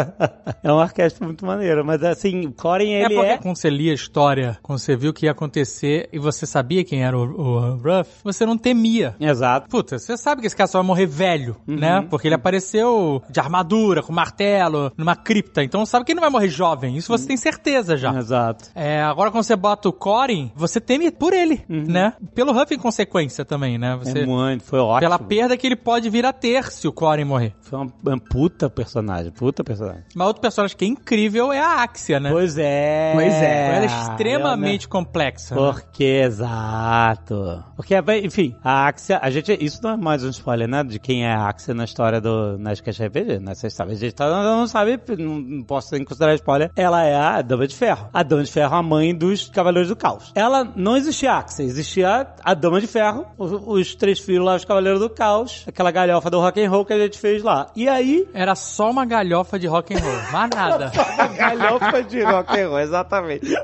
é 0.64 0.72
um 0.72 0.78
arquétipo 0.78 1.26
muito 1.26 1.44
maneiro, 1.44 1.84
mas 1.84 2.02
assim, 2.02 2.50
Corin, 2.52 2.92
É 2.92 3.04
ele 3.04 3.14
porque 3.14 3.30
é... 3.32 3.36
quando 3.36 3.56
você 3.56 3.68
lia 3.68 3.92
a 3.92 3.94
história, 3.94 4.58
quando 4.62 4.78
você 4.78 4.96
viu 4.96 5.10
o 5.10 5.12
que 5.12 5.26
ia 5.26 5.32
acontecer 5.32 6.08
e 6.10 6.18
você 6.18 6.46
sabia 6.46 6.82
quem 6.82 7.04
era 7.04 7.16
o, 7.16 7.22
o 7.22 7.76
Ruff, 7.76 7.97
você 8.24 8.44
não 8.46 8.56
temia. 8.58 9.14
Exato. 9.20 9.68
Puta, 9.68 9.98
você 9.98 10.16
sabe 10.16 10.40
que 10.40 10.46
esse 10.46 10.56
cara 10.56 10.66
só 10.68 10.78
vai 10.78 10.86
morrer 10.86 11.06
velho, 11.06 11.56
né? 11.66 12.06
Porque 12.10 12.28
ele 12.28 12.34
apareceu 12.34 13.22
de 13.30 13.40
armadura, 13.40 14.02
com 14.02 14.12
martelo, 14.12 14.92
numa 14.96 15.16
cripta. 15.16 15.62
Então 15.62 15.84
sabe 15.86 16.04
que 16.04 16.12
ele 16.12 16.16
não 16.20 16.22
vai 16.22 16.30
morrer 16.30 16.48
jovem. 16.48 16.96
Isso 16.96 17.08
você 17.08 17.26
tem 17.26 17.36
certeza 17.36 17.96
já. 17.96 18.12
Exato. 18.18 18.70
É, 18.74 19.02
agora 19.02 19.30
quando 19.30 19.44
você 19.44 19.56
bota 19.56 19.88
o 19.88 19.92
Corin, 19.92 20.50
você 20.54 20.80
teme 20.80 21.10
por 21.10 21.32
ele, 21.32 21.64
né? 21.68 22.12
Pelo 22.34 22.52
Huff 22.52 22.74
em 22.74 22.78
consequência 22.78 23.44
também, 23.44 23.78
né? 23.78 23.96
Você, 24.02 24.20
É 24.20 24.26
muito, 24.26 24.64
foi 24.64 24.78
ótimo. 24.78 25.00
pela 25.00 25.18
perda 25.18 25.56
que 25.56 25.66
ele 25.66 25.76
pode 25.76 26.08
vir 26.10 26.24
a 26.26 26.32
ter 26.32 26.64
se 26.70 26.86
o 26.88 26.92
Corin 26.92 27.24
morrer. 27.24 27.54
Foi 27.60 27.78
uma, 27.78 27.92
uma 28.04 28.18
puta 28.18 28.68
personagem, 28.70 29.30
puta 29.32 29.62
personagem. 29.64 30.04
Mas 30.14 30.26
outro 30.26 30.40
personagem 30.42 30.76
que 30.76 30.84
é 30.84 30.88
incrível 30.88 31.52
é 31.52 31.60
a 31.60 31.82
Axia, 31.82 32.18
né? 32.20 32.30
Pois 32.30 32.56
é. 32.58 33.12
Pois 33.14 33.32
é. 33.34 33.76
Ela 33.76 33.84
é 33.84 33.86
extremamente 33.86 34.88
complexa. 34.88 35.54
né? 35.54 35.60
Porque, 35.60 36.04
exato. 36.04 37.64
Porque, 37.76 37.87
enfim, 38.24 38.54
a 38.62 38.86
Axia, 38.86 39.18
a 39.22 39.30
gente, 39.30 39.56
isso 39.64 39.80
não 39.82 39.90
é 39.90 39.96
mais 39.96 40.22
um 40.24 40.28
spoiler, 40.30 40.68
né? 40.68 40.84
De 40.84 40.98
quem 40.98 41.24
é 41.24 41.32
a 41.32 41.48
Axia 41.48 41.74
na 41.74 41.84
história 41.84 42.20
do 42.20 42.58
Nerdcast 42.58 43.02
RPG, 43.02 43.38
né? 43.40 43.54
Vocês 43.54 43.72
sabem, 43.72 43.94
a 43.94 43.98
gente 43.98 44.14
tá- 44.14 44.28
não 44.28 44.66
sabe, 44.66 45.00
não, 45.18 45.38
não 45.38 45.62
posso 45.64 45.94
nem 45.94 46.04
considerar 46.04 46.34
spoiler. 46.34 46.70
Ela 46.76 47.04
é 47.04 47.14
a 47.14 47.40
Dama 47.42 47.66
de 47.66 47.74
Ferro. 47.74 48.08
A 48.12 48.22
Dama 48.22 48.44
de 48.44 48.52
Ferro, 48.52 48.74
a 48.74 48.82
mãe 48.82 49.14
dos 49.14 49.48
Cavaleiros 49.48 49.88
do 49.88 49.96
Caos. 49.96 50.32
Ela, 50.34 50.64
não 50.76 50.96
existia 50.96 51.32
a 51.32 51.38
Axia, 51.38 51.64
existia 51.64 52.26
a 52.44 52.54
Dama 52.54 52.80
de 52.80 52.86
Ferro, 52.86 53.26
os, 53.38 53.52
os 53.52 53.94
três 53.94 54.18
filhos 54.18 54.44
lá, 54.44 54.56
os 54.56 54.64
Cavaleiros 54.64 55.00
do 55.00 55.08
Caos, 55.08 55.64
aquela 55.66 55.90
galhofa 55.90 56.30
do 56.30 56.40
rock 56.40 56.62
and 56.62 56.70
roll 56.70 56.84
que 56.84 56.92
a 56.92 56.98
gente 56.98 57.18
fez 57.18 57.42
lá. 57.42 57.68
E 57.74 57.88
aí, 57.88 58.28
Era 58.34 58.54
só 58.54 58.90
uma 58.90 59.04
galhofa 59.06 59.58
de 59.58 59.66
rock 59.66 59.94
and 59.94 60.00
roll, 60.00 60.32
mais 60.32 60.50
nada. 60.54 60.92
galhofa 61.36 62.02
de 62.02 62.22
rock 62.22 62.60
and 62.60 62.68
roll, 62.68 62.80
exatamente. 62.80 63.46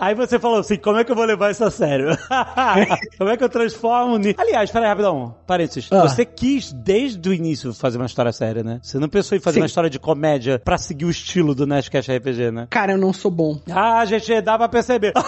Aí 0.00 0.14
você 0.14 0.38
falou 0.38 0.60
assim, 0.60 0.76
como 0.76 0.98
é 0.98 1.04
que 1.04 1.12
eu 1.12 1.16
vou 1.16 1.26
levar 1.26 1.50
isso 1.50 1.62
a 1.62 1.70
sério? 1.70 2.16
como 3.18 3.28
é 3.28 3.36
que 3.36 3.44
eu 3.44 3.48
transformo 3.50 4.16
nisso? 4.16 4.36
Aliás, 4.38 4.70
peraí, 4.70 4.88
rapidão, 4.88 5.34
parênteses. 5.46 5.92
Ah. 5.92 6.00
Você 6.02 6.24
quis, 6.24 6.72
desde 6.72 7.28
o 7.28 7.34
início, 7.34 7.74
fazer 7.74 7.98
uma 7.98 8.06
história 8.06 8.32
séria, 8.32 8.62
né? 8.62 8.80
Você 8.82 8.98
não 8.98 9.10
pensou 9.10 9.36
em 9.36 9.40
fazer 9.40 9.56
Sim. 9.56 9.60
uma 9.60 9.66
história 9.66 9.90
de 9.90 9.98
comédia 9.98 10.58
pra 10.64 10.78
seguir 10.78 11.04
o 11.04 11.10
estilo 11.10 11.54
do 11.54 11.66
Nerdcast 11.66 12.10
RPG, 12.10 12.50
né? 12.50 12.66
Cara, 12.70 12.92
eu 12.92 12.98
não 12.98 13.12
sou 13.12 13.30
bom. 13.30 13.60
Ah, 13.70 14.02
gente, 14.06 14.40
dá 14.40 14.56
pra 14.56 14.68
perceber. 14.68 15.12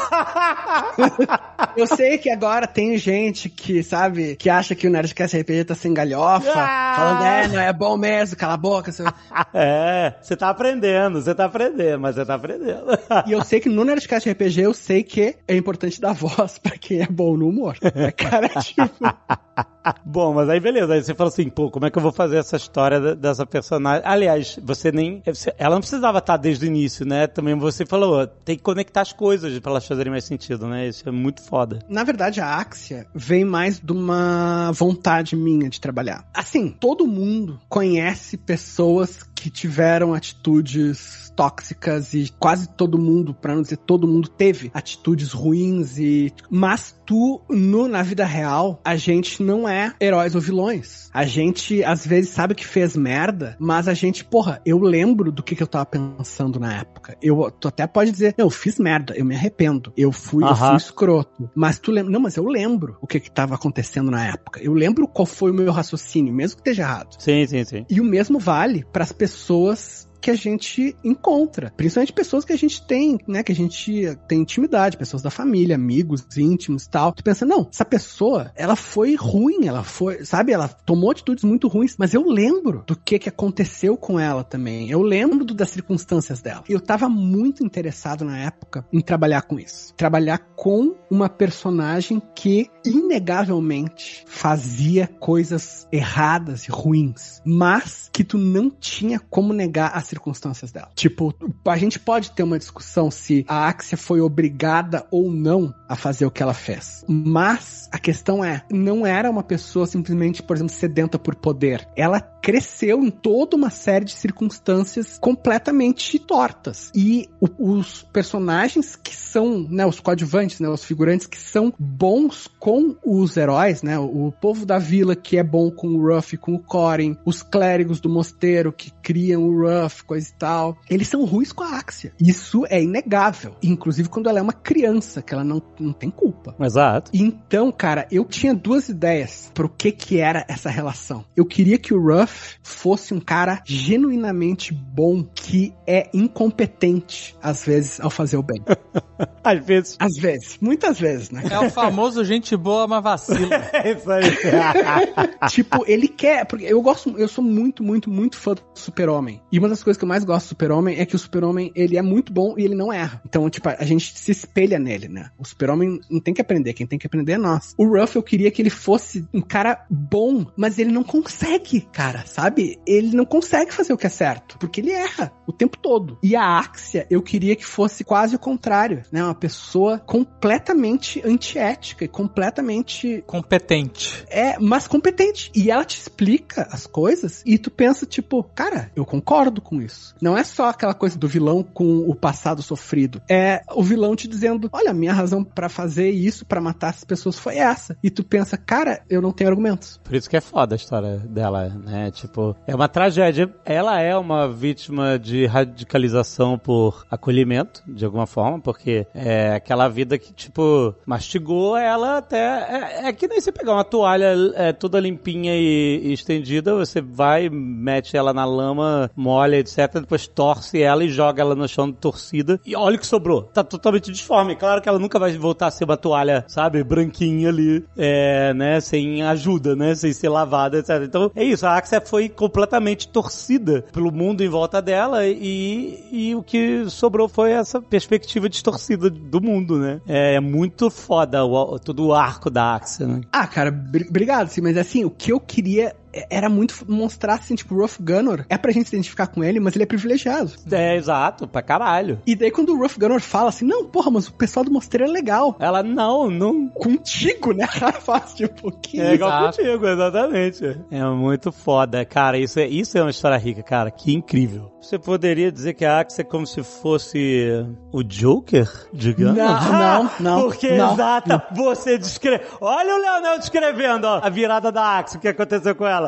Eu 1.76 1.86
sei 1.86 2.18
que 2.18 2.28
agora 2.30 2.66
tem 2.66 2.96
gente 2.98 3.48
que, 3.48 3.82
sabe, 3.82 4.36
que 4.36 4.50
acha 4.50 4.74
que 4.74 4.86
o 4.86 4.90
Nerdcast 4.90 5.38
RPG 5.38 5.64
tá 5.64 5.74
sem 5.74 5.92
galhofa, 5.94 6.52
Ah! 6.54 6.94
falando, 6.96 7.24
é, 7.24 7.48
não 7.48 7.60
é 7.60 7.72
bom 7.72 7.96
mesmo, 7.96 8.36
cala 8.36 8.54
a 8.54 8.58
boca. 8.58 8.92
seu-" 8.92 9.06
é, 9.54 10.14
você 10.20 10.36
tá 10.36 10.50
aprendendo, 10.50 11.20
você 11.20 11.34
tá 11.34 11.44
aprendendo, 11.46 12.00
mas 12.00 12.14
você 12.14 12.24
tá 12.24 12.34
aprendendo. 12.34 12.86
E 13.26 13.32
eu 13.32 13.42
sei 13.44 13.60
que 13.60 13.68
no 13.68 13.84
Nerdcast 13.84 14.28
RPG 14.30 14.61
eu 14.62 14.72
sei 14.74 15.02
que 15.02 15.36
é 15.46 15.56
importante 15.56 16.00
dar 16.00 16.12
voz 16.14 16.58
pra 16.58 16.76
quem 16.78 17.00
é 17.00 17.06
bom 17.06 17.36
no 17.36 17.48
humor. 17.48 17.76
É, 17.82 18.10
cara, 18.12 18.48
tipo, 18.62 18.88
Bom, 20.04 20.34
mas 20.34 20.48
aí 20.48 20.60
beleza. 20.60 20.94
Aí 20.94 21.02
você 21.02 21.14
falou 21.14 21.32
assim, 21.32 21.48
pô, 21.48 21.70
como 21.70 21.86
é 21.86 21.90
que 21.90 21.98
eu 21.98 22.02
vou 22.02 22.12
fazer 22.12 22.36
essa 22.36 22.56
história 22.56 23.14
dessa 23.14 23.46
personagem? 23.46 24.02
Aliás, 24.04 24.58
você 24.62 24.90
nem. 24.92 25.22
Ela 25.58 25.74
não 25.74 25.80
precisava 25.80 26.18
estar 26.18 26.36
desde 26.36 26.66
o 26.66 26.68
início, 26.68 27.04
né? 27.06 27.26
Também 27.26 27.56
você 27.58 27.84
falou, 27.84 28.26
tem 28.26 28.56
que 28.56 28.62
conectar 28.62 29.02
as 29.02 29.12
coisas 29.12 29.58
pra 29.58 29.72
elas 29.72 29.86
fazerem 29.86 30.10
mais 30.10 30.24
sentido, 30.24 30.66
né? 30.66 30.88
Isso 30.88 31.08
é 31.08 31.12
muito 31.12 31.42
foda. 31.42 31.80
na 31.88 32.04
verdade, 32.04 32.40
a 32.40 32.56
Axia 32.56 33.06
vem 33.14 33.44
mais 33.44 33.78
de 33.78 33.92
uma 33.92 34.70
vontade 34.72 35.36
minha 35.36 35.68
de 35.68 35.80
trabalhar. 35.80 36.24
Assim, 36.34 36.68
todo 36.68 37.06
mundo 37.06 37.60
conhece 37.68 38.36
pessoas 38.36 39.22
que 39.34 39.50
tiveram 39.50 40.14
atitudes 40.14 41.32
tóxicas 41.34 42.14
e 42.14 42.32
quase 42.38 42.68
todo 42.68 42.98
mundo, 42.98 43.34
pra 43.34 43.54
não 43.54 43.62
dizer 43.62 43.78
todo 43.78 44.06
mundo, 44.06 44.28
teve 44.28 44.70
atitudes 44.72 45.32
ruins 45.32 45.98
e. 45.98 46.32
Mas 46.48 46.94
tu, 47.04 47.40
no, 47.48 47.88
na 47.88 48.02
vida 48.02 48.24
real, 48.24 48.80
a 48.84 48.96
gente 48.96 49.42
não 49.42 49.51
não 49.52 49.68
é 49.68 49.92
heróis 50.00 50.34
ou 50.34 50.40
vilões. 50.40 51.10
A 51.12 51.24
gente, 51.26 51.84
às 51.84 52.06
vezes, 52.06 52.30
sabe 52.30 52.54
que 52.54 52.66
fez 52.66 52.96
merda, 52.96 53.54
mas 53.60 53.86
a 53.86 53.94
gente, 53.94 54.24
porra, 54.24 54.60
eu 54.64 54.78
lembro 54.78 55.30
do 55.30 55.42
que, 55.42 55.54
que 55.54 55.62
eu 55.62 55.66
tava 55.66 55.84
pensando 55.84 56.58
na 56.58 56.78
época. 56.78 57.16
Eu, 57.20 57.50
tu 57.50 57.68
até 57.68 57.86
pode 57.86 58.10
dizer, 58.10 58.34
não, 58.38 58.46
eu 58.46 58.50
fiz 58.50 58.78
merda, 58.78 59.14
eu 59.14 59.24
me 59.24 59.34
arrependo. 59.34 59.92
Eu 59.96 60.10
fui, 60.10 60.42
eu 60.42 60.56
fui 60.56 60.76
escroto. 60.76 61.50
Mas 61.54 61.78
tu 61.78 61.90
lembra, 61.90 62.10
não, 62.10 62.20
mas 62.20 62.36
eu 62.36 62.46
lembro 62.46 62.96
o 63.00 63.06
que 63.06 63.20
que 63.20 63.30
tava 63.30 63.54
acontecendo 63.54 64.10
na 64.10 64.26
época. 64.26 64.60
Eu 64.62 64.72
lembro 64.72 65.06
qual 65.06 65.26
foi 65.26 65.50
o 65.50 65.54
meu 65.54 65.70
raciocínio, 65.70 66.32
mesmo 66.32 66.56
que 66.56 66.70
esteja 66.70 66.82
errado. 66.82 67.16
Sim, 67.18 67.46
sim, 67.46 67.64
sim. 67.64 67.86
E 67.90 68.00
o 68.00 68.04
mesmo 68.04 68.38
vale 68.38 68.86
para 68.90 69.04
as 69.04 69.12
pessoas 69.12 70.08
que 70.22 70.30
a 70.30 70.36
gente 70.36 70.96
encontra. 71.02 71.72
Principalmente 71.76 72.12
pessoas 72.12 72.44
que 72.44 72.52
a 72.52 72.56
gente 72.56 72.86
tem, 72.86 73.18
né? 73.26 73.42
Que 73.42 73.50
a 73.50 73.54
gente 73.54 74.16
tem 74.28 74.40
intimidade, 74.40 74.96
pessoas 74.96 75.20
da 75.20 75.30
família, 75.30 75.74
amigos 75.74 76.24
íntimos 76.36 76.86
tal. 76.86 77.12
Tu 77.12 77.24
pensa, 77.24 77.44
não, 77.44 77.68
essa 77.70 77.84
pessoa, 77.84 78.52
ela 78.54 78.76
foi 78.76 79.16
ruim, 79.16 79.66
ela 79.66 79.82
foi, 79.82 80.24
sabe? 80.24 80.52
Ela 80.52 80.68
tomou 80.68 81.10
atitudes 81.10 81.42
muito 81.42 81.66
ruins, 81.66 81.96
mas 81.98 82.14
eu 82.14 82.22
lembro 82.22 82.84
do 82.86 82.96
que 82.96 83.18
que 83.18 83.28
aconteceu 83.28 83.96
com 83.96 84.18
ela 84.18 84.44
também. 84.44 84.88
Eu 84.88 85.02
lembro 85.02 85.44
das 85.44 85.70
circunstâncias 85.70 86.40
dela. 86.40 86.62
Eu 86.68 86.80
tava 86.80 87.08
muito 87.08 87.64
interessado 87.64 88.24
na 88.24 88.38
época 88.38 88.86
em 88.92 89.00
trabalhar 89.00 89.42
com 89.42 89.58
isso. 89.58 89.92
Trabalhar 89.96 90.38
com 90.54 90.94
uma 91.10 91.28
personagem 91.28 92.22
que 92.34 92.70
inegavelmente 92.84 94.24
fazia 94.26 95.08
coisas 95.18 95.88
erradas 95.90 96.68
e 96.68 96.70
ruins, 96.70 97.42
mas 97.44 98.08
que 98.12 98.22
tu 98.22 98.38
não 98.38 98.70
tinha 98.70 99.18
como 99.18 99.52
negar 99.52 99.90
as 99.94 100.11
circunstâncias 100.12 100.70
dela. 100.70 100.90
Tipo, 100.94 101.34
a 101.66 101.76
gente 101.76 101.98
pode 101.98 102.32
ter 102.32 102.42
uma 102.42 102.58
discussão 102.58 103.10
se 103.10 103.44
a 103.48 103.68
Axia 103.68 103.96
foi 103.96 104.20
obrigada 104.20 105.06
ou 105.10 105.32
não 105.32 105.74
a 105.88 105.96
fazer 105.96 106.26
o 106.26 106.30
que 106.30 106.42
ela 106.42 106.54
fez. 106.54 107.04
Mas 107.08 107.88
a 107.90 107.98
questão 107.98 108.44
é, 108.44 108.62
não 108.70 109.06
era 109.06 109.30
uma 109.30 109.42
pessoa 109.42 109.86
simplesmente, 109.86 110.42
por 110.42 110.56
exemplo, 110.56 110.72
sedenta 110.74 111.18
por 111.18 111.34
poder. 111.34 111.88
Ela 111.96 112.20
cresceu 112.20 113.02
em 113.02 113.10
toda 113.10 113.56
uma 113.56 113.70
série 113.70 114.04
de 114.04 114.12
circunstâncias 114.12 115.16
completamente 115.18 116.18
tortas. 116.18 116.90
E 116.94 117.28
o, 117.40 117.76
os 117.76 118.02
personagens 118.02 118.96
que 118.96 119.14
são, 119.14 119.66
né, 119.68 119.86
os 119.86 120.00
coadjuvantes, 120.00 120.58
né, 120.58 120.68
os 120.68 120.84
figurantes 120.84 121.26
que 121.26 121.38
são 121.38 121.72
bons 121.78 122.48
com 122.58 122.96
os 123.04 123.36
heróis, 123.36 123.82
né, 123.82 123.98
o 123.98 124.32
povo 124.32 124.66
da 124.66 124.78
vila 124.78 125.14
que 125.14 125.38
é 125.38 125.42
bom 125.42 125.70
com 125.70 125.88
o 125.88 126.12
Ruff 126.12 126.34
e 126.34 126.38
com 126.38 126.54
o 126.54 126.58
Corin, 126.58 127.16
os 127.24 127.42
clérigos 127.42 128.00
do 128.00 128.08
mosteiro 128.08 128.72
que 128.72 128.90
criam 129.02 129.44
o 129.44 129.62
Ruff, 129.62 130.01
coisa 130.04 130.28
e 130.28 130.32
tal, 130.34 130.76
eles 130.88 131.08
são 131.08 131.24
ruins 131.24 131.52
com 131.52 131.62
a 131.62 131.76
Axia. 131.76 132.12
Isso 132.20 132.64
é 132.68 132.82
inegável. 132.82 133.56
Inclusive 133.62 134.08
quando 134.08 134.28
ela 134.28 134.38
é 134.38 134.42
uma 134.42 134.52
criança, 134.52 135.22
que 135.22 135.32
ela 135.32 135.44
não, 135.44 135.62
não 135.78 135.92
tem 135.92 136.10
culpa. 136.10 136.54
Exato. 136.60 137.10
Então, 137.14 137.70
cara, 137.72 138.06
eu 138.10 138.24
tinha 138.24 138.54
duas 138.54 138.88
ideias 138.88 139.50
pro 139.54 139.68
que 139.68 139.92
que 139.92 140.18
era 140.18 140.44
essa 140.48 140.70
relação. 140.70 141.24
Eu 141.36 141.44
queria 141.44 141.78
que 141.78 141.94
o 141.94 142.00
Ruff 142.00 142.56
fosse 142.62 143.14
um 143.14 143.20
cara 143.20 143.62
genuinamente 143.64 144.72
bom, 144.72 145.22
que 145.22 145.74
é 145.86 146.10
incompetente, 146.12 147.36
às 147.42 147.64
vezes, 147.64 148.00
ao 148.00 148.10
fazer 148.10 148.36
o 148.36 148.42
bem. 148.42 148.62
Às 149.44 149.64
vezes. 149.64 149.96
Às 150.00 150.16
vezes. 150.16 150.58
Muitas 150.60 150.98
vezes, 150.98 151.30
né? 151.30 151.42
É 151.50 151.58
o 151.58 151.70
famoso 151.70 152.24
gente 152.24 152.56
boa, 152.56 152.86
mas 152.86 153.02
vacila. 153.02 153.48
É 153.72 153.92
isso 153.92 154.10
aí. 154.10 154.22
tipo, 155.48 155.84
ele 155.86 156.08
quer. 156.08 156.44
Porque 156.46 156.64
eu 156.64 156.80
gosto, 156.82 157.16
eu 157.18 157.28
sou 157.28 157.42
muito, 157.42 157.82
muito, 157.82 158.10
muito 158.10 158.36
fã 158.36 158.54
do 158.54 158.62
Super-Homem. 158.74 159.40
E 159.50 159.58
uma 159.58 159.68
das 159.68 159.82
coisas 159.82 159.91
que 159.98 160.04
eu 160.04 160.08
mais 160.08 160.24
gosto 160.24 160.46
do 160.46 160.48
Super-Homem 160.50 160.98
é 160.98 161.06
que 161.06 161.16
o 161.16 161.18
Super-Homem, 161.18 161.72
ele 161.74 161.96
é 161.96 162.02
muito 162.02 162.32
bom 162.32 162.54
e 162.56 162.64
ele 162.64 162.74
não 162.74 162.92
erra. 162.92 163.20
Então, 163.26 163.48
tipo, 163.50 163.68
a 163.68 163.84
gente 163.84 164.12
se 164.18 164.30
espelha 164.30 164.78
nele, 164.78 165.08
né? 165.08 165.30
O 165.38 165.44
Super-Homem 165.44 166.00
não 166.10 166.20
tem 166.20 166.34
que 166.34 166.40
aprender, 166.40 166.72
quem 166.72 166.86
tem 166.86 166.98
que 166.98 167.06
aprender 167.06 167.32
é 167.32 167.38
nós. 167.38 167.74
O 167.76 167.86
Ruff, 167.86 168.16
eu 168.16 168.22
queria 168.22 168.50
que 168.50 168.62
ele 168.62 168.70
fosse 168.70 169.26
um 169.32 169.40
cara 169.40 169.84
bom, 169.90 170.46
mas 170.56 170.78
ele 170.78 170.92
não 170.92 171.04
consegue, 171.04 171.80
cara, 171.92 172.24
sabe? 172.26 172.78
Ele 172.86 173.14
não 173.16 173.24
consegue 173.24 173.72
fazer 173.72 173.92
o 173.92 173.96
que 173.96 174.06
é 174.06 174.10
certo, 174.10 174.58
porque 174.58 174.80
ele 174.80 174.92
erra 174.92 175.32
o 175.46 175.52
tempo 175.52 175.76
todo. 175.78 176.18
E 176.22 176.34
a 176.36 176.58
Axia, 176.58 177.06
eu 177.10 177.22
queria 177.22 177.56
que 177.56 177.64
fosse 177.66 178.04
quase 178.04 178.36
o 178.36 178.38
contrário, 178.38 179.02
né? 179.10 179.22
Uma 179.22 179.34
pessoa 179.34 179.98
completamente 179.98 181.20
antiética 181.24 182.04
e 182.04 182.08
completamente 182.08 183.22
Competente. 183.26 184.24
é, 184.28 184.58
mas 184.58 184.86
competente. 184.86 185.50
E 185.54 185.70
ela 185.70 185.84
te 185.84 185.98
explica 185.98 186.68
as 186.70 186.86
coisas 186.86 187.42
e 187.44 187.58
tu 187.58 187.70
pensa, 187.70 188.06
tipo, 188.06 188.42
cara, 188.54 188.90
eu 188.94 189.04
concordo 189.04 189.60
com 189.60 189.81
isso. 189.82 190.14
Não 190.20 190.36
é 190.36 190.44
só 190.44 190.68
aquela 190.68 190.94
coisa 190.94 191.18
do 191.18 191.28
vilão 191.28 191.62
com 191.62 191.98
o 192.08 192.14
passado 192.14 192.62
sofrido. 192.62 193.20
É 193.28 193.62
o 193.74 193.82
vilão 193.82 194.14
te 194.16 194.28
dizendo, 194.28 194.68
olha, 194.72 194.92
minha 194.92 195.12
razão 195.12 195.44
pra 195.44 195.68
fazer 195.68 196.10
isso, 196.10 196.46
pra 196.46 196.60
matar 196.60 196.90
essas 196.90 197.04
pessoas 197.04 197.38
foi 197.38 197.56
essa. 197.56 197.96
E 198.02 198.10
tu 198.10 198.24
pensa, 198.24 198.56
cara, 198.56 199.02
eu 199.08 199.20
não 199.20 199.32
tenho 199.32 199.50
argumentos. 199.50 200.00
Por 200.02 200.14
isso 200.14 200.28
que 200.28 200.36
é 200.36 200.40
foda 200.40 200.74
a 200.74 200.76
história 200.76 201.18
dela, 201.18 201.68
né? 201.68 202.10
Tipo, 202.10 202.56
é 202.66 202.74
uma 202.74 202.88
tragédia. 202.88 203.52
Ela 203.64 204.00
é 204.00 204.16
uma 204.16 204.48
vítima 204.48 205.18
de 205.18 205.46
radicalização 205.46 206.58
por 206.58 207.06
acolhimento, 207.10 207.82
de 207.86 208.04
alguma 208.04 208.26
forma, 208.26 208.60
porque 208.60 209.06
é 209.14 209.54
aquela 209.54 209.88
vida 209.88 210.18
que, 210.18 210.32
tipo, 210.32 210.94
mastigou 211.06 211.76
ela 211.76 212.18
até. 212.18 212.38
É, 212.38 213.08
é 213.08 213.12
que 213.12 213.28
nem 213.28 213.40
você 213.40 213.52
pegar 213.52 213.72
uma 213.72 213.84
toalha 213.84 214.34
é, 214.54 214.72
toda 214.72 215.00
limpinha 215.00 215.54
e, 215.54 216.00
e 216.04 216.12
estendida, 216.12 216.74
você 216.74 217.00
vai, 217.00 217.48
mete 217.48 218.16
ela 218.16 218.32
na 218.32 218.44
lama, 218.44 219.10
molha, 219.16 219.56
etc. 219.56 219.71
Depois 220.00 220.26
torce 220.26 220.80
ela 220.82 221.04
e 221.04 221.08
joga 221.08 221.42
ela 221.42 221.54
no 221.54 221.68
chão 221.68 221.90
de 221.90 221.96
torcida. 221.96 222.60
E 222.64 222.74
olha 222.76 222.96
o 222.96 222.98
que 222.98 223.06
sobrou. 223.06 223.42
Tá 223.42 223.62
totalmente 223.64 224.10
disforme. 224.10 224.56
Claro 224.56 224.80
que 224.82 224.88
ela 224.88 224.98
nunca 224.98 225.18
vai 225.18 225.36
voltar 225.36 225.66
a 225.68 225.70
ser 225.70 225.84
uma 225.84 225.96
toalha, 225.96 226.44
sabe, 226.48 226.82
branquinha 226.84 227.48
ali, 227.48 227.84
é, 227.96 228.52
né? 228.54 228.80
Sem 228.80 229.22
ajuda, 229.22 229.74
né? 229.76 229.94
Sem 229.94 230.12
ser 230.12 230.28
lavada, 230.28 230.78
etc. 230.78 231.02
Então 231.04 231.30
é 231.34 231.44
isso. 231.44 231.66
A 231.66 231.76
Axia 231.76 232.00
foi 232.00 232.28
completamente 232.28 233.08
torcida 233.08 233.82
pelo 233.92 234.12
mundo 234.12 234.42
em 234.42 234.48
volta 234.48 234.80
dela 234.82 235.26
e, 235.26 235.98
e 236.10 236.34
o 236.34 236.42
que 236.42 236.88
sobrou 236.88 237.28
foi 237.28 237.52
essa 237.52 237.80
perspectiva 237.80 238.48
distorcida 238.48 239.08
do 239.10 239.40
mundo, 239.40 239.78
né? 239.78 240.00
É, 240.06 240.34
é 240.34 240.40
muito 240.40 240.90
foda 240.90 241.44
o, 241.44 241.78
todo 241.78 242.06
o 242.06 242.14
arco 242.14 242.50
da 242.50 242.74
Axia, 242.74 243.06
né? 243.06 243.20
Ah, 243.32 243.46
cara, 243.46 243.70
br- 243.70 244.06
obrigado, 244.08 244.48
sim, 244.48 244.60
mas 244.60 244.76
assim, 244.76 245.04
o 245.04 245.10
que 245.10 245.32
eu 245.32 245.40
queria 245.40 245.94
era 246.30 246.48
muito 246.48 246.84
mostrar 246.88 247.34
assim, 247.34 247.54
tipo, 247.54 247.74
o 247.74 247.80
Ruff 247.80 248.02
Gunner 248.02 248.44
é 248.48 248.58
pra 248.58 248.72
gente 248.72 248.88
se 248.88 248.94
identificar 248.94 249.26
com 249.26 249.42
ele, 249.42 249.60
mas 249.60 249.74
ele 249.74 249.84
é 249.84 249.86
privilegiado. 249.86 250.52
É, 250.70 250.96
exato, 250.96 251.46
pra 251.46 251.62
caralho. 251.62 252.20
E 252.26 252.34
daí 252.34 252.50
quando 252.50 252.70
o 252.74 252.78
Ruff 252.78 252.98
Gunner 252.98 253.20
fala 253.20 253.48
assim, 253.48 253.64
não, 253.64 253.86
porra, 253.86 254.10
mas 254.10 254.28
o 254.28 254.32
pessoal 254.32 254.64
do 254.64 254.70
mosteiro 254.70 255.04
é 255.04 255.08
legal. 255.08 255.56
Ela, 255.58 255.82
não, 255.82 256.30
não. 256.30 256.68
Contigo, 256.68 257.52
né? 257.52 257.66
Ela 257.80 257.92
faz, 257.92 258.34
tipo, 258.34 258.70
que 258.70 259.00
É 259.00 259.14
igual 259.14 259.30
Exato. 259.30 259.56
contigo, 259.58 259.86
exatamente. 259.86 260.80
É 260.90 261.04
muito 261.04 261.50
foda, 261.52 262.04
cara. 262.04 262.38
Isso 262.38 262.58
é, 262.60 262.66
isso 262.66 262.96
é 262.96 263.02
uma 263.02 263.10
história 263.10 263.36
rica, 263.36 263.62
cara. 263.62 263.90
Que 263.90 264.12
incrível. 264.14 264.72
Você 264.82 264.98
poderia 264.98 265.52
dizer 265.52 265.74
que 265.74 265.84
a 265.84 266.00
Axia 266.00 266.22
é 266.22 266.24
como 266.24 266.44
se 266.44 266.60
fosse 266.64 267.48
o 267.92 268.02
Joker, 268.02 268.68
digamos? 268.92 269.36
Não, 269.36 269.72
não, 269.72 270.10
não, 270.18 270.42
Porque, 270.42 270.76
não, 270.76 270.94
exata, 270.94 271.46
você 271.52 271.96
descreve. 271.96 272.44
Olha 272.60 272.96
o 272.96 272.98
Leonel 272.98 273.38
descrevendo, 273.38 274.06
ó, 274.06 274.20
a 274.20 274.28
virada 274.28 274.72
da 274.72 274.98
Axia, 274.98 275.18
o 275.18 275.20
que 275.20 275.28
aconteceu 275.28 275.76
com 275.76 275.86
ela. 275.86 276.01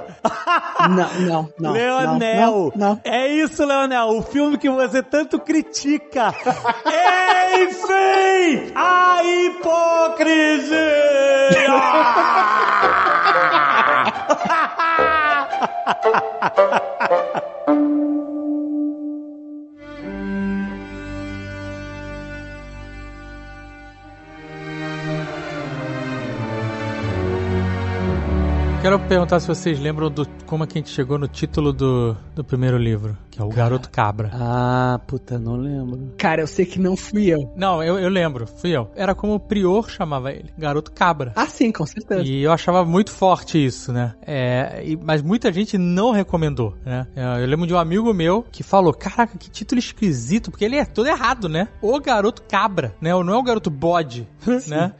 Não, 0.91 1.21
não, 1.21 1.49
não. 1.59 1.73
Leonel. 1.73 2.73
Não, 2.75 2.89
não. 2.89 3.01
É 3.05 3.29
isso, 3.29 3.65
Leonel. 3.65 4.09
O 4.09 4.23
filme 4.23 4.59
que 4.59 4.69
você 4.71 5.03
tanto 5.03 5.39
critica. 5.39 6.35
Enfim, 7.61 8.73
a 8.75 9.21
hipocrisia. 9.25 10.75
Quero 28.85 29.01
perguntar 29.01 29.41
se 29.41 29.49
vocês 29.49 29.81
lembram 29.81 30.11
do 30.11 30.29
como 30.45 30.63
é 30.63 30.67
que 30.67 30.77
a 30.77 30.79
gente 30.79 30.91
chegou 30.91 31.19
no 31.19 31.27
título 31.27 31.73
do, 31.73 32.15
do 32.35 32.45
primeiro 32.45 32.77
livro, 32.77 33.17
que 33.35 33.43
é 33.43 33.45
o 33.45 33.49
Garoto 33.49 33.91
Cabra. 33.91 34.31
Ah, 34.33 35.01
puta, 35.09 35.41
não 35.41 35.57
lembro. 35.57 36.13
Cara, 36.17 36.41
eu 36.41 36.47
sei 36.47 36.65
que 36.65 36.79
não 36.79 36.97
fui 36.97 37.27
eu. 37.27 37.51
Não, 37.57 37.83
eu, 37.83 37.99
eu 37.99 38.09
lembro, 38.09 38.47
fui 38.47 38.71
eu. 38.71 38.89
Era 38.95 39.13
como 39.13 39.35
o 39.35 39.41
Prior 39.41 39.91
chamava 39.91 40.31
ele, 40.31 40.51
Garoto 40.57 40.93
Cabra. 40.93 41.33
Ah, 41.35 41.47
sim, 41.47 41.73
com 41.73 41.85
certeza. 41.85 42.23
E 42.23 42.43
eu 42.45 42.53
achava 42.53 42.85
muito 42.85 43.11
forte 43.11 43.59
isso, 43.65 43.93
né? 43.93 44.15
É, 44.25 44.83
e- 44.85 44.97
mas 44.97 45.21
muita 45.21 45.53
gente 45.53 45.77
não 45.77 46.13
recomendou, 46.13 46.75
né? 46.87 47.09
É, 47.17 47.43
Eu 47.43 47.47
lembro 47.47 47.67
de 47.67 47.75
um 47.75 47.79
amigo 47.79 48.15
meu 48.15 48.45
que 48.53 48.63
falou: 48.63 48.93
Caraca, 48.95 49.37
que 49.37 49.51
título 49.51 49.81
esquisito, 49.81 50.53
porque 50.53 50.65
ele 50.65 50.77
é 50.77 50.85
todo 50.85 51.09
errado, 51.09 51.49
né? 51.49 51.67
O 51.83 51.99
garoto 52.01 52.41
cabra, 52.49 52.95
né? 53.01 53.11
Não 53.11 53.35
é 53.35 53.37
o 53.37 53.43
garoto 53.43 53.69
bode, 53.71 54.29
né? 54.69 54.93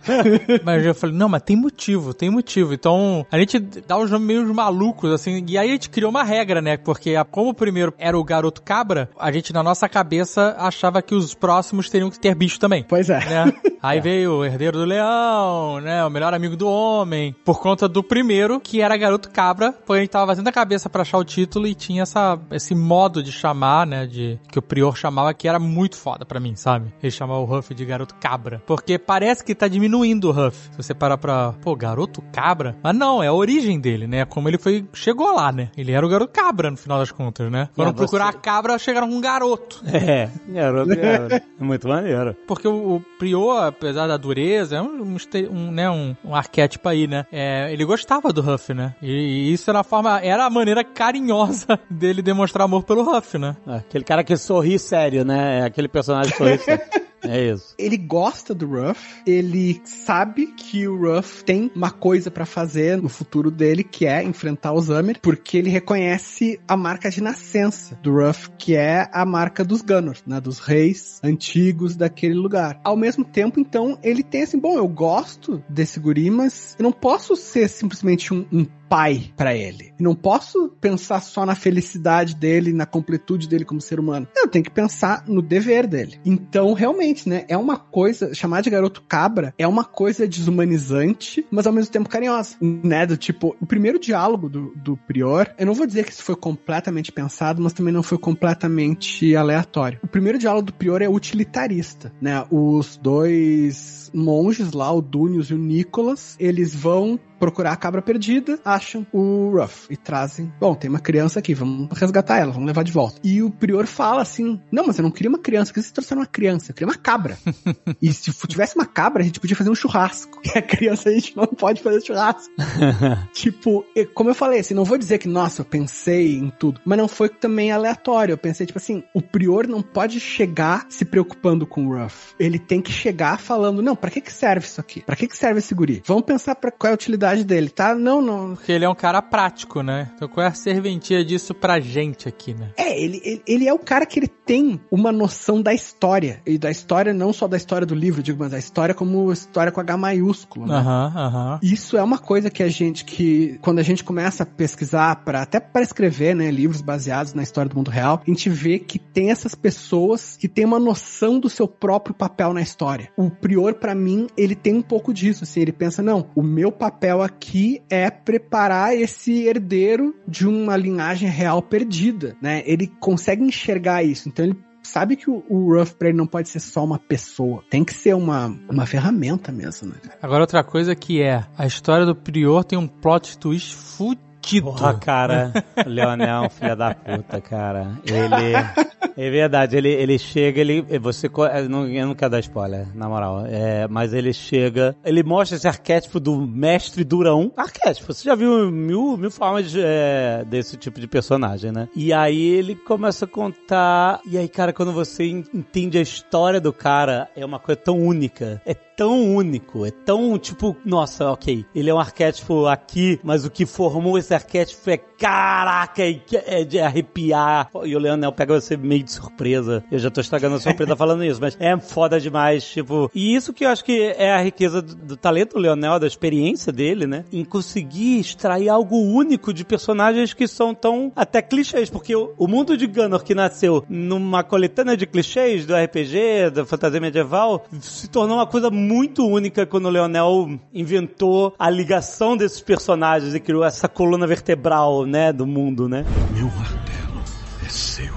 mas 0.65 0.85
eu 0.85 0.95
falei: 0.95 1.15
Não, 1.17 1.29
mas 1.29 1.43
tem 1.43 1.55
motivo, 1.57 2.13
tem 2.13 2.31
motivo. 2.31 2.75
Então 2.75 3.25
a 3.31 3.39
gente 3.39 3.61
dá 3.61 3.97
uns 3.97 4.11
nomes 4.11 4.27
meio 4.27 4.55
malucos, 4.55 5.13
assim, 5.13 5.45
e 5.47 5.57
aí 5.57 5.69
a 5.69 5.73
gente 5.73 5.89
criou 5.91 6.11
uma 6.11 6.25
regra, 6.25 6.61
né? 6.61 6.77
Porque 6.77 7.15
a- 7.15 7.25
como 7.25 7.51
o 7.51 7.55
primeiro 7.55 7.95
era 7.99 8.19
o 8.19 8.24
o 8.25 8.27
garoto 8.27 8.63
cabra, 8.63 9.11
a 9.19 9.31
gente 9.31 9.53
na 9.53 9.63
nossa 9.63 9.87
cabeça 9.89 10.57
achava 10.59 11.03
que 11.03 11.15
os 11.15 11.35
próximos 11.35 11.91
teriam 11.91 12.11
que 12.11 12.19
ter 12.19 12.35
bicho 12.35 12.59
também. 12.59 12.83
Pois 12.83 13.11
é. 13.11 13.19
Né? 13.19 13.53
Aí 13.85 14.01
veio 14.01 14.39
o 14.39 14.45
herdeiro 14.45 14.79
do 14.79 14.85
leão, 14.87 15.79
né? 15.79 16.03
O 16.07 16.09
melhor 16.09 16.33
amigo 16.33 16.57
do 16.57 16.67
homem. 16.67 17.37
Por 17.45 17.61
conta 17.61 17.87
do 17.87 18.03
primeiro, 18.03 18.59
que 18.59 18.81
era 18.81 18.97
garoto 18.97 19.31
cabra. 19.31 19.73
Porque 19.73 19.93
a 19.93 20.01
gente 20.01 20.11
tava 20.11 20.29
fazendo 20.29 20.49
a 20.49 20.53
cabeça 20.53 20.89
pra 20.89 21.03
achar 21.03 21.19
o 21.19 21.25
título 21.25 21.67
e 21.67 21.75
tinha 21.75 22.03
essa, 22.03 22.39
esse 22.51 22.75
modo 22.75 23.23
de 23.23 23.31
chamar, 23.31 23.87
né? 23.87 24.07
De, 24.07 24.41
que 24.51 24.59
o 24.59 24.63
prior 24.63 24.97
chamava 24.97 25.35
que 25.35 25.47
era 25.47 25.59
muito 25.59 25.97
foda 25.97 26.25
pra 26.25 26.41
mim, 26.41 26.57
sabe? 26.57 26.95
Ele 27.03 27.11
chamava 27.11 27.41
o 27.41 27.59
Huff 27.59 27.75
de 27.75 27.85
garoto 27.85 28.15
cabra. 28.15 28.63
Porque 28.67 28.99
parece 28.99 29.45
que 29.45 29.55
tá 29.55 29.69
diminuindo 29.69 30.31
o 30.31 30.47
Huff. 30.47 30.71
Se 30.71 30.77
você 30.79 30.95
parar 30.95 31.19
pra, 31.19 31.53
pô, 31.61 31.77
garoto 31.77 32.23
cabra? 32.33 32.75
Mas 32.83 32.97
não, 32.97 33.23
é 33.23 33.27
a 33.27 33.35
origem 33.35 33.79
dele, 33.79 34.07
né? 34.07 34.25
Como 34.25 34.49
ele 34.49 34.57
foi, 34.57 34.87
chegou 34.95 35.31
lá, 35.35 35.53
né? 35.53 35.71
Ele 35.77 35.93
era 35.93 36.07
o 36.07 36.09
garoto 36.09 36.33
cabra 36.33 36.71
no 36.71 36.79
final 36.79 36.99
das 36.99 37.13
contas, 37.13 37.53
né? 37.53 37.69
Foram 37.75 37.91
É, 37.91 37.93
procurar 38.15 38.29
a 38.29 38.33
cabra, 38.33 38.79
chegaram 38.79 39.09
com 39.09 39.15
um 39.15 39.21
garoto. 39.21 39.83
É, 39.93 40.29
garoto, 40.49 40.95
garoto. 40.95 41.35
É 41.35 41.43
muito 41.65 41.89
maneiro. 41.89 42.37
Porque 42.47 42.69
o, 42.69 42.97
o 42.97 43.05
Prior, 43.19 43.67
apesar 43.67 44.07
da 44.07 44.17
dureza, 44.17 44.77
é 44.77 44.83
um, 44.83 45.17
um, 45.51 45.71
né, 45.71 45.91
um, 45.91 46.15
um 46.25 46.35
arquétipo 46.35 46.89
aí, 46.89 47.07
né? 47.07 47.27
É, 47.33 47.73
ele 47.73 47.85
gostava 47.85 48.33
do 48.33 48.41
Huff, 48.41 48.73
né? 48.73 48.95
E, 49.03 49.11
e 49.11 49.53
isso 49.53 49.69
era 49.69 49.81
a 49.81 49.85
forma, 49.85 50.21
era 50.21 50.45
a 50.45 50.51
maneira 50.51 50.85
carinhosa 50.85 51.79
dele 51.91 52.23
demonstrar 52.23 52.65
amor 52.65 52.85
pelo 52.85 53.03
Huff, 53.03 53.37
né? 53.39 53.57
Aquele 53.67 54.05
cara 54.05 54.23
que 54.23 54.37
sorri 54.37 54.79
sério, 54.79 55.25
né? 55.25 55.61
É 55.61 55.65
aquele 55.65 55.89
personagem 55.89 56.33
que 56.33 56.39
sorri 56.39 56.59
sério. 56.59 56.85
É 57.25 57.53
isso. 57.53 57.75
Ele 57.79 57.97
gosta 57.97 58.55
do 58.55 58.67
Ruff, 58.67 59.23
ele 59.27 59.81
sabe 59.85 60.49
que 60.49 60.87
o 60.87 60.97
Ruff 60.97 61.45
tem 61.45 61.71
uma 61.75 61.91
coisa 61.91 62.31
pra 62.31 62.47
fazer 62.47 63.01
no 63.01 63.09
futuro 63.09 63.51
dele, 63.51 63.83
que 63.83 64.07
é 64.07 64.23
enfrentar 64.23 64.73
o 64.73 64.81
Zamer, 64.81 65.19
porque 65.21 65.59
ele 65.59 65.71
reconhece 65.71 66.61
a 66.67 66.77
marca 66.77 67.11
de 67.11 67.23
nascença 67.23 67.99
do 68.03 68.13
Ruff, 68.13 68.51
que 68.59 68.75
é 68.77 69.09
a 69.13 69.25
marca 69.25 69.65
dos 69.65 69.83
Gunnor, 69.83 70.17
né, 70.27 70.41
dos 70.41 70.59
reis 70.59 71.21
antigos 71.23 71.97
daquele 71.97 72.35
lugar. 72.35 72.81
Ao 72.85 72.97
mesmo 72.97 73.25
tempo, 73.25 73.61
então, 73.61 73.99
ele 74.03 74.23
tem 74.23 74.43
assim, 74.43 74.59
bom, 74.59 74.77
eu 74.77 74.89
gosto 74.89 75.63
desse 75.69 75.99
guri, 76.01 76.31
mas 76.31 76.75
eu 76.79 76.83
não 76.83 76.93
posso 76.93 77.37
ser 77.37 77.69
simplesmente 77.69 78.33
um, 78.33 78.47
um 78.53 78.67
pai 78.95 79.25
pra 79.37 79.57
ele. 79.57 79.93
Não 79.99 80.15
posso 80.15 80.69
pensar 80.81 81.21
só 81.21 81.45
na 81.45 81.57
felicidade 81.57 82.37
dele, 82.37 82.73
na 82.73 82.87
completude 82.87 83.49
dele 83.49 83.65
como 83.65 83.81
ser 83.81 83.99
humano. 83.99 84.29
Eu 84.37 84.47
tenho 84.47 84.65
que 84.65 84.71
pensar 84.71 85.25
no 85.27 85.43
dever 85.43 85.89
dele. 85.89 86.21
Então, 86.25 86.73
realmente, 86.75 87.29
né, 87.29 87.45
é 87.49 87.57
uma 87.57 87.77
coisa, 87.77 88.33
chamar 88.33 88.61
de 88.61 88.71
garoto 88.71 89.03
cabra 89.03 89.53
é 89.59 89.67
uma 89.67 89.83
coisa 89.83 90.29
desumanizante, 90.29 91.45
mas 91.51 91.67
ao 91.67 91.73
mesmo 91.73 91.91
tempo 91.91 92.09
carinhosa, 92.09 92.57
né, 92.61 93.05
do 93.05 93.17
tipo, 93.17 93.57
o 93.61 93.67
primeiro 93.67 93.99
diálogo 93.99 94.49
do, 94.49 94.73
do 94.77 94.97
Prior, 94.97 95.53
eu 95.59 95.67
não 95.67 95.75
vou 95.75 95.89
dizer 95.89 96.05
que 96.05 96.13
isso 96.13 96.23
foi 96.23 96.37
completamente 96.37 97.11
pensado, 97.11 97.61
mas 97.61 97.73
também 97.73 97.93
não 97.93 98.03
foi 98.03 98.17
completamente 98.17 99.35
aleatório. 99.35 99.99
O 100.05 100.07
primeiro 100.07 100.39
diálogo 100.39 100.67
do 100.67 100.73
Prior 100.73 101.03
é 101.03 101.09
utilitarista, 101.09 102.13
né, 102.21 102.45
os 102.49 102.97
dois 102.97 104.09
monges 104.15 104.73
lá, 104.73 104.93
o 104.93 105.03
Dunius 105.03 105.51
e 105.51 105.55
o 105.55 105.59
Nicolas, 105.59 106.37
eles 106.39 106.77
vão 106.77 107.19
procurar 107.45 107.73
a 107.73 107.77
cabra 107.77 108.01
perdida, 108.01 108.59
acham 108.65 109.07
o 109.13 109.51
Ruff 109.51 109.87
e 109.91 109.97
trazem. 109.99 110.51
Bom, 110.59 110.75
tem 110.75 110.89
uma 110.89 110.99
criança 110.99 111.41
aqui, 111.41 111.53
vamos 111.53 111.91
resgatar 111.99 112.39
ela, 112.39 112.53
vamos 112.53 112.67
levar 112.67 112.83
de 112.83 112.91
volta. 112.91 113.21
E 113.23 113.43
o 113.43 113.51
prior 113.51 113.87
fala 113.87 114.23
assim: 114.23 114.59
Não, 114.73 114.87
mas 114.87 114.99
eu 114.99 115.03
não 115.03 115.11
queria 115.11 115.29
uma 115.29 115.39
criança, 115.39 115.71
por 115.71 115.75
que 115.75 115.83
vocês 115.83 115.93
trouxeram 115.93 116.23
uma 116.23 116.27
criança? 116.27 116.71
Eu 116.71 116.75
queria 116.75 116.89
uma 116.89 116.97
cabra. 116.97 117.37
e 118.01 118.11
se 118.15 118.33
tivesse 118.49 118.77
uma 118.77 118.87
cabra, 118.87 119.23
a 119.23 119.27
gente 119.27 119.39
podia 119.39 119.55
fazer 119.55 119.69
um 119.71 119.75
churrasco. 119.75 120.41
E 120.55 120.59
a 120.59 120.63
criança 120.63 121.09
a 121.09 121.13
gente 121.13 121.37
não 121.37 121.47
pode 121.47 121.83
fazer 121.83 122.01
churrasco. 122.03 122.53
tipo, 123.33 123.85
como 124.15 124.31
eu 124.31 124.35
falei, 124.35 124.61
assim, 124.61 124.75
não 124.75 124.85
vou 124.85 124.97
dizer 124.97 125.19
que, 125.19 125.27
nossa, 125.27 125.63
eu 125.63 125.65
pensei 125.65 126.37
em 126.37 126.49
tudo, 126.49 126.81
mas 126.85 126.97
não 126.97 127.09
foi 127.09 127.29
também 127.29 127.73
aleatório. 127.73 128.35
Eu 128.35 128.39
pensei, 128.39 128.67
tipo 128.67 128.79
assim, 128.79 129.03
o 129.13 129.21
prior 129.21 129.67
não 129.67 129.83
pode 129.83 130.21
chegar 130.21 130.87
se 130.89 131.05
preocupando 131.05 131.67
com 131.67 131.87
o 131.87 131.97
Ruff. 131.97 132.35
Ele 132.39 132.59
tem 132.59 132.81
que 132.81 132.93
chegar 132.93 133.39
falando: 133.39 133.83
Não, 133.83 133.97
pra 133.97 134.11
que 134.11 134.21
que 134.21 134.33
serve 134.33 134.67
isso 134.67 134.81
aqui? 134.81 135.01
Pra 135.03 135.17
que 135.17 135.27
que 135.27 135.37
serve 135.37 135.59
esse 135.59 135.75
guri? 135.75 136.03
Vamos 136.07 136.25
pensar 136.25 136.55
pra 136.55 136.71
qual 136.71 136.91
é 136.91 136.93
a 136.93 136.95
utilidade 136.95 137.34
dele, 137.43 137.71
tá? 137.71 137.95
Não, 137.95 138.21
não. 138.21 138.55
Porque 138.55 138.71
ele 138.71 138.85
é 138.85 138.89
um 138.89 138.95
cara 138.95 139.21
prático, 139.23 139.83
né? 139.83 140.13
Então 140.15 140.29
qual 140.29 140.47
é 140.47 140.51
a 140.51 140.55
serventia 140.55 141.25
disso 141.25 141.55
pra 141.55 141.81
gente 141.81 142.29
aqui, 142.29 142.55
né? 142.55 142.71
É, 142.77 143.01
ele, 143.03 143.21
ele, 143.25 143.43
ele 143.47 143.69
é 143.69 143.73
o 143.73 143.79
cara 143.79 144.07
que 144.07 144.19
ele 144.19 144.29
tem 144.29 144.81
uma 144.91 145.11
noção 145.11 145.61
da 145.61 145.73
história. 145.73 146.41
E 146.47 146.59
da 146.59 146.71
história, 146.71 147.13
não 147.13 147.33
só 147.33 147.49
da 147.49 147.57
história 147.57 147.87
do 147.87 147.95
livro, 147.95 148.23
digo, 148.23 148.39
mas 148.39 148.51
da 148.51 148.59
história 148.59 148.95
como 148.95 149.33
história 149.33 149.73
com 149.73 149.81
H 149.81 149.97
maiúsculo, 149.97 150.67
né? 150.67 150.75
Aham, 150.75 151.13
aham. 151.17 151.59
Isso 151.63 151.97
é 151.97 152.03
uma 152.03 152.19
coisa 152.19 152.51
que 152.51 152.63
a 152.63 152.69
gente 152.69 153.05
que 153.05 153.59
quando 153.63 153.79
a 153.79 153.83
gente 153.83 154.05
começa 154.05 154.43
a 154.43 154.47
pesquisar 154.47 155.25
para 155.25 155.43
até 155.43 155.59
para 155.59 155.83
escrever, 155.83 156.35
né, 156.35 156.51
livros 156.51 156.81
baseados 156.81 157.35
na 157.35 157.43
história 157.43 157.69
do 157.69 157.77
mundo 157.77 157.91
real, 157.91 158.21
a 158.23 158.31
gente 158.31 158.51
vê 158.51 158.79
que 158.79 158.99
tem 158.99 159.31
essas 159.31 159.55
pessoas 159.55 160.37
que 160.37 160.49
têm 160.49 160.65
uma 160.65 160.79
noção 160.79 161.39
do 161.39 161.49
seu 161.49 161.67
próprio 161.67 162.15
papel 162.15 162.53
na 162.53 162.61
história. 162.61 163.09
O 163.17 163.31
prior 163.31 163.75
para 163.75 163.95
mim, 163.95 164.27
ele 164.37 164.55
tem 164.55 164.75
um 164.75 164.83
pouco 164.83 165.13
disso, 165.13 165.45
assim, 165.45 165.61
ele 165.61 165.73
pensa, 165.73 166.03
não, 166.03 166.27
o 166.35 166.43
meu 166.43 166.71
papel 166.71 167.23
aqui 167.25 167.83
é 167.89 168.11
preparar 168.11 168.95
esse 168.95 169.47
herdeiro 169.47 170.15
de 170.27 170.47
uma 170.47 170.77
linhagem 170.77 171.29
real 171.29 171.63
perdida, 171.63 172.37
né? 172.41 172.63
Ele 172.67 172.87
consegue 173.01 173.43
enxergar 173.43 174.03
isso. 174.03 174.29
Então 174.29 174.45
ele 174.45 174.57
sabe 174.83 175.17
que 175.17 175.31
o, 175.31 175.43
o 175.49 175.75
Ruff 175.75 175.95
pra 175.95 176.09
ele 176.09 176.19
não 176.19 176.27
pode 176.27 176.49
ser 176.49 176.61
só 176.61 176.85
uma 176.85 176.99
pessoa. 176.99 177.65
Tem 177.69 177.85
que 177.85 177.95
ser 177.95 178.15
uma, 178.15 178.47
uma 178.69 178.87
ferramenta 178.87 179.51
mesmo, 179.51 179.89
né? 179.89 179.95
Agora 180.23 180.43
outra 180.43 180.63
coisa 180.63 180.95
que 180.95 181.23
é, 181.23 181.45
a 181.57 181.67
história 181.67 182.07
do 182.07 182.15
Prior 182.15 182.63
tem 182.63 182.79
um 182.79 182.87
plot 182.87 183.39
twist 183.39 183.75
fudido. 183.75 184.34
Porra, 184.61 184.95
cara, 184.95 185.53
Leonel 185.87 186.49
filho 186.51 186.77
da 186.77 186.95
puta, 186.95 187.41
cara. 187.41 187.93
Ele. 188.05 188.85
É 189.17 189.31
verdade, 189.31 189.77
ele, 189.77 189.89
ele 189.91 190.19
chega, 190.19 190.61
ele. 190.61 190.83
Você. 190.99 191.27
Eu 191.29 191.69
não, 191.69 191.87
eu 191.89 192.07
não 192.07 192.15
quero 192.15 192.31
dar 192.33 192.41
spoiler, 192.41 192.87
na 192.95 193.09
moral. 193.09 193.45
É, 193.47 193.87
mas 193.89 194.13
ele 194.13 194.33
chega. 194.33 194.97
Ele 195.05 195.23
mostra 195.23 195.57
esse 195.57 195.69
arquétipo 195.69 196.19
do 196.19 196.41
mestre 196.41 197.05
durão. 197.05 197.53
Arquétipo, 197.57 198.13
você 198.13 198.25
já 198.25 198.35
viu 198.35 198.71
mil, 198.73 199.17
mil 199.17 199.31
formas 199.31 199.73
é, 199.77 200.45
desse 200.47 200.77
tipo 200.77 201.01
de 201.01 201.07
personagem, 201.07 201.71
né? 201.71 201.89
E 201.95 202.13
aí 202.13 202.43
ele 202.55 202.75
começa 202.75 203.25
a 203.25 203.29
contar. 203.29 204.21
E 204.29 204.37
aí, 204.37 204.49
cara, 204.49 204.73
quando 204.73 204.93
você 204.93 205.25
en- 205.25 205.45
entende 205.55 205.97
a 205.99 206.03
história 206.03 206.61
do 206.61 206.73
cara, 206.73 207.29
é 207.37 207.45
uma 207.45 207.59
coisa 207.61 207.81
tão 207.81 207.99
única. 207.99 208.61
É 208.67 208.75
tão 208.97 209.35
único, 209.35 209.85
é 209.85 209.91
tão 209.91 210.39
tipo, 210.39 210.77
nossa, 210.85 211.31
ok, 211.31 211.65
ele 211.75 211.91
é 211.91 211.95
um 211.95 211.99
arquétipo 211.99 212.67
aqui, 212.67 213.19
mas 213.23 213.45
o 213.45 213.51
que 213.51 213.67
formou 213.67 214.19
esse 214.19 214.35
arquétipo 214.35 214.89
é 214.91 214.97
caraca, 214.97 216.03
é 216.03 216.65
de 216.65 216.81
arrepiar. 216.81 217.71
E 217.85 217.95
o 217.95 217.99
Leonel 217.99 218.33
pega 218.33 218.61
você 218.61 218.77
meio 218.77 219.03
de 219.03 219.13
surpresa. 219.13 219.85
Eu 219.91 219.99
já 219.99 220.11
tô 220.11 220.21
estragando 220.21 220.57
a 220.57 220.61
surpresa 220.61 220.97
falando 220.97 221.25
isso, 221.25 221.41
mas 221.41 221.57
é 221.61 221.79
foda 221.79 222.21
demais, 222.21 222.65
tipo. 222.65 223.11
E 223.15 223.35
isso 223.35 223.53
que 223.53 223.65
eu 223.65 223.71
acho 223.71 223.85
que 223.85 224.01
é 224.17 224.33
a 224.33 224.43
riqueza 224.43 224.81
do, 224.83 224.95
do 224.95 225.17
talento 225.17 225.55
do 225.55 225.61
Leonel, 225.61 225.99
da 225.99 226.07
experiência 226.07 226.73
dele, 226.73 227.07
né? 227.07 227.25
Em 227.33 227.45
conseguir 227.45 228.21
extrair 228.21 228.69
algo 228.69 228.97
único 228.97 229.53
de 229.53 229.65
personagens 229.65 230.33
que 230.33 230.47
são 230.47 230.75
tão 230.75 231.13
até 231.17 231.41
clichês, 231.43 231.91
porque 231.91 232.15
o, 232.15 232.33
o 232.39 232.47
mundo 232.47 232.77
de 232.77 232.87
Gunnor 232.87 233.25
que 233.25 233.35
nasceu 233.35 233.85
numa 233.89 234.43
coletânea 234.43 234.97
de 234.97 235.07
clichês 235.07 235.67
do 235.67 235.75
RPG, 235.75 236.51
da 236.53 236.65
fantasia 236.65 237.01
medieval, 237.01 237.65
se 237.81 238.09
tornou 238.09 238.37
uma 238.37 238.47
coisa 238.47 238.71
muito 238.71 238.84
única 238.93 239.67
quando 239.67 239.87
o 239.87 239.91
Leonel 239.91 240.59
inventou 240.73 241.55
a 241.59 241.71
ligação 241.71 242.37
desses 242.37 242.61
personagens 242.61 243.35
e 243.35 243.41
criou 243.41 243.65
essa 243.65 243.89
coluna 243.89 244.27
vertebral, 244.27 245.07
né, 245.07 245.33
do 245.33 245.47
mundo, 245.47 245.89
né? 245.89 246.05
Meu 246.35 246.47
martelo 246.47 247.23
é 247.65 247.69
seu. 247.69 248.15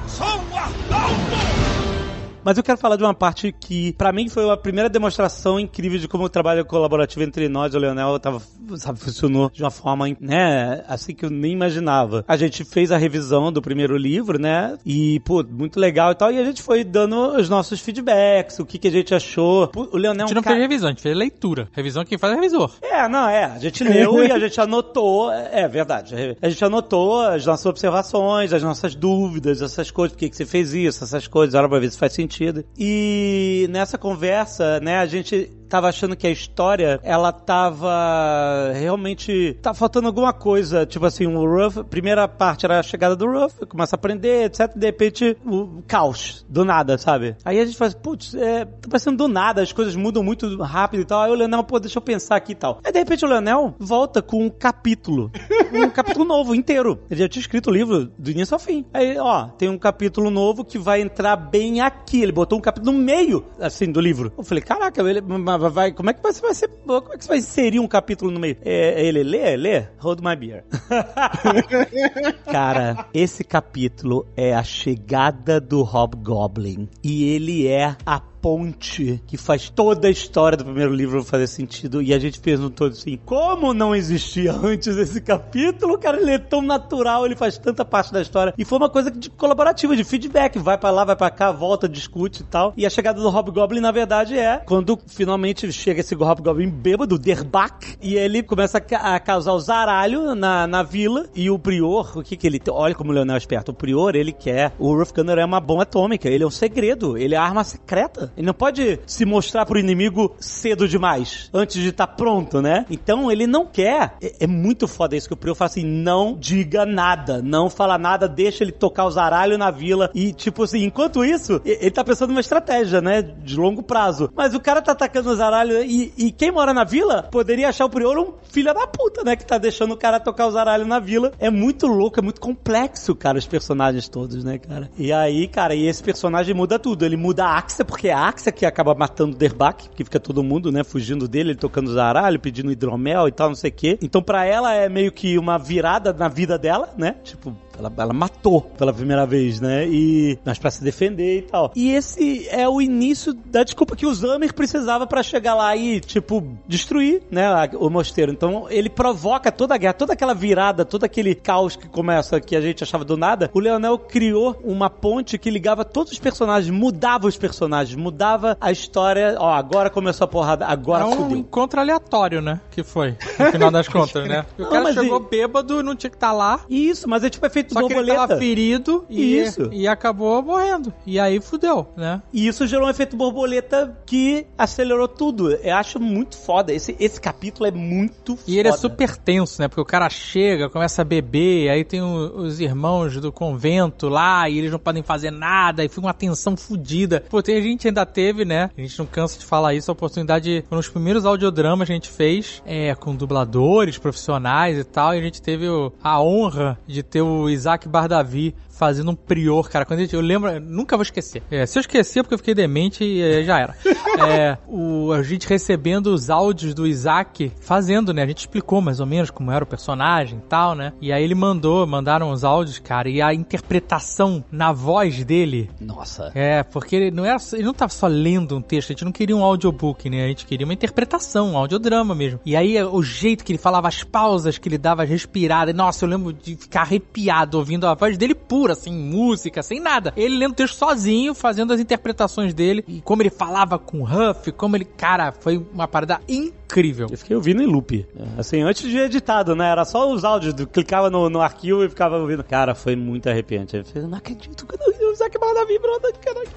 Mas 2.47 2.57
eu 2.57 2.63
quero 2.63 2.77
falar 2.77 2.95
de 2.95 3.03
uma 3.03 3.13
parte 3.13 3.51
que, 3.51 3.91
pra 3.97 4.13
mim, 4.13 4.29
foi 4.29 4.49
a 4.49 4.55
primeira 4.55 4.87
demonstração 4.87 5.59
incrível 5.59 5.99
de 5.99 6.07
como 6.07 6.23
o 6.23 6.29
trabalho 6.29 6.63
colaborativo 6.63 7.21
entre 7.21 7.49
nós 7.49 7.73
e 7.73 7.75
o 7.75 7.79
Leonel 7.81 8.17
tava, 8.21 8.41
sabe, 8.77 8.97
funcionou 9.01 9.51
de 9.53 9.61
uma 9.61 9.69
forma, 9.69 10.05
né, 10.17 10.81
assim 10.87 11.13
que 11.13 11.25
eu 11.25 11.29
nem 11.29 11.51
imaginava. 11.51 12.23
A 12.25 12.37
gente 12.37 12.63
fez 12.63 12.89
a 12.89 12.95
revisão 12.97 13.51
do 13.51 13.61
primeiro 13.61 13.97
livro, 13.97 14.39
né, 14.39 14.77
e, 14.85 15.19
pô, 15.25 15.43
muito 15.43 15.77
legal 15.77 16.13
e 16.13 16.15
tal, 16.15 16.31
e 16.31 16.39
a 16.39 16.45
gente 16.45 16.61
foi 16.61 16.85
dando 16.85 17.35
os 17.35 17.49
nossos 17.49 17.81
feedbacks, 17.81 18.59
o 18.59 18.65
que 18.65 18.77
que 18.79 18.87
a 18.87 18.91
gente 18.91 19.13
achou. 19.13 19.69
O 19.75 19.97
Leonel 19.97 20.21
A 20.21 20.21
é 20.21 20.23
um 20.23 20.27
gente 20.29 20.35
não 20.35 20.41
cara- 20.41 20.55
fez 20.55 20.69
revisão, 20.69 20.87
a 20.87 20.91
gente 20.93 21.01
fez 21.01 21.17
leitura. 21.17 21.67
Revisão 21.73 22.05
quem 22.05 22.17
faz 22.17 22.31
é 22.31 22.35
revisor. 22.37 22.71
é, 22.81 23.09
não, 23.09 23.27
é. 23.27 23.43
A 23.43 23.59
gente 23.59 23.83
leu 23.83 24.23
e 24.23 24.31
a 24.31 24.39
gente 24.39 24.61
anotou. 24.61 25.33
É 25.33 25.67
verdade. 25.67 26.37
A 26.41 26.47
gente 26.47 26.63
anotou 26.63 27.21
as 27.23 27.45
nossas 27.45 27.65
observações, 27.65 28.53
as 28.53 28.63
nossas 28.63 28.95
dúvidas, 28.95 29.61
essas 29.61 29.91
coisas. 29.91 30.13
Por 30.15 30.19
que, 30.19 30.29
que 30.29 30.37
você 30.37 30.45
fez 30.45 30.73
isso, 30.73 31.03
essas 31.03 31.27
coisas. 31.27 31.53
Olha 31.53 31.67
pra 31.67 31.79
ver 31.79 31.91
se 31.91 31.97
faz 31.97 32.13
sentido. 32.13 32.36
E 32.77 33.67
nessa 33.69 33.97
conversa, 33.97 34.79
né, 34.79 34.97
a 34.97 35.05
gente 35.05 35.51
tava 35.67 35.87
achando 35.89 36.15
que 36.15 36.27
a 36.27 36.31
história, 36.31 36.99
ela 37.03 37.31
tava 37.31 38.71
realmente. 38.73 39.57
tá 39.61 39.73
faltando 39.73 40.07
alguma 40.07 40.33
coisa. 40.33 40.85
Tipo 40.85 41.05
assim, 41.05 41.25
o 41.25 41.45
Ruff, 41.45 41.83
primeira 41.85 42.27
parte 42.27 42.65
era 42.65 42.79
a 42.79 42.83
chegada 42.83 43.15
do 43.15 43.25
Ruff, 43.25 43.65
começa 43.65 43.95
a 43.95 43.97
aprender, 43.97 44.45
etc. 44.45 44.71
De 44.75 44.85
repente, 44.85 45.37
o 45.45 45.81
caos, 45.87 46.45
do 46.49 46.65
nada, 46.65 46.97
sabe? 46.97 47.35
Aí 47.43 47.59
a 47.59 47.65
gente 47.65 47.77
faz, 47.77 47.93
putz, 47.93 48.33
é, 48.35 48.65
tá 48.65 48.89
parecendo 48.89 49.17
do 49.17 49.27
nada, 49.27 49.61
as 49.61 49.71
coisas 49.71 49.95
mudam 49.95 50.23
muito 50.23 50.61
rápido 50.61 51.01
e 51.01 51.05
tal. 51.05 51.21
Aí 51.21 51.31
o 51.31 51.35
Leonel, 51.35 51.63
pô, 51.63 51.79
deixa 51.79 51.97
eu 51.97 52.01
pensar 52.01 52.35
aqui 52.35 52.53
e 52.53 52.55
tal. 52.55 52.79
Aí 52.83 52.91
de 52.91 52.99
repente 52.99 53.25
o 53.25 53.27
Leonel 53.27 53.75
volta 53.79 54.21
com 54.21 54.43
um 54.43 54.49
capítulo. 54.49 55.31
um 55.71 55.89
capítulo 55.91 56.25
novo, 56.25 56.55
inteiro. 56.55 56.99
Ele 57.09 57.21
já 57.21 57.29
tinha 57.29 57.41
escrito 57.41 57.69
o 57.69 57.73
livro 57.73 58.11
do 58.17 58.31
início 58.31 58.53
ao 58.53 58.59
fim. 58.59 58.85
Aí, 58.93 59.17
ó, 59.17 59.47
tem 59.47 59.69
um 59.69 59.77
capítulo 59.77 60.29
novo 60.29 60.63
que 60.63 60.77
vai 60.77 61.01
entrar 61.01 61.35
bem 61.35 61.81
aqui. 61.81 62.21
Ele 62.21 62.31
botou 62.31 62.57
um 62.57 62.61
capítulo 62.61 62.91
no 62.91 62.97
meio, 62.97 63.45
assim, 63.59 63.91
do 63.91 63.99
livro. 63.99 64.31
Eu 64.37 64.43
falei, 64.43 64.63
caraca, 64.63 65.01
ele 65.01 65.21
vai, 65.57 65.91
como 65.91 66.09
é 66.09 66.13
que 66.13 66.21
você 66.21 66.41
vai 66.41 66.53
ser, 66.53 66.69
como 66.85 67.13
é 67.13 67.17
que 67.17 67.23
você 67.23 67.29
vai 67.29 67.37
inserir 67.37 67.79
um 67.79 67.87
capítulo 67.87 68.31
no 68.31 68.39
meio? 68.39 68.57
É, 68.63 69.05
ele 69.05 69.23
lê, 69.23 69.55
lê, 69.55 69.85
hold 69.99 70.19
my 70.21 70.35
beer. 70.35 70.63
Cara, 72.45 73.07
esse 73.13 73.43
capítulo 73.43 74.27
é 74.35 74.53
a 74.53 74.63
chegada 74.63 75.59
do 75.59 75.81
Hobgoblin 75.81 76.87
e 77.03 77.29
ele 77.29 77.67
é 77.67 77.95
a 78.05 78.21
ponte 78.47 79.21
que 79.27 79.35
faz 79.35 79.69
toda 79.69 80.07
a 80.07 80.09
história 80.09 80.57
do 80.57 80.63
primeiro 80.63 80.93
livro 80.93 81.21
fazer 81.21 81.47
sentido. 81.47 82.01
E 82.01 82.13
a 82.13 82.19
gente 82.19 82.39
perguntou 82.39 82.87
assim: 82.87 83.19
como 83.25 83.73
não 83.73 83.93
existia 83.93 84.53
antes 84.53 84.95
esse 84.95 85.19
capítulo? 85.19 85.97
Cara, 85.97 86.21
ele 86.21 86.31
é 86.31 86.37
tão 86.37 86.61
natural, 86.61 87.25
ele 87.25 87.35
faz 87.35 87.57
tanta 87.57 87.83
parte 87.83 88.13
da 88.13 88.21
história. 88.21 88.53
E 88.57 88.63
foi 88.63 88.77
uma 88.77 88.89
coisa 88.89 89.11
de 89.11 89.29
colaborativa, 89.29 89.97
de 89.97 90.05
feedback. 90.05 90.57
Vai 90.59 90.77
para 90.77 90.91
lá, 90.91 91.03
vai 91.03 91.17
para 91.17 91.29
cá, 91.29 91.51
volta, 91.51 91.89
discute 91.89 92.41
e 92.41 92.45
tal. 92.45 92.73
E 92.77 92.85
a 92.85 92.89
chegada 92.89 93.19
do 93.19 93.27
Hobgoblin, 93.27 93.81
na 93.81 93.91
verdade, 93.91 94.39
é 94.39 94.61
quando 94.65 94.97
finalmente 95.07 95.69
chega 95.73 95.99
esse 95.99 96.15
Hobgoblin 96.15 96.69
bêbado, 96.69 97.19
Derbach, 97.19 97.97
e 98.01 98.15
ele 98.15 98.41
começa 98.41 98.77
a 98.77 99.19
causar 99.19 99.51
o 99.51 99.59
zaralho 99.59 100.33
na, 100.35 100.65
na 100.65 100.83
vila. 100.83 101.27
E 101.35 101.49
o 101.49 101.59
Prior, 101.59 102.17
o 102.17 102.23
que 102.23 102.37
que 102.37 102.47
ele. 102.47 102.61
Olha 102.69 102.95
como 102.95 103.11
o 103.11 103.13
Leonel 103.13 103.35
é 103.35 103.39
esperto. 103.39 103.71
O 103.71 103.75
Prior, 103.75 104.15
ele 104.15 104.31
quer. 104.31 104.71
O 104.79 104.95
Ruff 104.95 105.11
Gunner 105.13 105.37
é 105.37 105.43
uma 105.43 105.59
bomba 105.59 105.83
atômica, 105.83 106.29
ele 106.29 106.45
é 106.45 106.47
um 106.47 106.51
segredo, 106.51 107.17
ele 107.17 107.35
é 107.35 107.37
arma 107.37 107.65
secreta. 107.65 108.31
Ele 108.37 108.45
não 108.45 108.53
pode 108.53 108.99
se 109.07 109.25
mostrar 109.25 109.65
pro 109.65 109.79
inimigo 109.79 110.35
cedo 110.39 110.87
demais, 110.87 111.49
antes 111.51 111.81
de 111.81 111.89
estar 111.89 112.05
tá 112.05 112.13
pronto, 112.13 112.61
né? 112.61 112.85
Então 112.89 113.31
ele 113.31 113.47
não 113.47 113.65
quer. 113.65 114.15
É, 114.21 114.35
é, 114.41 114.47
muito 114.47 114.87
foda 114.87 115.15
isso 115.15 115.27
que 115.27 115.33
o 115.33 115.37
Prior 115.37 115.55
fala 115.55 115.69
assim: 115.69 115.83
não 115.83 116.37
diga 116.39 116.85
nada, 116.85 117.41
não 117.41 117.69
fala 117.69 117.97
nada, 117.97 118.27
deixa 118.27 118.63
ele 118.63 118.71
tocar 118.71 119.05
o 119.05 119.11
zaralho 119.11 119.57
na 119.57 119.71
vila. 119.71 120.11
E, 120.13 120.31
tipo 120.31 120.63
assim, 120.63 120.83
enquanto 120.83 121.25
isso, 121.25 121.59
ele 121.65 121.89
tá 121.89 122.03
pensando 122.03 122.29
numa 122.29 122.39
estratégia, 122.41 123.01
né? 123.01 123.23
De 123.23 123.55
longo 123.55 123.81
prazo. 123.81 124.29
Mas 124.35 124.53
o 124.53 124.59
cara 124.59 124.81
tá 124.81 124.91
atacando 124.91 125.31
o 125.31 125.35
zaralho 125.35 125.83
e, 125.83 126.13
e 126.15 126.31
quem 126.31 126.51
mora 126.51 126.73
na 126.73 126.83
vila 126.83 127.23
poderia 127.23 127.69
achar 127.69 127.85
o 127.85 127.89
Prior 127.89 128.19
um 128.19 128.33
filho 128.51 128.71
da 128.71 128.85
puta, 128.85 129.23
né? 129.23 129.35
Que 129.35 129.45
tá 129.45 129.57
deixando 129.57 129.93
o 129.93 129.97
cara 129.97 130.19
tocar 130.19 130.45
o 130.45 130.51
zaralho 130.51 130.85
na 130.85 130.99
vila. 130.99 131.31
É 131.39 131.49
muito 131.49 131.87
louco, 131.87 132.19
é 132.19 132.21
muito 132.21 132.39
complexo, 132.39 133.15
cara, 133.15 133.39
os 133.39 133.47
personagens 133.47 134.07
todos, 134.07 134.43
né, 134.43 134.59
cara? 134.59 134.89
E 134.97 135.11
aí, 135.11 135.47
cara, 135.47 135.73
e 135.73 135.87
esse 135.87 136.03
personagem 136.03 136.53
muda 136.53 136.77
tudo. 136.77 137.03
Ele 137.03 137.17
muda 137.17 137.45
a 137.45 137.57
Axia, 137.57 137.83
porque 137.83 138.09
a 138.09 138.26
Axia 138.27 138.51
que 138.51 138.65
acaba 138.65 138.93
matando 138.93 139.37
Derbach, 139.37 139.89
que 139.95 140.03
fica 140.03 140.19
todo 140.19 140.43
mundo, 140.43 140.71
né, 140.71 140.83
fugindo 140.83 141.27
dele, 141.27 141.51
ele 141.51 141.57
tocando 141.57 141.93
zaralho, 141.93 142.39
pedindo 142.39 142.71
hidromel 142.71 143.27
e 143.27 143.31
tal, 143.31 143.47
não 143.47 143.55
sei 143.55 143.69
o 143.69 143.73
quê. 143.73 143.97
Então, 144.01 144.21
pra 144.21 144.45
ela 144.45 144.73
é 144.73 144.89
meio 144.89 145.11
que 145.11 145.37
uma 145.37 145.57
virada 145.57 146.11
na 146.11 146.27
vida 146.27 146.57
dela, 146.57 146.93
né? 146.97 147.15
Tipo, 147.23 147.55
ela, 147.77 147.91
ela 147.97 148.13
matou 148.13 148.61
pela 148.61 148.93
primeira 148.93 149.25
vez, 149.25 149.59
né? 149.59 149.87
E 149.87 150.37
mas 150.43 150.57
para 150.57 150.71
se 150.71 150.83
defender 150.83 151.39
e 151.39 151.41
tal. 151.43 151.71
E 151.75 151.91
esse 151.91 152.47
é 152.49 152.67
o 152.67 152.81
início 152.81 153.33
da 153.33 153.63
desculpa 153.63 153.95
que 153.95 154.05
o 154.05 154.13
Zamer 154.13 154.53
precisava 154.53 155.05
para 155.05 155.21
chegar 155.23 155.53
lá 155.53 155.75
e 155.75 155.99
tipo 155.99 156.57
destruir, 156.67 157.21
né, 157.29 157.47
o 157.75 157.89
mosteiro. 157.89 158.31
Então 158.31 158.67
ele 158.69 158.89
provoca 158.89 159.51
toda 159.51 159.75
a 159.75 159.77
guerra, 159.77 159.93
toda 159.93 160.13
aquela 160.13 160.33
virada, 160.33 160.85
todo 160.85 161.03
aquele 161.03 161.35
caos 161.35 161.75
que 161.75 161.87
começa 161.87 162.39
que 162.39 162.55
a 162.55 162.61
gente 162.61 162.83
achava 162.83 163.03
do 163.03 163.17
nada. 163.17 163.49
O 163.53 163.59
Leonel 163.59 163.97
criou 163.97 164.59
uma 164.63 164.89
ponte 164.89 165.37
que 165.37 165.49
ligava 165.49 165.83
todos 165.85 166.11
os 166.11 166.19
personagens, 166.19 166.69
mudava 166.69 167.27
os 167.27 167.37
personagens, 167.37 167.95
mudava 167.95 168.57
a 168.59 168.71
história. 168.71 169.35
Ó, 169.39 169.51
agora 169.51 169.89
começou 169.89 170.25
a 170.25 170.27
porrada, 170.27 170.65
agora 170.65 171.03
é 171.03 171.07
um 171.07 171.15
fudeu. 171.15 171.37
encontro 171.37 171.79
aleatório, 171.79 172.41
né? 172.41 172.59
Que 172.71 172.83
foi, 172.83 173.17
no 173.39 173.51
final 173.51 173.71
das 173.71 173.87
contas, 173.87 174.27
né? 174.27 174.45
O 174.57 174.65
cara 174.65 174.91
chegou 174.93 175.21
e... 175.21 175.29
bêbado, 175.29 175.83
não 175.83 175.95
tinha 175.95 176.09
que 176.09 176.15
estar 176.15 176.27
tá 176.27 176.33
lá. 176.33 176.59
Isso, 176.69 177.07
mas 177.07 177.23
é 177.23 177.29
tipo 177.29 177.45
é 177.45 177.49
feito 177.67 177.73
só 177.73 177.81
borboleta. 177.81 178.05
Que 178.05 178.11
ele 178.11 178.27
tava 178.27 178.39
ferido 178.39 179.05
e, 179.09 179.37
isso. 179.39 179.69
e 179.71 179.87
acabou 179.87 180.41
morrendo. 180.41 180.93
E 181.05 181.19
aí 181.19 181.39
fudeu, 181.39 181.87
né? 181.95 182.21
E 182.31 182.47
isso 182.47 182.65
gerou 182.65 182.87
um 182.87 182.89
efeito 182.89 183.15
borboleta 183.15 183.97
que 184.05 184.47
acelerou 184.57 185.07
tudo. 185.07 185.51
Eu 185.51 185.75
acho 185.75 185.99
muito 185.99 186.37
foda. 186.37 186.73
Esse, 186.73 186.95
esse 186.99 187.19
capítulo 187.19 187.67
é 187.67 187.71
muito 187.71 188.35
foda. 188.35 188.51
E 188.51 188.59
ele 188.59 188.69
é 188.69 188.71
super 188.73 189.15
tenso, 189.17 189.61
né? 189.61 189.67
Porque 189.67 189.81
o 189.81 189.85
cara 189.85 190.09
chega, 190.09 190.69
começa 190.69 191.01
a 191.01 191.05
beber, 191.05 191.69
aí 191.69 191.83
tem 191.83 192.01
o, 192.01 192.37
os 192.37 192.59
irmãos 192.59 193.19
do 193.19 193.31
convento 193.31 194.09
lá 194.09 194.49
e 194.49 194.57
eles 194.57 194.71
não 194.71 194.79
podem 194.79 195.03
fazer 195.03 195.31
nada, 195.31 195.83
e 195.83 195.89
fica 195.89 196.01
uma 196.01 196.13
tensão 196.13 196.55
fodida. 196.55 197.23
Pô, 197.29 197.41
tem, 197.41 197.57
a 197.57 197.61
gente 197.61 197.87
ainda 197.87 198.05
teve, 198.05 198.45
né? 198.45 198.69
A 198.77 198.81
gente 198.81 198.97
não 198.99 199.05
cansa 199.05 199.39
de 199.39 199.45
falar 199.45 199.73
isso, 199.73 199.91
a 199.91 199.93
oportunidade, 199.93 200.63
foi 200.67 200.77
nos 200.77 200.89
primeiros 200.89 201.25
audiodramas 201.25 201.87
que 201.87 201.91
a 201.91 201.95
gente 201.95 202.09
fez, 202.09 202.61
é, 202.65 202.93
com 202.95 203.15
dubladores 203.15 203.97
profissionais 203.97 204.77
e 204.77 204.83
tal, 204.83 205.13
e 205.13 205.19
a 205.19 205.21
gente 205.21 205.41
teve 205.41 205.67
o, 205.67 205.91
a 206.03 206.21
honra 206.21 206.77
de 206.87 207.03
ter 207.03 207.21
o 207.21 207.49
Isaac 207.57 207.87
Bardavi 207.87 208.53
fazendo 208.77 209.11
um 209.11 209.15
prior, 209.15 209.69
cara. 209.69 209.85
Quando 209.85 209.99
gente, 209.99 210.13
eu 210.13 210.21
lembro, 210.21 210.59
nunca 210.59 210.95
vou 210.95 211.03
esquecer. 211.03 211.41
É, 211.49 211.65
se 211.65 211.77
eu 211.77 211.81
esquecer 211.81 212.23
porque 212.23 212.35
eu 212.35 212.37
fiquei 212.37 212.53
demente 212.53 213.03
e 213.03 213.21
é, 213.21 213.43
já 213.43 213.59
era. 213.59 213.75
é, 214.29 214.57
o, 214.67 215.11
a 215.11 215.23
gente 215.23 215.47
recebendo 215.47 216.07
os 216.07 216.29
áudios 216.29 216.73
do 216.73 216.85
Isaac 216.85 217.51
fazendo, 217.59 218.13
né? 218.13 218.23
A 218.23 218.27
gente 218.27 218.39
explicou 218.39 218.81
mais 218.81 218.99
ou 218.99 219.05
menos 219.05 219.31
como 219.31 219.51
era 219.51 219.63
o 219.63 219.67
personagem 219.67 220.39
e 220.39 220.47
tal, 220.47 220.75
né? 220.75 220.93
E 221.01 221.11
aí 221.11 221.23
ele 221.23 221.35
mandou, 221.35 221.85
mandaram 221.87 222.31
os 222.31 222.43
áudios, 222.43 222.79
cara, 222.79 223.09
e 223.09 223.21
a 223.21 223.33
interpretação 223.33 224.43
na 224.51 224.71
voz 224.71 225.23
dele. 225.23 225.69
Nossa. 225.79 226.31
É, 226.35 226.63
porque 226.63 226.95
ele 226.95 227.11
não 227.11 227.25
era, 227.25 227.37
ele 227.53 227.63
não 227.63 227.73
tava 227.73 227.91
só 227.91 228.07
lendo 228.07 228.55
um 228.55 228.61
texto, 228.61 228.89
a 228.89 228.93
gente 228.93 229.05
não 229.05 229.11
queria 229.11 229.35
um 229.35 229.43
audiobook, 229.43 230.09
né? 230.09 230.25
A 230.25 230.27
gente 230.27 230.45
queria 230.45 230.65
uma 230.65 230.73
interpretação, 230.73 231.53
um 231.53 231.57
audiodrama 231.57 232.13
mesmo. 232.13 232.39
E 232.45 232.55
aí 232.55 232.81
o 232.83 233.01
jeito 233.01 233.43
que 233.43 233.51
ele 233.51 233.59
falava, 233.59 233.87
as 233.87 234.03
pausas 234.03 234.57
que 234.57 234.69
ele 234.69 234.77
dava, 234.77 235.03
as 235.03 235.09
respiradas. 235.09 235.73
Nossa, 235.73 236.05
eu 236.05 236.09
lembro 236.09 236.31
de 236.33 236.55
ficar 236.55 236.81
arrepiado 236.81 237.57
ouvindo 237.57 237.87
a 237.87 237.95
voz 237.95 238.17
dele 238.17 238.35
pura 238.35 238.66
sem 238.75 238.93
música, 238.93 239.61
sem 239.63 239.79
nada. 239.79 240.13
Ele 240.15 240.37
lendo 240.37 240.51
o 240.51 240.55
texto 240.55 240.75
sozinho, 240.75 241.33
fazendo 241.33 241.73
as 241.73 241.79
interpretações 241.79 242.53
dele, 242.53 242.83
e 242.87 243.01
como 243.01 243.21
ele 243.21 243.29
falava 243.29 243.77
com 243.77 244.03
Huff, 244.03 244.51
como 244.51 244.75
ele. 244.75 244.85
Cara, 244.85 245.31
foi 245.31 245.57
uma 245.73 245.87
parada 245.87 246.19
incrível. 246.27 247.07
Eu 247.09 247.17
fiquei 247.17 247.35
ouvindo 247.35 247.61
em 247.61 247.67
loop. 247.67 248.05
Assim, 248.37 248.61
antes 248.61 248.89
de 248.89 248.97
editado, 248.97 249.55
né? 249.55 249.69
Era 249.69 249.85
só 249.85 250.11
os 250.11 250.23
áudios, 250.23 250.53
clicava 250.71 251.09
no, 251.09 251.29
no 251.29 251.41
arquivo 251.41 251.83
e 251.83 251.89
ficava 251.89 252.17
ouvindo. 252.17 252.43
Cara, 252.43 252.73
foi 252.73 252.95
muito 252.95 253.29
arrepiante. 253.29 253.77
Eu 253.77 253.85
falei, 253.85 254.07
não 254.07 254.17
acredito 254.17 254.65
que 254.65 254.75
eu 254.75 255.15
Zack 255.15 255.37
Balda 255.39 255.65
vibrando, 255.65 256.13
caralho. 256.23 256.49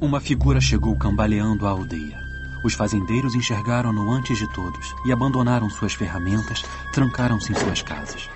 Uma 0.00 0.20
figura 0.20 0.60
chegou 0.60 0.96
cambaleando 0.98 1.66
à 1.66 1.70
aldeia. 1.70 2.21
Os 2.64 2.74
fazendeiros 2.74 3.34
enxergaram-no 3.34 4.10
antes 4.12 4.38
de 4.38 4.46
todos 4.46 4.94
e 5.04 5.12
abandonaram 5.12 5.68
suas 5.68 5.94
ferramentas, 5.94 6.64
trancaram-se 6.92 7.52
em 7.52 7.56
suas 7.56 7.82
casas. 7.82 8.30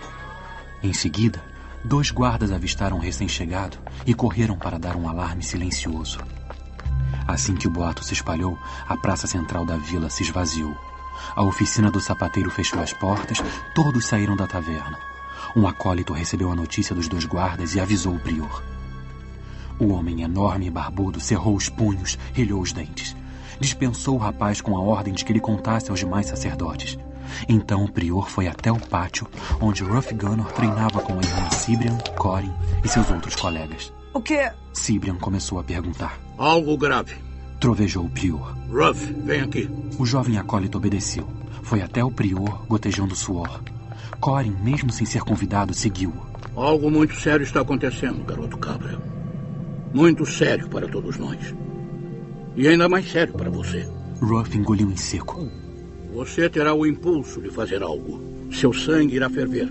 Em 0.82 0.92
seguida, 0.92 1.42
dois 1.84 2.10
guardas 2.10 2.50
avistaram 2.50 2.96
o 2.96 3.00
recém-chegado 3.00 3.78
e 4.04 4.12
correram 4.12 4.58
para 4.58 4.78
dar 4.78 4.96
um 4.96 5.08
alarme 5.08 5.44
silencioso. 5.44 6.18
Assim 7.26 7.54
que 7.54 7.68
o 7.68 7.70
boato 7.70 8.04
se 8.04 8.14
espalhou, 8.14 8.58
a 8.88 8.96
praça 8.96 9.28
central 9.28 9.64
da 9.64 9.76
vila 9.76 10.10
se 10.10 10.24
esvaziou. 10.24 10.76
A 11.34 11.42
oficina 11.42 11.90
do 11.90 12.00
sapateiro 12.00 12.50
fechou 12.50 12.80
as 12.80 12.92
portas, 12.92 13.38
todos 13.74 14.06
saíram 14.06 14.36
da 14.36 14.46
taverna. 14.46 14.98
Um 15.54 15.66
acólito 15.68 16.12
recebeu 16.12 16.50
a 16.50 16.56
notícia 16.56 16.94
dos 16.94 17.08
dois 17.08 17.24
guardas 17.24 17.74
e 17.74 17.80
avisou 17.80 18.14
o 18.14 18.20
prior. 18.20 18.62
O 19.78 19.88
homem 19.88 20.22
enorme 20.22 20.66
e 20.66 20.70
barbudo 20.70 21.20
cerrou 21.20 21.54
os 21.54 21.68
punhos, 21.68 22.18
rilhou 22.34 22.60
os 22.60 22.72
dentes 22.72 23.14
dispensou 23.60 24.16
o 24.16 24.18
rapaz 24.18 24.60
com 24.60 24.76
a 24.76 24.80
ordem 24.80 25.14
de 25.14 25.24
que 25.24 25.32
ele 25.32 25.40
contasse 25.40 25.90
aos 25.90 26.00
demais 26.00 26.26
sacerdotes. 26.26 26.98
Então 27.48 27.84
o 27.84 27.90
prior 27.90 28.28
foi 28.30 28.46
até 28.46 28.70
o 28.70 28.78
pátio, 28.78 29.26
onde 29.60 29.82
Ruff 29.82 30.14
Gunnar 30.14 30.52
treinava 30.52 31.00
com 31.00 31.14
a 31.14 31.22
irmã 31.22 31.50
Sibrian, 31.50 31.98
Corin 32.16 32.52
e 32.84 32.88
seus 32.88 33.10
outros 33.10 33.34
colegas. 33.36 33.92
O 34.12 34.20
que? 34.20 34.50
Sibrian 34.72 35.16
começou 35.16 35.58
a 35.58 35.64
perguntar. 35.64 36.18
Algo 36.38 36.76
grave. 36.76 37.16
Trovejou 37.60 38.04
o 38.04 38.10
prior. 38.10 38.56
Ruff, 38.70 39.12
vem 39.24 39.40
aqui. 39.40 39.70
O 39.98 40.06
jovem 40.06 40.38
acólito 40.38 40.78
obedeceu. 40.78 41.26
Foi 41.62 41.82
até 41.82 42.04
o 42.04 42.10
prior, 42.10 42.64
gotejando 42.68 43.16
suor. 43.16 43.60
Corin, 44.20 44.56
mesmo 44.62 44.90
sem 44.90 45.06
ser 45.06 45.22
convidado, 45.22 45.74
seguiu-o. 45.74 46.26
Algo 46.58 46.90
muito 46.90 47.14
sério 47.14 47.42
está 47.42 47.60
acontecendo, 47.60 48.24
garoto 48.24 48.56
cabra. 48.56 48.98
Muito 49.92 50.24
sério 50.24 50.68
para 50.68 50.88
todos 50.88 51.16
nós. 51.18 51.54
E 52.56 52.66
ainda 52.66 52.88
mais 52.88 53.10
sério 53.10 53.34
para 53.34 53.50
você. 53.50 53.86
Ruff 54.20 54.56
engoliu 54.56 54.90
em 54.90 54.96
seco. 54.96 55.46
Você 56.14 56.48
terá 56.48 56.72
o 56.72 56.86
impulso 56.86 57.40
de 57.42 57.50
fazer 57.50 57.82
algo. 57.82 58.18
Seu 58.50 58.72
sangue 58.72 59.16
irá 59.16 59.28
ferver. 59.28 59.70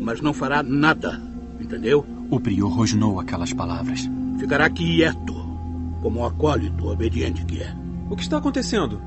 Mas 0.00 0.20
não 0.20 0.34
fará 0.34 0.62
nada, 0.62 1.22
entendeu? 1.60 2.04
O 2.30 2.40
prior 2.40 2.68
rosnou 2.68 3.20
aquelas 3.20 3.52
palavras. 3.52 4.10
ficará 4.40 4.68
quieto, 4.68 5.34
como 6.02 6.20
o 6.20 6.26
acólito 6.26 6.88
obediente 6.88 7.44
que 7.44 7.62
é. 7.62 7.72
O 8.10 8.16
que 8.16 8.22
está 8.22 8.38
acontecendo? 8.38 9.00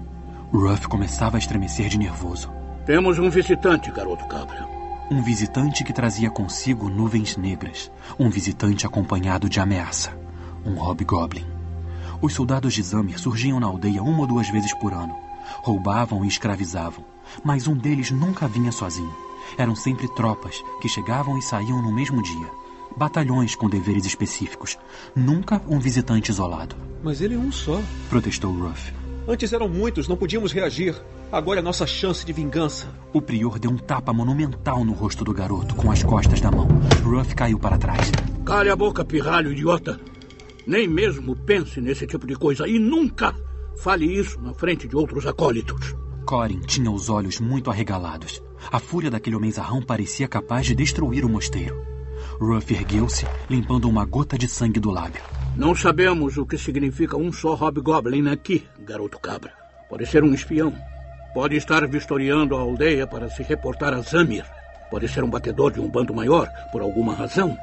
Ruff 0.53 0.87
começava 0.87 1.35
a 1.35 1.39
estremecer 1.39 1.89
de 1.89 1.97
nervoso. 1.97 2.49
Temos 2.85 3.19
um 3.19 3.29
visitante, 3.29 3.91
garoto 3.91 4.25
cabra. 4.27 4.65
Um 5.11 5.21
visitante 5.21 5.83
que 5.83 5.91
trazia 5.91 6.29
consigo 6.29 6.89
nuvens 6.89 7.35
negras. 7.35 7.91
Um 8.17 8.29
visitante 8.29 8.85
acompanhado 8.85 9.49
de 9.49 9.59
ameaça. 9.59 10.17
Um 10.65 10.75
hobgoblin. 10.75 11.56
Os 12.21 12.33
soldados 12.33 12.73
de 12.73 12.81
Zamir 12.81 13.19
surgiam 13.19 13.59
na 13.59 13.67
aldeia 13.67 14.01
uma 14.01 14.21
ou 14.21 14.27
duas 14.27 14.49
vezes 14.49 14.73
por 14.73 14.93
ano. 14.93 15.15
Roubavam 15.61 16.25
e 16.25 16.27
escravizavam. 16.27 17.05
Mas 17.43 17.67
um 17.67 17.75
deles 17.75 18.09
nunca 18.09 18.47
vinha 18.47 18.71
sozinho. 18.71 19.13
Eram 19.57 19.75
sempre 19.75 20.07
tropas 20.15 20.63
que 20.81 20.89
chegavam 20.89 21.37
e 21.37 21.41
saíam 21.41 21.81
no 21.81 21.93
mesmo 21.93 22.21
dia. 22.23 22.47
Batalhões 22.97 23.55
com 23.55 23.69
deveres 23.69 24.05
específicos. 24.05 24.77
Nunca 25.15 25.61
um 25.67 25.79
visitante 25.79 26.31
isolado. 26.31 26.75
Mas 27.03 27.21
ele 27.21 27.35
é 27.35 27.37
um 27.37 27.51
só. 27.51 27.79
Protestou 28.09 28.51
Ruff. 28.51 28.91
Antes 29.27 29.53
eram 29.53 29.69
muitos, 29.69 30.07
não 30.07 30.17
podíamos 30.17 30.51
reagir. 30.51 30.95
Agora 31.31 31.59
é 31.59 31.61
nossa 31.61 31.85
chance 31.85 32.25
de 32.25 32.33
vingança. 32.33 32.87
O 33.13 33.21
prior 33.21 33.59
deu 33.59 33.69
um 33.69 33.77
tapa 33.77 34.11
monumental 34.11 34.83
no 34.83 34.93
rosto 34.93 35.23
do 35.23 35.33
garoto 35.33 35.75
com 35.75 35.91
as 35.91 36.01
costas 36.01 36.41
da 36.41 36.49
mão. 36.49 36.67
Ruff 37.03 37.35
caiu 37.35 37.59
para 37.59 37.77
trás. 37.77 38.09
Cale 38.43 38.69
a 38.69 38.75
boca, 38.75 39.05
pirralho 39.05 39.51
idiota. 39.51 39.99
Nem 40.67 40.85
mesmo 40.85 41.33
pense 41.33 41.79
nesse 41.79 42.05
tipo 42.05 42.27
de 42.27 42.35
coisa 42.35 42.67
e 42.67 42.77
nunca 42.77 43.33
fale 43.77 44.05
isso 44.05 44.41
na 44.41 44.53
frente 44.53 44.85
de 44.85 44.97
outros 44.97 45.25
acólitos. 45.25 45.95
Corin 46.25 46.59
tinha 46.59 46.91
os 46.91 47.09
olhos 47.09 47.39
muito 47.39 47.71
arregalados. 47.71 48.43
A 48.69 48.77
fúria 48.77 49.09
daquele 49.09 49.37
homenzarrão 49.37 49.81
parecia 49.81 50.27
capaz 50.27 50.65
de 50.65 50.75
destruir 50.75 51.23
o 51.23 51.29
mosteiro. 51.29 51.81
Ruff 52.37 52.73
ergueu-se, 52.73 53.25
limpando 53.49 53.87
uma 53.87 54.03
gota 54.03 54.37
de 54.37 54.49
sangue 54.49 54.79
do 54.79 54.91
lábio. 54.91 55.21
Não 55.55 55.73
sabemos 55.73 56.37
o 56.37 56.45
que 56.45 56.57
significa 56.57 57.15
um 57.15 57.31
só 57.31 57.53
Hobgoblin 57.53 58.27
aqui, 58.27 58.67
garoto 58.79 59.17
cabra. 59.19 59.53
Pode 59.89 60.05
ser 60.05 60.21
um 60.21 60.33
espião. 60.33 60.73
Pode 61.33 61.55
estar 61.55 61.87
vistoriando 61.87 62.57
a 62.57 62.59
aldeia 62.59 63.07
para 63.07 63.29
se 63.29 63.41
reportar 63.41 63.93
a 63.93 64.01
Zamir. 64.01 64.45
Pode 64.91 65.07
ser 65.07 65.23
um 65.23 65.29
batedor 65.29 65.71
de 65.71 65.79
um 65.79 65.89
bando 65.89 66.13
maior, 66.13 66.49
por 66.73 66.81
alguma 66.81 67.13
razão. 67.13 67.57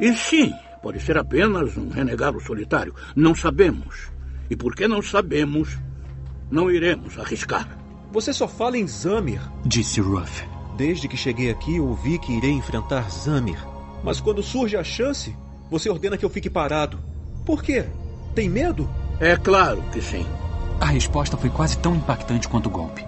E 0.00 0.14
sim, 0.14 0.54
pode 0.86 1.00
ser 1.00 1.18
apenas 1.18 1.76
um 1.76 1.88
renegado 1.88 2.38
solitário. 2.38 2.94
Não 3.16 3.34
sabemos. 3.34 4.08
E 4.48 4.54
porque 4.54 4.86
não 4.86 5.02
sabemos, 5.02 5.76
não 6.48 6.70
iremos 6.70 7.18
arriscar. 7.18 7.76
Você 8.12 8.32
só 8.32 8.46
fala 8.46 8.78
em 8.78 8.86
Zamir, 8.86 9.40
disse 9.64 10.00
Ruff. 10.00 10.44
Desde 10.76 11.08
que 11.08 11.16
cheguei 11.16 11.50
aqui, 11.50 11.80
ouvi 11.80 12.20
que 12.20 12.32
irei 12.32 12.52
enfrentar 12.52 13.10
Zamir. 13.10 13.58
Mas 14.04 14.20
quando 14.20 14.44
surge 14.44 14.76
a 14.76 14.84
chance, 14.84 15.36
você 15.68 15.90
ordena 15.90 16.16
que 16.16 16.24
eu 16.24 16.30
fique 16.30 16.48
parado. 16.48 17.00
Por 17.44 17.64
quê? 17.64 17.86
Tem 18.32 18.48
medo? 18.48 18.88
É 19.18 19.36
claro 19.36 19.82
que 19.92 20.00
sim. 20.00 20.24
A 20.80 20.86
resposta 20.86 21.36
foi 21.36 21.50
quase 21.50 21.76
tão 21.78 21.96
impactante 21.96 22.46
quanto 22.46 22.66
o 22.66 22.70
golpe. 22.70 23.04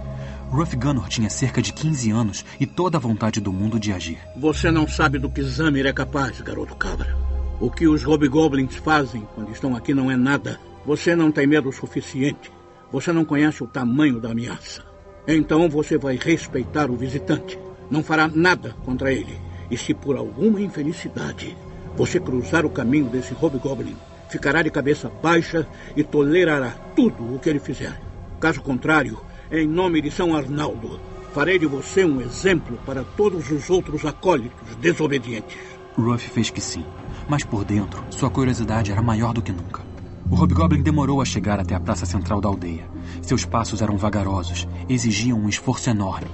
Ruff 0.50 0.74
Gunnar 0.74 1.08
tinha 1.08 1.30
cerca 1.30 1.62
de 1.62 1.72
15 1.72 2.10
anos 2.10 2.44
e 2.58 2.66
toda 2.66 2.98
a 2.98 3.00
vontade 3.00 3.40
do 3.40 3.52
mundo 3.52 3.78
de 3.78 3.92
agir. 3.92 4.18
Você 4.36 4.68
não 4.68 4.88
sabe 4.88 5.16
do 5.20 5.30
que 5.30 5.44
Zamir 5.44 5.86
é 5.86 5.92
capaz, 5.92 6.40
garoto 6.40 6.74
cabra. 6.74 7.27
O 7.60 7.72
que 7.72 7.88
os 7.88 8.04
Hobgoblins 8.04 8.76
fazem 8.76 9.26
quando 9.34 9.50
estão 9.50 9.74
aqui 9.74 9.92
não 9.92 10.08
é 10.08 10.16
nada. 10.16 10.60
Você 10.86 11.16
não 11.16 11.32
tem 11.32 11.44
medo 11.44 11.68
o 11.68 11.72
suficiente. 11.72 12.52
Você 12.92 13.12
não 13.12 13.24
conhece 13.24 13.64
o 13.64 13.66
tamanho 13.66 14.20
da 14.20 14.30
ameaça. 14.30 14.84
Então 15.26 15.68
você 15.68 15.98
vai 15.98 16.16
respeitar 16.16 16.88
o 16.88 16.96
visitante. 16.96 17.58
Não 17.90 18.02
fará 18.02 18.28
nada 18.32 18.76
contra 18.84 19.12
ele. 19.12 19.40
E 19.68 19.76
se 19.76 19.92
por 19.92 20.16
alguma 20.16 20.60
infelicidade 20.60 21.56
você 21.96 22.20
cruzar 22.20 22.64
o 22.64 22.70
caminho 22.70 23.06
desse 23.06 23.34
Hobgoblin, 23.34 23.96
ficará 24.28 24.62
de 24.62 24.70
cabeça 24.70 25.10
baixa 25.20 25.66
e 25.96 26.04
tolerará 26.04 26.70
tudo 26.94 27.34
o 27.34 27.40
que 27.40 27.50
ele 27.50 27.58
fizer. 27.58 28.00
Caso 28.38 28.62
contrário, 28.62 29.18
em 29.50 29.66
nome 29.66 30.00
de 30.00 30.12
São 30.12 30.36
Arnaldo, 30.36 31.00
farei 31.34 31.58
de 31.58 31.66
você 31.66 32.04
um 32.04 32.20
exemplo 32.20 32.78
para 32.86 33.02
todos 33.02 33.50
os 33.50 33.68
outros 33.68 34.04
acólitos 34.04 34.76
desobedientes. 34.76 35.58
Ruff 35.96 36.30
fez 36.30 36.50
que 36.50 36.60
sim, 36.60 36.84
mas 37.28 37.44
por 37.44 37.64
dentro, 37.64 38.02
sua 38.10 38.30
curiosidade 38.30 38.90
era 38.90 39.02
maior 39.02 39.32
do 39.32 39.42
que 39.42 39.52
nunca. 39.52 39.82
O 40.30 40.34
Hobgoblin 40.34 40.82
demorou 40.82 41.22
a 41.22 41.24
chegar 41.24 41.60
até 41.60 41.74
a 41.74 41.80
praça 41.80 42.04
central 42.04 42.40
da 42.40 42.48
aldeia. 42.48 42.88
Seus 43.22 43.44
passos 43.44 43.80
eram 43.82 43.96
vagarosos, 43.96 44.66
exigiam 44.88 45.38
um 45.38 45.48
esforço 45.48 45.88
enorme. 45.88 46.28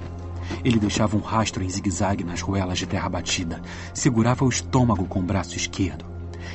Ele 0.65 0.79
deixava 0.79 1.16
um 1.16 1.21
rastro 1.21 1.62
em 1.62 1.69
zigue-zague 1.69 2.25
nas 2.25 2.41
ruelas 2.41 2.79
de 2.79 2.87
terra 2.87 3.09
batida, 3.09 3.62
segurava 3.93 4.45
o 4.45 4.49
estômago 4.49 5.07
com 5.07 5.21
o 5.21 5.23
braço 5.23 5.57
esquerdo. 5.57 6.05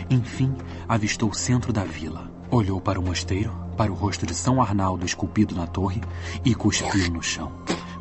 Enfim, 0.10 0.54
avistou 0.88 1.30
o 1.30 1.36
centro 1.36 1.72
da 1.72 1.84
vila. 1.84 2.30
Olhou 2.52 2.82
para 2.82 3.00
o 3.00 3.04
mosteiro, 3.04 3.54
para 3.78 3.92
o 3.92 3.96
rosto 3.96 4.26
de 4.26 4.34
São 4.34 4.62
Arnaldo 4.62 5.06
esculpido 5.06 5.56
na 5.56 5.68
torre 5.68 6.02
e 6.44 6.54
cuspiu 6.56 7.12
no 7.12 7.22
chão. 7.22 7.52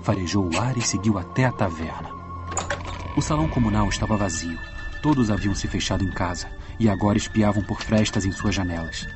Farejou 0.02 0.50
o 0.52 0.58
ar 0.58 0.76
e 0.76 0.82
seguiu 0.82 1.18
até 1.18 1.44
a 1.44 1.52
taverna. 1.52 2.10
O 3.16 3.22
salão 3.22 3.48
comunal 3.48 3.88
estava 3.88 4.16
vazio. 4.16 4.58
Todos 5.00 5.30
haviam 5.30 5.54
se 5.54 5.68
fechado 5.68 6.04
em 6.04 6.10
casa 6.10 6.48
e 6.78 6.88
agora 6.88 7.18
espiavam 7.18 7.62
por 7.62 7.82
frestas 7.82 8.24
em 8.24 8.32
suas 8.32 8.54
janelas. 8.54 9.06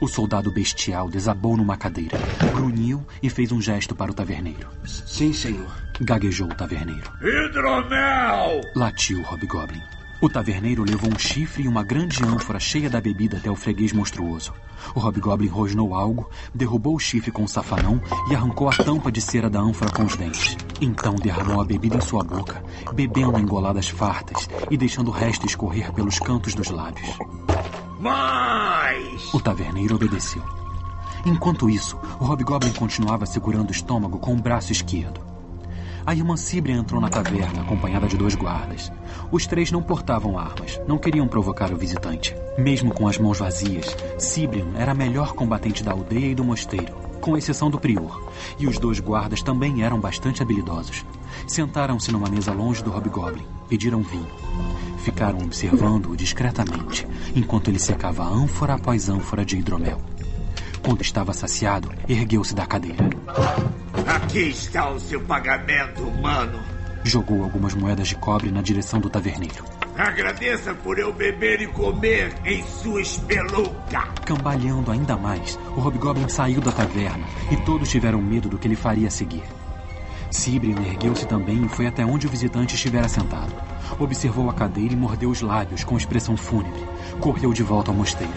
O 0.00 0.08
soldado 0.08 0.50
bestial 0.50 1.08
desabou 1.08 1.56
numa 1.56 1.76
cadeira, 1.76 2.20
grunhiu 2.50 3.06
e 3.22 3.28
fez 3.30 3.52
um 3.52 3.60
gesto 3.60 3.94
para 3.94 4.10
o 4.10 4.14
taverneiro. 4.14 4.68
Sim, 4.84 5.32
senhor. 5.32 5.70
Gaguejou 6.00 6.48
o 6.48 6.54
taverneiro. 6.54 7.12
Hidromel! 7.20 8.62
Latiu 8.74 9.20
o 9.20 9.22
Hobgoblin. 9.22 9.82
O 10.22 10.28
taverneiro 10.28 10.84
levou 10.84 11.10
um 11.10 11.18
chifre 11.18 11.64
e 11.64 11.68
uma 11.68 11.82
grande 11.82 12.22
ânfora 12.22 12.60
cheia 12.60 12.90
da 12.90 13.00
bebida 13.00 13.38
até 13.38 13.50
o 13.50 13.56
freguês 13.56 13.90
monstruoso. 13.90 14.52
O 14.94 15.00
Hobgoblin 15.00 15.48
rosnou 15.48 15.94
algo, 15.94 16.28
derrubou 16.54 16.94
o 16.94 16.98
chifre 16.98 17.30
com 17.30 17.44
o 17.44 17.48
safanão 17.48 18.02
e 18.30 18.34
arrancou 18.34 18.68
a 18.68 18.72
tampa 18.72 19.10
de 19.10 19.18
cera 19.18 19.48
da 19.48 19.60
ânfora 19.60 19.90
com 19.90 20.04
os 20.04 20.16
dentes. 20.16 20.58
Então 20.78 21.14
derramou 21.14 21.58
a 21.62 21.64
bebida 21.64 21.96
em 21.96 22.02
sua 22.02 22.22
boca, 22.22 22.62
bebendo 22.92 23.38
engoladas 23.38 23.88
fartas 23.88 24.46
e 24.70 24.76
deixando 24.76 25.08
o 25.08 25.14
resto 25.14 25.46
escorrer 25.46 25.90
pelos 25.94 26.18
cantos 26.18 26.54
dos 26.54 26.68
lábios. 26.68 27.08
Mais! 27.98 29.32
O 29.32 29.40
taverneiro 29.40 29.94
obedeceu. 29.94 30.42
Enquanto 31.24 31.70
isso, 31.70 31.98
o 32.18 32.24
Hobgoblin 32.26 32.72
continuava 32.72 33.24
segurando 33.24 33.70
o 33.70 33.72
estômago 33.72 34.18
com 34.18 34.34
o 34.34 34.40
braço 34.40 34.70
esquerdo. 34.70 35.29
A 36.10 36.12
irmã 36.12 36.36
Síbria 36.36 36.74
entrou 36.74 37.00
na 37.00 37.08
taverna, 37.08 37.62
acompanhada 37.62 38.08
de 38.08 38.16
dois 38.16 38.34
guardas. 38.34 38.90
Os 39.30 39.46
três 39.46 39.70
não 39.70 39.80
portavam 39.80 40.36
armas, 40.36 40.80
não 40.84 40.98
queriam 40.98 41.28
provocar 41.28 41.72
o 41.72 41.76
visitante. 41.76 42.34
Mesmo 42.58 42.92
com 42.92 43.06
as 43.06 43.16
mãos 43.16 43.38
vazias, 43.38 43.96
Síbrian 44.18 44.66
era 44.74 44.90
a 44.90 44.94
melhor 44.94 45.34
combatente 45.34 45.84
da 45.84 45.92
aldeia 45.92 46.26
e 46.26 46.34
do 46.34 46.42
mosteiro, 46.42 46.92
com 47.20 47.36
exceção 47.36 47.70
do 47.70 47.78
prior. 47.78 48.28
E 48.58 48.66
os 48.66 48.76
dois 48.76 48.98
guardas 48.98 49.40
também 49.40 49.84
eram 49.84 50.00
bastante 50.00 50.42
habilidosos. 50.42 51.06
Sentaram-se 51.46 52.10
numa 52.10 52.28
mesa 52.28 52.52
longe 52.52 52.82
do 52.82 52.90
Hobgoblin, 52.90 53.46
pediram 53.68 54.02
vinho. 54.02 54.26
Ficaram 55.04 55.38
observando-o 55.38 56.16
discretamente, 56.16 57.06
enquanto 57.36 57.68
ele 57.68 57.78
secava 57.78 58.24
ânfora 58.24 58.74
após 58.74 59.08
ânfora 59.08 59.44
de 59.44 59.56
hidromel. 59.56 60.00
Quando 60.82 61.02
estava 61.02 61.32
saciado, 61.32 61.90
ergueu-se 62.08 62.54
da 62.54 62.66
cadeira. 62.66 63.04
Aqui 64.06 64.48
está 64.48 64.90
o 64.90 64.98
seu 64.98 65.20
pagamento, 65.20 66.02
humano. 66.02 66.58
Jogou 67.04 67.42
algumas 67.42 67.74
moedas 67.74 68.08
de 68.08 68.16
cobre 68.16 68.50
na 68.50 68.62
direção 68.62 69.00
do 69.00 69.10
taverneiro. 69.10 69.64
Agradeça 69.96 70.74
por 70.74 70.98
eu 70.98 71.12
beber 71.12 71.60
e 71.60 71.66
comer 71.66 72.34
em 72.44 72.62
sua 72.64 73.02
espelunca. 73.02 74.08
Cambaleando 74.24 74.90
ainda 74.90 75.16
mais, 75.16 75.58
o 75.76 75.80
Hobgoblin 75.80 76.28
saiu 76.28 76.60
da 76.60 76.72
taverna 76.72 77.26
e 77.50 77.56
todos 77.58 77.90
tiveram 77.90 78.20
medo 78.20 78.48
do 78.48 78.58
que 78.58 78.66
ele 78.66 78.76
faria 78.76 79.08
a 79.08 79.10
seguir. 79.10 79.42
Sibrian 80.30 80.80
ergueu-se 80.80 81.26
também 81.26 81.64
e 81.64 81.68
foi 81.68 81.86
até 81.86 82.04
onde 82.04 82.26
o 82.26 82.30
visitante 82.30 82.74
estivera 82.74 83.08
sentado. 83.08 83.52
Observou 83.98 84.48
a 84.48 84.54
cadeira 84.54 84.94
e 84.94 84.96
mordeu 84.96 85.28
os 85.28 85.42
lábios 85.42 85.84
com 85.84 85.96
expressão 85.96 86.36
fúnebre. 86.36 86.86
Correu 87.20 87.52
de 87.52 87.62
volta 87.62 87.90
ao 87.90 87.96
mosteiro. 87.96 88.32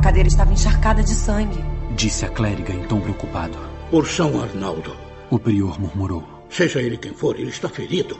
A 0.00 0.02
cadeira 0.02 0.28
estava 0.28 0.50
encharcada 0.50 1.02
de 1.02 1.10
sangue. 1.10 1.62
Disse 1.94 2.24
a 2.24 2.30
clériga 2.30 2.72
em 2.72 2.84
tom 2.84 3.02
preocupado. 3.02 3.58
Por 3.90 4.06
São 4.06 4.40
Arnaldo. 4.40 4.96
O 5.28 5.38
prior 5.38 5.78
murmurou. 5.78 6.24
Seja 6.48 6.80
ele 6.80 6.96
quem 6.96 7.12
for, 7.12 7.38
ele 7.38 7.50
está 7.50 7.68
ferido. 7.68 8.18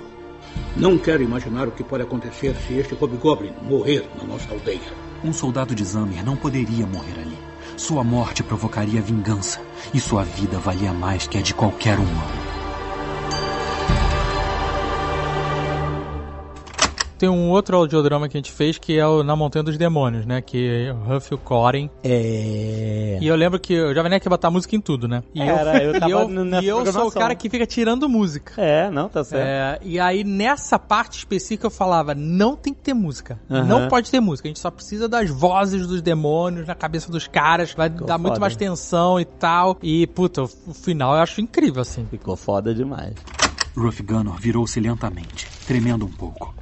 Não 0.76 0.98
quero 0.98 1.22
imaginar 1.22 1.66
o 1.66 1.70
que 1.70 1.82
pode 1.82 2.02
acontecer 2.02 2.54
se 2.54 2.74
este 2.74 2.92
Hobgoblin 2.92 3.54
morrer 3.62 4.06
na 4.18 4.24
nossa 4.24 4.52
aldeia. 4.52 4.92
Um 5.24 5.32
soldado 5.32 5.74
de 5.74 5.82
Zamir 5.82 6.22
não 6.22 6.36
poderia 6.36 6.86
morrer 6.86 7.18
ali. 7.18 7.38
Sua 7.78 8.04
morte 8.04 8.42
provocaria 8.42 9.00
vingança, 9.00 9.58
e 9.94 9.98
sua 9.98 10.22
vida 10.22 10.58
valia 10.58 10.92
mais 10.92 11.26
que 11.26 11.38
a 11.38 11.40
de 11.40 11.54
qualquer 11.54 11.98
humano. 11.98 12.49
Tem 17.20 17.28
um 17.28 17.50
outro 17.50 17.76
audiodrama 17.76 18.30
que 18.30 18.38
a 18.38 18.40
gente 18.40 18.50
fez 18.50 18.78
que 18.78 18.98
é 18.98 19.06
o 19.06 19.22
Na 19.22 19.36
Montanha 19.36 19.62
dos 19.62 19.76
Demônios, 19.76 20.24
né? 20.24 20.40
Que 20.40 20.86
é 20.86 20.90
o 20.90 21.16
Huff 21.16 21.30
e 21.30 21.34
o 21.34 21.36
Corin. 21.36 21.90
É. 22.02 23.18
E 23.20 23.26
eu 23.26 23.36
lembro 23.36 23.60
que 23.60 23.78
o 23.78 23.92
Jovem 23.92 24.08
Nerd 24.08 24.22
quer 24.22 24.30
botar 24.30 24.50
música 24.50 24.74
em 24.74 24.80
tudo, 24.80 25.06
né? 25.06 25.22
E 25.34 25.42
Era, 25.42 25.84
eu 25.84 25.96
e 25.96 26.00
tava 26.00 26.10
eu, 26.10 26.28
nessa 26.28 26.64
e 26.64 26.68
eu 26.68 26.86
sou 26.90 27.08
o 27.08 27.12
cara 27.12 27.34
que 27.34 27.50
fica 27.50 27.66
tirando 27.66 28.08
música. 28.08 28.54
É, 28.56 28.90
não, 28.90 29.10
tá 29.10 29.22
certo. 29.22 29.46
É, 29.46 29.78
e 29.86 30.00
aí, 30.00 30.24
nessa 30.24 30.78
parte 30.78 31.18
específica, 31.18 31.66
eu 31.66 31.70
falava: 31.70 32.14
não 32.14 32.56
tem 32.56 32.72
que 32.72 32.80
ter 32.80 32.94
música. 32.94 33.38
Não 33.50 33.86
pode 33.88 34.10
ter 34.10 34.18
música. 34.18 34.48
A 34.48 34.50
gente 34.50 34.60
só 34.60 34.70
precisa 34.70 35.06
das 35.06 35.28
vozes 35.28 35.86
dos 35.86 36.00
demônios 36.00 36.66
na 36.66 36.74
cabeça 36.74 37.12
dos 37.12 37.28
caras. 37.28 37.74
Vai 37.74 37.90
dar 37.90 38.16
muito 38.16 38.30
foda. 38.30 38.40
mais 38.40 38.56
tensão 38.56 39.20
e 39.20 39.26
tal. 39.26 39.76
E, 39.82 40.06
puta, 40.06 40.44
o, 40.44 40.50
o 40.68 40.72
final 40.72 41.14
eu 41.14 41.20
acho 41.20 41.42
incrível, 41.42 41.82
assim. 41.82 42.06
Ficou 42.10 42.34
foda 42.34 42.74
demais. 42.74 43.12
Ruff 43.76 44.02
Gunner 44.02 44.32
virou-se 44.38 44.80
lentamente, 44.80 45.46
tremendo 45.66 46.06
um 46.06 46.10
pouco. 46.10 46.59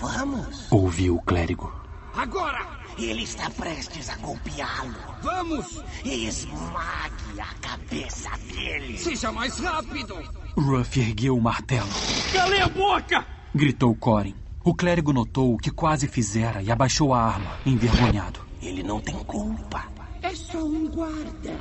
Vamos! 0.00 0.66
Ouviu 0.72 1.16
o 1.16 1.22
clérigo. 1.22 1.72
Agora! 2.14 2.80
Ele 2.98 3.22
está 3.22 3.48
prestes 3.50 4.08
a 4.10 4.16
golpeá-lo. 4.16 4.94
Vamos! 5.22 5.82
Esmague 6.04 7.40
a 7.40 7.54
cabeça 7.60 8.30
dele. 8.48 8.98
Seja 8.98 9.30
mais 9.30 9.58
rápido! 9.58 10.16
Ruff 10.56 10.98
ergueu 10.98 11.36
o 11.36 11.40
martelo. 11.40 11.88
Calem 12.32 12.62
a 12.62 12.68
boca! 12.68 13.26
Gritou 13.54 13.94
Corin. 13.94 14.34
O 14.64 14.74
clérigo 14.74 15.12
notou 15.12 15.54
o 15.54 15.58
que 15.58 15.70
quase 15.70 16.08
fizera 16.08 16.62
e 16.62 16.70
abaixou 16.70 17.14
a 17.14 17.22
arma, 17.22 17.58
envergonhado. 17.64 18.40
Ele 18.60 18.82
não 18.82 19.00
tem 19.00 19.18
culpa. 19.24 19.84
É 20.22 20.34
só 20.34 20.58
um 20.58 20.88
guarda. 20.88 21.58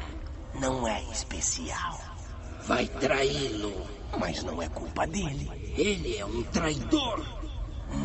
Não 0.60 0.88
é 0.88 1.02
especial. 1.12 2.00
Vai 2.68 2.88
traí-lo. 2.88 3.88
Mas 4.20 4.44
não 4.44 4.62
é 4.62 4.68
culpa 4.70 5.06
dele. 5.08 5.50
Ele 5.78 6.18
é 6.18 6.26
um 6.26 6.44
traidor. 6.44 7.39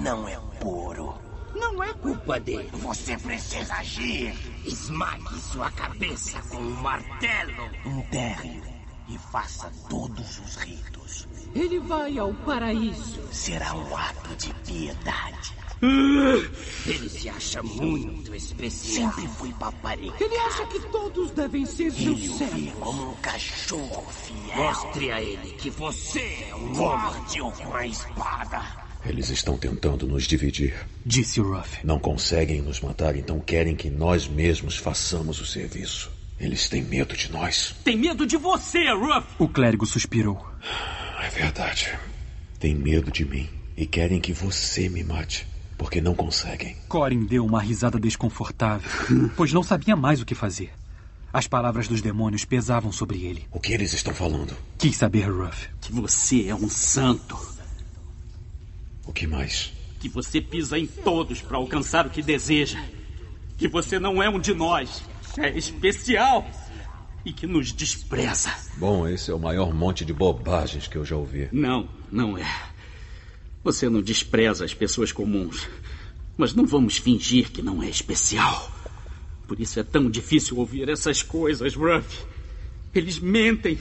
Não 0.03 0.29
é 0.29 0.39
puro. 0.61 1.15
Não 1.55 1.83
é 1.83 1.93
culpa 1.95 2.41
dele. 2.41 2.69
Você 2.73 3.17
precisa 3.19 3.75
agir. 3.75 4.35
Esmague 4.65 5.41
sua 5.53 5.71
cabeça 5.71 6.41
com 6.51 6.57
um 6.57 6.71
martelo. 6.83 7.71
Enterre 7.85 8.63
e 9.09 9.19
faça 9.19 9.71
todos 9.89 10.39
os 10.41 10.57
ritos. 10.57 11.29
Ele 11.55 11.79
vai 11.79 12.19
ao 12.19 12.33
paraíso. 12.35 13.21
Será 13.31 13.75
um 13.75 13.97
ato 13.97 14.35
de 14.37 14.53
piedade. 14.67 15.55
Ele 16.87 17.09
se 17.11 17.29
acha 17.29 17.63
muito 17.63 18.35
especial. 18.35 19.13
Sempre 19.13 19.29
foi 19.29 19.53
paparicado. 19.53 20.25
Ele 20.25 20.37
acha 20.39 20.67
que 20.67 20.81
todos 20.89 21.31
devem 21.33 21.67
ser 21.67 21.93
seus 21.93 21.97
Ele 21.99 22.29
vê 22.29 22.35
servos. 22.39 22.73
como 22.81 23.11
um 23.11 23.15
cachorro 23.17 24.05
fiel. 24.11 24.57
Mostre 24.57 25.13
a 25.13 25.21
ele 25.23 25.53
que 25.53 25.71
você 25.71 26.47
é 26.51 26.55
um 26.55 26.83
homem 26.83 27.25
com 27.39 27.65
uma 27.69 27.87
espada. 27.87 28.84
Eles 29.07 29.29
estão 29.29 29.57
tentando 29.59 30.07
nos 30.07 30.25
dividir. 30.25 30.75
Disse 31.05 31.41
Ruff. 31.41 31.85
Não 31.85 31.99
conseguem 31.99 32.63
nos 32.63 32.81
matar, 32.81 33.17
então 33.17 33.39
querem 33.39 33.77
que 33.77 33.91
nós 33.91 34.27
mesmos 34.27 34.77
façamos 34.77 35.41
o 35.41 35.47
serviço. 35.47 36.11
Eles 36.41 36.69
têm 36.69 36.83
medo 36.83 37.17
de 37.17 37.31
nós. 37.31 37.75
Tem 37.85 37.97
medo 37.97 38.27
de 38.27 38.37
você, 38.37 38.91
Ruff! 38.93 39.27
O 39.39 39.49
clérigo 39.49 39.87
suspirou. 39.87 40.45
É 41.23 41.29
verdade. 41.29 41.97
Têm 42.59 42.75
medo 42.75 43.11
de 43.11 43.25
mim 43.25 43.49
e 43.77 43.87
querem 43.87 44.21
que 44.21 44.33
você 44.33 44.89
me 44.89 45.05
mate, 45.05 45.47
porque 45.77 46.01
não 46.01 46.15
conseguem. 46.15 46.77
Corin 46.89 47.25
deu 47.25 47.45
uma 47.45 47.61
risada 47.61 48.01
desconfortável, 48.01 48.91
pois 49.37 49.53
não 49.53 49.63
sabia 49.63 49.95
mais 49.95 50.21
o 50.21 50.25
que 50.25 50.35
fazer. 50.35 50.71
As 51.33 51.47
palavras 51.47 51.89
dos 51.89 52.01
demônios 52.01 52.45
pesavam 52.45 52.93
sobre 52.93 53.25
ele. 53.25 53.45
O 53.51 53.59
que 53.59 53.73
eles 53.73 53.93
estão 53.93 54.15
falando? 54.15 54.57
Quis 54.79 54.97
saber 54.97 55.29
Ruff. 55.29 55.69
Que 55.81 55.93
você 55.93 56.47
é 56.47 56.55
um 56.55 56.69
santo. 56.71 57.37
O 59.07 59.13
que 59.13 59.27
mais? 59.27 59.73
Que 60.01 60.09
você 60.09 60.41
pisa 60.41 60.79
em 60.79 60.87
todos 60.87 61.41
para 61.41 61.57
alcançar 61.57 62.07
o 62.07 62.11
que 62.11 62.23
deseja. 62.23 62.83
Que 63.57 63.69
você 63.69 63.99
não 63.99 64.23
é 64.23 64.29
um 64.29 64.39
de 64.39 64.55
nós. 64.55 65.03
É 65.39 65.57
especial. 65.57 66.47
E 67.25 67.33
que 67.33 67.47
nos 67.47 67.73
despreza. 67.73 68.55
Bom, 68.77 69.09
esse 69.09 69.31
é 69.31 69.35
o 69.35 69.39
maior 69.39 69.73
monte 69.73 70.05
de 70.05 70.13
bobagens 70.13 70.87
que 70.87 70.97
eu 70.97 71.05
já 71.05 71.17
ouvi. 71.17 71.49
Não, 71.53 71.89
não 72.11 72.37
é. 72.37 72.47
Você 73.63 73.89
não 73.89 74.03
despreza 74.03 74.65
as 74.65 74.75
pessoas 74.75 75.11
comuns. 75.11 75.69
Mas 76.37 76.53
não 76.53 76.67
vamos 76.67 76.99
fingir 76.99 77.51
que 77.51 77.63
não 77.63 77.83
é 77.83 77.89
especial. 77.89 78.71
Por 79.47 79.61
isso 79.61 79.79
é 79.79 79.83
tão 79.83 80.11
difícil 80.11 80.59
ouvir 80.59 80.89
essas 80.89 81.23
coisas, 81.23 81.75
Ruff. 81.75 82.25
Eles 82.95 83.19
mentem, 83.19 83.79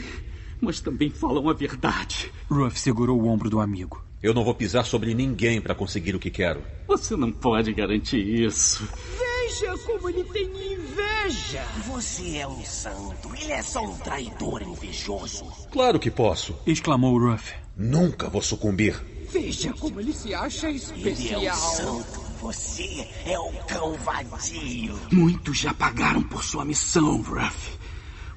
mas 0.62 0.80
também 0.80 1.10
falam 1.10 1.50
a 1.50 1.54
verdade. 1.54 2.32
Ruff 2.50 2.80
segurou 2.80 3.20
o 3.20 3.28
ombro 3.28 3.50
do 3.50 3.60
amigo. 3.60 4.04
Eu 4.24 4.34
não 4.34 4.46
vou 4.46 4.56
pisar 4.56 4.86
sobre 4.86 5.14
ninguém 5.14 5.60
para 5.60 5.76
conseguir 5.76 6.16
o 6.16 6.20
que 6.20 6.32
quero. 6.32 6.64
Você 6.88 7.14
não 7.14 7.30
pode 7.30 7.74
garantir 7.74 8.26
isso. 8.26 8.88
Veja 9.20 9.78
como 9.80 10.10
ele 10.10 10.24
tem 10.24 10.46
inveja. 10.46 11.62
Você 11.88 12.38
é 12.38 12.48
um 12.48 12.64
santo. 12.64 13.36
Ele 13.36 13.52
é 13.52 13.62
só 13.62 13.84
um 13.84 13.98
traidor 13.98 14.62
invejoso. 14.64 15.44
Claro 15.70 16.00
que 16.00 16.10
posso. 16.10 16.58
Exclamou 16.66 17.20
Ruff. 17.20 17.54
Nunca 17.76 18.30
vou 18.30 18.42
sucumbir. 18.42 18.96
Veja 19.30 19.74
como 19.74 20.00
ele 20.00 20.14
se 20.14 20.34
acha 20.34 20.70
especial. 20.70 21.42
Ele 21.42 21.50
é 21.50 21.54
um 21.54 21.58
santo. 21.58 22.22
Você 22.40 23.06
é 23.26 23.38
o 23.38 23.52
cão 23.68 23.94
vadio. 23.98 24.98
Muitos 25.12 25.58
já 25.58 25.74
pagaram 25.74 26.24
por 26.24 26.46
sua 26.46 26.64
missão, 26.64 27.22
Ruff. 27.22 27.78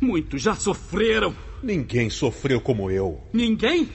Muitos 0.01 0.43
já 0.43 0.57
sofreram. 0.57 1.33
Ninguém 1.63 2.11
sofreu 2.11 2.61
como 2.61 2.91
eu. 2.91 3.21
Ninguém? 3.33 3.89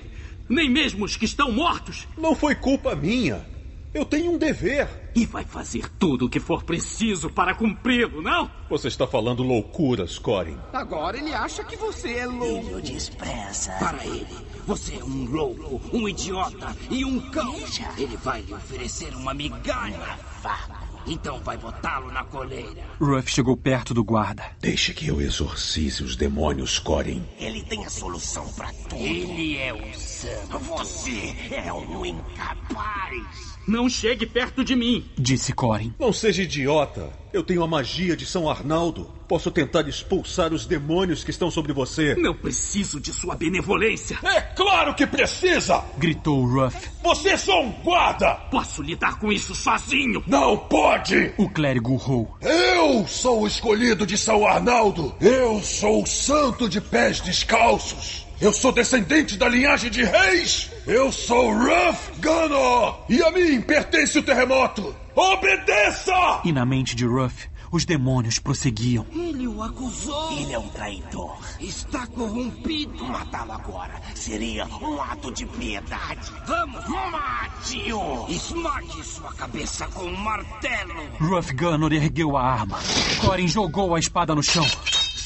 Nem 0.50 0.70
mesmo 0.70 1.06
os 1.06 1.16
que 1.16 1.26
estão 1.26 1.52
mortos? 1.52 2.08
Não 2.18 2.36
foi 2.36 2.56
culpa 2.56 2.96
minha. 2.96 3.46
Eu 3.94 4.06
tenho 4.06 4.32
um 4.32 4.38
dever. 4.38 4.88
E 5.14 5.26
vai 5.26 5.44
fazer 5.44 5.90
tudo 6.00 6.26
o 6.26 6.30
que 6.30 6.40
for 6.40 6.64
preciso 6.64 7.30
para 7.30 7.54
cumpri-lo, 7.54 8.22
não? 8.22 8.50
Você 8.70 8.88
está 8.88 9.06
falando 9.06 9.44
loucuras, 9.44 10.18
Corin. 10.18 10.58
Agora 10.72 11.18
ele 11.18 11.34
acha 11.34 11.62
que 11.64 11.76
você 11.76 12.14
é 12.14 12.26
louco. 12.26 12.68
Ele 12.68 12.76
o 12.76 12.82
despreza. 12.82 13.74
Para 13.74 14.06
ele, 14.06 14.28
você 14.66 14.96
é 14.96 15.04
um 15.04 15.26
louco, 15.26 15.82
um 15.92 16.08
idiota 16.08 16.74
e 16.90 17.04
um 17.04 17.20
cão. 17.32 17.54
Ele 17.98 18.16
vai 18.18 18.42
lhe 18.42 18.54
oferecer 18.54 19.14
uma 19.14 19.34
migalha. 19.34 20.18
Vá. 20.42 20.91
Então 21.06 21.40
vai 21.40 21.58
botá-lo 21.58 22.12
na 22.12 22.24
coleira. 22.24 22.84
Ruff 23.00 23.32
chegou 23.32 23.58
perto 23.58 23.94
do 23.94 24.04
guarda. 24.04 24.44
Deixe 24.60 24.94
que 24.94 25.08
eu 25.08 25.20
exorcize 25.22 26.04
os 26.04 26.16
demônios, 26.16 26.80
Corin. 26.80 27.24
Ele 27.40 27.64
tem 27.64 27.86
a 27.86 27.90
solução 27.90 28.48
para 28.54 28.72
tudo. 28.90 28.96
Ele 28.96 29.58
é 29.58 29.74
um 29.74 29.94
santo. 29.94 30.60
Você 30.60 31.36
é 31.52 31.74
um 31.74 32.06
incapaz. 32.06 33.51
Não 33.68 33.88
chegue 33.90 34.26
perto 34.26 34.64
de 34.64 34.76
mim. 34.76 35.06
Disse 35.18 35.54
Corin. 35.54 35.94
Não 36.00 36.12
seja 36.12 36.44
idiota. 36.44 37.10
Eu 37.32 37.44
tenho 37.44 37.64
a 37.64 37.68
magia 37.68 38.16
de 38.18 38.26
São 38.26 38.50
Arnaldo. 38.50 39.10
Posso 39.28 39.50
tentar 39.50 39.88
expulsar 39.88 40.52
os 40.52 40.66
demônios 40.66 41.24
que 41.24 41.32
estão 41.32 41.50
sobre 41.50 41.72
você. 41.72 42.14
Não 42.16 42.34
preciso 42.36 43.00
de 43.00 43.14
sua 43.14 43.36
benevolência. 43.36 44.20
É 44.24 44.42
claro 44.42 44.94
que 44.94 45.08
precisa! 45.08 45.82
Gritou 45.98 46.46
Ruff. 46.46 46.90
Você 47.02 47.30
é 47.30 47.38
só 47.38 47.62
um 47.64 47.72
guarda! 47.72 48.34
Posso 48.52 48.82
lidar 48.82 49.18
com 49.20 49.32
isso 49.32 49.56
sozinho. 49.56 50.22
Não 50.28 50.58
pode! 50.58 51.34
O 51.38 51.50
clérigo 51.50 51.94
urrou. 51.94 52.36
Eu 52.42 53.08
sou 53.08 53.44
o 53.44 53.48
escolhido 53.48 54.06
de 54.06 54.18
São 54.18 54.46
Arnaldo. 54.46 55.16
Eu 55.22 55.62
sou 55.62 56.04
o 56.04 56.08
santo 56.08 56.68
de 56.68 56.82
pés 56.82 57.22
descalços. 57.22 58.26
Eu 58.42 58.52
sou 58.52 58.72
descendente 58.72 59.38
da 59.38 59.48
linhagem 59.48 59.92
de 59.92 60.04
reis. 60.04 60.72
Eu 60.88 61.12
sou 61.12 61.54
Ruff 61.54 62.12
Gunner. 62.20 62.96
E 63.08 63.22
a 63.22 63.30
mim 63.30 63.62
pertence 63.62 64.18
o 64.18 64.24
terremoto. 64.24 64.96
Obedeça! 65.16 66.42
E 66.44 66.52
na 66.52 66.66
mente 66.66 66.96
de 66.96 67.06
Ruff, 67.06 67.48
os 67.72 67.86
demônios 67.86 68.40
prosseguiam. 68.40 69.06
Ele 69.12 69.48
o 69.48 69.62
acusou. 69.62 70.40
Ele 70.40 70.54
é 70.54 70.58
um 70.58 70.68
traidor. 70.70 71.38
Está 71.60 72.08
corrompido. 72.08 73.06
Matá-lo 73.06 73.52
agora 73.52 74.02
seria 74.16 74.66
um 74.66 75.00
ato 75.00 75.32
de 75.32 75.46
piedade. 75.46 76.32
Vamos, 76.48 76.84
mate-o. 76.88 78.26
Esmague 78.28 79.04
sua 79.04 79.32
cabeça 79.34 79.86
com 79.90 80.06
um 80.06 80.18
martelo. 80.18 80.96
Ruff 81.20 81.54
Gunner 81.54 81.94
ergueu 81.94 82.36
a 82.36 82.42
arma. 82.44 82.80
Corin 83.24 83.48
jogou 83.48 83.94
a 83.94 84.00
espada 84.00 84.34
no 84.34 84.42
chão. 84.42 84.66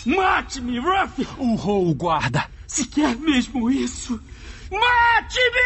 Mate-me, 0.05 0.79
Ruff! 0.79 1.25
Urrou 1.39 1.87
o 1.89 1.95
guarda. 1.95 2.53
Se 2.75 2.83
quer 2.87 3.15
mesmo 3.15 3.71
isso, 3.71 4.21
mate-me! 4.69 5.65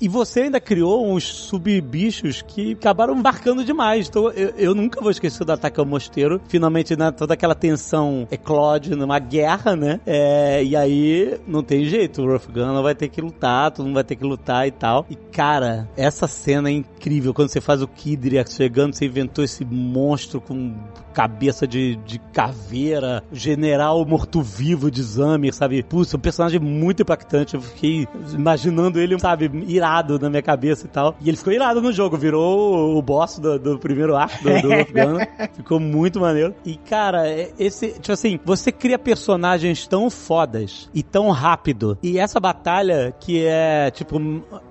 E 0.00 0.08
você 0.08 0.42
ainda 0.42 0.58
criou 0.58 1.06
uns 1.06 1.24
subbichos 1.24 2.40
que 2.40 2.72
acabaram 2.72 3.14
marcando 3.14 3.62
demais. 3.62 4.08
Então 4.08 4.30
eu, 4.30 4.54
eu 4.56 4.74
nunca 4.74 5.02
vou 5.02 5.10
esquecer 5.10 5.44
do 5.44 5.52
ataque 5.52 5.78
ao 5.78 5.84
mosteiro. 5.84 6.40
Finalmente, 6.48 6.96
né, 6.96 7.10
toda 7.10 7.34
aquela 7.34 7.54
tensão 7.54 8.26
eclode 8.30 8.94
numa 8.96 9.18
guerra, 9.18 9.76
né? 9.76 10.00
É, 10.06 10.64
e 10.64 10.74
aí 10.74 11.38
não 11.46 11.62
tem 11.62 11.84
jeito. 11.84 12.22
O 12.22 12.32
Ruff 12.32 12.48
vai 12.82 12.94
ter 12.94 13.08
que 13.08 13.20
lutar, 13.20 13.70
todo 13.70 13.84
mundo 13.84 13.96
vai 13.96 14.04
ter 14.04 14.16
que 14.16 14.24
lutar 14.24 14.66
e 14.66 14.70
tal. 14.70 15.04
E 15.10 15.14
cara, 15.14 15.88
essa 15.94 16.26
cena 16.26 16.70
é 16.70 16.72
incrível. 16.72 17.34
Quando 17.34 17.50
você 17.50 17.60
faz 17.60 17.82
o 17.82 17.88
Kidria 17.88 18.46
chegando, 18.46 18.94
você 18.94 19.04
inventou 19.04 19.44
esse 19.44 19.62
monstro 19.62 20.40
com 20.40 20.74
cabeça 21.14 21.66
de, 21.66 21.94
de 22.04 22.18
caveira, 22.32 23.22
general 23.32 24.04
morto-vivo 24.04 24.90
de 24.90 25.00
Zamir, 25.00 25.54
sabe? 25.54 25.82
Putz, 25.82 26.12
um 26.12 26.18
personagem 26.18 26.58
muito 26.58 27.02
impactante. 27.02 27.54
Eu 27.54 27.62
fiquei 27.62 28.08
imaginando 28.32 29.00
ele, 29.00 29.18
sabe, 29.20 29.50
irado 29.68 30.18
na 30.18 30.28
minha 30.28 30.42
cabeça 30.42 30.86
e 30.86 30.88
tal. 30.88 31.16
E 31.20 31.28
ele 31.28 31.36
ficou 31.36 31.52
irado 31.52 31.80
no 31.80 31.92
jogo, 31.92 32.16
virou 32.16 32.98
o 32.98 33.00
boss 33.00 33.38
do, 33.38 33.58
do 33.58 33.78
primeiro 33.78 34.16
arco 34.16 34.42
do, 34.42 34.60
do 34.60 34.72
Afgano. 34.72 35.18
Ficou 35.54 35.78
muito 35.78 36.20
maneiro. 36.20 36.54
E, 36.64 36.76
cara, 36.76 37.28
é- 37.28 37.52
esse, 37.58 37.92
tipo 37.92 38.12
assim, 38.12 38.40
você 38.44 38.72
cria 38.72 38.98
personagens 38.98 39.86
tão 39.86 40.10
fodas 40.10 40.90
e 40.92 41.02
tão 41.02 41.30
rápido. 41.30 41.96
E 42.02 42.18
essa 42.18 42.40
batalha 42.40 43.14
que 43.20 43.44
é, 43.46 43.90
tipo, 43.92 44.20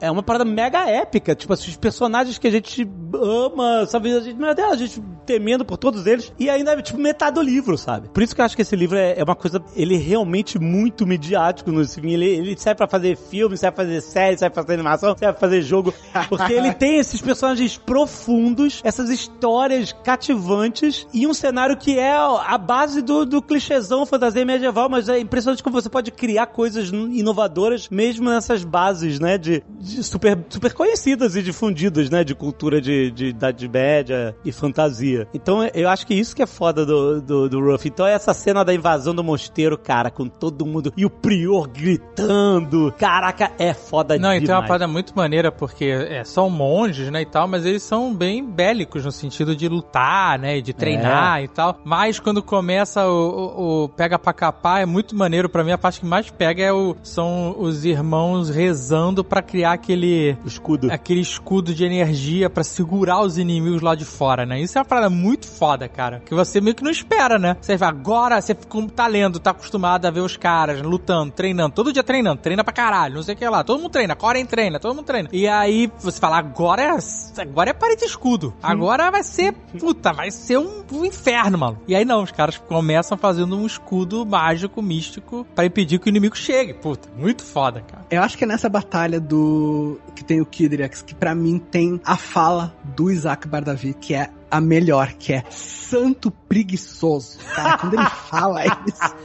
é 0.02 0.12
uma 0.12 0.22
parada 0.22 0.44
mega 0.44 0.90
épica. 0.90 1.34
Tipo 1.34 1.54
assim, 1.54 1.70
os 1.70 1.78
personagens 1.78 2.38
que 2.38 2.48
a 2.48 2.52
gente 2.52 2.88
ama, 3.14 3.86
sabe? 3.86 4.12
A 4.14 4.20
gente, 4.20 4.38
meu 4.38 4.54
Deus, 4.54 4.72
a 4.72 4.76
gente 4.76 5.02
temendo 5.26 5.66
por 5.66 5.78
todos 5.78 6.06
eles. 6.06 6.32
E 6.40 6.50
ainda 6.50 6.74
é, 6.74 6.82
tipo, 6.82 7.00
metade 7.00 7.36
do 7.36 7.42
livro, 7.42 7.78
sabe? 7.78 8.10
Por 8.10 8.24
isso 8.24 8.36
que 8.36 8.42
eu 8.42 8.46
acho 8.46 8.56
que 8.56 8.62
esse 8.62 8.76
livro 8.76 8.98
é, 8.98 9.16
é 9.18 9.24
uma 9.24 9.36
coisa, 9.36 9.64
ele 9.76 9.96
é 9.96 10.00
realmente 10.00 10.60
muito 10.60 11.06
midiático 11.06 11.72
no 11.72 11.84
ele, 12.04 12.26
ele 12.26 12.58
serve 12.58 12.78
pra 12.78 12.88
fazer 12.88 13.18
filme, 13.18 13.58
serve 13.58 13.76
pra 13.76 13.86
fazer 13.86 14.02
série, 14.02 14.38
serve 14.38 14.54
pra 14.54 14.64
fazer 14.64 14.74
animação, 14.74 15.18
serve 15.18 15.34
pra 15.34 15.40
fazer 15.48 15.62
jogo. 15.62 15.94
Porque 16.30 16.54
ele 16.54 16.74
tem 16.74 16.98
esses 16.98 17.22
personagens 17.22 17.78
profundos, 17.78 18.82
essas 18.84 19.10
histórias 19.10 19.94
cativantes 20.04 21.08
e 21.14 21.28
um 21.28 21.34
cenário 21.34 21.78
que 21.78 21.98
é 21.98 22.14
a 22.14 22.58
base 22.58 23.02
do, 23.02 23.26
do 23.26 23.42
clichêzão 23.42 24.06
fantasia 24.06 24.46
medieval, 24.46 24.90
mas 24.90 25.10
é 25.10 25.20
impressionante 25.20 25.64
como 25.64 25.80
você 25.80 25.90
pode 25.90 26.12
criar 26.12 26.48
coisas 26.48 26.90
inovadoras 26.90 27.90
mesmo 27.90 28.30
nessas 28.30 28.64
bases, 28.64 29.20
né, 29.20 29.38
de, 29.38 29.64
de 29.80 30.04
super, 30.04 30.38
super 30.50 30.74
conhecidas 30.74 31.36
e 31.36 31.42
difundidas, 31.42 32.10
né, 32.10 32.24
de 32.24 32.36
cultura 32.36 32.82
de, 32.82 33.12
de 33.12 33.28
Idade 33.28 33.68
Média 33.68 34.36
e 34.44 34.52
fantasia. 34.52 35.13
Então 35.34 35.64
eu 35.74 35.90
acho 35.90 36.06
que 36.08 36.14
isso 36.14 36.36
que 36.36 36.42
é 36.42 36.48
foda 36.48 36.86
do, 36.86 37.22
do, 37.22 37.50
do 37.50 37.60
Ruff. 37.60 37.88
Então 37.88 38.06
essa 38.06 38.34
cena 38.34 38.64
da 38.64 38.74
invasão 38.74 39.14
do 39.14 39.24
mosteiro, 39.24 39.78
cara, 39.78 40.10
com 40.12 40.28
todo 40.28 40.66
mundo 40.66 40.92
e 40.98 41.06
o 41.06 41.10
prior 41.10 41.68
gritando, 41.68 42.94
caraca, 42.98 43.52
é 43.58 43.74
foda 43.74 44.14
Não, 44.16 44.22
demais. 44.30 44.44
então 44.44 44.56
é 44.56 44.60
uma 44.60 44.68
parada 44.68 44.88
muito 44.88 45.16
maneira, 45.16 45.52
porque 45.52 45.86
é, 45.86 46.24
são 46.24 46.50
monges, 46.50 47.10
né, 47.12 47.22
e 47.22 47.26
tal, 47.26 47.48
mas 47.48 47.66
eles 47.66 47.84
são 47.84 48.14
bem 48.14 48.44
bélicos 48.46 49.04
no 49.06 49.12
sentido 49.12 49.56
de 49.56 49.68
lutar, 49.68 50.38
né, 50.40 50.58
e 50.58 50.62
de 50.62 50.74
treinar 50.74 51.40
É. 51.40 51.44
e 51.44 51.48
tal. 51.48 51.80
Mas 51.84 52.20
quando 52.20 52.42
começa 52.42 53.08
o, 53.08 53.14
o- 53.14 53.84
o 53.84 53.90
pega 53.90 54.18
pra 54.20 54.34
capar, 54.34 54.82
é 54.82 54.86
muito 54.86 55.16
maneiro. 55.16 55.50
Pra 55.50 55.64
mim, 55.64 55.72
a 55.72 55.78
parte 55.78 56.00
que 56.00 56.06
mais 56.06 56.30
pega 56.30 56.64
é 56.64 56.72
o, 56.72 56.96
são 57.04 57.56
os 57.60 57.86
irmãos 57.86 58.50
rezando 58.50 59.24
pra 59.24 59.42
criar 59.42 59.74
aquele... 59.74 60.38
Escudo. 60.46 60.92
Aquele 60.92 61.22
escudo 61.22 61.74
de 61.74 61.84
energia 61.86 62.50
pra 62.50 62.64
segurar 62.64 63.22
os 63.22 63.38
inimigos 63.38 63.82
lá 63.82 63.96
de 63.96 64.06
fora, 64.06 64.46
né. 64.46 64.60
Isso 64.62 64.78
é 64.78 64.82
uma 64.82 64.86
parada 64.86 65.03
muito 65.10 65.48
foda, 65.48 65.88
cara, 65.88 66.22
que 66.26 66.34
você 66.34 66.60
meio 66.62 66.76
que 66.76 66.84
não 66.84 66.92
espera, 66.92 67.38
né. 67.38 67.58
Você 67.62 67.78
vai, 67.78 67.90
agora 67.90 68.42
você 68.42 68.56
tá 68.96 69.08
lendo, 69.08 69.40
tá 69.40 69.52
acostumado 69.52 70.06
a 70.06 70.12
ver 70.12 70.22
os 70.22 70.38
caras 70.38 70.82
lutando, 70.82 71.32
treinando, 71.32 71.74
todo 71.74 71.94
dia 71.94 72.04
treinando, 72.04 72.42
treina 72.42 72.64
pra 72.64 72.74
caralho, 72.74 73.16
não 73.16 73.24
sei 73.24 73.36
o 73.36 73.38
que 73.38 73.48
lá. 73.48 73.64
Todo 73.64 73.80
mundo 73.82 73.92
treina, 73.92 74.16
Coren 74.16 74.46
treina, 74.46 74.80
todo 74.80 74.96
mundo 74.96 75.06
treina. 75.06 75.30
E 75.32 75.48
aí 75.48 75.92
você 76.00 76.20
fala, 76.20 76.38
agora 76.38 76.82
é, 76.82 77.42
agora 77.42 77.70
é 77.70 77.74
parede 77.74 78.06
escudo. 78.06 78.54
Agora 78.62 79.10
vai 79.12 79.24
ser, 79.24 79.54
puta, 79.80 80.14
vai 80.14 80.32
ser 80.32 80.58
um, 80.58 80.84
um 80.92 81.06
inferno, 81.06 81.58
mano. 81.58 81.80
E 81.88 81.96
aí 81.96 82.06
não, 82.06 82.24
os 82.24 82.32
caras 82.32 82.58
começam 82.58 83.18
fazendo 83.18 83.58
um 83.58 83.66
escudo 83.66 84.26
mágico, 84.26 84.82
místico, 84.82 85.46
pra 85.56 85.66
impedir 85.66 86.00
que 86.00 86.08
o 86.08 86.10
inimigo 86.10 86.36
chegue. 86.36 86.74
Puta, 86.74 87.10
muito 87.16 87.44
foda, 87.44 87.82
cara. 87.82 88.06
Eu 88.10 88.22
acho 88.22 88.38
que 88.38 88.44
é 88.44 88.48
nessa 88.48 88.70
batalha 88.70 89.20
do. 89.20 90.00
que 90.16 90.24
tem 90.24 90.42
o 90.42 90.46
Kidriax, 90.46 91.02
que 91.02 91.16
pra 91.16 91.34
mim 91.34 91.60
tem 91.60 92.00
a 92.06 92.16
fala 92.16 92.74
do 92.84 93.12
Isaac 93.12 93.48
Bardavi, 93.48 93.94
que 93.94 94.14
é 94.14 94.30
a 94.54 94.62
melhor, 94.62 95.14
que 95.14 95.34
é 95.34 95.44
santo 95.50 96.30
preguiçoso. 96.30 97.40
Cara, 97.56 97.78
quando 97.80 97.96
ele 97.96 98.06
fala 98.30 98.62
isso. 98.88 99.16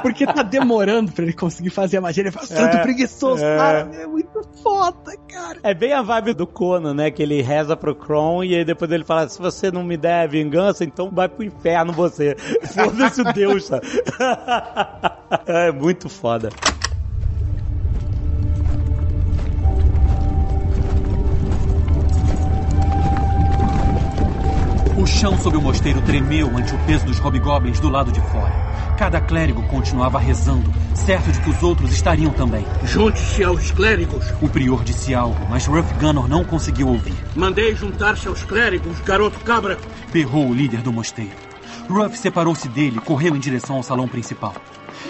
Porque 0.00 0.24
tá 0.24 0.42
demorando 0.42 1.10
pra 1.10 1.24
ele 1.24 1.32
conseguir 1.32 1.70
fazer 1.70 1.96
a 1.96 2.00
magia. 2.00 2.22
Ele 2.22 2.30
fala, 2.30 2.46
santo 2.46 2.76
É, 2.76 2.82
preguiçoso, 2.82 3.44
é. 3.44 3.56
cara. 3.56 3.90
É 3.92 4.06
muito 4.06 4.42
foda, 4.62 5.16
cara. 5.28 5.58
É 5.64 5.74
bem 5.74 5.92
a 5.92 6.00
vibe 6.00 6.34
do 6.34 6.46
Conan, 6.46 6.94
né? 6.94 7.10
Que 7.10 7.24
ele 7.24 7.42
reza 7.42 7.76
pro 7.76 7.94
Kron 7.94 8.44
e 8.44 8.54
aí 8.54 8.64
depois 8.64 8.90
ele 8.92 9.04
fala: 9.04 9.28
se 9.28 9.38
você 9.40 9.70
não 9.70 9.82
me 9.82 9.96
der 9.96 10.28
vingança, 10.28 10.84
então 10.84 11.10
vai 11.10 11.28
pro 11.28 11.44
inferno 11.44 11.92
você. 11.92 12.36
Foda-se 12.72 13.20
o 13.20 13.32
Deus, 13.32 13.66
sabe? 13.66 13.86
É 15.46 15.72
muito 15.72 16.10
foda. 16.10 16.50
O 25.02 25.06
chão 25.06 25.36
sob 25.36 25.56
o 25.56 25.60
mosteiro 25.60 26.00
tremeu 26.02 26.56
ante 26.56 26.72
o 26.72 26.78
peso 26.86 27.04
dos 27.04 27.18
hobgoblins 27.18 27.80
do 27.80 27.88
lado 27.88 28.12
de 28.12 28.20
fora. 28.20 28.52
Cada 28.96 29.20
clérigo 29.20 29.60
continuava 29.64 30.16
rezando, 30.16 30.72
certo 30.94 31.32
de 31.32 31.40
que 31.40 31.50
os 31.50 31.60
outros 31.60 31.92
estariam 31.92 32.30
também. 32.32 32.64
Junte-se 32.84 33.42
aos 33.42 33.72
clérigos. 33.72 34.32
O 34.40 34.48
prior 34.48 34.84
disse 34.84 35.12
algo, 35.12 35.44
mas 35.50 35.66
Ruff 35.66 35.92
Gunnar 35.94 36.28
não 36.28 36.44
conseguiu 36.44 36.86
ouvir. 36.86 37.16
Mandei 37.34 37.74
juntar-se 37.74 38.28
aos 38.28 38.44
clérigos, 38.44 39.00
garoto 39.00 39.40
cabra. 39.40 39.76
Berrou 40.12 40.46
o 40.46 40.54
líder 40.54 40.82
do 40.82 40.92
mosteiro. 40.92 41.32
Ruff 41.90 42.16
separou-se 42.16 42.68
dele 42.68 42.98
e 42.98 43.04
correu 43.04 43.34
em 43.34 43.40
direção 43.40 43.78
ao 43.78 43.82
salão 43.82 44.06
principal. 44.06 44.54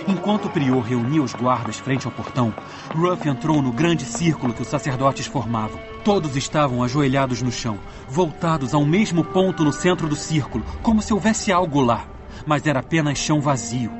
Enquanto 0.06 0.46
o 0.46 0.50
prior 0.50 0.80
reunia 0.80 1.22
os 1.22 1.32
guardas 1.32 1.76
frente 1.78 2.06
ao 2.06 2.12
portão, 2.12 2.52
Ruff 2.94 3.28
entrou 3.28 3.62
no 3.62 3.72
grande 3.72 4.04
círculo 4.04 4.52
que 4.52 4.62
os 4.62 4.68
sacerdotes 4.68 5.26
formavam. 5.26 5.78
Todos 6.04 6.36
estavam 6.36 6.82
ajoelhados 6.82 7.42
no 7.42 7.52
chão, 7.52 7.78
voltados 8.08 8.74
ao 8.74 8.84
mesmo 8.84 9.22
ponto 9.22 9.62
no 9.64 9.72
centro 9.72 10.08
do 10.08 10.16
círculo, 10.16 10.64
como 10.82 11.00
se 11.00 11.12
houvesse 11.12 11.52
algo 11.52 11.80
lá. 11.80 12.04
Mas 12.44 12.66
era 12.66 12.80
apenas 12.80 13.18
chão 13.18 13.40
vazio. 13.40 13.90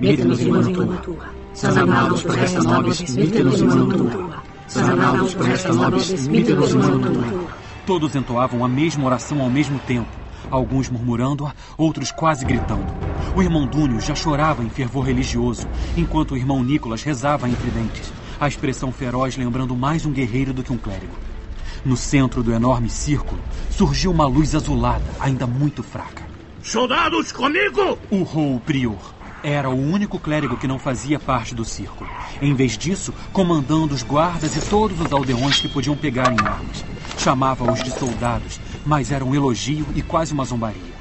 Nobis, 0.00 0.44
mano 0.46 0.72
tua. 0.72 0.86
Nobis, 2.64 3.12
mano 3.64 3.92
tua. 3.92 4.42
Nobis, 5.84 6.26
mano 6.26 7.12
tua. 7.12 7.64
Todos 7.86 8.16
entoavam 8.16 8.64
a 8.64 8.68
mesma 8.68 9.04
oração 9.04 9.42
ao 9.42 9.50
mesmo 9.50 9.78
tempo, 9.78 10.08
alguns 10.50 10.88
murmurando-a, 10.88 11.54
outros 11.76 12.10
quase 12.10 12.44
gritando. 12.44 12.86
O 13.36 13.42
irmão 13.42 13.66
Dúnio 13.66 14.00
já 14.00 14.14
chorava 14.14 14.64
em 14.64 14.70
fervor 14.70 15.06
religioso, 15.06 15.66
enquanto 15.96 16.32
o 16.32 16.36
irmão 16.36 16.62
Nicolas 16.62 17.02
rezava 17.02 17.48
entre 17.48 17.70
dentes, 17.70 18.12
a 18.40 18.48
expressão 18.48 18.92
feroz 18.92 19.36
lembrando 19.36 19.76
mais 19.76 20.04
um 20.04 20.12
guerreiro 20.12 20.52
do 20.52 20.62
que 20.62 20.72
um 20.72 20.78
clérigo. 20.78 21.14
No 21.84 21.96
centro 21.96 22.42
do 22.42 22.52
enorme 22.52 22.88
círculo 22.88 23.40
surgiu 23.70 24.10
uma 24.10 24.26
luz 24.26 24.54
azulada, 24.54 25.04
ainda 25.20 25.46
muito 25.46 25.82
fraca. 25.82 26.24
Soldados, 26.62 27.30
comigo! 27.30 27.98
Urrou 28.10 28.56
o 28.56 28.60
prior. 28.60 29.14
Era 29.42 29.68
o 29.68 29.78
único 29.78 30.18
clérigo 30.18 30.56
que 30.56 30.66
não 30.66 30.78
fazia 30.78 31.20
parte 31.20 31.54
do 31.54 31.66
círculo. 31.66 32.08
Em 32.40 32.54
vez 32.54 32.78
disso, 32.78 33.12
comandando 33.30 33.94
os 33.94 34.02
guardas 34.02 34.56
e 34.56 34.60
todos 34.70 34.98
os 34.98 35.12
aldeões 35.12 35.60
que 35.60 35.68
podiam 35.68 35.94
pegar 35.94 36.32
em 36.32 36.40
armas. 36.40 36.82
Chamava-os 37.18 37.82
de 37.82 37.90
soldados, 37.90 38.58
mas 38.84 39.10
era 39.10 39.24
um 39.24 39.34
elogio 39.34 39.86
e 39.94 40.02
quase 40.02 40.32
uma 40.32 40.44
zombaria. 40.44 40.94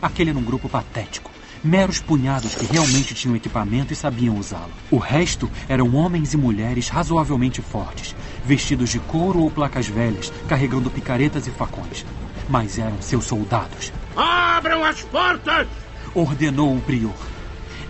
Aquele 0.00 0.30
era 0.30 0.38
um 0.38 0.44
grupo 0.44 0.68
patético. 0.68 1.30
Meros 1.62 2.00
punhados 2.00 2.54
que 2.54 2.64
realmente 2.64 3.12
tinham 3.12 3.36
equipamento 3.36 3.92
e 3.92 3.96
sabiam 3.96 4.38
usá-lo. 4.38 4.72
O 4.90 4.96
resto 4.96 5.50
eram 5.68 5.94
homens 5.94 6.32
e 6.32 6.36
mulheres 6.36 6.88
razoavelmente 6.88 7.60
fortes, 7.60 8.16
vestidos 8.46 8.88
de 8.88 8.98
couro 8.98 9.40
ou 9.40 9.50
placas 9.50 9.86
velhas, 9.86 10.32
carregando 10.48 10.90
picaretas 10.90 11.46
e 11.46 11.50
facões. 11.50 12.06
Mas 12.48 12.78
eram 12.78 13.00
seus 13.02 13.26
soldados. 13.26 13.92
Abram 14.16 14.82
as 14.82 15.02
portas! 15.02 15.68
Ordenou 16.14 16.74
o 16.74 16.80
prior. 16.80 17.14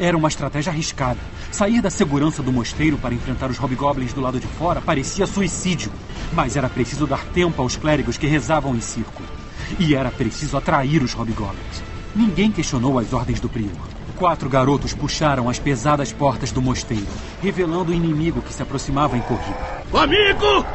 Era 0.00 0.16
uma 0.16 0.28
estratégia 0.28 0.72
arriscada. 0.72 1.20
Sair 1.52 1.80
da 1.80 1.90
segurança 1.90 2.42
do 2.42 2.52
mosteiro 2.52 2.98
para 2.98 3.14
enfrentar 3.14 3.50
os 3.50 3.58
hobgoblins 3.58 4.12
do 4.12 4.20
lado 4.20 4.40
de 4.40 4.46
fora 4.46 4.80
parecia 4.80 5.26
suicídio. 5.26 5.92
Mas 6.32 6.56
era 6.56 6.68
preciso 6.68 7.06
dar 7.06 7.24
tempo 7.26 7.62
aos 7.62 7.76
clérigos 7.76 8.18
que 8.18 8.26
rezavam 8.26 8.74
em 8.74 8.80
círculo. 8.80 9.39
E 9.78 9.94
era 9.94 10.10
preciso 10.10 10.56
atrair 10.56 11.02
os 11.02 11.12
hobgoblins. 11.12 11.82
Ninguém 12.14 12.50
questionou 12.50 12.98
as 12.98 13.12
ordens 13.12 13.40
do 13.40 13.48
prior. 13.48 13.70
Quatro 14.16 14.48
garotos 14.48 14.92
puxaram 14.92 15.48
as 15.48 15.58
pesadas 15.58 16.12
portas 16.12 16.52
do 16.52 16.60
mosteiro, 16.60 17.06
revelando 17.40 17.92
o 17.92 17.94
inimigo 17.94 18.42
que 18.42 18.52
se 18.52 18.62
aproximava 18.62 19.16
em 19.16 19.20
corrida. 19.20 19.82
Comigo! 19.90 20.66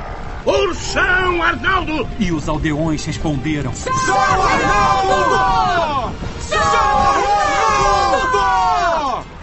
Ursão 0.46 1.44
Arnaldo! 1.44 2.08
E 2.20 2.32
os 2.32 2.48
aldeões 2.48 3.04
responderam: 3.06 3.74
São 3.74 3.94
Arnaldo! 3.94 6.16
São 6.40 6.60
Arnaldo! 6.60 8.40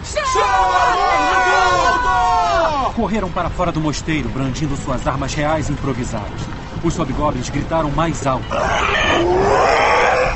São 0.03 0.41
Arnaldo! 0.41 2.93
Correram 2.93 3.29
para 3.29 3.49
fora 3.49 3.71
do 3.71 3.81
mosteiro, 3.81 4.29
brandindo 4.29 4.75
suas 4.77 5.05
armas 5.07 5.33
reais 5.33 5.69
improvisadas. 5.69 6.41
Os 6.83 6.95
hobgoblins 6.97 7.49
gritaram 7.49 7.89
mais 7.91 8.25
alto. 8.27 8.45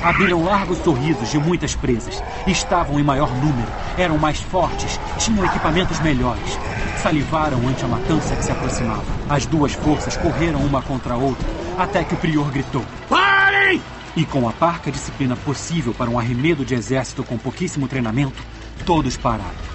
Abriram 0.03 0.45
largos 0.45 0.77
sorrisos 0.79 1.29
de 1.29 1.37
muitas 1.37 1.75
presas. 1.75 2.23
Estavam 2.47 2.99
em 2.99 3.03
maior 3.03 3.29
número, 3.35 3.67
eram 3.97 4.17
mais 4.17 4.39
fortes, 4.39 4.99
tinham 5.17 5.45
equipamentos 5.45 5.99
melhores. 5.99 6.57
Salivaram 7.03 7.67
ante 7.67 7.83
a 7.83 7.87
matança 7.89 8.35
que 8.35 8.45
se 8.45 8.51
aproximava. 8.51 9.03
As 9.29 9.45
duas 9.45 9.73
forças 9.73 10.15
correram 10.15 10.61
uma 10.61 10.81
contra 10.81 11.13
a 11.13 11.17
outra, 11.17 11.45
até 11.77 12.03
que 12.03 12.13
o 12.13 12.17
prior 12.17 12.49
gritou: 12.49 12.85
Parem! 13.09 13.81
E 14.15 14.25
com 14.25 14.47
a 14.47 14.53
parca 14.53 14.91
disciplina 14.91 15.35
possível 15.35 15.93
para 15.93 16.09
um 16.09 16.17
arremedo 16.17 16.63
de 16.63 16.73
exército 16.73 17.23
com 17.23 17.37
pouquíssimo 17.37 17.87
treinamento, 17.87 18.41
todos 18.85 19.17
pararam. 19.17 19.67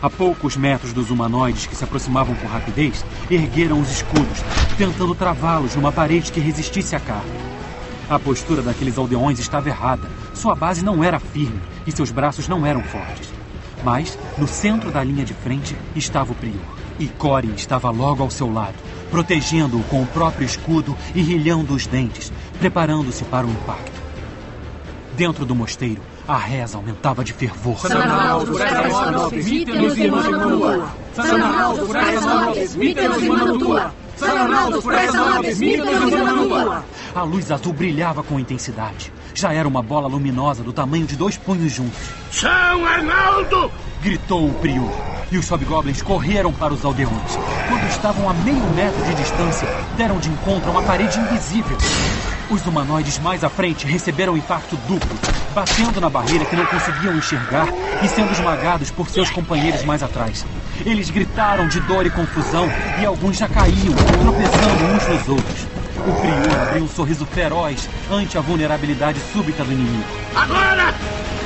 A 0.00 0.08
poucos 0.08 0.56
metros 0.56 0.92
dos 0.92 1.10
humanoides 1.10 1.66
que 1.66 1.76
se 1.76 1.84
aproximavam 1.84 2.34
com 2.36 2.46
rapidez, 2.46 3.04
ergueram 3.30 3.80
os 3.80 3.90
escudos, 3.90 4.42
tentando 4.76 5.14
travá-los 5.14 5.74
numa 5.74 5.92
parede 5.92 6.32
que 6.32 6.40
resistisse 6.40 6.96
à 6.96 7.00
carga. 7.00 7.57
A 8.10 8.18
postura 8.18 8.62
daqueles 8.62 8.96
aldeões 8.96 9.38
estava 9.38 9.68
errada. 9.68 10.08
Sua 10.32 10.54
base 10.54 10.82
não 10.82 11.04
era 11.04 11.18
firme 11.18 11.60
e 11.86 11.92
seus 11.92 12.10
braços 12.10 12.48
não 12.48 12.64
eram 12.64 12.82
fortes. 12.82 13.28
Mas, 13.84 14.18
no 14.38 14.48
centro 14.48 14.90
da 14.90 15.04
linha 15.04 15.24
de 15.24 15.34
frente, 15.34 15.76
estava 15.94 16.32
o 16.32 16.34
prior. 16.34 16.78
E 16.98 17.06
Corin 17.06 17.52
estava 17.54 17.90
logo 17.90 18.22
ao 18.22 18.30
seu 18.30 18.50
lado, 18.50 18.76
protegendo-o 19.10 19.82
com 19.84 20.02
o 20.02 20.06
próprio 20.06 20.46
escudo 20.46 20.96
e 21.14 21.20
rilhando 21.20 21.74
os 21.74 21.86
dentes, 21.86 22.32
preparando-se 22.58 23.24
para 23.24 23.46
o 23.46 23.50
impacto. 23.50 24.00
Dentro 25.14 25.44
do 25.44 25.54
mosteiro, 25.54 26.00
a 26.26 26.36
reza 26.36 26.78
aumentava 26.78 27.22
de 27.22 27.32
fervor. 27.32 27.78
Sanaraldo, 27.78 28.56
permite-nos 34.18 35.60
irmãos 35.60 36.10
de 36.10 36.16
Mantua. 36.16 36.84
A 37.14 37.22
luz 37.22 37.50
azul 37.50 37.72
brilhava 37.72 38.22
com 38.22 38.38
intensidade. 38.38 39.12
Já 39.34 39.52
era 39.52 39.68
uma 39.68 39.82
bola 39.82 40.08
luminosa 40.08 40.62
do 40.62 40.72
tamanho 40.72 41.06
de 41.06 41.16
dois 41.16 41.36
punhos 41.36 41.72
juntos. 41.72 41.98
São 42.30 42.84
Arnaldo! 42.84 43.70
Gritou 44.02 44.48
o 44.48 44.54
prior. 44.54 44.90
E 45.30 45.36
os 45.36 45.48
hobgoblins 45.48 46.00
correram 46.00 46.52
para 46.52 46.72
os 46.72 46.84
aldeões. 46.84 47.36
Quando 47.68 47.88
estavam 47.90 48.28
a 48.28 48.34
meio 48.34 48.62
metro 48.74 49.04
de 49.04 49.14
distância, 49.14 49.68
deram 49.96 50.18
de 50.18 50.28
encontro 50.30 50.68
a 50.70 50.72
uma 50.72 50.82
parede 50.82 51.18
invisível. 51.20 51.76
Os 52.50 52.64
humanoides 52.64 53.18
mais 53.18 53.44
à 53.44 53.50
frente 53.50 53.86
receberam 53.86 54.32
um 54.32 54.36
impacto 54.36 54.74
duplo, 54.88 55.18
batendo 55.54 56.00
na 56.00 56.08
barreira 56.08 56.46
que 56.46 56.56
não 56.56 56.64
conseguiam 56.64 57.14
enxergar 57.14 57.68
e 58.02 58.08
sendo 58.08 58.32
esmagados 58.32 58.90
por 58.90 59.10
seus 59.10 59.28
companheiros 59.28 59.84
mais 59.84 60.02
atrás. 60.02 60.46
Eles 60.86 61.10
gritaram 61.10 61.68
de 61.68 61.78
dor 61.80 62.06
e 62.06 62.10
confusão 62.10 62.66
e 63.02 63.04
alguns 63.04 63.36
já 63.36 63.46
caíam, 63.48 63.94
tropeçando 64.22 64.84
uns 64.84 65.08
nos 65.08 65.28
outros. 65.28 65.66
O 65.98 66.20
prior 66.20 66.62
abriu 66.62 66.84
um 66.84 66.88
sorriso 66.88 67.26
feroz 67.26 67.86
ante 68.10 68.38
a 68.38 68.40
vulnerabilidade 68.40 69.20
súbita 69.30 69.62
do 69.62 69.72
inimigo. 69.72 70.04
Agora! 70.34 70.94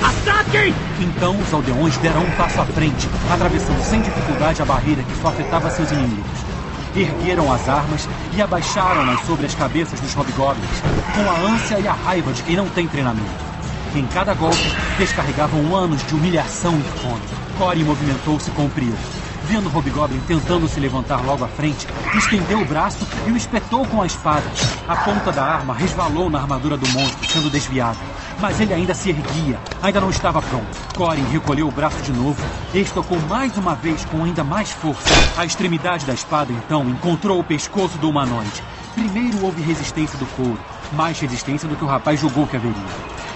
Ataquem! 0.01 0.73
Então 1.01 1.37
os 1.37 1.53
aldeões 1.53 1.97
deram 1.97 2.23
um 2.23 2.31
passo 2.37 2.61
à 2.61 2.65
frente, 2.67 3.09
atravessando 3.29 3.83
sem 3.83 4.03
dificuldade 4.03 4.63
a 4.63 4.65
barreira 4.65 5.03
que 5.03 5.21
só 5.21 5.29
afetava 5.29 5.69
seus 5.69 5.91
inimigos. 5.91 6.52
Ergueram 6.95 7.51
as 7.51 7.69
armas 7.69 8.09
e 8.37 8.43
abaixaram-nas 8.43 9.21
sobre 9.27 9.47
as 9.47 9.55
cabeças 9.55 9.99
dos 10.01 10.13
hobgoblins, 10.15 10.83
com 11.15 11.31
a 11.31 11.53
ânsia 11.53 11.79
e 11.81 11.89
a 11.89 11.93
raiva 11.93 12.33
de 12.33 12.43
quem 12.43 12.57
não 12.57 12.69
tem 12.69 12.87
treinamento. 12.87 13.53
Em 13.95 14.07
cada 14.07 14.35
golpe, 14.35 14.57
descarregavam 14.99 15.75
anos 15.75 16.07
de 16.07 16.15
humilhação 16.15 16.79
e 16.79 16.83
fome. 17.01 17.23
Cory 17.59 17.85
movimentou-se 17.85 18.51
com 18.51 18.67
o 18.67 18.71
prior. 18.71 18.97
Vendo 19.45 19.69
o 19.69 19.73
Hobgoblin 19.73 20.21
tentando 20.27 20.69
se 20.69 20.79
levantar 20.81 21.25
logo 21.25 21.45
à 21.45 21.49
frente, 21.49 21.87
estendeu 22.17 22.61
o 22.61 22.65
braço 22.65 23.07
e 23.27 23.33
o 23.33 23.37
espetou 23.37 23.87
com 23.87 24.01
a 24.01 24.07
espada. 24.07 24.45
A 24.89 24.97
ponta 24.97 25.33
da 25.33 25.45
arma 25.45 25.75
resvalou 25.75 26.31
na 26.31 26.41
armadura 26.41 26.77
do 26.77 26.89
monstro, 26.91 27.29
sendo 27.29 27.51
desviada. 27.51 27.99
Mas 28.41 28.61
ele 28.61 28.73
ainda 28.73 28.95
se 28.95 29.11
erguia, 29.11 29.59
ainda 29.83 30.01
não 30.01 30.11
estava 30.11 30.41
pronto. 30.41 30.79
Corin 30.97 31.25
recolheu 31.31 31.69
o 31.69 31.73
braço 31.73 32.01
de 32.03 32.13
novo 32.13 32.43
estocou 32.75 33.19
mais 33.29 33.57
uma 33.57 33.75
vez 33.75 34.05
com 34.07 34.25
ainda 34.25 34.43
mais 34.43 34.71
força. 34.71 35.11
A 35.37 35.45
extremidade 35.45 36.07
da 36.07 36.15
espada, 36.15 36.53
então, 36.53 36.89
encontrou 36.89 37.39
o 37.39 37.45
pescoço 37.45 37.99
do 37.99 38.09
humanoide. 38.09 38.63
Primeiro 38.95 39.45
houve 39.45 39.63
resistência 39.63 40.19
do 40.19 40.27
couro, 40.37 40.59
mais 40.93 41.19
resistência 41.19 41.69
do 41.69 41.77
que 41.77 41.85
o 41.85 41.89
rapaz 41.89 42.21
julgou 42.21 42.47
que 42.47 42.57
haveria. 42.57 42.77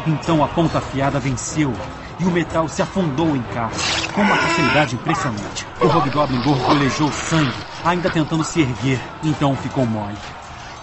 Então 0.06 0.44
a 0.44 0.48
ponta 0.48 0.78
afiada 0.78 1.18
venceu 1.18 1.72
e 2.18 2.24
o 2.24 2.30
metal 2.30 2.68
se 2.68 2.82
afundou 2.82 3.36
em 3.36 3.43
carne, 3.55 3.76
com 4.14 4.22
uma 4.22 4.36
facilidade 4.36 4.94
impressionante. 4.94 5.66
O 5.80 5.86
Hobgoblin 5.86 6.40
gorgolejou 6.43 7.12
sangue, 7.12 7.52
ainda 7.84 8.10
tentando 8.10 8.44
se 8.44 8.60
erguer, 8.60 9.01
então 9.22 9.55
ficou 9.56 9.86
mole. 9.86 10.16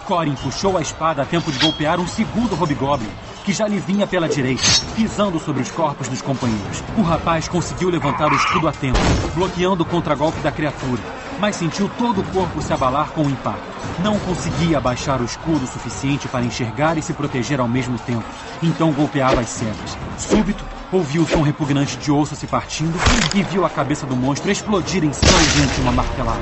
Corin 0.06 0.36
puxou 0.36 0.78
a 0.78 0.82
espada 0.82 1.22
a 1.22 1.26
tempo 1.26 1.52
de 1.52 1.60
golpear 1.60 2.00
um 2.00 2.08
segundo 2.08 2.56
Hobgoblin, 2.56 3.10
que 3.44 3.54
já 3.54 3.68
lhe 3.68 3.80
vinha 3.80 4.06
pela 4.06 4.28
direita, 4.28 4.64
pisando 4.96 5.40
sobre 5.40 5.62
os 5.62 5.72
corpos 5.72 6.08
dos 6.08 6.22
companheiros. 6.22 6.84
O 6.98 7.02
rapaz 7.02 7.48
conseguiu 7.48 7.90
levantar 7.90 8.32
o 8.32 8.36
escudo 8.36 8.68
a 8.68 8.72
tempo, 8.72 9.00
bloqueando 9.34 9.84
o 9.84 9.86
contragolpe 9.86 10.40
da 10.40 10.52
criatura, 10.52 11.02
mas 11.40 11.56
sentiu 11.56 11.90
todo 11.98 12.22
o 12.22 12.24
corpo 12.26 12.62
se 12.62 12.74
abalar 12.74 13.10
com 13.10 13.24
o 13.24 13.30
impacto. 13.30 13.74
Não 14.02 14.18
conseguia 14.20 14.78
abaixar 14.78 15.22
o 15.22 15.26
escudo 15.26 15.66
o 15.66 15.68
suficiente 15.68 16.28
para 16.28 16.46
enxergar 16.46 16.98
e 16.98 17.02
se 17.02 17.14
proteger 17.14 17.60
ao 17.60 17.68
mesmo 17.68 17.98
tempo, 17.98 18.24
então 18.62 18.92
golpeava 18.92 19.42
as 19.42 19.50
cegas. 19.50 19.98
Súbito, 20.18 20.64
ouviu 20.94 21.24
o 21.24 21.28
som 21.28 21.42
repugnante 21.42 21.98
de 21.98 22.12
osso 22.12 22.36
se 22.36 22.46
partindo 22.46 22.98
e 23.34 23.44
viu 23.44 23.66
a 23.66 23.70
cabeça 23.70 24.06
do 24.06 24.16
monstro 24.16 24.52
explodir 24.52 25.04
em 25.04 25.12
sangue 25.12 25.82
uma 25.82 25.92
martelada. 25.92 26.40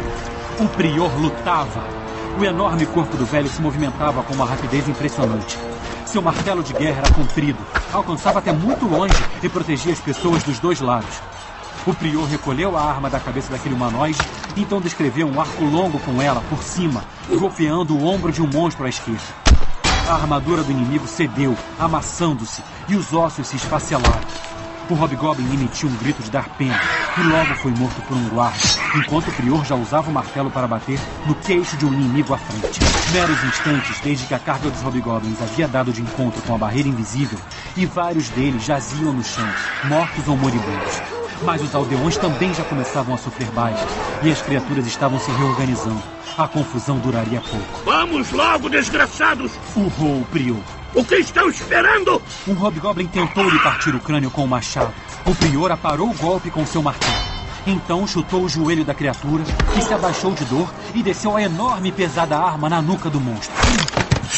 O 0.60 0.68
prior 0.68 1.12
lutava. 1.20 1.84
O 2.40 2.44
enorme 2.44 2.86
corpo 2.86 3.18
do 3.18 3.26
velho 3.26 3.50
se 3.50 3.62
movimentava 3.62 4.24
com 4.24 4.34
uma 4.34 4.46
rapidez 4.46 4.88
impressionante. 4.88 5.58
Seu 6.06 6.22
martelo 6.22 6.64
de 6.64 6.74
guerra 6.74 7.00
era 7.00 7.14
comprido, 7.14 7.60
alcançava 7.94 8.40
até 8.40 8.52
muito 8.52 8.86
longe 8.86 9.16
e 9.42 9.50
protegia 9.50 9.94
as 9.94 10.00
pessoas 10.00 10.44
dos 10.44 10.60
dois 10.60 10.82
lados. 10.82 11.22
O 11.86 11.94
prior 11.94 12.26
recolheu 12.26 12.78
a 12.78 12.84
arma 12.84 13.10
da 13.10 13.20
cabeça 13.20 13.52
daquele 13.52 13.76
humanoide, 13.76 14.20
então 14.56 14.82
descreveu 14.82 15.28
um 15.28 15.40
arco 15.40 15.64
longo 15.64 16.00
com 16.00 16.22
ela 16.22 16.42
por 16.50 16.62
cima, 16.62 17.04
golpeando 17.30 17.98
o 17.98 18.06
ombro 18.06 18.32
de 18.32 18.42
um 18.42 18.48
monstro 18.48 18.86
à 18.86 18.90
esquerda. 18.90 19.24
A 20.12 20.16
armadura 20.16 20.62
do 20.62 20.74
inimigo 20.74 21.08
cedeu, 21.08 21.58
amassando-se, 21.80 22.62
e 22.90 22.98
os 22.98 23.14
ossos 23.14 23.48
se 23.48 23.56
esfacelaram. 23.56 24.22
O 24.90 24.94
Hobgoblin 24.94 25.54
emitiu 25.54 25.88
um 25.88 25.96
grito 25.96 26.22
de 26.22 26.30
dar 26.30 26.50
pena 26.58 26.82
e 27.18 27.24
logo 27.24 27.56
foi 27.56 27.72
morto 27.72 28.02
por 28.02 28.18
um 28.18 28.28
guarda, 28.28 28.60
enquanto 28.94 29.30
o 29.30 29.32
prior 29.32 29.64
já 29.64 29.74
usava 29.74 30.10
o 30.10 30.14
martelo 30.14 30.52
para 30.52 30.68
bater 30.68 31.00
no 31.26 31.34
queixo 31.36 31.78
de 31.78 31.86
um 31.86 31.94
inimigo 31.94 32.34
à 32.34 32.38
frente. 32.38 32.82
Meros 33.14 33.42
instantes 33.46 34.02
desde 34.02 34.26
que 34.26 34.34
a 34.34 34.40
carga 34.40 34.70
dos 34.70 34.82
Hobgoblins 34.82 35.42
havia 35.42 35.66
dado 35.66 35.94
de 35.94 36.02
encontro 36.02 36.42
com 36.42 36.56
a 36.56 36.58
barreira 36.58 36.90
invisível 36.90 37.40
e 37.78 37.86
vários 37.86 38.28
deles 38.32 38.66
jaziam 38.66 39.14
no 39.14 39.24
chão, 39.24 39.48
mortos 39.86 40.28
ou 40.28 40.36
moribundos. 40.36 41.21
Mas 41.44 41.62
os 41.62 41.74
aldeões 41.74 42.18
também 42.18 42.54
já 42.54 42.64
começavam 42.64 43.16
a 43.16 43.18
sofrer 43.18 43.50
baixas 43.52 43.90
e 44.24 44.32
as 44.32 44.42
criaturas 44.42 44.86
estavam 44.86 45.20
se 45.20 45.32
reorganizando. 45.32 46.02
A 46.38 46.48
confusão 46.48 46.98
duraria 47.00 47.42
pouco. 47.42 47.84
Vamos 47.84 48.32
logo, 48.32 48.70
desgraçados! 48.70 49.52
Urrou 49.76 50.22
o 50.22 50.26
prior. 50.26 50.62
O 50.94 51.04
que 51.04 51.16
estão 51.16 51.50
esperando? 51.50 52.22
Um 52.48 52.54
hobgoblin 52.54 53.08
tentou 53.08 53.50
lhe 53.50 53.60
partir 53.60 53.96
o 53.96 54.00
crânio 54.00 54.30
com 54.30 54.44
o 54.44 54.48
machado. 54.48 54.94
O 55.26 55.36
prior 55.36 55.72
aparou 55.72 56.10
o 56.10 56.14
golpe 56.14 56.50
com 56.50 56.66
seu 56.66 56.82
martelo. 56.82 57.14
Então 57.66 58.08
chutou 58.08 58.44
o 58.44 58.50
joelho 58.50 58.84
da 58.84 58.94
criatura, 58.94 59.44
que 59.74 59.82
se 59.82 59.94
abaixou 59.94 60.34
de 60.34 60.46
dor 60.46 60.72
e 60.96 61.04
desceu 61.04 61.36
a 61.36 61.42
enorme 61.42 61.90
e 61.90 61.92
pesada 61.92 62.38
arma 62.38 62.68
na 62.68 62.82
nuca 62.82 63.10
do 63.10 63.22
monstro. 63.22 63.56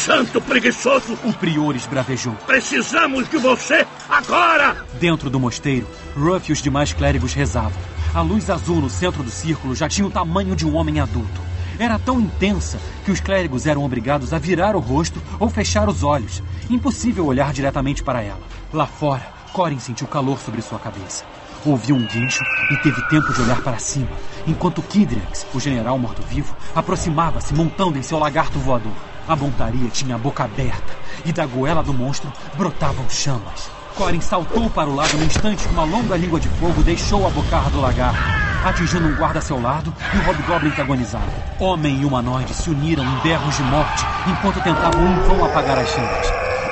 Santo 0.04 0.42
preguiçoso! 0.42 1.18
O 1.24 1.32
prior 1.32 1.74
esbravejou. 1.78 2.34
Precisamos 2.46 3.30
de 3.30 3.38
você 3.38 3.88
agora! 4.10 4.86
Dentro 5.00 5.30
do 5.30 5.40
mosteiro, 5.40 5.88
Ruff 6.14 6.50
e 6.50 6.52
os 6.52 6.62
demais 6.62 6.92
clérigos 6.92 7.34
rezavam. 7.34 7.82
A 8.14 8.20
luz 8.20 8.50
azul 8.50 8.82
no 8.82 8.90
centro 8.90 9.24
do 9.24 9.32
círculo 9.32 9.74
já 9.74 9.88
tinha 9.88 10.06
o 10.06 10.12
tamanho 10.12 10.58
de 10.58 10.68
um 10.68 10.76
homem 10.76 11.00
adulto. 11.00 11.40
Era 11.80 11.98
tão 11.98 12.20
intensa 12.20 12.82
que 13.06 13.12
os 13.12 13.22
clérigos 13.22 13.66
eram 13.66 13.86
obrigados 13.86 14.34
a 14.34 14.38
virar 14.38 14.76
o 14.76 14.80
rosto 14.82 15.22
ou 15.40 15.50
fechar 15.50 15.88
os 15.88 16.04
olhos. 16.04 16.44
Impossível 16.70 17.26
olhar 17.26 17.54
diretamente 17.54 18.04
para 18.04 18.22
ela. 18.22 18.42
Lá 18.74 18.86
fora, 18.86 19.26
Corin 19.54 19.80
sentiu 19.80 20.06
calor 20.06 20.38
sobre 20.38 20.62
sua 20.62 20.80
cabeça. 20.80 21.24
Ouviu 21.66 21.96
um 21.96 22.06
guincho 22.06 22.44
e 22.72 22.78
teve 22.82 23.02
tempo 23.08 23.34
de 23.34 23.42
olhar 23.42 23.62
para 23.62 23.80
cima, 23.80 24.12
enquanto 24.46 24.82
Kidriax, 24.82 25.48
o 25.54 25.62
general 25.62 25.98
morto-vivo, 25.98 26.54
aproximava-se 26.76 27.54
montando 27.54 27.98
em 27.98 28.04
seu 28.04 28.20
lagarto 28.20 28.60
voador. 28.60 29.13
A 29.28 29.36
montaria 29.36 29.90
tinha 29.90 30.16
a 30.16 30.18
boca 30.18 30.44
aberta 30.44 30.94
e 31.24 31.32
da 31.32 31.46
goela 31.46 31.82
do 31.82 31.94
monstro 31.94 32.32
brotavam 32.58 33.10
chamas. 33.10 33.72
Corin 33.96 34.20
saltou 34.20 34.70
para 34.70 34.90
o 34.90 34.96
lado 34.96 35.18
no 35.18 35.24
instante 35.24 35.66
que 35.66 35.74
uma 35.74 35.86
longa 35.86 36.18
língua 36.18 36.40
de 36.40 36.50
fogo 36.50 36.84
deixou 36.84 37.26
a 37.26 37.30
bocarra 37.30 37.70
do 37.70 37.80
lagarto, 37.80 38.20
atingindo 38.66 39.08
um 39.08 39.16
guarda 39.16 39.40
a 39.40 39.42
seu 39.42 39.62
lado 39.62 39.94
e 40.14 40.18
o 40.18 40.30
Hobgoblin 40.30 40.72
que 40.72 40.82
agonizava. 40.82 41.32
Homem 41.60 42.02
e 42.02 42.06
humanoide 42.06 42.54
se 42.54 42.70
uniram 42.70 43.04
em 43.04 43.20
berros 43.22 43.56
de 43.56 43.64
morte 43.64 44.04
enquanto 44.28 44.64
tentavam 44.64 45.08
em 45.08 45.20
vão 45.22 45.46
apagar 45.46 45.78
as 45.78 45.90
chamas. 45.90 46.28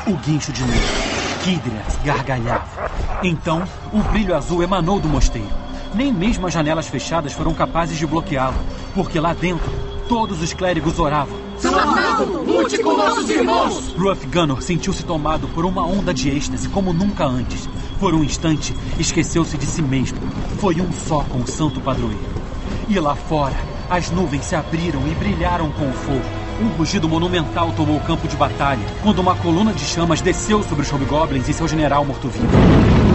O 0.07 0.17
guincho 0.17 0.51
de 0.51 0.61
novo. 0.61 1.11
Kidrias 1.43 1.97
gargalhava. 2.03 2.91
Então, 3.23 3.63
um 3.93 4.01
brilho 4.01 4.35
azul 4.35 4.61
emanou 4.61 4.99
do 4.99 5.07
mosteiro. 5.07 5.49
Nem 5.93 6.11
mesmo 6.11 6.47
as 6.47 6.53
janelas 6.53 6.87
fechadas 6.87 7.33
foram 7.33 7.53
capazes 7.53 7.97
de 7.97 8.07
bloqueá-lo, 8.07 8.57
porque 8.93 9.19
lá 9.19 9.33
dentro 9.33 9.90
todos 10.11 10.41
os 10.41 10.51
clérigos 10.51 10.99
oravam. 10.99 11.37
São 11.57 11.73
Arnaldo, 11.73 12.43
lute 12.43 12.77
com 12.79 12.97
nossos 12.97 13.29
irmãos! 13.29 13.95
Ruff 13.97 14.27
Gunnar 14.27 14.61
sentiu-se 14.61 15.05
tomado 15.05 15.47
por 15.47 15.63
uma 15.63 15.87
onda 15.87 16.13
de 16.13 16.29
êxtase 16.29 16.67
como 16.67 16.91
nunca 16.91 17.25
antes. 17.25 17.69
Por 17.97 18.13
um 18.13 18.21
instante, 18.21 18.75
esqueceu-se 18.99 19.57
de 19.57 19.65
si 19.65 19.81
mesmo. 19.81 20.17
Foi 20.59 20.81
um 20.81 20.91
só 20.91 21.23
com 21.23 21.37
o 21.37 21.47
santo 21.47 21.79
padroeiro. 21.79 22.19
E 22.89 22.99
lá 22.99 23.15
fora, 23.15 23.55
as 23.89 24.11
nuvens 24.11 24.43
se 24.43 24.53
abriram 24.53 25.07
e 25.07 25.15
brilharam 25.15 25.71
com 25.71 25.89
o 25.89 25.93
fogo. 25.93 26.25
Um 26.61 26.67
rugido 26.75 27.07
monumental 27.07 27.71
tomou 27.71 27.95
o 27.95 28.01
campo 28.01 28.27
de 28.27 28.35
batalha, 28.35 28.85
quando 29.01 29.19
uma 29.19 29.35
coluna 29.35 29.71
de 29.71 29.85
chamas 29.85 30.19
desceu 30.19 30.61
sobre 30.61 30.83
os 30.83 30.91
Hobgoblins 30.91 31.47
e 31.47 31.53
seu 31.53 31.69
general 31.69 32.03
morto-vivo. 32.03 33.10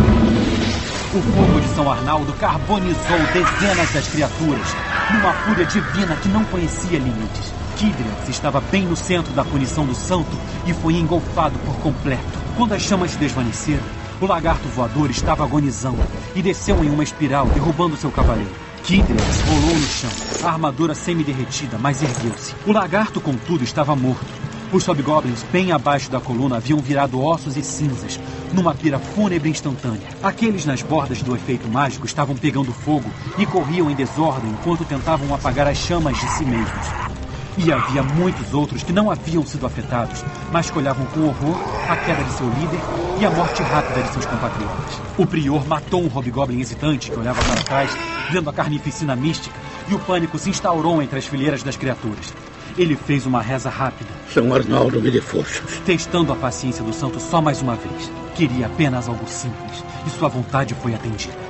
O 1.16 1.22
fogo 1.22 1.60
de 1.62 1.68
São 1.68 1.90
Arnaldo 1.90 2.30
carbonizou 2.34 3.18
dezenas 3.32 3.90
das 3.90 4.06
criaturas, 4.06 4.66
numa 5.10 5.32
fúria 5.32 5.64
divina 5.64 6.14
que 6.16 6.28
não 6.28 6.44
conhecia 6.44 6.98
limites. 6.98 7.55
Kidriax 7.74 8.28
estava 8.28 8.60
bem 8.60 8.84
no 8.84 8.94
centro 8.94 9.32
da 9.32 9.43
punição 9.43 9.86
do 9.86 9.94
santo 9.94 10.36
e 10.66 10.74
foi 10.74 10.97
engolfado 10.97 11.59
por 11.60 11.74
completo. 11.76 12.38
Quando 12.55 12.74
as 12.74 12.82
chamas 12.82 13.12
se 13.12 13.16
desvaneceram, 13.16 13.82
o 14.20 14.26
lagarto 14.26 14.68
voador 14.68 15.10
estava 15.10 15.43
agonizando 15.43 16.05
e 16.34 16.43
desceu 16.43 16.84
em 16.84 16.90
uma 16.90 17.02
espiral, 17.02 17.47
derrubando 17.47 17.97
seu 17.97 18.10
cavaleiro. 18.10 18.52
Kidriax 18.84 19.40
rolou 19.40 19.74
no 19.74 19.86
chão, 19.86 20.10
a 20.44 20.52
armadura 20.52 20.94
semi-derretida, 20.94 21.78
mas 21.78 22.02
ergueu-se. 22.02 22.55
O 22.66 22.72
lagarto, 22.72 23.22
contudo, 23.22 23.64
estava 23.64 23.97
morto. 23.97 24.26
Os 24.76 24.84
hobgoblins, 24.84 25.42
bem 25.44 25.72
abaixo 25.72 26.10
da 26.10 26.20
coluna, 26.20 26.58
haviam 26.58 26.78
virado 26.80 27.18
ossos 27.18 27.56
e 27.56 27.62
cinzas, 27.62 28.20
numa 28.52 28.74
pira 28.74 28.98
fúnebre 28.98 29.48
instantânea. 29.48 30.06
Aqueles 30.22 30.66
nas 30.66 30.82
bordas 30.82 31.22
do 31.22 31.34
efeito 31.34 31.66
mágico 31.66 32.04
estavam 32.04 32.36
pegando 32.36 32.74
fogo 32.74 33.08
e 33.38 33.46
corriam 33.46 33.90
em 33.90 33.94
desordem 33.94 34.50
enquanto 34.50 34.84
tentavam 34.84 35.34
apagar 35.34 35.66
as 35.66 35.78
chamas 35.78 36.20
de 36.20 36.28
si 36.28 36.44
mesmos. 36.44 36.86
E 37.56 37.72
havia 37.72 38.02
muitos 38.02 38.52
outros 38.52 38.82
que 38.82 38.92
não 38.92 39.10
haviam 39.10 39.46
sido 39.46 39.64
afetados, 39.64 40.22
mas 40.52 40.70
que 40.70 40.76
olhavam 40.76 41.06
com 41.06 41.20
horror 41.20 41.56
a 41.88 41.96
queda 41.96 42.22
de 42.22 42.32
seu 42.32 42.46
líder 42.46 42.80
e 43.18 43.24
a 43.24 43.30
morte 43.30 43.62
rápida 43.62 44.02
de 44.02 44.12
seus 44.12 44.26
compatriotas. 44.26 45.00
O 45.16 45.24
prior 45.24 45.66
matou 45.66 46.02
um 46.02 46.08
hobgoblin 46.08 46.60
hesitante 46.60 47.10
que 47.10 47.18
olhava 47.18 47.42
para 47.42 47.62
trás, 47.62 47.90
vendo 48.30 48.50
a 48.50 48.52
carnificina 48.52 49.16
mística, 49.16 49.58
e 49.88 49.94
o 49.94 49.98
pânico 50.00 50.38
se 50.38 50.50
instaurou 50.50 51.00
entre 51.00 51.18
as 51.18 51.24
fileiras 51.24 51.62
das 51.62 51.78
criaturas. 51.78 52.34
Ele 52.78 52.96
fez 52.96 53.24
uma 53.26 53.40
reza 53.40 53.70
rápida. 53.70 54.10
São 54.32 54.54
Arnaldo 54.54 55.00
me 55.00 55.10
dê 55.10 55.20
forças. 55.20 55.80
Testando 55.84 56.32
a 56.32 56.36
paciência 56.36 56.84
do 56.84 56.92
santo 56.92 57.18
só 57.18 57.40
mais 57.40 57.62
uma 57.62 57.74
vez. 57.74 58.10
Queria 58.34 58.66
apenas 58.66 59.08
algo 59.08 59.26
simples, 59.26 59.82
e 60.06 60.10
sua 60.10 60.28
vontade 60.28 60.74
foi 60.74 60.94
atendida. 60.94 61.46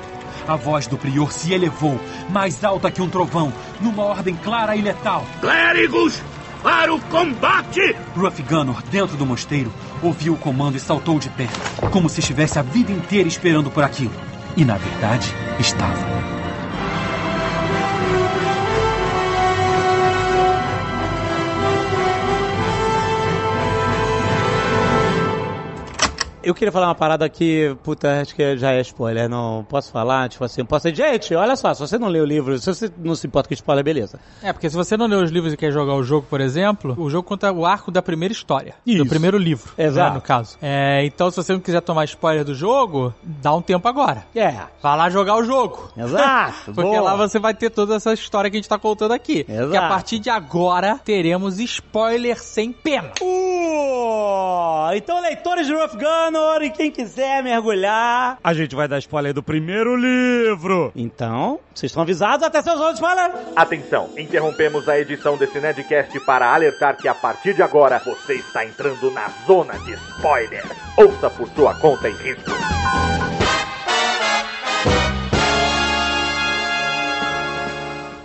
A 0.47 0.55
voz 0.55 0.87
do 0.87 0.97
prior 0.97 1.33
se 1.33 1.53
elevou, 1.53 1.99
mais 2.31 2.63
alta 2.63 2.91
que 2.91 3.03
um 3.03 3.09
trovão, 3.09 3.53
numa 3.81 4.05
ordem 4.05 4.37
clara 4.37 4.77
e 4.77 4.83
letal. 4.83 5.27
Clérigos, 5.41 6.23
para 6.63 6.95
o 6.95 7.01
combate! 7.01 7.97
Ruff 8.15 8.43
Gunnar, 8.43 8.83
dentro 8.91 9.17
do 9.17 9.27
mosteiro, 9.27 9.73
ouviu 10.03 10.35
o 10.35 10.39
comando 10.39 10.77
e 10.77 10.81
saltou 10.81 11.19
de 11.19 11.29
pé, 11.31 11.49
como 11.91 12.09
se 12.09 12.21
estivesse 12.21 12.59
a 12.59 12.63
vida 12.63 12.93
inteira 12.93 13.29
esperando 13.29 13.71
por 13.71 13.83
aquilo. 13.83 14.13
E, 14.57 14.65
na 14.65 14.77
verdade, 14.77 15.35
estava. 15.59 16.46
Eu 26.47 26.55
queria 26.55 26.71
falar 26.71 26.87
uma 26.87 26.95
parada 26.95 27.29
que, 27.29 27.77
puta, 27.83 28.21
acho 28.21 28.33
que 28.33 28.57
já 28.57 28.71
é 28.71 28.81
spoiler, 28.81 29.29
não 29.29 29.67
posso 29.69 29.91
falar, 29.91 30.29
tipo 30.29 30.45
assim, 30.45 30.65
posso 30.65 30.89
dizer, 30.89 31.11
gente, 31.11 31.35
olha 31.35 31.57
só, 31.57 31.75
se 31.75 31.81
você 31.81 31.99
não 31.99 32.07
leu 32.07 32.23
o 32.23 32.25
livro, 32.27 32.57
se 32.57 32.73
você 32.73 32.89
não 32.99 33.17
se 33.17 33.27
importa 33.27 33.49
com 33.49 33.55
spoiler, 33.55 33.85
beleza. 33.85 34.21
É, 34.41 34.53
porque 34.53 34.71
se 34.71 34.77
você 34.77 34.97
não 34.97 35.09
leu 35.09 35.19
os 35.25 35.33
livros 35.33 35.53
e 35.53 35.57
quer 35.57 35.73
jogar 35.73 35.95
o 35.95 36.05
jogo, 36.05 36.25
por 36.31 36.41
exemplo, 36.41 36.95
o 36.97 37.11
jogo 37.11 37.27
conta 37.27 37.51
o 37.51 37.67
arco 37.67 37.91
da 37.91 38.01
primeira 38.01 38.31
história. 38.31 38.77
Isso. 38.87 39.03
Do 39.03 39.09
primeiro 39.09 39.37
livro. 39.37 39.73
Exato. 39.77 40.11
né, 40.11 40.15
no 40.15 40.21
caso. 40.21 40.57
É, 40.63 41.05
então, 41.05 41.33
se 41.33 41.37
você 41.37 41.53
não 41.53 41.59
quiser 41.59 41.81
tomar 41.81 42.05
spoiler 42.05 42.45
do 42.45 42.55
jogo, 42.55 43.13
dá 43.25 43.53
um 43.53 43.61
tempo 43.61 43.89
agora. 43.89 44.25
É. 44.33 44.55
Vai 44.81 44.97
lá 44.97 45.11
jogar 45.11 45.35
o 45.35 45.43
jogo. 45.43 45.91
Exato. 45.97 46.55
Porque 46.77 46.83
boa. 46.83 47.01
lá 47.01 47.17
você 47.17 47.41
vai 47.41 47.55
ter 47.55 47.71
toda 47.71 47.97
essa 47.97 48.13
história 48.13 48.49
que 48.49 48.57
a 48.57 48.61
gente 48.61 48.69
tá 48.69 48.79
contando 48.79 49.11
aqui. 49.11 49.45
Exato. 49.49 49.71
Que 49.73 49.77
a 49.77 49.89
partir 49.89 50.21
de 50.21 50.31
agora 50.31 51.01
teremos 51.05 51.59
spoiler 51.59 52.41
sem 52.41 52.71
pena. 52.71 53.11
Uh, 53.21 54.95
então, 54.95 55.21
leitores 55.21 55.67
de 55.67 55.75
Rough 55.75 55.97
Gunner 56.37 56.63
e 56.63 56.71
quem 56.71 56.91
quiser 56.91 57.43
mergulhar, 57.43 58.39
a 58.45 58.55
gente 58.55 58.75
vai 58.75 58.87
dar 58.87 58.99
spoiler 58.99 59.33
do 59.33 59.43
primeiro 59.43 59.97
livro. 59.97 60.93
Então, 60.95 61.59
vocês 61.75 61.91
estão 61.91 62.03
avisados 62.03 62.47
até 62.47 62.61
seus 62.61 62.79
olhos 62.79 62.95
spoiler. 62.95 63.33
Atenção, 63.55 64.11
interrompemos 64.19 64.89
a 64.89 64.99
edição 64.99 65.37
desse 65.37 65.59
Nedcast 65.59 66.19
para 66.21 66.55
alertar 66.55 66.97
que 66.97 67.09
a 67.09 67.15
partir 67.15 67.55
de 67.55 67.63
agora 67.63 67.99
você 68.05 68.35
está 68.35 68.65
entrando 68.65 69.11
na 69.11 69.29
zona 69.47 69.79
de 69.79 69.95
spoiler. 69.95 70.65
Ouça 70.97 71.31
por 71.31 71.49
sua 71.49 71.75
conta 71.75 72.09
e 72.09 72.13
risco. 72.13 72.51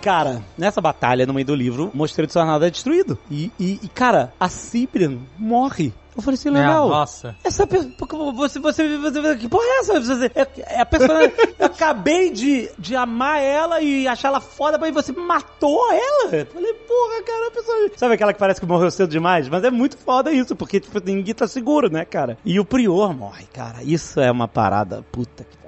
Cara, 0.02 0.42
nessa 0.58 0.80
batalha 0.80 1.24
no 1.24 1.32
meio 1.32 1.46
do 1.46 1.54
livro, 1.54 1.90
o 1.94 1.96
Mosteiro 1.96 2.26
de 2.26 2.32
Sarnado 2.32 2.64
é 2.64 2.70
destruído. 2.70 3.16
E, 3.30 3.52
e, 3.58 3.78
e, 3.80 3.88
cara, 3.88 4.32
a 4.38 4.48
Cyprian 4.48 5.18
morre. 5.38 5.92
Eu 6.14 6.22
falei 6.22 6.34
assim, 6.38 6.50
legal. 6.50 6.86
É, 6.86 6.90
nossa. 6.90 7.36
Essa 7.42 7.66
pessoa. 7.66 7.92
Você, 8.32 8.58
você, 8.58 8.98
você. 8.98 9.36
Que 9.36 9.48
porra 9.48 9.64
é 9.64 9.80
essa? 9.80 10.00
Você, 10.00 10.30
é, 10.34 10.48
é 10.76 10.80
a 10.80 10.86
personagem. 10.86 11.32
eu 11.58 11.66
acabei 11.66 12.30
de, 12.30 12.70
de 12.78 12.94
amar 12.94 13.40
ela 13.40 13.80
e 13.80 14.06
achar 14.06 14.28
ela 14.28 14.40
foda, 14.40 14.76
mas 14.78 14.92
você 14.92 15.12
matou 15.12 15.90
ela? 15.90 16.36
Eu 16.36 16.46
falei, 16.46 16.74
porra, 16.74 17.22
cara, 17.24 17.48
a 17.48 17.50
pessoa. 17.50 17.90
Sabe 17.96 18.14
aquela 18.14 18.32
que 18.32 18.38
parece 18.38 18.60
que 18.60 18.66
morreu 18.66 18.90
cedo 18.90 19.10
demais? 19.10 19.48
Mas 19.48 19.64
é 19.64 19.70
muito 19.70 19.96
foda 19.96 20.30
isso, 20.30 20.54
porque 20.54 20.80
tipo, 20.80 21.00
ninguém 21.04 21.34
tá 21.34 21.48
seguro, 21.48 21.90
né, 21.90 22.04
cara? 22.04 22.36
E 22.44 22.60
o 22.60 22.64
Prior 22.64 23.14
morre, 23.14 23.46
cara. 23.52 23.82
Isso 23.82 24.20
é 24.20 24.30
uma 24.30 24.48
parada. 24.48 25.02
Puta 25.10 25.44
que 25.44 25.61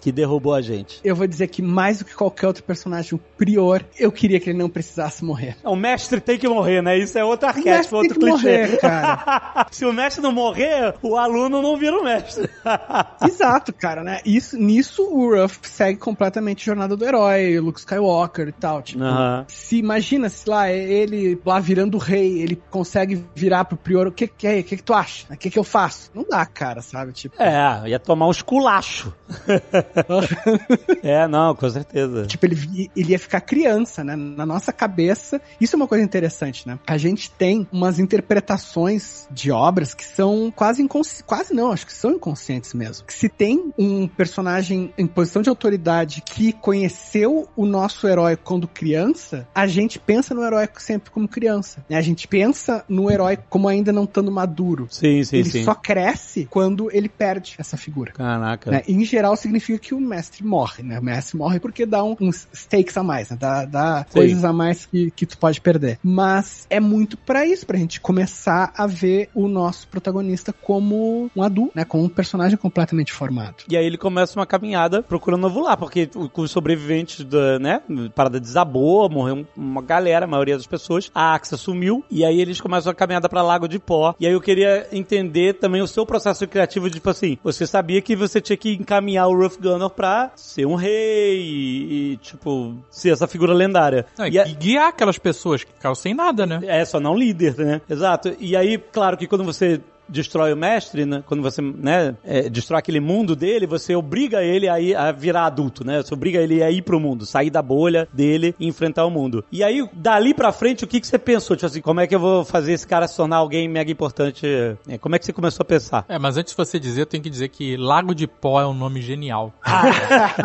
que 0.00 0.12
derrubou 0.12 0.54
a 0.54 0.60
gente. 0.60 1.00
Eu 1.04 1.14
vou 1.16 1.26
dizer 1.26 1.48
que 1.48 1.62
mais 1.62 1.98
do 1.98 2.04
que 2.04 2.14
qualquer 2.14 2.46
outro 2.46 2.62
personagem, 2.62 3.14
o 3.14 3.18
Prior, 3.36 3.84
eu 3.98 4.10
queria 4.10 4.40
que 4.40 4.50
ele 4.50 4.58
não 4.58 4.68
precisasse 4.68 5.24
morrer. 5.24 5.56
O 5.64 5.76
mestre 5.76 6.20
tem 6.20 6.38
que 6.38 6.48
morrer, 6.48 6.82
né? 6.82 6.96
Isso 6.98 7.16
é 7.18 7.24
outro 7.24 7.48
arquétipo, 7.48 7.96
outro 7.96 8.18
tem 8.18 8.32
que 8.34 8.40
clichê. 8.40 8.60
morrer, 8.62 8.76
cara. 8.78 9.66
Se 9.70 9.84
o 9.84 9.92
mestre 9.92 10.22
não 10.22 10.32
morrer, 10.32 10.94
o 11.02 11.16
aluno 11.16 11.62
não 11.62 11.76
vira 11.76 11.98
o 11.98 12.04
mestre. 12.04 12.48
Exato, 13.26 13.72
cara, 13.72 14.02
né? 14.02 14.20
Isso, 14.24 14.56
nisso 14.56 15.02
o 15.02 15.34
Ruff 15.34 15.60
segue 15.62 15.98
completamente 15.98 16.62
a 16.62 16.64
jornada 16.66 16.96
do 16.96 17.04
herói, 17.04 17.58
o 17.58 17.64
Luke 17.64 17.78
Skywalker 17.80 18.48
e 18.48 18.52
tal. 18.52 18.82
Tipo, 18.82 19.00
se 19.46 19.78
imagina 19.78 20.28
se 20.28 20.48
lá 20.48 20.70
ele 20.70 21.38
lá 21.44 21.60
virando 21.60 21.96
o 21.96 21.98
rei, 22.00 22.40
ele 22.40 22.60
consegue 22.70 23.24
virar 23.34 23.64
pro 23.64 23.76
Prior, 23.76 24.06
o 24.08 24.12
que 24.12 24.26
que 24.26 24.46
é? 24.46 24.60
O 24.60 24.64
que 24.64 24.76
que 24.76 24.82
tu 24.82 24.92
acha? 24.92 25.26
O 25.32 25.36
que 25.36 25.50
que 25.50 25.58
eu 25.58 25.64
faço? 25.64 26.10
Não 26.14 26.24
dá, 26.28 26.44
cara, 26.44 26.82
sabe? 26.82 27.12
Tipo, 27.12 27.40
É, 27.40 27.88
ia 27.88 27.98
tomar 27.98 28.26
um 28.26 28.30
esculacho. 28.30 29.12
é, 31.02 31.26
não, 31.26 31.54
com 31.54 31.68
certeza. 31.68 32.26
Tipo, 32.26 32.46
ele, 32.46 32.90
ele 32.96 33.12
ia 33.12 33.18
ficar 33.18 33.40
criança, 33.40 34.04
né? 34.04 34.16
Na 34.16 34.46
nossa 34.46 34.72
cabeça. 34.72 35.40
Isso 35.60 35.74
é 35.74 35.76
uma 35.76 35.88
coisa 35.88 36.04
interessante, 36.04 36.66
né? 36.66 36.78
A 36.86 36.98
gente 36.98 37.30
tem 37.30 37.66
umas 37.72 37.98
interpretações 37.98 39.26
de 39.30 39.50
obras 39.50 39.94
que 39.94 40.04
são 40.04 40.52
quase 40.54 40.82
inconscientes. 40.82 41.22
Quase 41.26 41.54
não, 41.54 41.72
acho 41.72 41.86
que 41.86 41.92
são 41.92 42.12
inconscientes 42.12 42.74
mesmo. 42.74 43.06
Que 43.06 43.14
se 43.14 43.28
tem 43.28 43.72
um 43.78 44.06
personagem 44.06 44.92
em 44.96 45.06
posição 45.06 45.42
de 45.42 45.48
autoridade 45.48 46.22
que 46.22 46.52
conheceu 46.52 47.48
o 47.56 47.66
nosso 47.66 48.06
herói 48.06 48.36
quando 48.36 48.66
criança, 48.68 49.46
a 49.54 49.66
gente 49.66 49.98
pensa 49.98 50.34
no 50.34 50.44
herói 50.44 50.68
sempre 50.78 51.10
como 51.10 51.28
criança. 51.28 51.84
Né? 51.88 51.96
A 51.96 52.00
gente 52.00 52.26
pensa 52.26 52.84
no 52.88 53.10
herói 53.10 53.38
como 53.48 53.68
ainda 53.68 53.92
não 53.92 54.04
estando 54.04 54.30
maduro. 54.30 54.86
Sim, 54.90 55.22
sim, 55.24 55.38
ele 55.38 55.50
sim. 55.50 55.64
só 55.64 55.74
cresce 55.74 56.46
quando 56.50 56.90
ele 56.92 57.08
perde 57.08 57.54
essa 57.58 57.76
figura. 57.76 58.12
Caraca. 58.12 58.70
Né? 58.70 58.82
Em 58.88 59.04
geral, 59.04 59.36
significa 59.36 59.77
que 59.78 59.94
o 59.94 60.00
mestre 60.00 60.44
morre, 60.44 60.82
né? 60.82 60.98
O 60.98 61.02
mestre 61.02 61.36
morre 61.36 61.60
porque 61.60 61.86
dá 61.86 62.02
um- 62.04 62.16
uns 62.20 62.48
stakes 62.54 62.96
a 62.96 63.02
mais, 63.02 63.30
né? 63.30 63.36
Dá, 63.38 63.64
dá 63.64 63.98
Sim. 64.08 64.12
coisas 64.14 64.44
a 64.44 64.52
mais 64.52 64.86
que, 64.86 65.10
que 65.10 65.26
tu 65.26 65.38
pode 65.38 65.60
perder. 65.60 65.98
Mas 66.02 66.66
é 66.70 66.80
muito 66.80 67.16
pra 67.16 67.46
isso, 67.46 67.66
pra 67.66 67.78
gente 67.78 68.00
começar 68.00 68.72
a 68.76 68.86
ver 68.86 69.28
o 69.34 69.48
nosso 69.48 69.86
protagonista 69.88 70.52
como 70.52 71.30
um 71.34 71.42
adulto, 71.42 71.72
né? 71.74 71.84
Como 71.84 72.04
um 72.04 72.08
personagem 72.08 72.56
completamente 72.56 73.12
formado. 73.12 73.56
E 73.68 73.76
aí 73.76 73.84
ele 73.84 73.96
começa 73.98 74.38
uma 74.38 74.46
caminhada 74.46 75.02
procurando 75.02 75.42
novo 75.42 75.60
lar, 75.60 75.76
porque 75.76 76.06
com 76.32 76.42
os 76.42 76.50
sobreviventes 76.50 77.24
da, 77.24 77.58
né, 77.58 77.80
parada 78.14 78.40
desabou, 78.40 79.08
morreu 79.08 79.46
uma 79.56 79.82
galera, 79.82 80.24
a 80.24 80.28
maioria 80.28 80.56
das 80.56 80.66
pessoas. 80.66 81.10
A 81.14 81.34
Axa 81.34 81.56
sumiu 81.56 82.04
e 82.10 82.24
aí 82.24 82.40
eles 82.40 82.60
começam 82.60 82.90
a 82.90 82.94
caminhada 82.94 83.28
pra 83.28 83.42
Lago 83.42 83.68
de 83.68 83.78
Pó. 83.78 84.14
E 84.18 84.26
aí 84.26 84.32
eu 84.32 84.40
queria 84.40 84.86
entender 84.92 85.54
também 85.54 85.80
o 85.82 85.86
seu 85.86 86.04
processo 86.04 86.46
criativo 86.46 86.88
de 86.88 86.94
tipo 86.96 87.10
assim, 87.10 87.38
você 87.42 87.66
sabia 87.66 88.00
que 88.02 88.16
você 88.16 88.40
tinha 88.40 88.56
que 88.56 88.72
encaminhar 88.74 89.28
o 89.28 89.36
Ruff 89.36 89.60
Gunner 89.72 89.90
pra 89.90 90.30
ser 90.36 90.66
um 90.66 90.74
rei 90.74 91.40
e, 91.40 92.12
e, 92.12 92.16
tipo 92.18 92.74
ser 92.90 93.10
essa 93.12 93.26
figura 93.26 93.52
lendária. 93.52 94.06
Não, 94.18 94.26
e, 94.26 94.38
a- 94.38 94.46
e 94.46 94.54
guiar 94.54 94.88
aquelas 94.88 95.18
pessoas 95.18 95.64
que 95.64 95.72
ficaram 95.72 95.94
sem 95.94 96.14
nada, 96.14 96.46
né? 96.46 96.60
é, 96.64 96.84
só 96.84 96.98
não 97.00 97.14
líder, 97.16 97.56
né? 97.56 97.80
Exato. 97.88 98.34
E 98.38 98.56
aí, 98.56 98.78
claro 98.78 99.16
que 99.16 99.26
quando 99.26 99.44
você 99.44 99.80
destrói 100.08 100.52
o 100.52 100.56
mestre, 100.56 101.04
né? 101.04 101.22
Quando 101.26 101.42
você, 101.42 101.60
né, 101.60 102.16
é, 102.24 102.48
destrói 102.48 102.78
aquele 102.78 103.00
mundo 103.00 103.36
dele, 103.36 103.66
você 103.66 103.94
obriga 103.94 104.42
ele 104.42 104.68
a, 104.68 104.80
ir, 104.80 104.96
a 104.96 105.12
virar 105.12 105.46
adulto, 105.46 105.84
né? 105.84 106.02
Você 106.02 106.14
obriga 106.14 106.40
ele 106.40 106.62
a 106.62 106.70
ir 106.70 106.82
pro 106.82 107.00
mundo, 107.00 107.26
sair 107.26 107.50
da 107.50 107.62
bolha 107.62 108.08
dele 108.12 108.54
e 108.58 108.66
enfrentar 108.66 109.04
o 109.04 109.10
mundo. 109.10 109.44
E 109.50 109.62
aí, 109.62 109.86
dali 109.92 110.34
pra 110.34 110.52
frente, 110.52 110.84
o 110.84 110.86
que, 110.86 111.00
que 111.00 111.06
você 111.06 111.18
pensou? 111.18 111.56
Tipo 111.56 111.66
assim, 111.66 111.80
como 111.80 112.00
é 112.00 112.06
que 112.06 112.14
eu 112.14 112.20
vou 112.20 112.44
fazer 112.44 112.72
esse 112.72 112.86
cara 112.86 113.06
se 113.06 113.16
tornar 113.16 113.36
alguém 113.36 113.68
mega 113.68 113.90
importante? 113.90 114.46
É, 114.88 114.98
como 114.98 115.14
é 115.14 115.18
que 115.18 115.26
você 115.26 115.32
começou 115.32 115.62
a 115.62 115.66
pensar? 115.66 116.04
É, 116.08 116.18
mas 116.18 116.36
antes 116.36 116.52
de 116.52 116.56
você 116.56 116.78
dizer, 116.78 117.02
eu 117.02 117.06
tenho 117.06 117.22
que 117.22 117.30
dizer 117.30 117.48
que 117.48 117.76
Lago 117.76 118.14
de 118.14 118.26
Pó 118.26 118.60
é 118.60 118.66
um 118.66 118.74
nome 118.74 119.00
genial. 119.00 119.52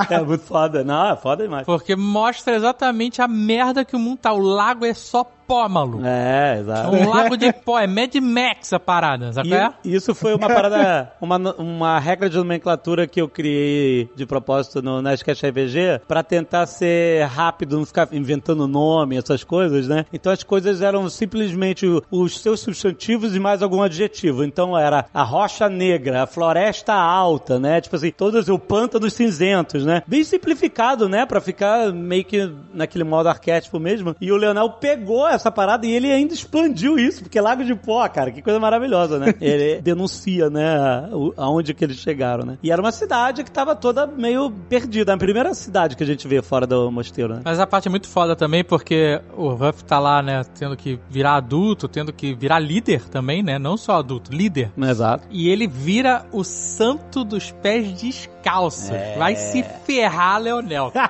é 0.09 0.21
muito 0.21 0.43
foda. 0.43 0.83
Não, 0.83 1.11
é 1.11 1.15
foda 1.15 1.43
demais. 1.43 1.65
Porque 1.65 1.95
mostra 1.95 2.55
exatamente 2.55 3.21
a 3.21 3.27
merda 3.27 3.85
que 3.85 3.95
o 3.95 3.99
mundo 3.99 4.17
tá. 4.19 4.33
O 4.33 4.39
lago 4.39 4.85
é 4.85 4.93
só 4.93 5.23
pó, 5.53 5.69
maluco. 5.69 6.03
É, 6.03 6.55
É 6.55 6.59
exato. 6.61 6.89
um 6.95 7.09
lago 7.09 7.37
de 7.37 7.53
pó, 7.53 7.79
é 7.79 7.85
Mad 7.85 8.15
Max 8.15 8.73
a 8.73 8.79
parada, 8.79 9.31
sabe 9.31 9.53
é? 9.53 9.69
E 9.83 9.93
isso 9.93 10.15
foi 10.15 10.33
uma 10.33 10.47
parada, 10.47 11.11
uma, 11.21 11.37
uma 11.57 11.99
regra 11.99 12.27
de 12.27 12.37
nomenclatura 12.37 13.05
que 13.05 13.21
eu 13.21 13.29
criei 13.29 14.09
de 14.15 14.25
propósito 14.25 14.81
no 14.81 14.99
Nerdcast 15.01 15.45
RPG 15.45 16.01
pra 16.07 16.23
tentar 16.23 16.65
ser 16.65 17.25
rápido, 17.27 17.77
não 17.77 17.85
ficar 17.85 18.07
inventando 18.11 18.67
nome, 18.67 19.15
essas 19.17 19.43
coisas, 19.43 19.87
né? 19.87 20.05
Então 20.11 20.31
as 20.31 20.41
coisas 20.43 20.81
eram 20.81 21.07
simplesmente 21.09 21.85
os 22.09 22.39
seus 22.39 22.61
substantivos 22.61 23.35
e 23.35 23.39
mais 23.39 23.61
algum 23.61 23.81
adjetivo. 23.83 24.43
Então 24.43 24.75
era 24.77 25.05
a 25.13 25.23
rocha 25.23 25.69
negra, 25.69 26.23
a 26.23 26.27
floresta 26.27 26.93
alta, 26.93 27.59
né? 27.59 27.79
Tipo 27.79 27.95
assim, 27.95 28.11
todos 28.11 28.49
o 28.49 28.57
pântanos 28.57 29.13
cinzentos, 29.13 29.85
né? 29.85 30.01
Bem 30.07 30.23
simplificado, 30.23 31.07
né? 31.07 31.25
Pra 31.27 31.39
ficar 31.39 31.91
meio 31.93 32.25
que 32.25 32.51
naquele 32.73 33.03
modo 33.03 33.29
arquétipo 33.29 33.79
mesmo. 33.79 34.15
E 34.19 34.31
o 34.31 34.37
Leonel 34.37 34.69
pegou 34.71 35.27
essa 35.27 35.42
parada 35.51 35.85
e 35.85 35.91
ele 35.91 36.11
ainda 36.11 36.33
expandiu 36.33 36.97
isso, 36.97 37.23
porque 37.23 37.39
Lago 37.39 37.63
de 37.63 37.75
Pó, 37.75 38.07
cara, 38.07 38.31
que 38.31 38.41
coisa 38.41 38.59
maravilhosa, 38.59 39.19
né? 39.19 39.33
Ele 39.41 39.81
denuncia, 39.81 40.49
né, 40.49 41.09
aonde 41.37 41.73
que 41.73 41.83
eles 41.83 41.97
chegaram, 41.97 42.45
né? 42.45 42.57
E 42.63 42.71
era 42.71 42.81
uma 42.81 42.91
cidade 42.91 43.43
que 43.43 43.51
tava 43.51 43.75
toda 43.75 44.07
meio 44.07 44.49
perdida. 44.69 45.13
A 45.13 45.17
primeira 45.17 45.53
cidade 45.53 45.95
que 45.95 46.03
a 46.03 46.05
gente 46.05 46.27
vê 46.27 46.41
fora 46.41 46.65
do 46.65 46.91
mosteiro, 46.91 47.35
né? 47.35 47.41
Mas 47.43 47.59
a 47.59 47.67
parte 47.67 47.87
é 47.87 47.91
muito 47.91 48.07
foda 48.07 48.35
também, 48.35 48.63
porque 48.63 49.21
o 49.35 49.49
Ruff 49.49 49.83
tá 49.83 49.99
lá, 49.99 50.21
né, 50.21 50.43
tendo 50.57 50.77
que 50.77 50.99
virar 51.09 51.35
adulto, 51.35 51.87
tendo 51.87 52.13
que 52.13 52.33
virar 52.33 52.59
líder 52.59 53.07
também, 53.09 53.43
né? 53.43 53.59
Não 53.59 53.77
só 53.77 53.97
adulto, 53.97 54.31
líder. 54.31 54.71
Exato. 54.77 55.27
E 55.29 55.49
ele 55.49 55.67
vira 55.67 56.25
o 56.31 56.43
santo 56.43 57.23
dos 57.23 57.51
pés 57.51 57.91
descalços. 57.93 58.91
É. 58.91 59.17
Vai 59.17 59.35
se 59.35 59.63
ferrar, 59.85 60.39
Leonel. 60.39 60.91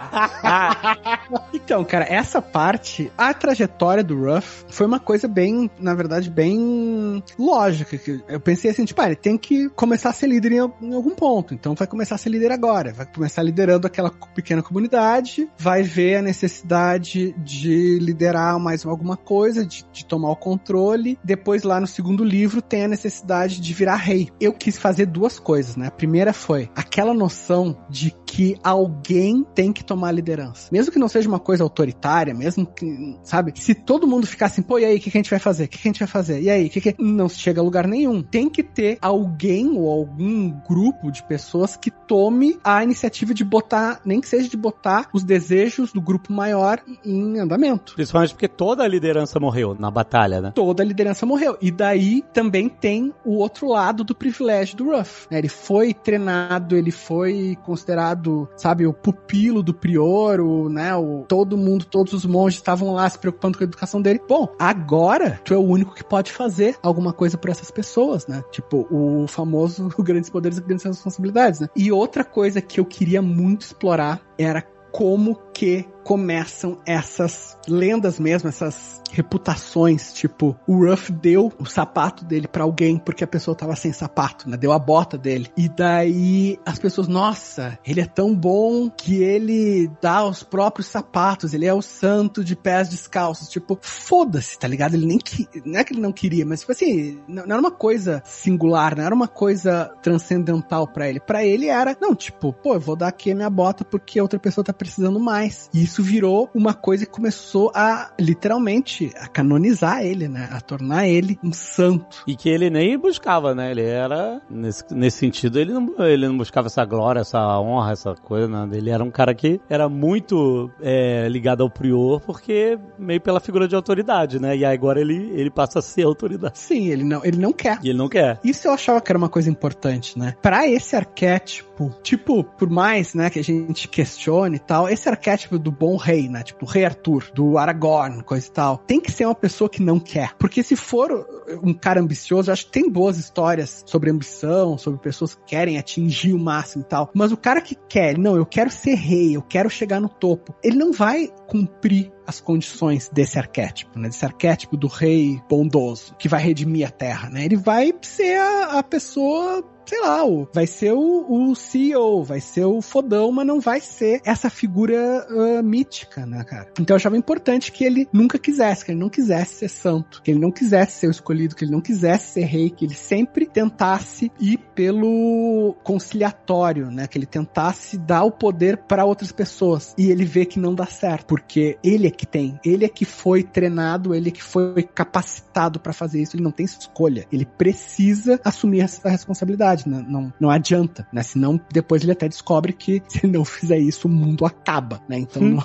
Então, 1.54 1.84
cara, 1.84 2.06
essa 2.10 2.42
parte, 2.42 3.12
a 3.18 3.34
trajetória 3.34 4.04
do 4.04 4.13
Ruff 4.16 4.66
foi 4.70 4.86
uma 4.86 5.00
coisa 5.00 5.28
bem, 5.28 5.70
na 5.80 5.94
verdade, 5.94 6.30
bem 6.30 7.24
lógica. 7.38 7.98
que 7.98 8.24
Eu 8.28 8.40
pensei 8.40 8.72
assim, 8.72 8.86
tipo, 8.86 9.02
ah, 9.02 9.08
ele 9.08 9.16
tem 9.16 9.38
que 9.38 9.70
começar 9.70 10.10
a 10.10 10.14
ser 10.14 10.28
líder 10.28 10.52
em 10.54 10.60
algum 10.60 11.16
ponto. 11.16 11.54
Então 11.54 11.76
vai 11.76 11.88
começar 11.88 12.16
a 12.16 12.18
ser 12.18 12.30
líder 12.30 12.52
agora. 12.52 12.94
Vai 12.94 13.06
começar 13.06 13.44
liderando 13.44 13.88
aquela 13.88 14.10
pequena 14.10 14.62
comunidade, 14.62 15.50
vai 15.58 15.84
ver 15.84 16.18
a 16.18 16.22
necessidade 16.22 17.34
de 17.38 18.00
liderar 18.00 18.60
mais 18.60 18.86
alguma 18.86 19.18
coisa, 19.18 19.66
de, 19.66 19.86
de 19.92 20.06
tomar 20.06 20.32
o 20.32 20.36
controle. 20.36 21.18
Depois, 21.24 21.64
lá 21.64 21.80
no 21.80 21.88
segundo 21.88 22.24
livro, 22.24 22.62
tem 22.62 22.86
a 22.86 22.88
necessidade 22.88 23.60
de 23.60 23.74
virar 23.74 23.96
rei. 23.96 24.30
Eu 24.40 24.54
quis 24.54 24.78
fazer 24.78 25.06
duas 25.06 25.40
coisas, 25.40 25.76
né? 25.76 25.88
A 25.88 25.92
primeira 25.92 26.34
foi 26.34 26.70
aquela 26.76 27.14
noção 27.14 27.78
de 27.90 28.14
que 28.26 28.58
alguém 28.64 29.46
tem 29.54 29.72
que 29.72 29.84
tomar 29.84 30.10
a 30.10 30.12
liderança. 30.12 30.70
Mesmo 30.72 30.92
que 30.92 31.00
não 31.00 31.08
seja 31.08 31.30
uma 31.30 31.40
coisa 31.40 31.64
autoritária, 31.64 32.34
mesmo 32.34 32.66
que, 32.66 33.18
sabe? 33.24 33.54
Se 33.56 33.76
todo 33.76 34.03
mundo 34.08 34.28
ficar 34.28 34.48
assim, 34.48 34.62
pô, 34.62 34.80
e 34.80 34.86
aí, 34.86 34.98
o 34.98 35.00
que, 35.00 35.12
que 35.12 35.18
a 35.18 35.20
gente 35.20 35.30
vai 35.30 35.40
fazer? 35.40 35.66
O 35.66 35.68
que, 35.68 35.78
que 35.78 35.88
a 35.88 35.92
gente 35.92 36.00
vai 36.00 36.08
fazer? 36.08 36.42
E 36.42 36.50
aí, 36.50 36.68
o 36.68 36.70
que, 36.70 36.82
que. 36.82 36.96
Não 37.00 37.28
se 37.28 37.40
chega 37.40 37.62
a 37.62 37.64
lugar 37.64 37.88
nenhum. 37.88 38.22
Tem 38.22 38.50
que 38.50 38.64
ter 38.64 38.98
alguém 39.02 39.78
ou 39.78 39.90
algum 39.90 40.50
grupo 40.50 41.12
de 41.12 41.24
pessoas 41.24 41.76
que 41.76 41.92
tome 41.92 42.60
a 42.64 42.84
iniciativa 42.84 43.34
de 43.34 43.44
botar, 43.44 44.02
nem 44.06 44.22
que 44.22 44.28
seja 44.28 44.48
de 44.50 44.58
botar 44.58 45.10
os 45.14 45.24
desejos 45.24 45.92
do 45.92 46.02
grupo 46.02 46.32
maior 46.32 46.82
em 47.06 47.40
andamento. 47.40 47.96
Principalmente 47.96 48.34
porque 48.34 48.48
toda 48.48 48.84
a 48.84 48.88
liderança 48.88 49.40
morreu 49.40 49.76
na 49.78 49.90
batalha, 49.90 50.42
né? 50.42 50.52
Toda 50.54 50.84
a 50.84 50.86
liderança 50.86 51.26
morreu. 51.26 51.58
E 51.62 51.72
daí 51.72 52.24
também 52.34 52.70
tem 52.70 53.14
o 53.26 53.38
outro 53.38 53.68
lado 53.68 54.04
do 54.04 54.16
privilégio 54.16 54.78
do 54.78 54.92
Ruff. 54.92 55.28
né? 55.30 55.38
Ele 55.38 55.50
foi 55.50 55.94
treinado, 55.94 56.76
ele 56.76 56.92
foi 56.92 57.58
considerado, 57.64 58.48
sabe, 58.56 58.86
o 58.86 58.94
pupilo 58.94 59.64
do 59.64 59.74
prior, 59.74 60.40
o, 60.40 60.70
né, 60.70 60.96
o, 60.96 61.26
todo 61.28 61.58
mundo, 61.58 61.86
todos 61.86 62.14
os 62.14 62.26
monges 62.26 62.60
estavam 62.60 62.94
lá 62.94 63.10
se 63.10 63.18
preocupando 63.18 63.58
com 63.58 63.64
a 63.64 63.68
educação 63.68 63.93
dele. 64.02 64.22
Bom, 64.28 64.48
agora 64.60 65.40
tu 65.44 65.54
é 65.54 65.58
o 65.58 65.62
único 65.62 65.94
que 65.94 66.04
pode 66.04 66.32
fazer 66.32 66.76
alguma 66.82 67.14
coisa 67.14 67.38
por 67.38 67.50
essas 67.50 67.72
pessoas, 67.72 68.28
né? 68.28 68.44
Tipo, 68.52 68.88
o 68.92 69.28
famoso 69.28 69.90
grandes 70.00 70.30
poderes 70.30 70.58
e 70.58 70.62
grandes 70.62 70.86
responsabilidades, 70.86 71.60
né? 71.60 71.70
E 71.76 71.92
outra 71.92 72.24
coisa 72.24 72.62
que 72.62 72.80
eu 72.80 72.86
queria 72.86 73.22
muito 73.22 73.62
explorar 73.62 74.22
era 74.38 74.62
como 74.92 75.36
que 75.54 75.88
começam 76.04 76.78
essas 76.86 77.58
lendas 77.68 78.20
mesmo, 78.20 78.50
essas 78.50 79.02
reputações, 79.14 80.12
tipo, 80.12 80.58
o 80.68 80.86
Ruff 80.86 81.12
deu 81.12 81.52
o 81.60 81.66
sapato 81.66 82.26
dele 82.26 82.48
pra 82.48 82.64
alguém 82.64 82.98
porque 82.98 83.24
a 83.24 83.28
pessoa 83.28 83.56
tava 83.56 83.76
sem 83.76 83.94
sapato, 83.94 84.50
né? 84.50 84.58
Deu 84.58 84.72
a 84.72 84.80
bota 84.80 85.18
dele. 85.18 85.50
E 85.56 85.70
daí 85.70 86.60
as 86.66 86.80
pessoas, 86.80 87.08
nossa, 87.08 87.78
ele 87.86 88.02
é 88.02 88.06
tão 88.06 88.36
bom 88.36 88.90
que 88.90 89.22
ele 89.22 89.90
dá 90.02 90.26
os 90.26 90.42
próprios 90.42 90.88
sapatos, 90.88 91.54
ele 91.54 91.66
é 91.66 91.74
o 91.74 91.82
santo 91.82 92.44
de 92.44 92.56
pés 92.56 92.90
descalços. 92.90 93.50
Tipo, 93.50 93.78
foda-se, 93.82 94.58
tá 94.58 94.68
ligado? 94.68 94.96
Ele 94.96 95.06
nem 95.06 95.20
que, 95.20 95.48
não 95.64 95.80
é 95.80 95.84
que 95.84 95.94
ele 95.94 96.02
não 96.02 96.12
queria, 96.12 96.46
mas 96.46 96.62
tipo 96.62 96.72
assim, 96.72 97.20
não, 97.28 97.44
era 97.44 97.60
uma 97.60 97.72
coisa 97.72 98.24
singular, 98.26 98.98
não 98.98 99.04
era 99.04 99.14
uma 99.14 99.28
coisa 99.28 99.94
transcendental 100.02 100.88
pra 100.88 101.08
ele. 101.08 101.20
Pra 101.20 101.46
ele 101.46 101.68
era, 101.68 101.96
não, 102.02 102.16
tipo, 102.16 102.52
pô, 102.52 102.74
eu 102.74 102.80
vou 102.80 102.96
dar 102.96 103.10
aqui 103.10 103.32
a 103.32 103.36
minha 103.36 103.50
bota 103.50 103.86
porque 103.86 104.20
outra 104.20 104.40
pessoa 104.40 104.66
tá 104.66 104.74
precisando 104.74 105.20
mais. 105.20 105.70
E 105.72 105.86
isso 105.94 106.02
virou 106.02 106.50
uma 106.56 106.74
coisa 106.74 107.06
que 107.06 107.12
começou 107.12 107.72
a, 107.76 108.12
literalmente, 108.20 109.12
a 109.16 109.28
canonizar 109.28 110.04
ele, 110.04 110.28
né? 110.28 110.50
A 110.52 110.60
tornar 110.60 111.08
ele 111.08 111.38
um 111.44 111.54
santo. 111.54 112.24
E 112.26 112.36
que 112.36 112.50
ele 112.50 112.70
nem 112.70 112.98
buscava, 112.98 113.54
né? 113.54 113.70
Ele 113.70 113.84
era, 113.84 114.42
nesse, 114.50 114.84
nesse 114.92 115.18
sentido, 115.18 115.60
ele 115.60 115.72
não, 115.72 115.94
ele 116.00 116.28
não 116.28 116.38
buscava 116.38 116.66
essa 116.68 116.84
glória, 116.84 117.20
essa 117.20 117.40
honra, 117.60 117.92
essa 117.92 118.16
coisa, 118.16 118.48
nada. 118.48 118.76
Ele 118.76 118.90
era 118.90 119.04
um 119.04 119.12
cara 119.12 119.36
que 119.36 119.62
era 119.70 119.88
muito 119.88 120.72
é, 120.82 121.28
ligado 121.30 121.62
ao 121.62 121.70
prior, 121.70 122.20
porque 122.22 122.80
meio 122.98 123.22
pela 123.22 123.40
figura 123.40 123.68
de 123.68 123.76
autoridade, 123.76 124.40
né? 124.40 124.58
E 124.58 124.66
agora 124.66 125.00
ele, 125.00 125.32
ele 125.36 125.52
passa 125.52 125.78
a 125.78 125.82
ser 125.82 126.04
autoridade. 126.04 126.58
Sim, 126.58 126.88
ele 126.88 127.04
não, 127.04 127.24
ele 127.24 127.38
não 127.38 127.54
quer. 127.54 127.78
E 127.84 127.90
ele 127.90 127.98
não 128.00 128.10
quer. 128.10 128.40
Isso 128.44 128.68
eu 128.68 128.72
achava 128.72 129.00
que 129.00 129.12
era 129.12 129.18
uma 129.18 129.30
coisa 129.30 129.50
importante, 129.50 130.18
né? 130.18 130.34
Pra 130.42 130.68
esse 130.68 130.96
arquétipo, 130.96 131.73
tipo, 132.02 132.44
por 132.44 132.70
mais, 132.70 133.14
né, 133.14 133.30
que 133.30 133.40
a 133.40 133.44
gente 133.44 133.88
questione 133.88 134.58
e 134.58 134.60
tal, 134.60 134.90
esse 134.90 135.08
arquétipo 135.10 135.58
do 135.58 135.72
bom 135.72 135.96
rei, 135.96 136.30
né? 136.30 136.44
Tipo, 136.44 136.66
rei 136.66 136.86
Arthur, 136.86 137.32
do 137.34 137.58
Aragorn, 137.58 138.24
coisa 138.24 138.48
e 138.48 138.52
tal, 138.52 138.78
tem 138.78 139.00
que 139.00 139.12
ser 139.12 139.26
uma 139.26 139.36
pessoa 139.36 139.70
que 139.70 139.82
não 139.82 140.00
quer. 140.00 140.34
Porque 140.38 140.64
se 140.64 140.76
for 140.76 141.26
um 141.64 141.74
cara 141.74 142.02
ambicioso, 142.02 142.52
acho 142.52 142.66
que 142.66 142.72
tem 142.72 142.90
boas 142.90 143.18
histórias 143.18 143.84
sobre 143.86 144.10
ambição, 144.10 144.78
sobre 144.78 145.00
pessoas 145.00 145.36
que 145.36 145.44
querem 145.46 145.78
atingir 145.78 146.34
o 146.34 146.40
máximo 146.40 146.84
e 146.84 146.88
tal. 146.88 147.10
Mas 147.14 147.32
o 147.32 147.38
cara 147.38 147.62
que 147.62 147.76
quer, 147.88 148.18
não, 148.18 148.36
eu 148.36 148.46
quero 148.46 148.70
ser 148.70 148.96
rei, 148.96 149.36
eu 149.36 149.42
quero 149.42 149.70
chegar 149.70 150.00
no 150.00 150.10
topo, 150.10 150.54
ele 150.64 150.78
não 150.78 150.92
vai 150.92 151.30
cumprir 151.54 152.12
as 152.26 152.42
condições 152.42 153.10
desse 153.14 153.38
arquétipo, 153.38 154.00
né? 154.00 154.10
Desse 154.10 154.26
arquétipo 154.26 154.76
do 154.76 154.88
rei 154.88 155.40
bondoso, 155.48 156.16
que 156.18 156.28
vai 156.28 156.42
redimir 156.42 156.88
a 156.88 156.90
terra, 156.90 157.30
né? 157.30 157.46
Ele 157.46 157.56
vai 157.56 157.94
ser 158.02 158.40
a, 158.40 158.80
a 158.80 158.84
pessoa 158.84 159.64
sei 159.86 160.00
lá, 160.02 160.26
o, 160.26 160.48
vai 160.54 160.66
ser 160.66 160.94
o, 160.94 161.50
o 161.50 161.56
CEO, 161.56 162.24
vai 162.24 162.40
ser 162.40 162.66
o 162.66 162.82
fodão, 162.82 163.32
mas 163.32 163.46
não 163.46 163.60
vai 163.60 163.82
ser 163.82 164.22
essa 164.26 164.50
figura 164.50 165.28
uh, 165.30 165.64
mítica, 165.64 166.26
né, 166.26 166.44
cara? 166.44 166.70
Então 166.80 166.94
eu 166.94 166.96
achava 166.96 167.18
importante 167.18 167.72
que 167.72 167.84
ele 167.84 168.08
nunca 168.12 168.40
quisesse, 168.40 168.86
que 168.86 168.92
ele 168.92 169.00
não 169.00 169.10
quisesse 169.10 169.56
ser 169.56 169.70
santo, 169.70 170.22
que 170.24 170.32
ele 170.32 170.40
não 170.40 170.52
quisesse 170.52 171.00
ser 171.00 171.08
o 171.08 171.12
escolhido, 171.12 171.56
que 171.56 171.66
ele 171.66 171.72
não 171.72 171.82
quisesse 171.82 172.34
ser 172.34 172.46
rei, 172.46 172.70
que 172.70 172.86
ele 172.86 172.96
sempre 172.96 173.46
tentasse 173.46 174.32
ir 174.40 174.58
pelo 174.74 175.76
conciliatório, 175.84 176.90
né? 176.90 177.08
Que 177.08 177.18
ele 177.18 177.26
tentasse 177.26 177.98
dar 177.98 178.24
o 178.24 178.32
poder 178.32 178.78
para 178.78 179.06
outras 179.06 179.32
pessoas. 179.32 179.94
E 179.98 180.10
ele 180.10 180.26
vê 180.26 180.46
que 180.46 180.60
não 180.60 180.74
dá 180.74 180.86
certo, 180.86 181.36
porque 181.44 181.78
ele 181.84 182.08
é 182.08 182.10
que 182.10 182.26
tem, 182.26 182.60
ele 182.66 182.84
é 182.84 182.90
que 182.90 183.06
foi 183.06 183.44
treinado, 183.44 184.16
ele 184.16 184.30
é 184.30 184.32
que 184.32 184.42
foi 184.42 184.82
capacitado 184.82 185.80
para 185.80 185.94
fazer 185.94 186.22
isso, 186.22 186.36
ele 186.36 186.44
não 186.44 186.52
tem 186.52 186.66
escolha. 186.66 187.28
Ele 187.32 187.46
precisa 187.46 188.40
assumir 188.44 188.80
essa 188.80 189.08
responsabilidade, 189.08 189.88
né? 189.88 190.04
não, 190.08 190.34
não 190.40 190.50
adianta, 190.50 191.08
né? 191.14 191.22
Senão 191.22 191.60
depois 191.72 192.02
ele 192.02 192.12
até 192.12 192.28
descobre 192.28 192.74
que 192.74 193.04
se 193.08 193.26
ele 193.26 193.34
não 193.34 193.46
fizer 193.46 193.78
isso, 193.78 194.08
o 194.08 194.12
mundo 194.12 194.46
acaba, 194.46 195.00
né? 195.08 195.20
Então 195.20 195.44
não... 195.46 195.64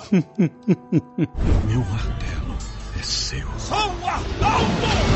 Meu 1.67 1.79
martelo 1.79 2.55
é 2.99 3.01
seu. 3.01 3.47
São 3.57 3.89
Arnaldo! 4.05 5.08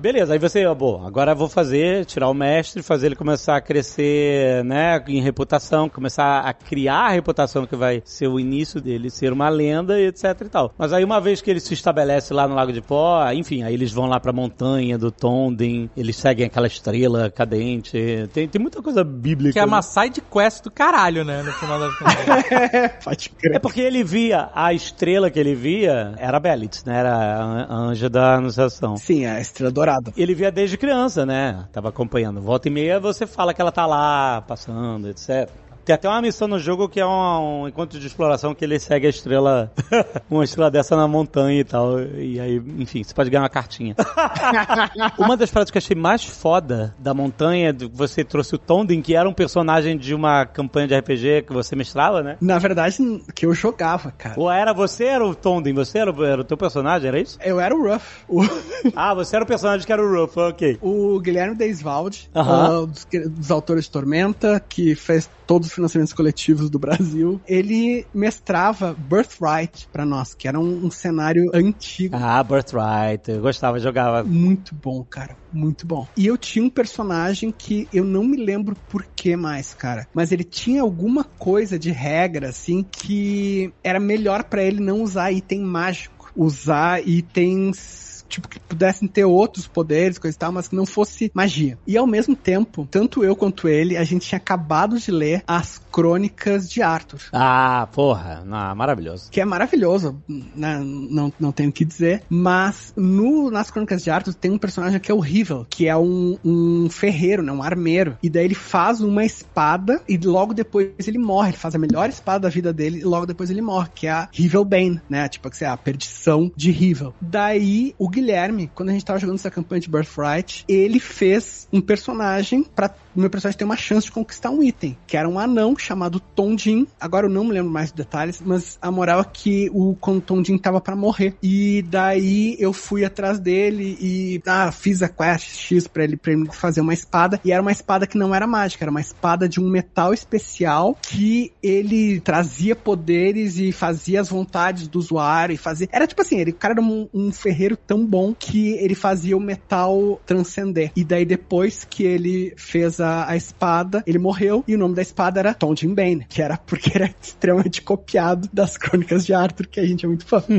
Beleza, 0.00 0.32
aí 0.32 0.38
você, 0.38 0.64
ó, 0.64 0.74
bom, 0.74 1.06
agora 1.06 1.32
eu 1.32 1.36
vou 1.36 1.48
fazer, 1.48 2.06
tirar 2.06 2.28
o 2.28 2.34
mestre, 2.34 2.82
fazer 2.82 3.08
ele 3.08 3.16
começar 3.16 3.56
a 3.56 3.60
crescer, 3.60 4.64
né, 4.64 5.02
em 5.06 5.20
reputação, 5.20 5.88
começar 5.88 6.40
a 6.40 6.54
criar 6.54 7.06
a 7.06 7.10
reputação 7.10 7.66
que 7.66 7.76
vai 7.76 8.02
ser 8.04 8.26
o 8.26 8.40
início 8.40 8.80
dele, 8.80 9.10
ser 9.10 9.32
uma 9.32 9.48
lenda 9.48 10.00
e 10.00 10.06
etc 10.06 10.24
e 10.40 10.48
tal. 10.48 10.72
Mas 10.78 10.92
aí 10.92 11.04
uma 11.04 11.20
vez 11.20 11.42
que 11.42 11.50
ele 11.50 11.60
se 11.60 11.74
estabelece 11.74 12.32
lá 12.32 12.48
no 12.48 12.54
Lago 12.54 12.72
de 12.72 12.80
Pó, 12.80 13.30
enfim, 13.32 13.62
aí 13.62 13.74
eles 13.74 13.92
vão 13.92 14.06
lá 14.06 14.18
pra 14.18 14.32
montanha 14.32 14.96
do 14.96 15.10
Tonden, 15.10 15.90
eles 15.96 16.16
seguem 16.16 16.46
aquela 16.46 16.66
estrela 16.66 17.30
cadente, 17.30 18.28
tem, 18.32 18.48
tem 18.48 18.60
muita 18.60 18.82
coisa 18.82 19.04
bíblica. 19.04 19.52
Que 19.52 19.58
é 19.58 19.64
uma 19.64 19.76
né? 19.76 19.82
side 19.82 20.22
quest 20.22 20.64
do 20.64 20.70
caralho, 20.70 21.24
né? 21.24 21.42
No 21.42 21.52
final 21.52 21.78
da 21.78 21.88
contas. 21.90 23.30
É 23.42 23.58
porque 23.58 23.80
ele 23.80 24.02
via, 24.02 24.48
a 24.54 24.72
estrela 24.72 25.30
que 25.30 25.38
ele 25.38 25.54
via 25.54 26.14
era 26.16 26.36
a 26.36 26.40
Belitz, 26.40 26.84
né, 26.84 26.98
era 26.98 27.14
a 27.14 27.50
a 27.70 27.74
anja 27.74 28.08
da 28.08 28.34
anunciação. 28.34 28.96
Sim, 28.96 29.26
a 29.26 29.40
estrela 29.40 29.70
dourada. 29.70 29.89
Ele 30.16 30.34
via 30.34 30.50
desde 30.50 30.76
criança, 30.76 31.24
né? 31.24 31.66
Tava 31.72 31.88
acompanhando. 31.88 32.40
Volta 32.40 32.68
e 32.68 32.70
meia 32.70 33.00
você 33.00 33.26
fala 33.26 33.54
que 33.54 33.60
ela 33.60 33.72
tá 33.72 33.86
lá, 33.86 34.42
passando, 34.42 35.08
etc. 35.08 35.48
Tem 35.84 35.94
até 35.94 36.08
uma 36.08 36.20
missão 36.22 36.46
no 36.46 36.58
jogo 36.58 36.88
que 36.88 37.00
é 37.00 37.06
um, 37.06 37.62
um 37.62 37.68
encontro 37.68 37.98
de 37.98 38.06
exploração 38.06 38.54
que 38.54 38.64
ele 38.64 38.78
segue 38.78 39.06
a 39.06 39.10
estrela, 39.10 39.72
uma 40.30 40.44
estrela 40.44 40.70
dessa 40.70 40.96
na 40.96 41.08
montanha 41.08 41.60
e 41.60 41.64
tal. 41.64 42.00
E 42.00 42.38
aí, 42.38 42.62
enfim, 42.78 43.02
você 43.02 43.12
pode 43.14 43.30
ganhar 43.30 43.42
uma 43.42 43.48
cartinha. 43.48 43.94
uma 45.18 45.36
das 45.36 45.50
paradas 45.50 45.70
que 45.70 45.78
eu 45.78 45.80
achei 45.80 45.96
mais 45.96 46.24
foda 46.24 46.94
da 46.98 47.12
montanha, 47.14 47.74
você 47.92 48.24
trouxe 48.24 48.54
o 48.54 48.58
Tondin, 48.58 49.00
que 49.02 49.14
era 49.14 49.28
um 49.28 49.32
personagem 49.32 49.96
de 49.96 50.14
uma 50.14 50.44
campanha 50.46 50.86
de 50.88 50.94
RPG 50.98 51.42
que 51.46 51.52
você 51.52 51.74
mestrava, 51.74 52.22
né? 52.22 52.36
Na 52.40 52.58
verdade, 52.58 52.96
que 53.34 53.46
eu 53.46 53.54
jogava, 53.54 54.12
cara. 54.16 54.34
Ou 54.38 54.50
era 54.50 54.72
você 54.72 55.04
era 55.04 55.24
o 55.26 55.34
Tondin, 55.34 55.72
você 55.74 55.98
era, 55.98 56.12
o- 56.12 56.24
era 56.24 56.40
o 56.40 56.44
teu 56.44 56.56
personagem, 56.56 57.08
era 57.08 57.20
isso? 57.20 57.38
Eu 57.42 57.58
era 57.60 57.74
o 57.74 57.82
Ruff. 57.92 58.24
O, 58.28 58.42
Ah, 58.94 59.14
você 59.14 59.36
era 59.36 59.44
o 59.44 59.48
personagem 59.48 59.86
que 59.86 59.92
era 59.92 60.02
o 60.02 60.20
Ruff, 60.22 60.38
ok. 60.38 60.78
o 60.80 61.18
Guilherme 61.20 61.54
Deisvalde, 61.56 62.28
Aham. 62.34 62.82
ah, 62.82 62.86
dos, 62.86 63.06
dos 63.30 63.50
autores 63.50 63.84
de 63.84 63.90
Tormenta, 63.90 64.60
que 64.68 64.94
fez 64.94 65.28
todos 65.46 65.69
os 65.70 65.74
financiamentos 65.74 66.12
coletivos 66.12 66.68
do 66.68 66.78
Brasil, 66.78 67.40
ele 67.46 68.06
mestrava 68.12 68.94
Birthright 68.98 69.88
pra 69.92 70.04
nós, 70.04 70.34
que 70.34 70.48
era 70.48 70.58
um, 70.58 70.86
um 70.86 70.90
cenário 70.90 71.44
antigo. 71.54 72.16
Ah, 72.16 72.42
Birthright, 72.42 73.30
eu 73.30 73.40
gostava, 73.40 73.78
jogava. 73.78 74.24
Muito 74.24 74.74
bom, 74.74 75.04
cara. 75.08 75.36
Muito 75.52 75.86
bom. 75.86 76.06
E 76.16 76.26
eu 76.26 76.36
tinha 76.36 76.64
um 76.64 76.70
personagem 76.70 77.52
que 77.52 77.88
eu 77.92 78.04
não 78.04 78.24
me 78.24 78.36
lembro 78.36 78.76
por 78.88 79.04
que 79.16 79.36
mais, 79.36 79.74
cara. 79.74 80.06
Mas 80.14 80.32
ele 80.32 80.44
tinha 80.44 80.82
alguma 80.82 81.24
coisa 81.24 81.78
de 81.78 81.90
regra, 81.90 82.48
assim, 82.48 82.82
que 82.82 83.72
era 83.82 84.00
melhor 84.00 84.44
pra 84.44 84.62
ele 84.62 84.80
não 84.80 85.02
usar 85.02 85.32
item 85.32 85.60
mágico. 85.60 86.30
Usar 86.36 87.06
itens. 87.06 88.09
Tipo, 88.30 88.48
que 88.48 88.60
pudessem 88.60 89.08
ter 89.08 89.24
outros 89.24 89.66
poderes, 89.66 90.18
coisa 90.18 90.36
e 90.36 90.38
tal, 90.38 90.52
mas 90.52 90.68
que 90.68 90.76
não 90.76 90.86
fosse 90.86 91.30
magia. 91.34 91.76
E 91.86 91.96
ao 91.96 92.06
mesmo 92.06 92.34
tempo, 92.34 92.86
tanto 92.90 93.24
eu 93.24 93.34
quanto 93.34 93.68
ele, 93.68 93.96
a 93.96 94.04
gente 94.04 94.26
tinha 94.26 94.38
acabado 94.38 94.98
de 94.98 95.10
ler 95.10 95.42
as 95.46 95.78
crônicas 95.90 96.70
de 96.70 96.80
Arthur. 96.80 97.20
Ah, 97.32 97.88
porra, 97.92 98.42
não, 98.46 98.74
maravilhoso. 98.74 99.30
Que 99.30 99.40
é 99.40 99.44
maravilhoso, 99.44 100.22
né? 100.28 100.80
não, 101.10 101.32
não 101.38 101.52
tenho 101.52 101.70
o 101.70 101.72
que 101.72 101.84
dizer. 101.84 102.22
Mas 102.28 102.92
no, 102.96 103.50
nas 103.50 103.70
Crônicas 103.70 104.02
de 104.02 104.10
Arthur 104.10 104.34
tem 104.34 104.50
um 104.50 104.58
personagem 104.58 105.00
que 105.00 105.10
é 105.10 105.14
o 105.14 105.20
Rivel, 105.20 105.66
que 105.68 105.88
é 105.88 105.96
um, 105.96 106.38
um 106.44 106.88
ferreiro, 106.88 107.42
né? 107.42 107.52
Um 107.52 107.62
armeiro. 107.62 108.16
E 108.22 108.30
daí 108.30 108.44
ele 108.44 108.54
faz 108.54 109.00
uma 109.00 109.24
espada 109.24 110.00
e 110.08 110.16
logo 110.16 110.54
depois 110.54 110.90
ele 111.06 111.18
morre. 111.18 111.50
Ele 111.50 111.56
faz 111.56 111.74
a 111.74 111.78
melhor 111.78 112.08
espada 112.08 112.40
da 112.40 112.48
vida 112.48 112.72
dele 112.72 113.00
e 113.00 113.04
logo 113.04 113.26
depois 113.26 113.50
ele 113.50 113.62
morre, 113.62 113.88
que 113.94 114.06
é 114.06 114.10
a 114.10 114.28
Rivel 114.32 114.64
Bane, 114.64 115.00
né? 115.08 115.28
Tipo, 115.28 115.50
que 115.50 115.64
é 115.64 115.68
a 115.68 115.76
perdição 115.76 116.50
de 116.56 116.70
Rivel. 116.70 117.14
Daí 117.20 117.94
o 117.98 118.08
Guilherme, 118.20 118.70
quando 118.74 118.90
a 118.90 118.92
gente 118.92 119.04
tava 119.04 119.18
jogando 119.18 119.36
essa 119.36 119.50
campanha 119.50 119.80
de 119.80 119.88
Birthright, 119.88 120.64
ele 120.68 121.00
fez 121.00 121.66
um 121.72 121.80
personagem 121.80 122.62
pra 122.62 122.94
o 123.14 123.20
meu 123.20 123.30
personagem 123.30 123.58
ter 123.58 123.64
uma 123.64 123.76
chance 123.76 124.06
de 124.06 124.12
conquistar 124.12 124.50
um 124.50 124.62
item, 124.62 124.96
que 125.06 125.16
era 125.16 125.28
um 125.28 125.38
anão 125.38 125.76
chamado 125.76 126.20
Tondin. 126.20 126.86
Agora 127.00 127.26
eu 127.26 127.30
não 127.30 127.44
me 127.44 127.52
lembro 127.52 127.70
mais 127.70 127.90
dos 127.90 128.04
detalhes, 128.04 128.42
mas 128.44 128.78
a 128.80 128.90
moral 128.90 129.20
é 129.20 129.24
que 129.24 129.70
o 129.72 129.96
Tondin 130.24 130.58
tava 130.58 130.80
pra 130.80 130.96
morrer. 130.96 131.34
E 131.42 131.82
daí 131.88 132.56
eu 132.58 132.72
fui 132.72 133.04
atrás 133.04 133.38
dele 133.38 133.96
e 134.00 134.40
ah, 134.46 134.70
fiz 134.72 135.02
a 135.02 135.08
quest 135.08 135.48
X 135.56 135.86
pra 135.86 136.04
ele, 136.04 136.16
pra 136.16 136.32
ele 136.32 136.46
fazer 136.52 136.80
uma 136.80 136.94
espada. 136.94 137.40
E 137.44 137.52
era 137.52 137.62
uma 137.62 137.72
espada 137.72 138.06
que 138.06 138.18
não 138.18 138.34
era 138.34 138.46
mágica, 138.46 138.84
era 138.84 138.90
uma 138.90 139.00
espada 139.00 139.48
de 139.48 139.60
um 139.60 139.68
metal 139.68 140.12
especial 140.12 140.96
que 141.00 141.52
ele 141.62 142.20
trazia 142.20 142.76
poderes 142.76 143.58
e 143.58 143.72
fazia 143.72 144.20
as 144.20 144.28
vontades 144.28 144.88
do 144.88 144.98
usuário 144.98 145.54
e 145.54 145.56
fazia. 145.56 145.88
Era 145.92 146.06
tipo 146.06 146.22
assim, 146.22 146.38
ele, 146.38 146.50
o 146.50 146.54
cara 146.54 146.74
era 146.74 146.82
um, 146.82 147.08
um 147.12 147.32
ferreiro 147.32 147.76
tão 147.76 148.06
bom 148.06 148.34
que 148.34 148.70
ele 148.72 148.94
fazia 148.94 149.36
o 149.36 149.40
metal 149.40 150.20
transcender. 150.26 150.92
E 150.94 151.04
daí 151.04 151.24
depois 151.24 151.84
que 151.84 152.04
ele 152.04 152.54
fez 152.56 152.99
a, 153.00 153.28
a 153.28 153.36
espada, 153.36 154.02
ele 154.06 154.18
morreu 154.18 154.64
e 154.66 154.74
o 154.74 154.78
nome 154.78 154.94
da 154.94 155.02
espada 155.02 155.40
era 155.40 155.54
Tondin 155.54 155.94
Bane, 155.94 156.26
que 156.28 156.42
era 156.42 156.56
porque 156.56 156.90
era 156.94 157.12
extremamente 157.20 157.82
copiado 157.82 158.48
das 158.52 158.76
crônicas 158.76 159.26
de 159.26 159.34
Arthur, 159.34 159.66
que 159.66 159.80
a 159.80 159.86
gente 159.86 160.04
é 160.04 160.08
muito 160.08 160.26
fã. 160.26 160.42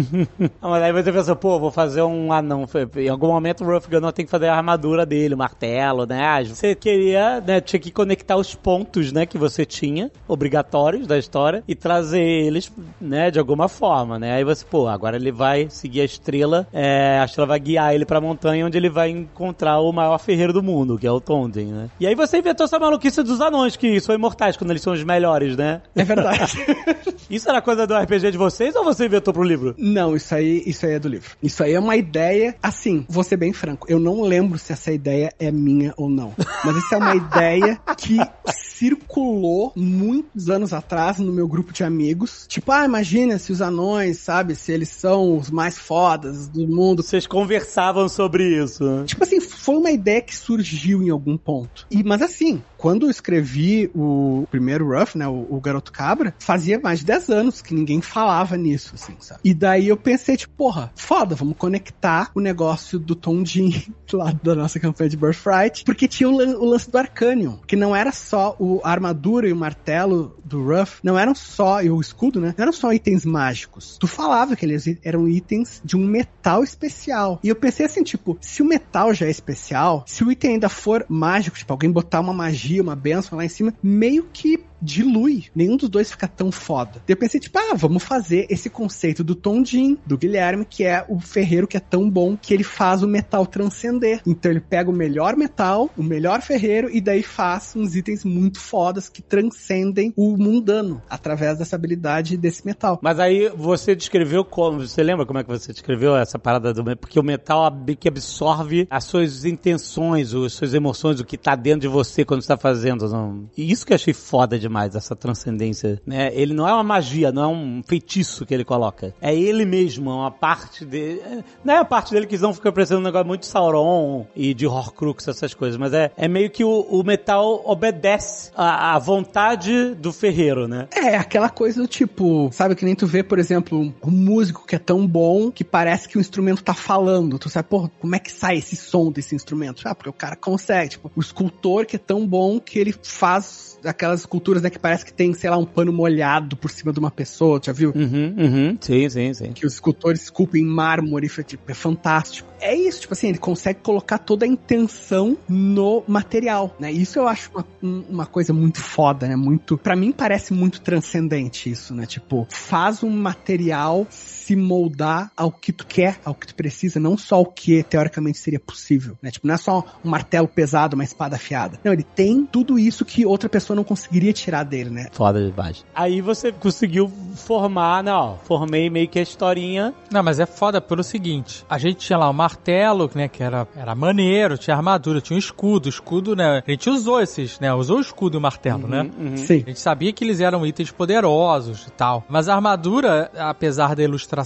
Ah, 0.61 0.69
mas 0.69 0.83
aí 0.83 0.91
você 0.91 1.11
pensa, 1.11 1.35
pô, 1.35 1.59
vou 1.59 1.71
fazer 1.71 2.01
um 2.01 2.31
anão. 2.31 2.65
Em 2.95 3.09
algum 3.09 3.27
momento 3.27 3.63
o 3.63 3.67
Ruff 3.67 3.89
Gunner 3.89 4.11
tem 4.11 4.25
que 4.25 4.31
fazer 4.31 4.47
a 4.47 4.55
armadura 4.55 5.05
dele, 5.05 5.33
o 5.33 5.37
martelo, 5.37 6.05
né? 6.05 6.43
Você 6.43 6.75
queria, 6.75 7.41
né? 7.41 7.61
Tinha 7.61 7.79
que 7.79 7.91
conectar 7.91 8.35
os 8.35 8.53
pontos, 8.53 9.11
né? 9.11 9.25
Que 9.25 9.37
você 9.37 9.65
tinha, 9.65 10.11
obrigatórios 10.27 11.07
da 11.07 11.17
história, 11.17 11.63
e 11.67 11.75
trazer 11.75 12.21
eles, 12.21 12.71
né? 12.99 13.31
De 13.31 13.39
alguma 13.39 13.67
forma, 13.67 14.19
né? 14.19 14.33
Aí 14.33 14.43
você, 14.43 14.65
pô, 14.65 14.87
agora 14.87 15.15
ele 15.15 15.31
vai 15.31 15.67
seguir 15.69 16.01
a 16.01 16.05
estrela, 16.05 16.67
é, 16.71 17.19
a 17.19 17.25
estrela 17.25 17.47
vai 17.47 17.59
guiar 17.59 17.93
ele 17.93 18.05
pra 18.05 18.21
montanha, 18.21 18.65
onde 18.65 18.77
ele 18.77 18.89
vai 18.89 19.09
encontrar 19.09 19.79
o 19.79 19.91
maior 19.91 20.17
ferreiro 20.17 20.53
do 20.53 20.63
mundo, 20.63 20.97
que 20.97 21.07
é 21.07 21.11
o 21.11 21.19
Tondin, 21.19 21.65
né? 21.65 21.89
E 21.99 22.07
aí 22.07 22.15
você 22.15 22.30
inventou 22.37 22.65
essa 22.65 22.79
maluquice 22.79 23.23
dos 23.23 23.41
anões, 23.41 23.75
que 23.75 23.99
são 23.99 24.13
imortais 24.15 24.57
quando 24.57 24.71
eles 24.71 24.81
são 24.81 24.93
os 24.93 25.03
melhores, 25.03 25.55
né? 25.57 25.81
É 25.95 26.03
verdade. 26.03 26.53
Isso 27.29 27.49
era 27.49 27.61
coisa 27.61 27.87
do 27.87 27.95
RPG 27.95 28.31
de 28.31 28.37
vocês 28.37 28.75
ou 28.75 28.83
você 28.83 29.05
inventou 29.05 29.33
pro 29.33 29.43
livro? 29.43 29.73
Não, 29.77 30.15
isso 30.17 30.35
aí, 30.35 30.63
isso 30.65 30.85
aí 30.85 30.93
é 30.93 30.99
do 30.99 31.07
livro. 31.07 31.29
Isso 31.41 31.63
aí 31.63 31.73
é 31.73 31.79
uma 31.79 31.95
ideia, 31.95 32.55
assim, 32.61 33.05
vou 33.07 33.23
ser 33.23 33.37
bem 33.37 33.53
franco, 33.53 33.87
eu 33.89 33.99
não 33.99 34.21
lembro 34.21 34.57
se 34.59 34.73
essa 34.73 34.91
ideia 34.91 35.33
é 35.39 35.49
minha 35.49 35.93
ou 35.95 36.09
não. 36.09 36.33
Mas 36.65 36.75
isso 36.75 36.93
é 36.93 36.97
uma 36.97 37.15
ideia 37.15 37.79
que 37.97 38.17
circulou 38.53 39.71
muitos 39.75 40.49
anos 40.49 40.73
atrás 40.73 41.19
no 41.19 41.31
meu 41.31 41.47
grupo 41.47 41.71
de 41.71 41.83
amigos. 41.83 42.45
Tipo, 42.47 42.71
ah, 42.71 42.83
imagina 42.85 43.37
se 43.37 43.51
os 43.51 43.61
anões, 43.61 44.17
sabe, 44.19 44.55
se 44.55 44.71
eles 44.71 44.89
são 44.89 45.37
os 45.37 45.49
mais 45.49 45.77
fodas 45.77 46.47
do 46.47 46.67
mundo. 46.67 47.03
Vocês 47.03 47.27
conversavam 47.27 48.09
sobre 48.09 48.43
isso. 48.61 48.83
né? 48.83 49.03
Tipo 49.05 49.23
assim, 49.23 49.39
foi 49.39 49.75
uma 49.75 49.91
ideia 49.91 50.21
que 50.21 50.35
surgiu 50.35 51.01
em 51.03 51.09
algum 51.09 51.37
ponto. 51.37 51.85
E, 51.91 52.03
mas 52.03 52.20
assim, 52.23 52.61
quando 52.81 53.05
eu 53.05 53.11
escrevi 53.11 53.91
o 53.93 54.47
primeiro 54.49 54.87
Ruff, 54.89 55.15
né, 55.15 55.27
o, 55.27 55.45
o 55.51 55.61
Garoto 55.61 55.91
Cabra, 55.91 56.33
fazia 56.39 56.79
mais 56.79 57.01
de 57.01 57.05
10 57.05 57.29
anos 57.29 57.61
que 57.61 57.75
ninguém 57.75 58.01
falava 58.01 58.57
nisso, 58.57 58.95
assim, 58.95 59.13
sabe? 59.19 59.39
E 59.43 59.53
daí 59.53 59.87
eu 59.87 59.95
pensei, 59.95 60.35
tipo, 60.35 60.51
porra, 60.55 60.91
foda, 60.95 61.35
vamos 61.35 61.55
conectar 61.55 62.31
o 62.33 62.39
negócio 62.39 62.97
do 62.97 63.13
Tom 63.13 63.45
Jin 63.45 63.85
lá 64.11 64.33
da 64.43 64.55
nossa 64.55 64.79
campanha 64.79 65.11
de 65.11 65.15
Birthright, 65.15 65.83
porque 65.85 66.07
tinha 66.07 66.27
o, 66.27 66.33
o 66.33 66.65
lance 66.65 66.89
do 66.89 66.97
Arcanium, 66.97 67.59
que 67.67 67.75
não 67.75 67.95
era 67.95 68.11
só 68.11 68.55
o 68.59 68.81
a 68.83 68.89
armadura 68.89 69.47
e 69.47 69.53
o 69.53 69.55
martelo 69.55 70.35
do 70.43 70.63
Ruff, 70.63 70.99
não 71.03 71.17
eram 71.17 71.35
só, 71.35 71.83
e 71.83 71.91
o 71.91 72.01
escudo, 72.01 72.41
né, 72.41 72.55
não 72.57 72.63
eram 72.63 72.73
só 72.73 72.91
itens 72.91 73.23
mágicos. 73.23 73.97
Tu 73.99 74.07
falava 74.07 74.55
que 74.55 74.65
eles 74.65 74.85
eram 75.03 75.27
itens 75.27 75.81
de 75.85 75.95
um 75.95 76.05
metal 76.05 76.63
especial. 76.63 77.39
E 77.43 77.47
eu 77.47 77.55
pensei 77.55 77.85
assim, 77.85 78.03
tipo, 78.03 78.37
se 78.41 78.61
o 78.61 78.65
metal 78.65 79.13
já 79.13 79.27
é 79.27 79.29
especial, 79.29 80.03
se 80.07 80.23
o 80.23 80.31
item 80.31 80.53
ainda 80.53 80.67
for 80.67 81.05
mágico, 81.07 81.57
tipo, 81.57 81.71
alguém 81.71 81.91
botar 81.91 82.19
uma 82.19 82.33
magia, 82.33 82.70
uma 82.79 82.95
benção 82.95 83.37
lá 83.37 83.43
em 83.43 83.49
cima, 83.49 83.73
meio 83.81 84.27
que 84.31 84.63
dilui. 84.81 85.45
Nenhum 85.55 85.77
dos 85.77 85.89
dois 85.89 86.11
fica 86.11 86.27
tão 86.27 86.51
foda. 86.51 87.01
Eu 87.07 87.17
pensei, 87.17 87.39
tipo, 87.39 87.57
ah, 87.57 87.73
vamos 87.75 88.03
fazer 88.03 88.47
esse 88.49 88.69
conceito 88.69 89.23
do 89.23 89.35
Tom 89.35 89.63
Jin, 89.63 89.97
do 90.05 90.17
Guilherme, 90.17 90.65
que 90.65 90.83
é 90.83 91.05
o 91.07 91.19
ferreiro 91.19 91.67
que 91.67 91.77
é 91.77 91.79
tão 91.79 92.09
bom 92.09 92.37
que 92.37 92.53
ele 92.53 92.63
faz 92.63 93.03
o 93.03 93.07
metal 93.07 93.45
transcender. 93.45 94.21
Então 94.25 94.51
ele 94.51 94.61
pega 94.61 94.89
o 94.89 94.93
melhor 94.93 95.35
metal, 95.35 95.89
o 95.97 96.03
melhor 96.03 96.41
ferreiro, 96.41 96.89
e 96.91 97.01
daí 97.01 97.23
faz 97.23 97.73
uns 97.75 97.95
itens 97.95 98.23
muito 98.23 98.59
fodas 98.59 99.09
que 99.09 99.21
transcendem 99.21 100.13
o 100.15 100.37
mundano 100.37 101.01
através 101.09 101.57
dessa 101.57 101.75
habilidade 101.75 102.37
desse 102.37 102.65
metal. 102.65 102.99
Mas 103.01 103.19
aí 103.19 103.49
você 103.49 103.95
descreveu 103.95 104.43
como? 104.43 104.87
Você 104.87 105.03
lembra 105.03 105.25
como 105.25 105.39
é 105.39 105.43
que 105.43 105.49
você 105.49 105.71
descreveu 105.71 106.15
essa 106.15 106.39
parada 106.39 106.73
do? 106.73 106.81
Porque 106.97 107.19
o 107.19 107.23
metal 107.23 107.71
que 107.99 108.07
absorve 108.07 108.87
as 108.89 109.03
suas 109.03 109.45
intenções, 109.45 110.33
as 110.33 110.53
suas 110.53 110.73
emoções, 110.73 111.19
o 111.19 111.25
que 111.25 111.37
tá 111.37 111.55
dentro 111.55 111.81
de 111.81 111.87
você 111.87 112.25
quando 112.25 112.41
você 112.41 112.47
tá 112.47 112.57
fazendo. 112.57 113.49
Isso 113.57 113.85
que 113.85 113.93
eu 113.93 113.95
achei 113.95 114.13
foda 114.13 114.57
demais, 114.57 114.70
essa 114.95 115.15
transcendência. 115.15 116.01
Né? 116.05 116.31
Ele 116.33 116.53
não 116.53 116.67
é 116.67 116.73
uma 116.73 116.83
magia, 116.83 117.31
não 117.31 117.43
é 117.43 117.47
um 117.47 117.83
feitiço 117.83 118.45
que 118.45 118.53
ele 118.53 118.63
coloca. 118.63 119.13
É 119.21 119.35
ele 119.35 119.65
mesmo, 119.65 120.09
é 120.09 120.13
uma 120.13 120.31
parte 120.31 120.85
dele. 120.85 121.21
Não 121.63 121.73
é 121.73 121.77
a 121.77 121.85
parte 121.85 122.11
dele 122.11 122.27
que 122.27 122.37
não 122.37 122.53
fica 122.53 122.71
parecendo 122.71 122.99
um 122.99 123.03
negócio 123.03 123.27
muito 123.27 123.45
Sauron 123.45 124.25
e 124.35 124.53
de 124.53 124.65
Horcrux, 124.65 125.27
essas 125.27 125.53
coisas, 125.53 125.77
mas 125.77 125.93
é, 125.93 126.11
é 126.15 126.27
meio 126.27 126.49
que 126.49 126.63
o, 126.63 126.81
o 126.81 127.03
metal 127.03 127.61
obedece 127.65 128.51
à, 128.55 128.95
à 128.95 128.99
vontade 128.99 129.95
do 129.95 130.11
ferreiro, 130.11 130.67
né? 130.67 130.87
É, 130.95 131.15
aquela 131.15 131.49
coisa 131.49 131.81
do 131.81 131.87
tipo, 131.87 132.49
sabe, 132.51 132.75
que 132.75 132.85
nem 132.85 132.95
tu 132.95 133.07
vê, 133.07 133.23
por 133.23 133.39
exemplo, 133.39 133.93
um 134.03 134.11
músico 134.11 134.65
que 134.65 134.75
é 134.75 134.79
tão 134.79 135.05
bom 135.05 135.51
que 135.51 135.63
parece 135.63 136.07
que 136.07 136.17
o 136.17 136.21
instrumento 136.21 136.63
tá 136.63 136.73
falando. 136.73 137.37
Tu 137.37 137.49
sabe, 137.49 137.67
pô, 137.69 137.89
como 137.99 138.15
é 138.15 138.19
que 138.19 138.31
sai 138.31 138.57
esse 138.57 138.75
som 138.75 139.11
desse 139.11 139.35
instrumento? 139.35 139.81
Ah, 139.85 139.95
porque 139.95 140.09
o 140.09 140.13
cara 140.13 140.35
consegue. 140.35 140.91
Tipo, 140.91 141.11
o 141.15 141.19
escultor 141.19 141.85
que 141.85 141.95
é 141.95 141.99
tão 141.99 142.25
bom 142.25 142.59
que 142.59 142.79
ele 142.79 142.93
faz 143.03 143.70
aquelas 143.85 144.21
esculturas, 144.21 144.61
né, 144.61 144.69
que 144.69 144.79
parece 144.79 145.05
que 145.05 145.13
tem, 145.13 145.33
sei 145.33 145.49
lá, 145.49 145.57
um 145.57 145.65
pano 145.65 145.91
molhado 145.91 146.55
por 146.55 146.69
cima 146.71 146.91
de 146.93 146.99
uma 146.99 147.11
pessoa, 147.11 147.59
já 147.63 147.71
viu? 147.73 147.91
Uhum, 147.95 148.35
uhum. 148.37 148.77
Sim, 148.79 149.09
sim, 149.09 149.33
sim. 149.33 149.51
Que 149.53 149.65
os 149.65 149.73
escultores 149.73 150.23
esculpem 150.23 150.63
mármore, 150.63 151.27
foi, 151.29 151.43
tipo, 151.43 151.69
é 151.71 151.73
fantástico. 151.73 152.49
É 152.59 152.75
isso, 152.75 153.01
tipo 153.01 153.13
assim, 153.13 153.29
ele 153.29 153.37
consegue 153.39 153.79
colocar 153.81 154.19
toda 154.19 154.45
a 154.45 154.47
intenção 154.47 155.35
no 155.49 156.03
material, 156.07 156.75
né? 156.79 156.91
Isso 156.91 157.17
eu 157.17 157.27
acho 157.27 157.49
uma, 157.53 157.65
um- 157.81 158.03
uma 158.09 158.25
coisa 158.25 158.53
muito 158.53 158.79
foda, 158.79 159.27
né? 159.27 159.35
Muito, 159.35 159.77
para 159.77 159.95
mim 159.95 160.11
parece 160.11 160.53
muito 160.53 160.81
transcendente 160.81 161.69
isso, 161.71 161.93
né? 161.95 162.05
Tipo, 162.05 162.45
faz 162.49 163.01
um 163.03 163.09
material 163.09 164.05
se 164.51 164.55
moldar 164.57 165.31
ao 165.37 165.49
que 165.49 165.71
tu 165.71 165.87
quer, 165.87 166.19
ao 166.25 166.35
que 166.35 166.45
tu 166.45 166.55
precisa, 166.55 166.99
não 166.99 167.17
só 167.17 167.35
ao 167.35 167.45
que 167.45 167.83
teoricamente 167.83 168.37
seria 168.37 168.59
possível, 168.59 169.17
né? 169.21 169.31
Tipo, 169.31 169.47
não 169.47 169.55
é 169.55 169.57
só 169.57 169.85
um 170.03 170.09
martelo 170.09 170.45
pesado, 170.45 170.93
uma 170.93 171.05
espada 171.05 171.37
afiada. 171.37 171.79
Não, 171.85 171.93
ele 171.93 172.03
tem 172.03 172.45
tudo 172.45 172.77
isso 172.77 173.05
que 173.05 173.25
outra 173.25 173.47
pessoa 173.47 173.75
não 173.75 173.83
conseguiria 173.85 174.33
tirar 174.33 174.63
dele, 174.63 174.89
né? 174.89 175.07
Foda 175.13 175.41
demais. 175.41 175.85
Aí 175.95 176.19
você 176.19 176.51
conseguiu 176.51 177.09
formar, 177.35 178.03
né, 178.03 178.11
ó, 178.11 178.35
formei 178.43 178.89
meio 178.89 179.07
que 179.07 179.19
a 179.19 179.21
historinha. 179.21 179.93
Não, 180.11 180.21
mas 180.21 180.37
é 180.37 180.45
foda 180.45 180.81
pelo 180.81 181.01
seguinte, 181.01 181.63
a 181.69 181.77
gente 181.77 181.99
tinha 181.99 182.19
lá 182.19 182.29
o 182.29 182.33
martelo, 182.33 183.09
né, 183.15 183.29
que 183.29 183.41
era, 183.41 183.65
era 183.73 183.95
maneiro, 183.95 184.57
tinha 184.57 184.75
armadura, 184.75 185.21
tinha 185.21 185.35
um 185.35 185.39
escudo, 185.39 185.85
o 185.85 185.89
escudo, 185.89 186.35
né, 186.35 186.61
a 186.67 186.71
gente 186.71 186.89
usou 186.89 187.21
esses, 187.21 187.57
né, 187.61 187.73
usou 187.73 187.99
o 187.99 188.01
escudo 188.01 188.35
e 188.35 188.39
o 188.39 188.41
martelo, 188.41 188.85
né? 188.85 189.09
Sim. 189.37 189.63
A 189.65 189.69
gente 189.69 189.79
sabia 189.79 190.11
que 190.11 190.25
eles 190.25 190.41
eram 190.41 190.65
itens 190.65 190.91
poderosos 190.91 191.87
e 191.87 191.91
tal. 191.91 192.25
Mas 192.27 192.49
a 192.49 192.55
armadura, 192.55 193.31
apesar 193.37 193.95
da 193.95 194.03
ilustração, 194.03 194.40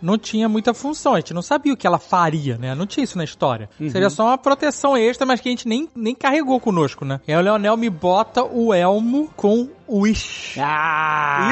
não 0.00 0.18
tinha 0.18 0.48
muita 0.48 0.74
função. 0.74 1.14
A 1.14 1.18
gente 1.18 1.34
não 1.34 1.42
sabia 1.42 1.72
o 1.72 1.76
que 1.76 1.86
ela 1.86 1.98
faria, 1.98 2.56
né? 2.56 2.74
Não 2.74 2.86
tinha 2.86 3.04
isso 3.04 3.18
na 3.18 3.24
história. 3.24 3.68
Uhum. 3.78 3.90
Seria 3.90 4.10
só 4.10 4.26
uma 4.26 4.38
proteção 4.38 4.96
extra, 4.96 5.26
mas 5.26 5.40
que 5.40 5.48
a 5.48 5.52
gente 5.52 5.68
nem, 5.68 5.88
nem 5.94 6.14
carregou 6.14 6.58
conosco, 6.60 7.04
né? 7.04 7.20
E 7.26 7.32
aí 7.32 7.38
o 7.38 7.42
Leonel 7.42 7.76
me 7.76 7.90
bota 7.90 8.44
o 8.44 8.72
elmo 8.72 9.30
com 9.36 9.68
Wish. 9.88 10.58
Ah! 10.60 11.50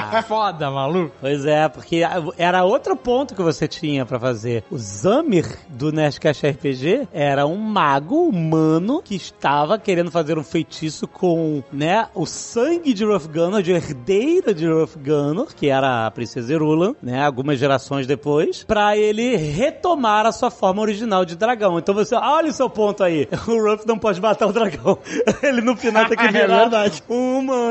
Isso 0.00 0.10
foi 0.10 0.22
foda, 0.22 0.70
maluco. 0.70 1.12
Pois 1.20 1.44
é, 1.46 1.68
porque 1.68 2.02
era 2.36 2.64
outro 2.64 2.96
ponto 2.96 3.34
que 3.34 3.42
você 3.42 3.66
tinha 3.66 4.04
pra 4.04 4.18
fazer. 4.18 4.64
O 4.70 4.78
Zamir 4.78 5.46
do 5.68 5.90
Nerdcast 5.92 6.46
RPG 6.46 7.08
era 7.12 7.46
um 7.46 7.56
mago 7.56 8.28
humano 8.28 9.00
que 9.02 9.14
estava 9.14 9.78
querendo 9.78 10.10
fazer 10.10 10.38
um 10.38 10.44
feitiço 10.44 11.06
com, 11.08 11.62
né, 11.72 12.08
o 12.14 12.26
sangue 12.26 12.92
de 12.92 13.04
Ruff 13.04 13.28
Gunner, 13.28 13.62
de 13.62 13.72
herdeira 13.72 14.52
de 14.54 14.66
Ruff 14.68 14.98
Gunner, 14.98 15.46
que 15.54 15.68
era 15.68 16.06
a 16.06 16.10
princesa 16.10 16.52
Irulan, 16.52 16.94
né, 17.02 17.24
algumas 17.24 17.58
gerações 17.58 18.06
depois, 18.06 18.64
pra 18.64 18.96
ele 18.96 19.36
retomar 19.36 20.26
a 20.26 20.32
sua 20.32 20.50
forma 20.50 20.82
original 20.82 21.24
de 21.24 21.36
dragão. 21.36 21.78
Então 21.78 21.94
você, 21.94 22.14
olha 22.14 22.50
o 22.50 22.52
seu 22.52 22.68
ponto 22.68 23.02
aí. 23.02 23.28
O 23.52 23.70
Ruff 23.70 23.86
não 23.86 23.98
pode 23.98 24.20
matar 24.20 24.46
o 24.46 24.52
dragão. 24.52 24.98
Ele 25.42 25.60
no 25.60 25.76
final 25.76 26.06
tem 26.06 26.16
que 26.16 26.24
É 26.24 26.32
virar 26.32 26.58
verdade. 26.60 27.02
um 27.08 27.38
humano. 27.40 27.61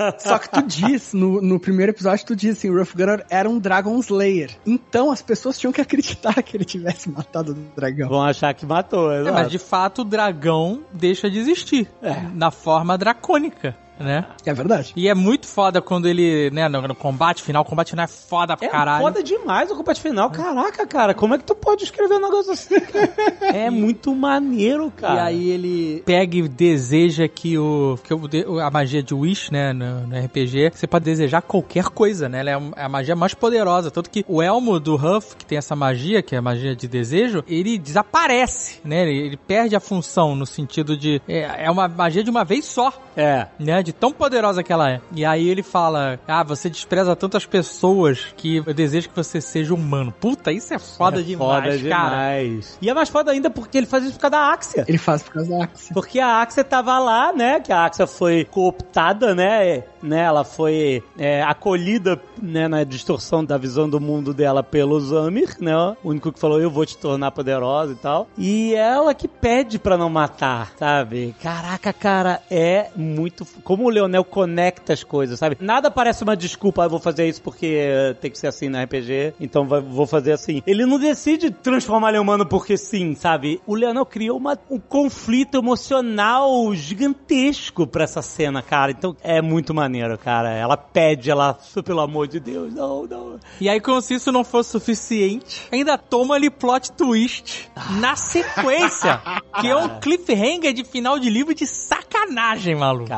Só 0.18 0.38
que 0.38 0.48
tu 0.50 0.62
disse, 0.62 1.16
no, 1.16 1.40
no 1.40 1.58
primeiro 1.60 1.92
episódio, 1.92 2.24
tu 2.26 2.36
disse 2.36 2.66
assim, 2.66 2.70
o 2.70 2.78
Ruff 2.78 2.96
Gunner 2.96 3.24
era 3.28 3.48
um 3.48 3.58
Dragon 3.58 3.98
Slayer. 3.98 4.50
Então 4.66 5.10
as 5.10 5.22
pessoas 5.22 5.58
tinham 5.58 5.72
que 5.72 5.80
acreditar 5.80 6.42
que 6.42 6.56
ele 6.56 6.64
tivesse 6.64 7.10
matado 7.10 7.52
o 7.52 7.54
dragão. 7.76 8.08
Vão 8.08 8.22
achar 8.22 8.52
que 8.54 8.64
matou, 8.66 9.12
É, 9.12 9.20
exato. 9.20 9.34
mas 9.34 9.50
de 9.50 9.58
fato 9.58 10.02
o 10.02 10.04
dragão 10.04 10.80
deixa 10.92 11.30
de 11.30 11.38
existir. 11.38 11.88
Na 12.34 12.50
forma 12.50 12.96
dracônica. 12.98 13.76
Né? 13.98 14.24
É 14.44 14.52
verdade. 14.52 14.92
E 14.96 15.08
é 15.08 15.14
muito 15.14 15.46
foda 15.46 15.80
quando 15.80 16.06
ele, 16.08 16.50
né, 16.50 16.68
no, 16.68 16.82
no 16.82 16.94
combate 16.94 17.42
final, 17.42 17.62
o 17.62 17.64
combate 17.64 17.90
final 17.90 18.04
é 18.04 18.08
foda 18.08 18.56
pra 18.56 18.66
É 18.66 18.70
caralho. 18.70 19.02
foda 19.04 19.22
demais 19.22 19.70
o 19.70 19.76
combate 19.76 20.00
final. 20.00 20.30
Caraca, 20.30 20.86
cara, 20.86 21.14
como 21.14 21.34
é 21.34 21.38
que 21.38 21.44
tu 21.44 21.54
pode 21.54 21.84
escrever 21.84 22.14
um 22.16 22.20
negócio 22.20 22.52
assim, 22.52 22.80
cara? 22.80 23.14
É 23.54 23.70
muito 23.70 24.14
maneiro, 24.14 24.92
cara. 24.96 25.14
E 25.14 25.18
aí 25.20 25.48
ele 25.50 26.02
pega 26.04 26.36
e 26.36 26.48
deseja 26.48 27.28
que 27.28 27.56
o 27.56 27.96
que 28.02 28.12
o, 28.12 28.58
a 28.60 28.70
magia 28.70 29.02
de 29.02 29.14
Wish, 29.14 29.52
né, 29.52 29.72
no, 29.72 30.06
no 30.06 30.18
RPG, 30.18 30.72
você 30.74 30.86
pode 30.86 31.04
desejar 31.04 31.40
qualquer 31.42 31.84
coisa, 31.84 32.28
né? 32.28 32.40
Ela 32.40 32.50
é 32.50 32.84
a 32.84 32.88
magia 32.88 33.14
mais 33.14 33.32
poderosa, 33.34 33.90
tanto 33.90 34.10
que 34.10 34.24
o 34.26 34.42
elmo 34.42 34.80
do 34.80 34.94
Huff, 34.96 35.36
que 35.36 35.46
tem 35.46 35.56
essa 35.58 35.76
magia, 35.76 36.20
que 36.22 36.34
é 36.34 36.38
a 36.38 36.42
magia 36.42 36.74
de 36.74 36.88
desejo, 36.88 37.44
ele 37.46 37.78
desaparece, 37.78 38.80
né? 38.84 39.02
Ele, 39.08 39.26
ele 39.26 39.36
perde 39.36 39.76
a 39.76 39.80
função 39.80 40.34
no 40.34 40.46
sentido 40.46 40.96
de 40.96 41.20
é, 41.28 41.66
é 41.66 41.70
uma 41.70 41.86
magia 41.88 42.24
de 42.24 42.30
uma 42.30 42.44
vez 42.44 42.64
só. 42.64 42.92
É. 43.16 43.46
Né, 43.58 43.82
de 43.82 43.92
tão 43.92 44.12
poderosa 44.12 44.62
que 44.62 44.72
ela 44.72 44.90
é. 44.90 45.00
E 45.12 45.24
aí 45.24 45.48
ele 45.48 45.62
fala: 45.62 46.18
Ah, 46.26 46.42
você 46.42 46.68
despreza 46.68 47.14
tantas 47.14 47.46
pessoas 47.46 48.26
que 48.36 48.56
eu 48.66 48.74
desejo 48.74 49.08
que 49.08 49.16
você 49.16 49.40
seja 49.40 49.74
humano. 49.74 50.12
Puta, 50.20 50.50
isso 50.52 50.72
é 50.74 50.78
foda 50.78 51.20
É 51.20 51.22
demais, 51.22 51.64
foda 51.80 51.88
cara. 51.88 52.08
demais. 52.10 52.78
E 52.80 52.90
é 52.90 52.94
mais 52.94 53.08
foda 53.08 53.30
ainda 53.30 53.50
porque 53.50 53.78
ele 53.78 53.86
faz 53.86 54.04
isso 54.04 54.14
por 54.14 54.20
causa 54.20 54.30
da 54.32 54.52
Axia. 54.52 54.84
Ele 54.88 54.98
faz 54.98 55.22
por 55.22 55.32
causa 55.34 55.50
da 55.50 55.64
Axia. 55.64 55.94
Porque 55.94 56.18
a 56.20 56.42
Axia 56.42 56.64
tava 56.64 56.98
lá, 56.98 57.32
né? 57.32 57.60
Que 57.60 57.72
a 57.72 57.84
Axia 57.84 58.06
foi 58.06 58.44
cooptada, 58.44 59.34
né? 59.34 59.84
Né? 60.04 60.20
Ela 60.20 60.44
foi 60.44 61.02
é, 61.18 61.42
acolhida 61.42 62.20
né, 62.40 62.68
na 62.68 62.84
distorção 62.84 63.44
da 63.44 63.56
visão 63.58 63.88
do 63.88 64.00
mundo 64.00 64.32
dela 64.34 64.62
pelo 64.62 65.00
Zamir, 65.00 65.56
né? 65.60 65.74
O 66.02 66.10
único 66.10 66.30
que 66.30 66.38
falou, 66.38 66.60
eu 66.60 66.70
vou 66.70 66.84
te 66.86 66.96
tornar 66.96 67.30
poderosa 67.30 67.92
e 67.92 67.96
tal. 67.96 68.28
E 68.38 68.74
ela 68.74 69.14
que 69.14 69.26
pede 69.26 69.78
pra 69.78 69.96
não 69.96 70.08
matar, 70.10 70.72
sabe? 70.78 71.34
Caraca, 71.42 71.92
cara, 71.92 72.40
é 72.50 72.90
muito... 72.94 73.46
Como 73.64 73.84
o 73.84 73.88
Leonel 73.90 74.24
conecta 74.24 74.92
as 74.92 75.02
coisas, 75.02 75.38
sabe? 75.38 75.56
Nada 75.60 75.90
parece 75.90 76.22
uma 76.22 76.36
desculpa, 76.36 76.82
ah, 76.82 76.86
eu 76.86 76.90
vou 76.90 77.00
fazer 77.00 77.26
isso 77.28 77.40
porque 77.42 78.14
tem 78.20 78.30
que 78.30 78.38
ser 78.38 78.48
assim 78.48 78.68
na 78.68 78.82
RPG, 78.84 79.34
então 79.40 79.66
vou 79.66 80.06
fazer 80.06 80.32
assim. 80.32 80.62
Ele 80.66 80.84
não 80.86 80.98
decide 80.98 81.50
transformar 81.50 82.08
ele 82.10 82.18
em 82.18 82.20
humano 82.20 82.46
porque 82.46 82.76
sim, 82.76 83.14
sabe? 83.14 83.60
O 83.66 83.74
Leonel 83.74 84.04
criou 84.06 84.36
uma- 84.38 84.58
um 84.70 84.78
conflito 84.78 85.56
emocional 85.58 86.74
gigantesco 86.74 87.86
pra 87.86 88.04
essa 88.04 88.22
cena, 88.22 88.62
cara. 88.62 88.90
Então 88.90 89.16
é 89.22 89.40
muito 89.40 89.72
maneiro, 89.74 89.93
cara. 90.18 90.50
Ela 90.50 90.76
pede, 90.76 91.30
ela, 91.30 91.58
pelo 91.84 92.00
amor 92.00 92.26
de 92.26 92.40
Deus, 92.40 92.72
não, 92.74 93.06
não. 93.06 93.40
E 93.60 93.68
aí, 93.68 93.80
como 93.80 94.00
se 94.00 94.14
isso 94.14 94.32
não 94.32 94.44
fosse 94.44 94.70
suficiente, 94.70 95.66
ainda 95.70 95.96
toma 95.98 96.34
ali 96.34 96.50
plot 96.50 96.92
twist 96.92 97.70
na 98.00 98.16
sequência, 98.16 99.20
que 99.60 99.68
é 99.68 99.76
um 99.76 100.00
cliffhanger 100.00 100.72
de 100.72 100.84
final 100.84 101.18
de 101.18 101.30
livro 101.30 101.54
de 101.54 101.66
sacanagem, 101.66 102.74
maluco. 102.74 103.10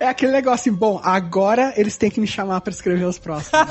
é 0.00 0.08
aquele 0.08 0.32
negócio 0.32 0.70
assim, 0.70 0.72
bom, 0.72 1.00
agora 1.02 1.72
eles 1.76 1.96
têm 1.96 2.10
que 2.10 2.20
me 2.20 2.26
chamar 2.26 2.60
pra 2.60 2.72
escrever 2.72 3.04
os 3.04 3.18
próximos. 3.18 3.58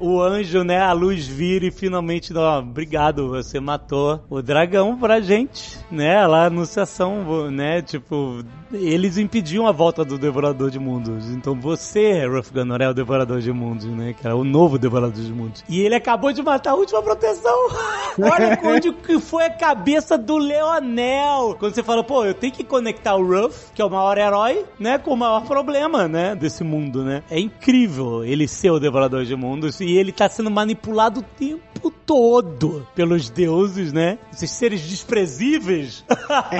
O 0.00 0.20
anjo, 0.20 0.62
né? 0.62 0.80
A 0.80 0.92
luz 0.92 1.26
vira 1.26 1.66
e 1.66 1.70
finalmente, 1.70 2.36
ó, 2.36 2.58
obrigado, 2.58 3.28
você 3.28 3.60
matou 3.60 4.24
o 4.28 4.42
dragão 4.42 4.96
pra 4.96 5.20
gente, 5.20 5.78
né? 5.90 6.26
Lá, 6.26 6.44
a 6.44 6.46
anunciação, 6.46 7.50
né? 7.50 7.82
Tipo, 7.82 8.44
eles 8.72 9.16
impediam 9.16 9.66
a 9.66 9.72
volta 9.72 10.04
do 10.04 10.18
Devorador 10.18 10.70
de 10.70 10.78
Mundos. 10.78 11.28
Então 11.30 11.54
você, 11.54 12.26
Ruff 12.26 12.52
Gunner, 12.52 12.82
é 12.82 12.88
o 12.88 12.94
Devorador 12.94 13.40
de 13.40 13.52
Mundos, 13.52 13.86
né? 13.86 14.14
Que 14.14 14.26
é 14.26 14.34
o 14.34 14.44
novo 14.44 14.78
Devorador 14.78 15.22
de 15.22 15.32
Mundos. 15.32 15.64
E 15.68 15.80
ele 15.80 15.94
acabou 15.94 16.32
de 16.32 16.42
matar 16.42 16.72
a 16.72 16.74
última 16.74 17.02
proteção. 17.02 17.56
Olha 18.20 18.58
onde 18.64 18.92
que 18.92 19.18
foi 19.20 19.44
a 19.44 19.50
cabeça 19.50 20.18
do 20.18 20.36
Leonel. 20.36 21.56
Quando 21.58 21.74
você 21.74 21.82
fala, 21.82 22.02
pô, 22.02 22.24
eu 22.24 22.34
tenho 22.34 22.52
que 22.52 22.64
conectar 22.64 23.14
o 23.16 23.24
Ruff, 23.24 23.72
que 23.74 23.80
é 23.80 23.84
o 23.84 23.90
maior 23.90 24.18
herói, 24.18 24.64
né? 24.78 24.98
Com 24.98 25.12
o 25.12 25.16
maior 25.16 25.44
problema, 25.44 26.08
né? 26.08 26.34
Desse 26.34 26.64
mundo, 26.64 27.04
né? 27.04 27.22
É 27.30 27.38
incrível 27.38 28.24
ele 28.24 28.46
ser 28.46 28.70
o 28.70 28.80
Devorador 28.80 29.24
de 29.24 29.34
Mundos 29.36 29.80
e 29.80 29.96
ele 29.96 30.12
tá 30.12 30.28
sendo 30.28 30.50
manipulado 30.50 31.20
o 31.20 31.22
tempo 31.22 31.92
todo 32.08 32.88
pelos 32.94 33.28
deuses, 33.28 33.92
né? 33.92 34.18
Esses 34.32 34.50
seres 34.50 34.80
desprezíveis. 34.80 36.02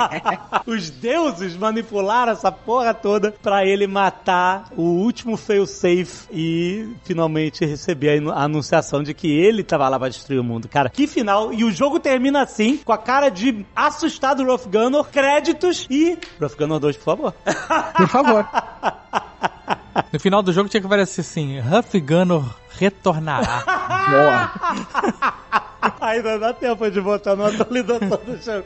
Os 0.66 0.90
deuses 0.90 1.56
manipularam 1.56 2.32
essa 2.32 2.52
porra 2.52 2.92
toda 2.92 3.34
pra 3.42 3.64
ele 3.64 3.86
matar 3.86 4.70
o 4.76 4.82
último 4.82 5.38
fail-safe 5.38 6.28
e 6.30 6.90
finalmente 7.02 7.64
receber 7.64 8.22
a 8.28 8.42
anunciação 8.44 9.02
de 9.02 9.14
que 9.14 9.26
ele 9.26 9.64
tava 9.64 9.88
lá 9.88 9.98
pra 9.98 10.10
destruir 10.10 10.38
o 10.38 10.44
mundo. 10.44 10.68
Cara, 10.68 10.90
que 10.90 11.06
final! 11.06 11.50
E 11.50 11.64
o 11.64 11.72
jogo 11.72 11.98
termina 11.98 12.42
assim, 12.42 12.76
com 12.76 12.92
a 12.92 12.98
cara 12.98 13.30
de 13.30 13.64
assustado 13.74 14.44
Ruff 14.44 14.68
Gunner, 14.68 15.04
créditos 15.04 15.86
e... 15.88 16.18
Ruff 16.38 16.56
Gunner 16.58 16.78
2, 16.78 16.96
por 16.98 17.04
favor. 17.04 17.32
Por 17.96 18.08
favor. 18.08 18.46
No 20.12 20.20
final 20.20 20.42
do 20.42 20.52
jogo 20.52 20.68
tinha 20.68 20.80
que 20.80 20.86
aparecer 20.86 21.22
assim: 21.22 21.58
Huff 21.58 22.00
Gunner 22.00 22.42
retornará. 22.78 23.62
Boa. 24.10 25.58
Ainda 26.00 26.38
dá 26.40 26.52
tempo 26.52 26.90
de 26.90 27.00
botar 27.00 27.36
no 27.36 27.46
atualização 27.46 28.08
do 28.26 28.36
jogo. 28.42 28.64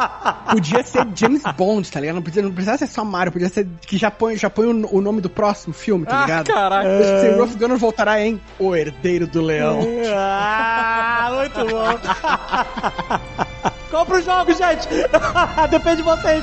Podia 0.50 0.82
ser 0.82 1.06
James 1.14 1.42
Bond, 1.56 1.90
tá 1.90 2.00
ligado? 2.00 2.16
Não 2.16 2.22
precisava 2.22 2.78
ser 2.78 2.86
só 2.86 3.04
Mario, 3.04 3.32
podia 3.32 3.48
ser 3.50 3.66
que 3.86 3.98
já 3.98 4.10
põe, 4.10 4.36
já 4.36 4.48
põe 4.48 4.66
o, 4.66 4.96
o 4.96 5.00
nome 5.02 5.20
do 5.20 5.28
próximo 5.28 5.74
filme, 5.74 6.06
tá 6.06 6.20
Ah, 6.20 6.22
ligado? 6.22 6.46
caraca. 6.46 6.88
Deixa 6.88 7.20
que 7.34 7.40
Ruff 7.40 7.54
Gunner 7.58 7.76
voltará 7.76 8.18
em 8.20 8.40
O 8.58 8.74
Herdeiro 8.74 9.26
do 9.26 9.42
Leão. 9.42 9.80
ah, 10.16 11.30
muito 11.34 11.70
bom. 11.70 11.98
Compra 13.90 14.16
o 14.18 14.22
jogo, 14.22 14.52
gente. 14.54 14.88
Depende 15.70 15.96
de 15.98 16.02
vocês. 16.02 16.42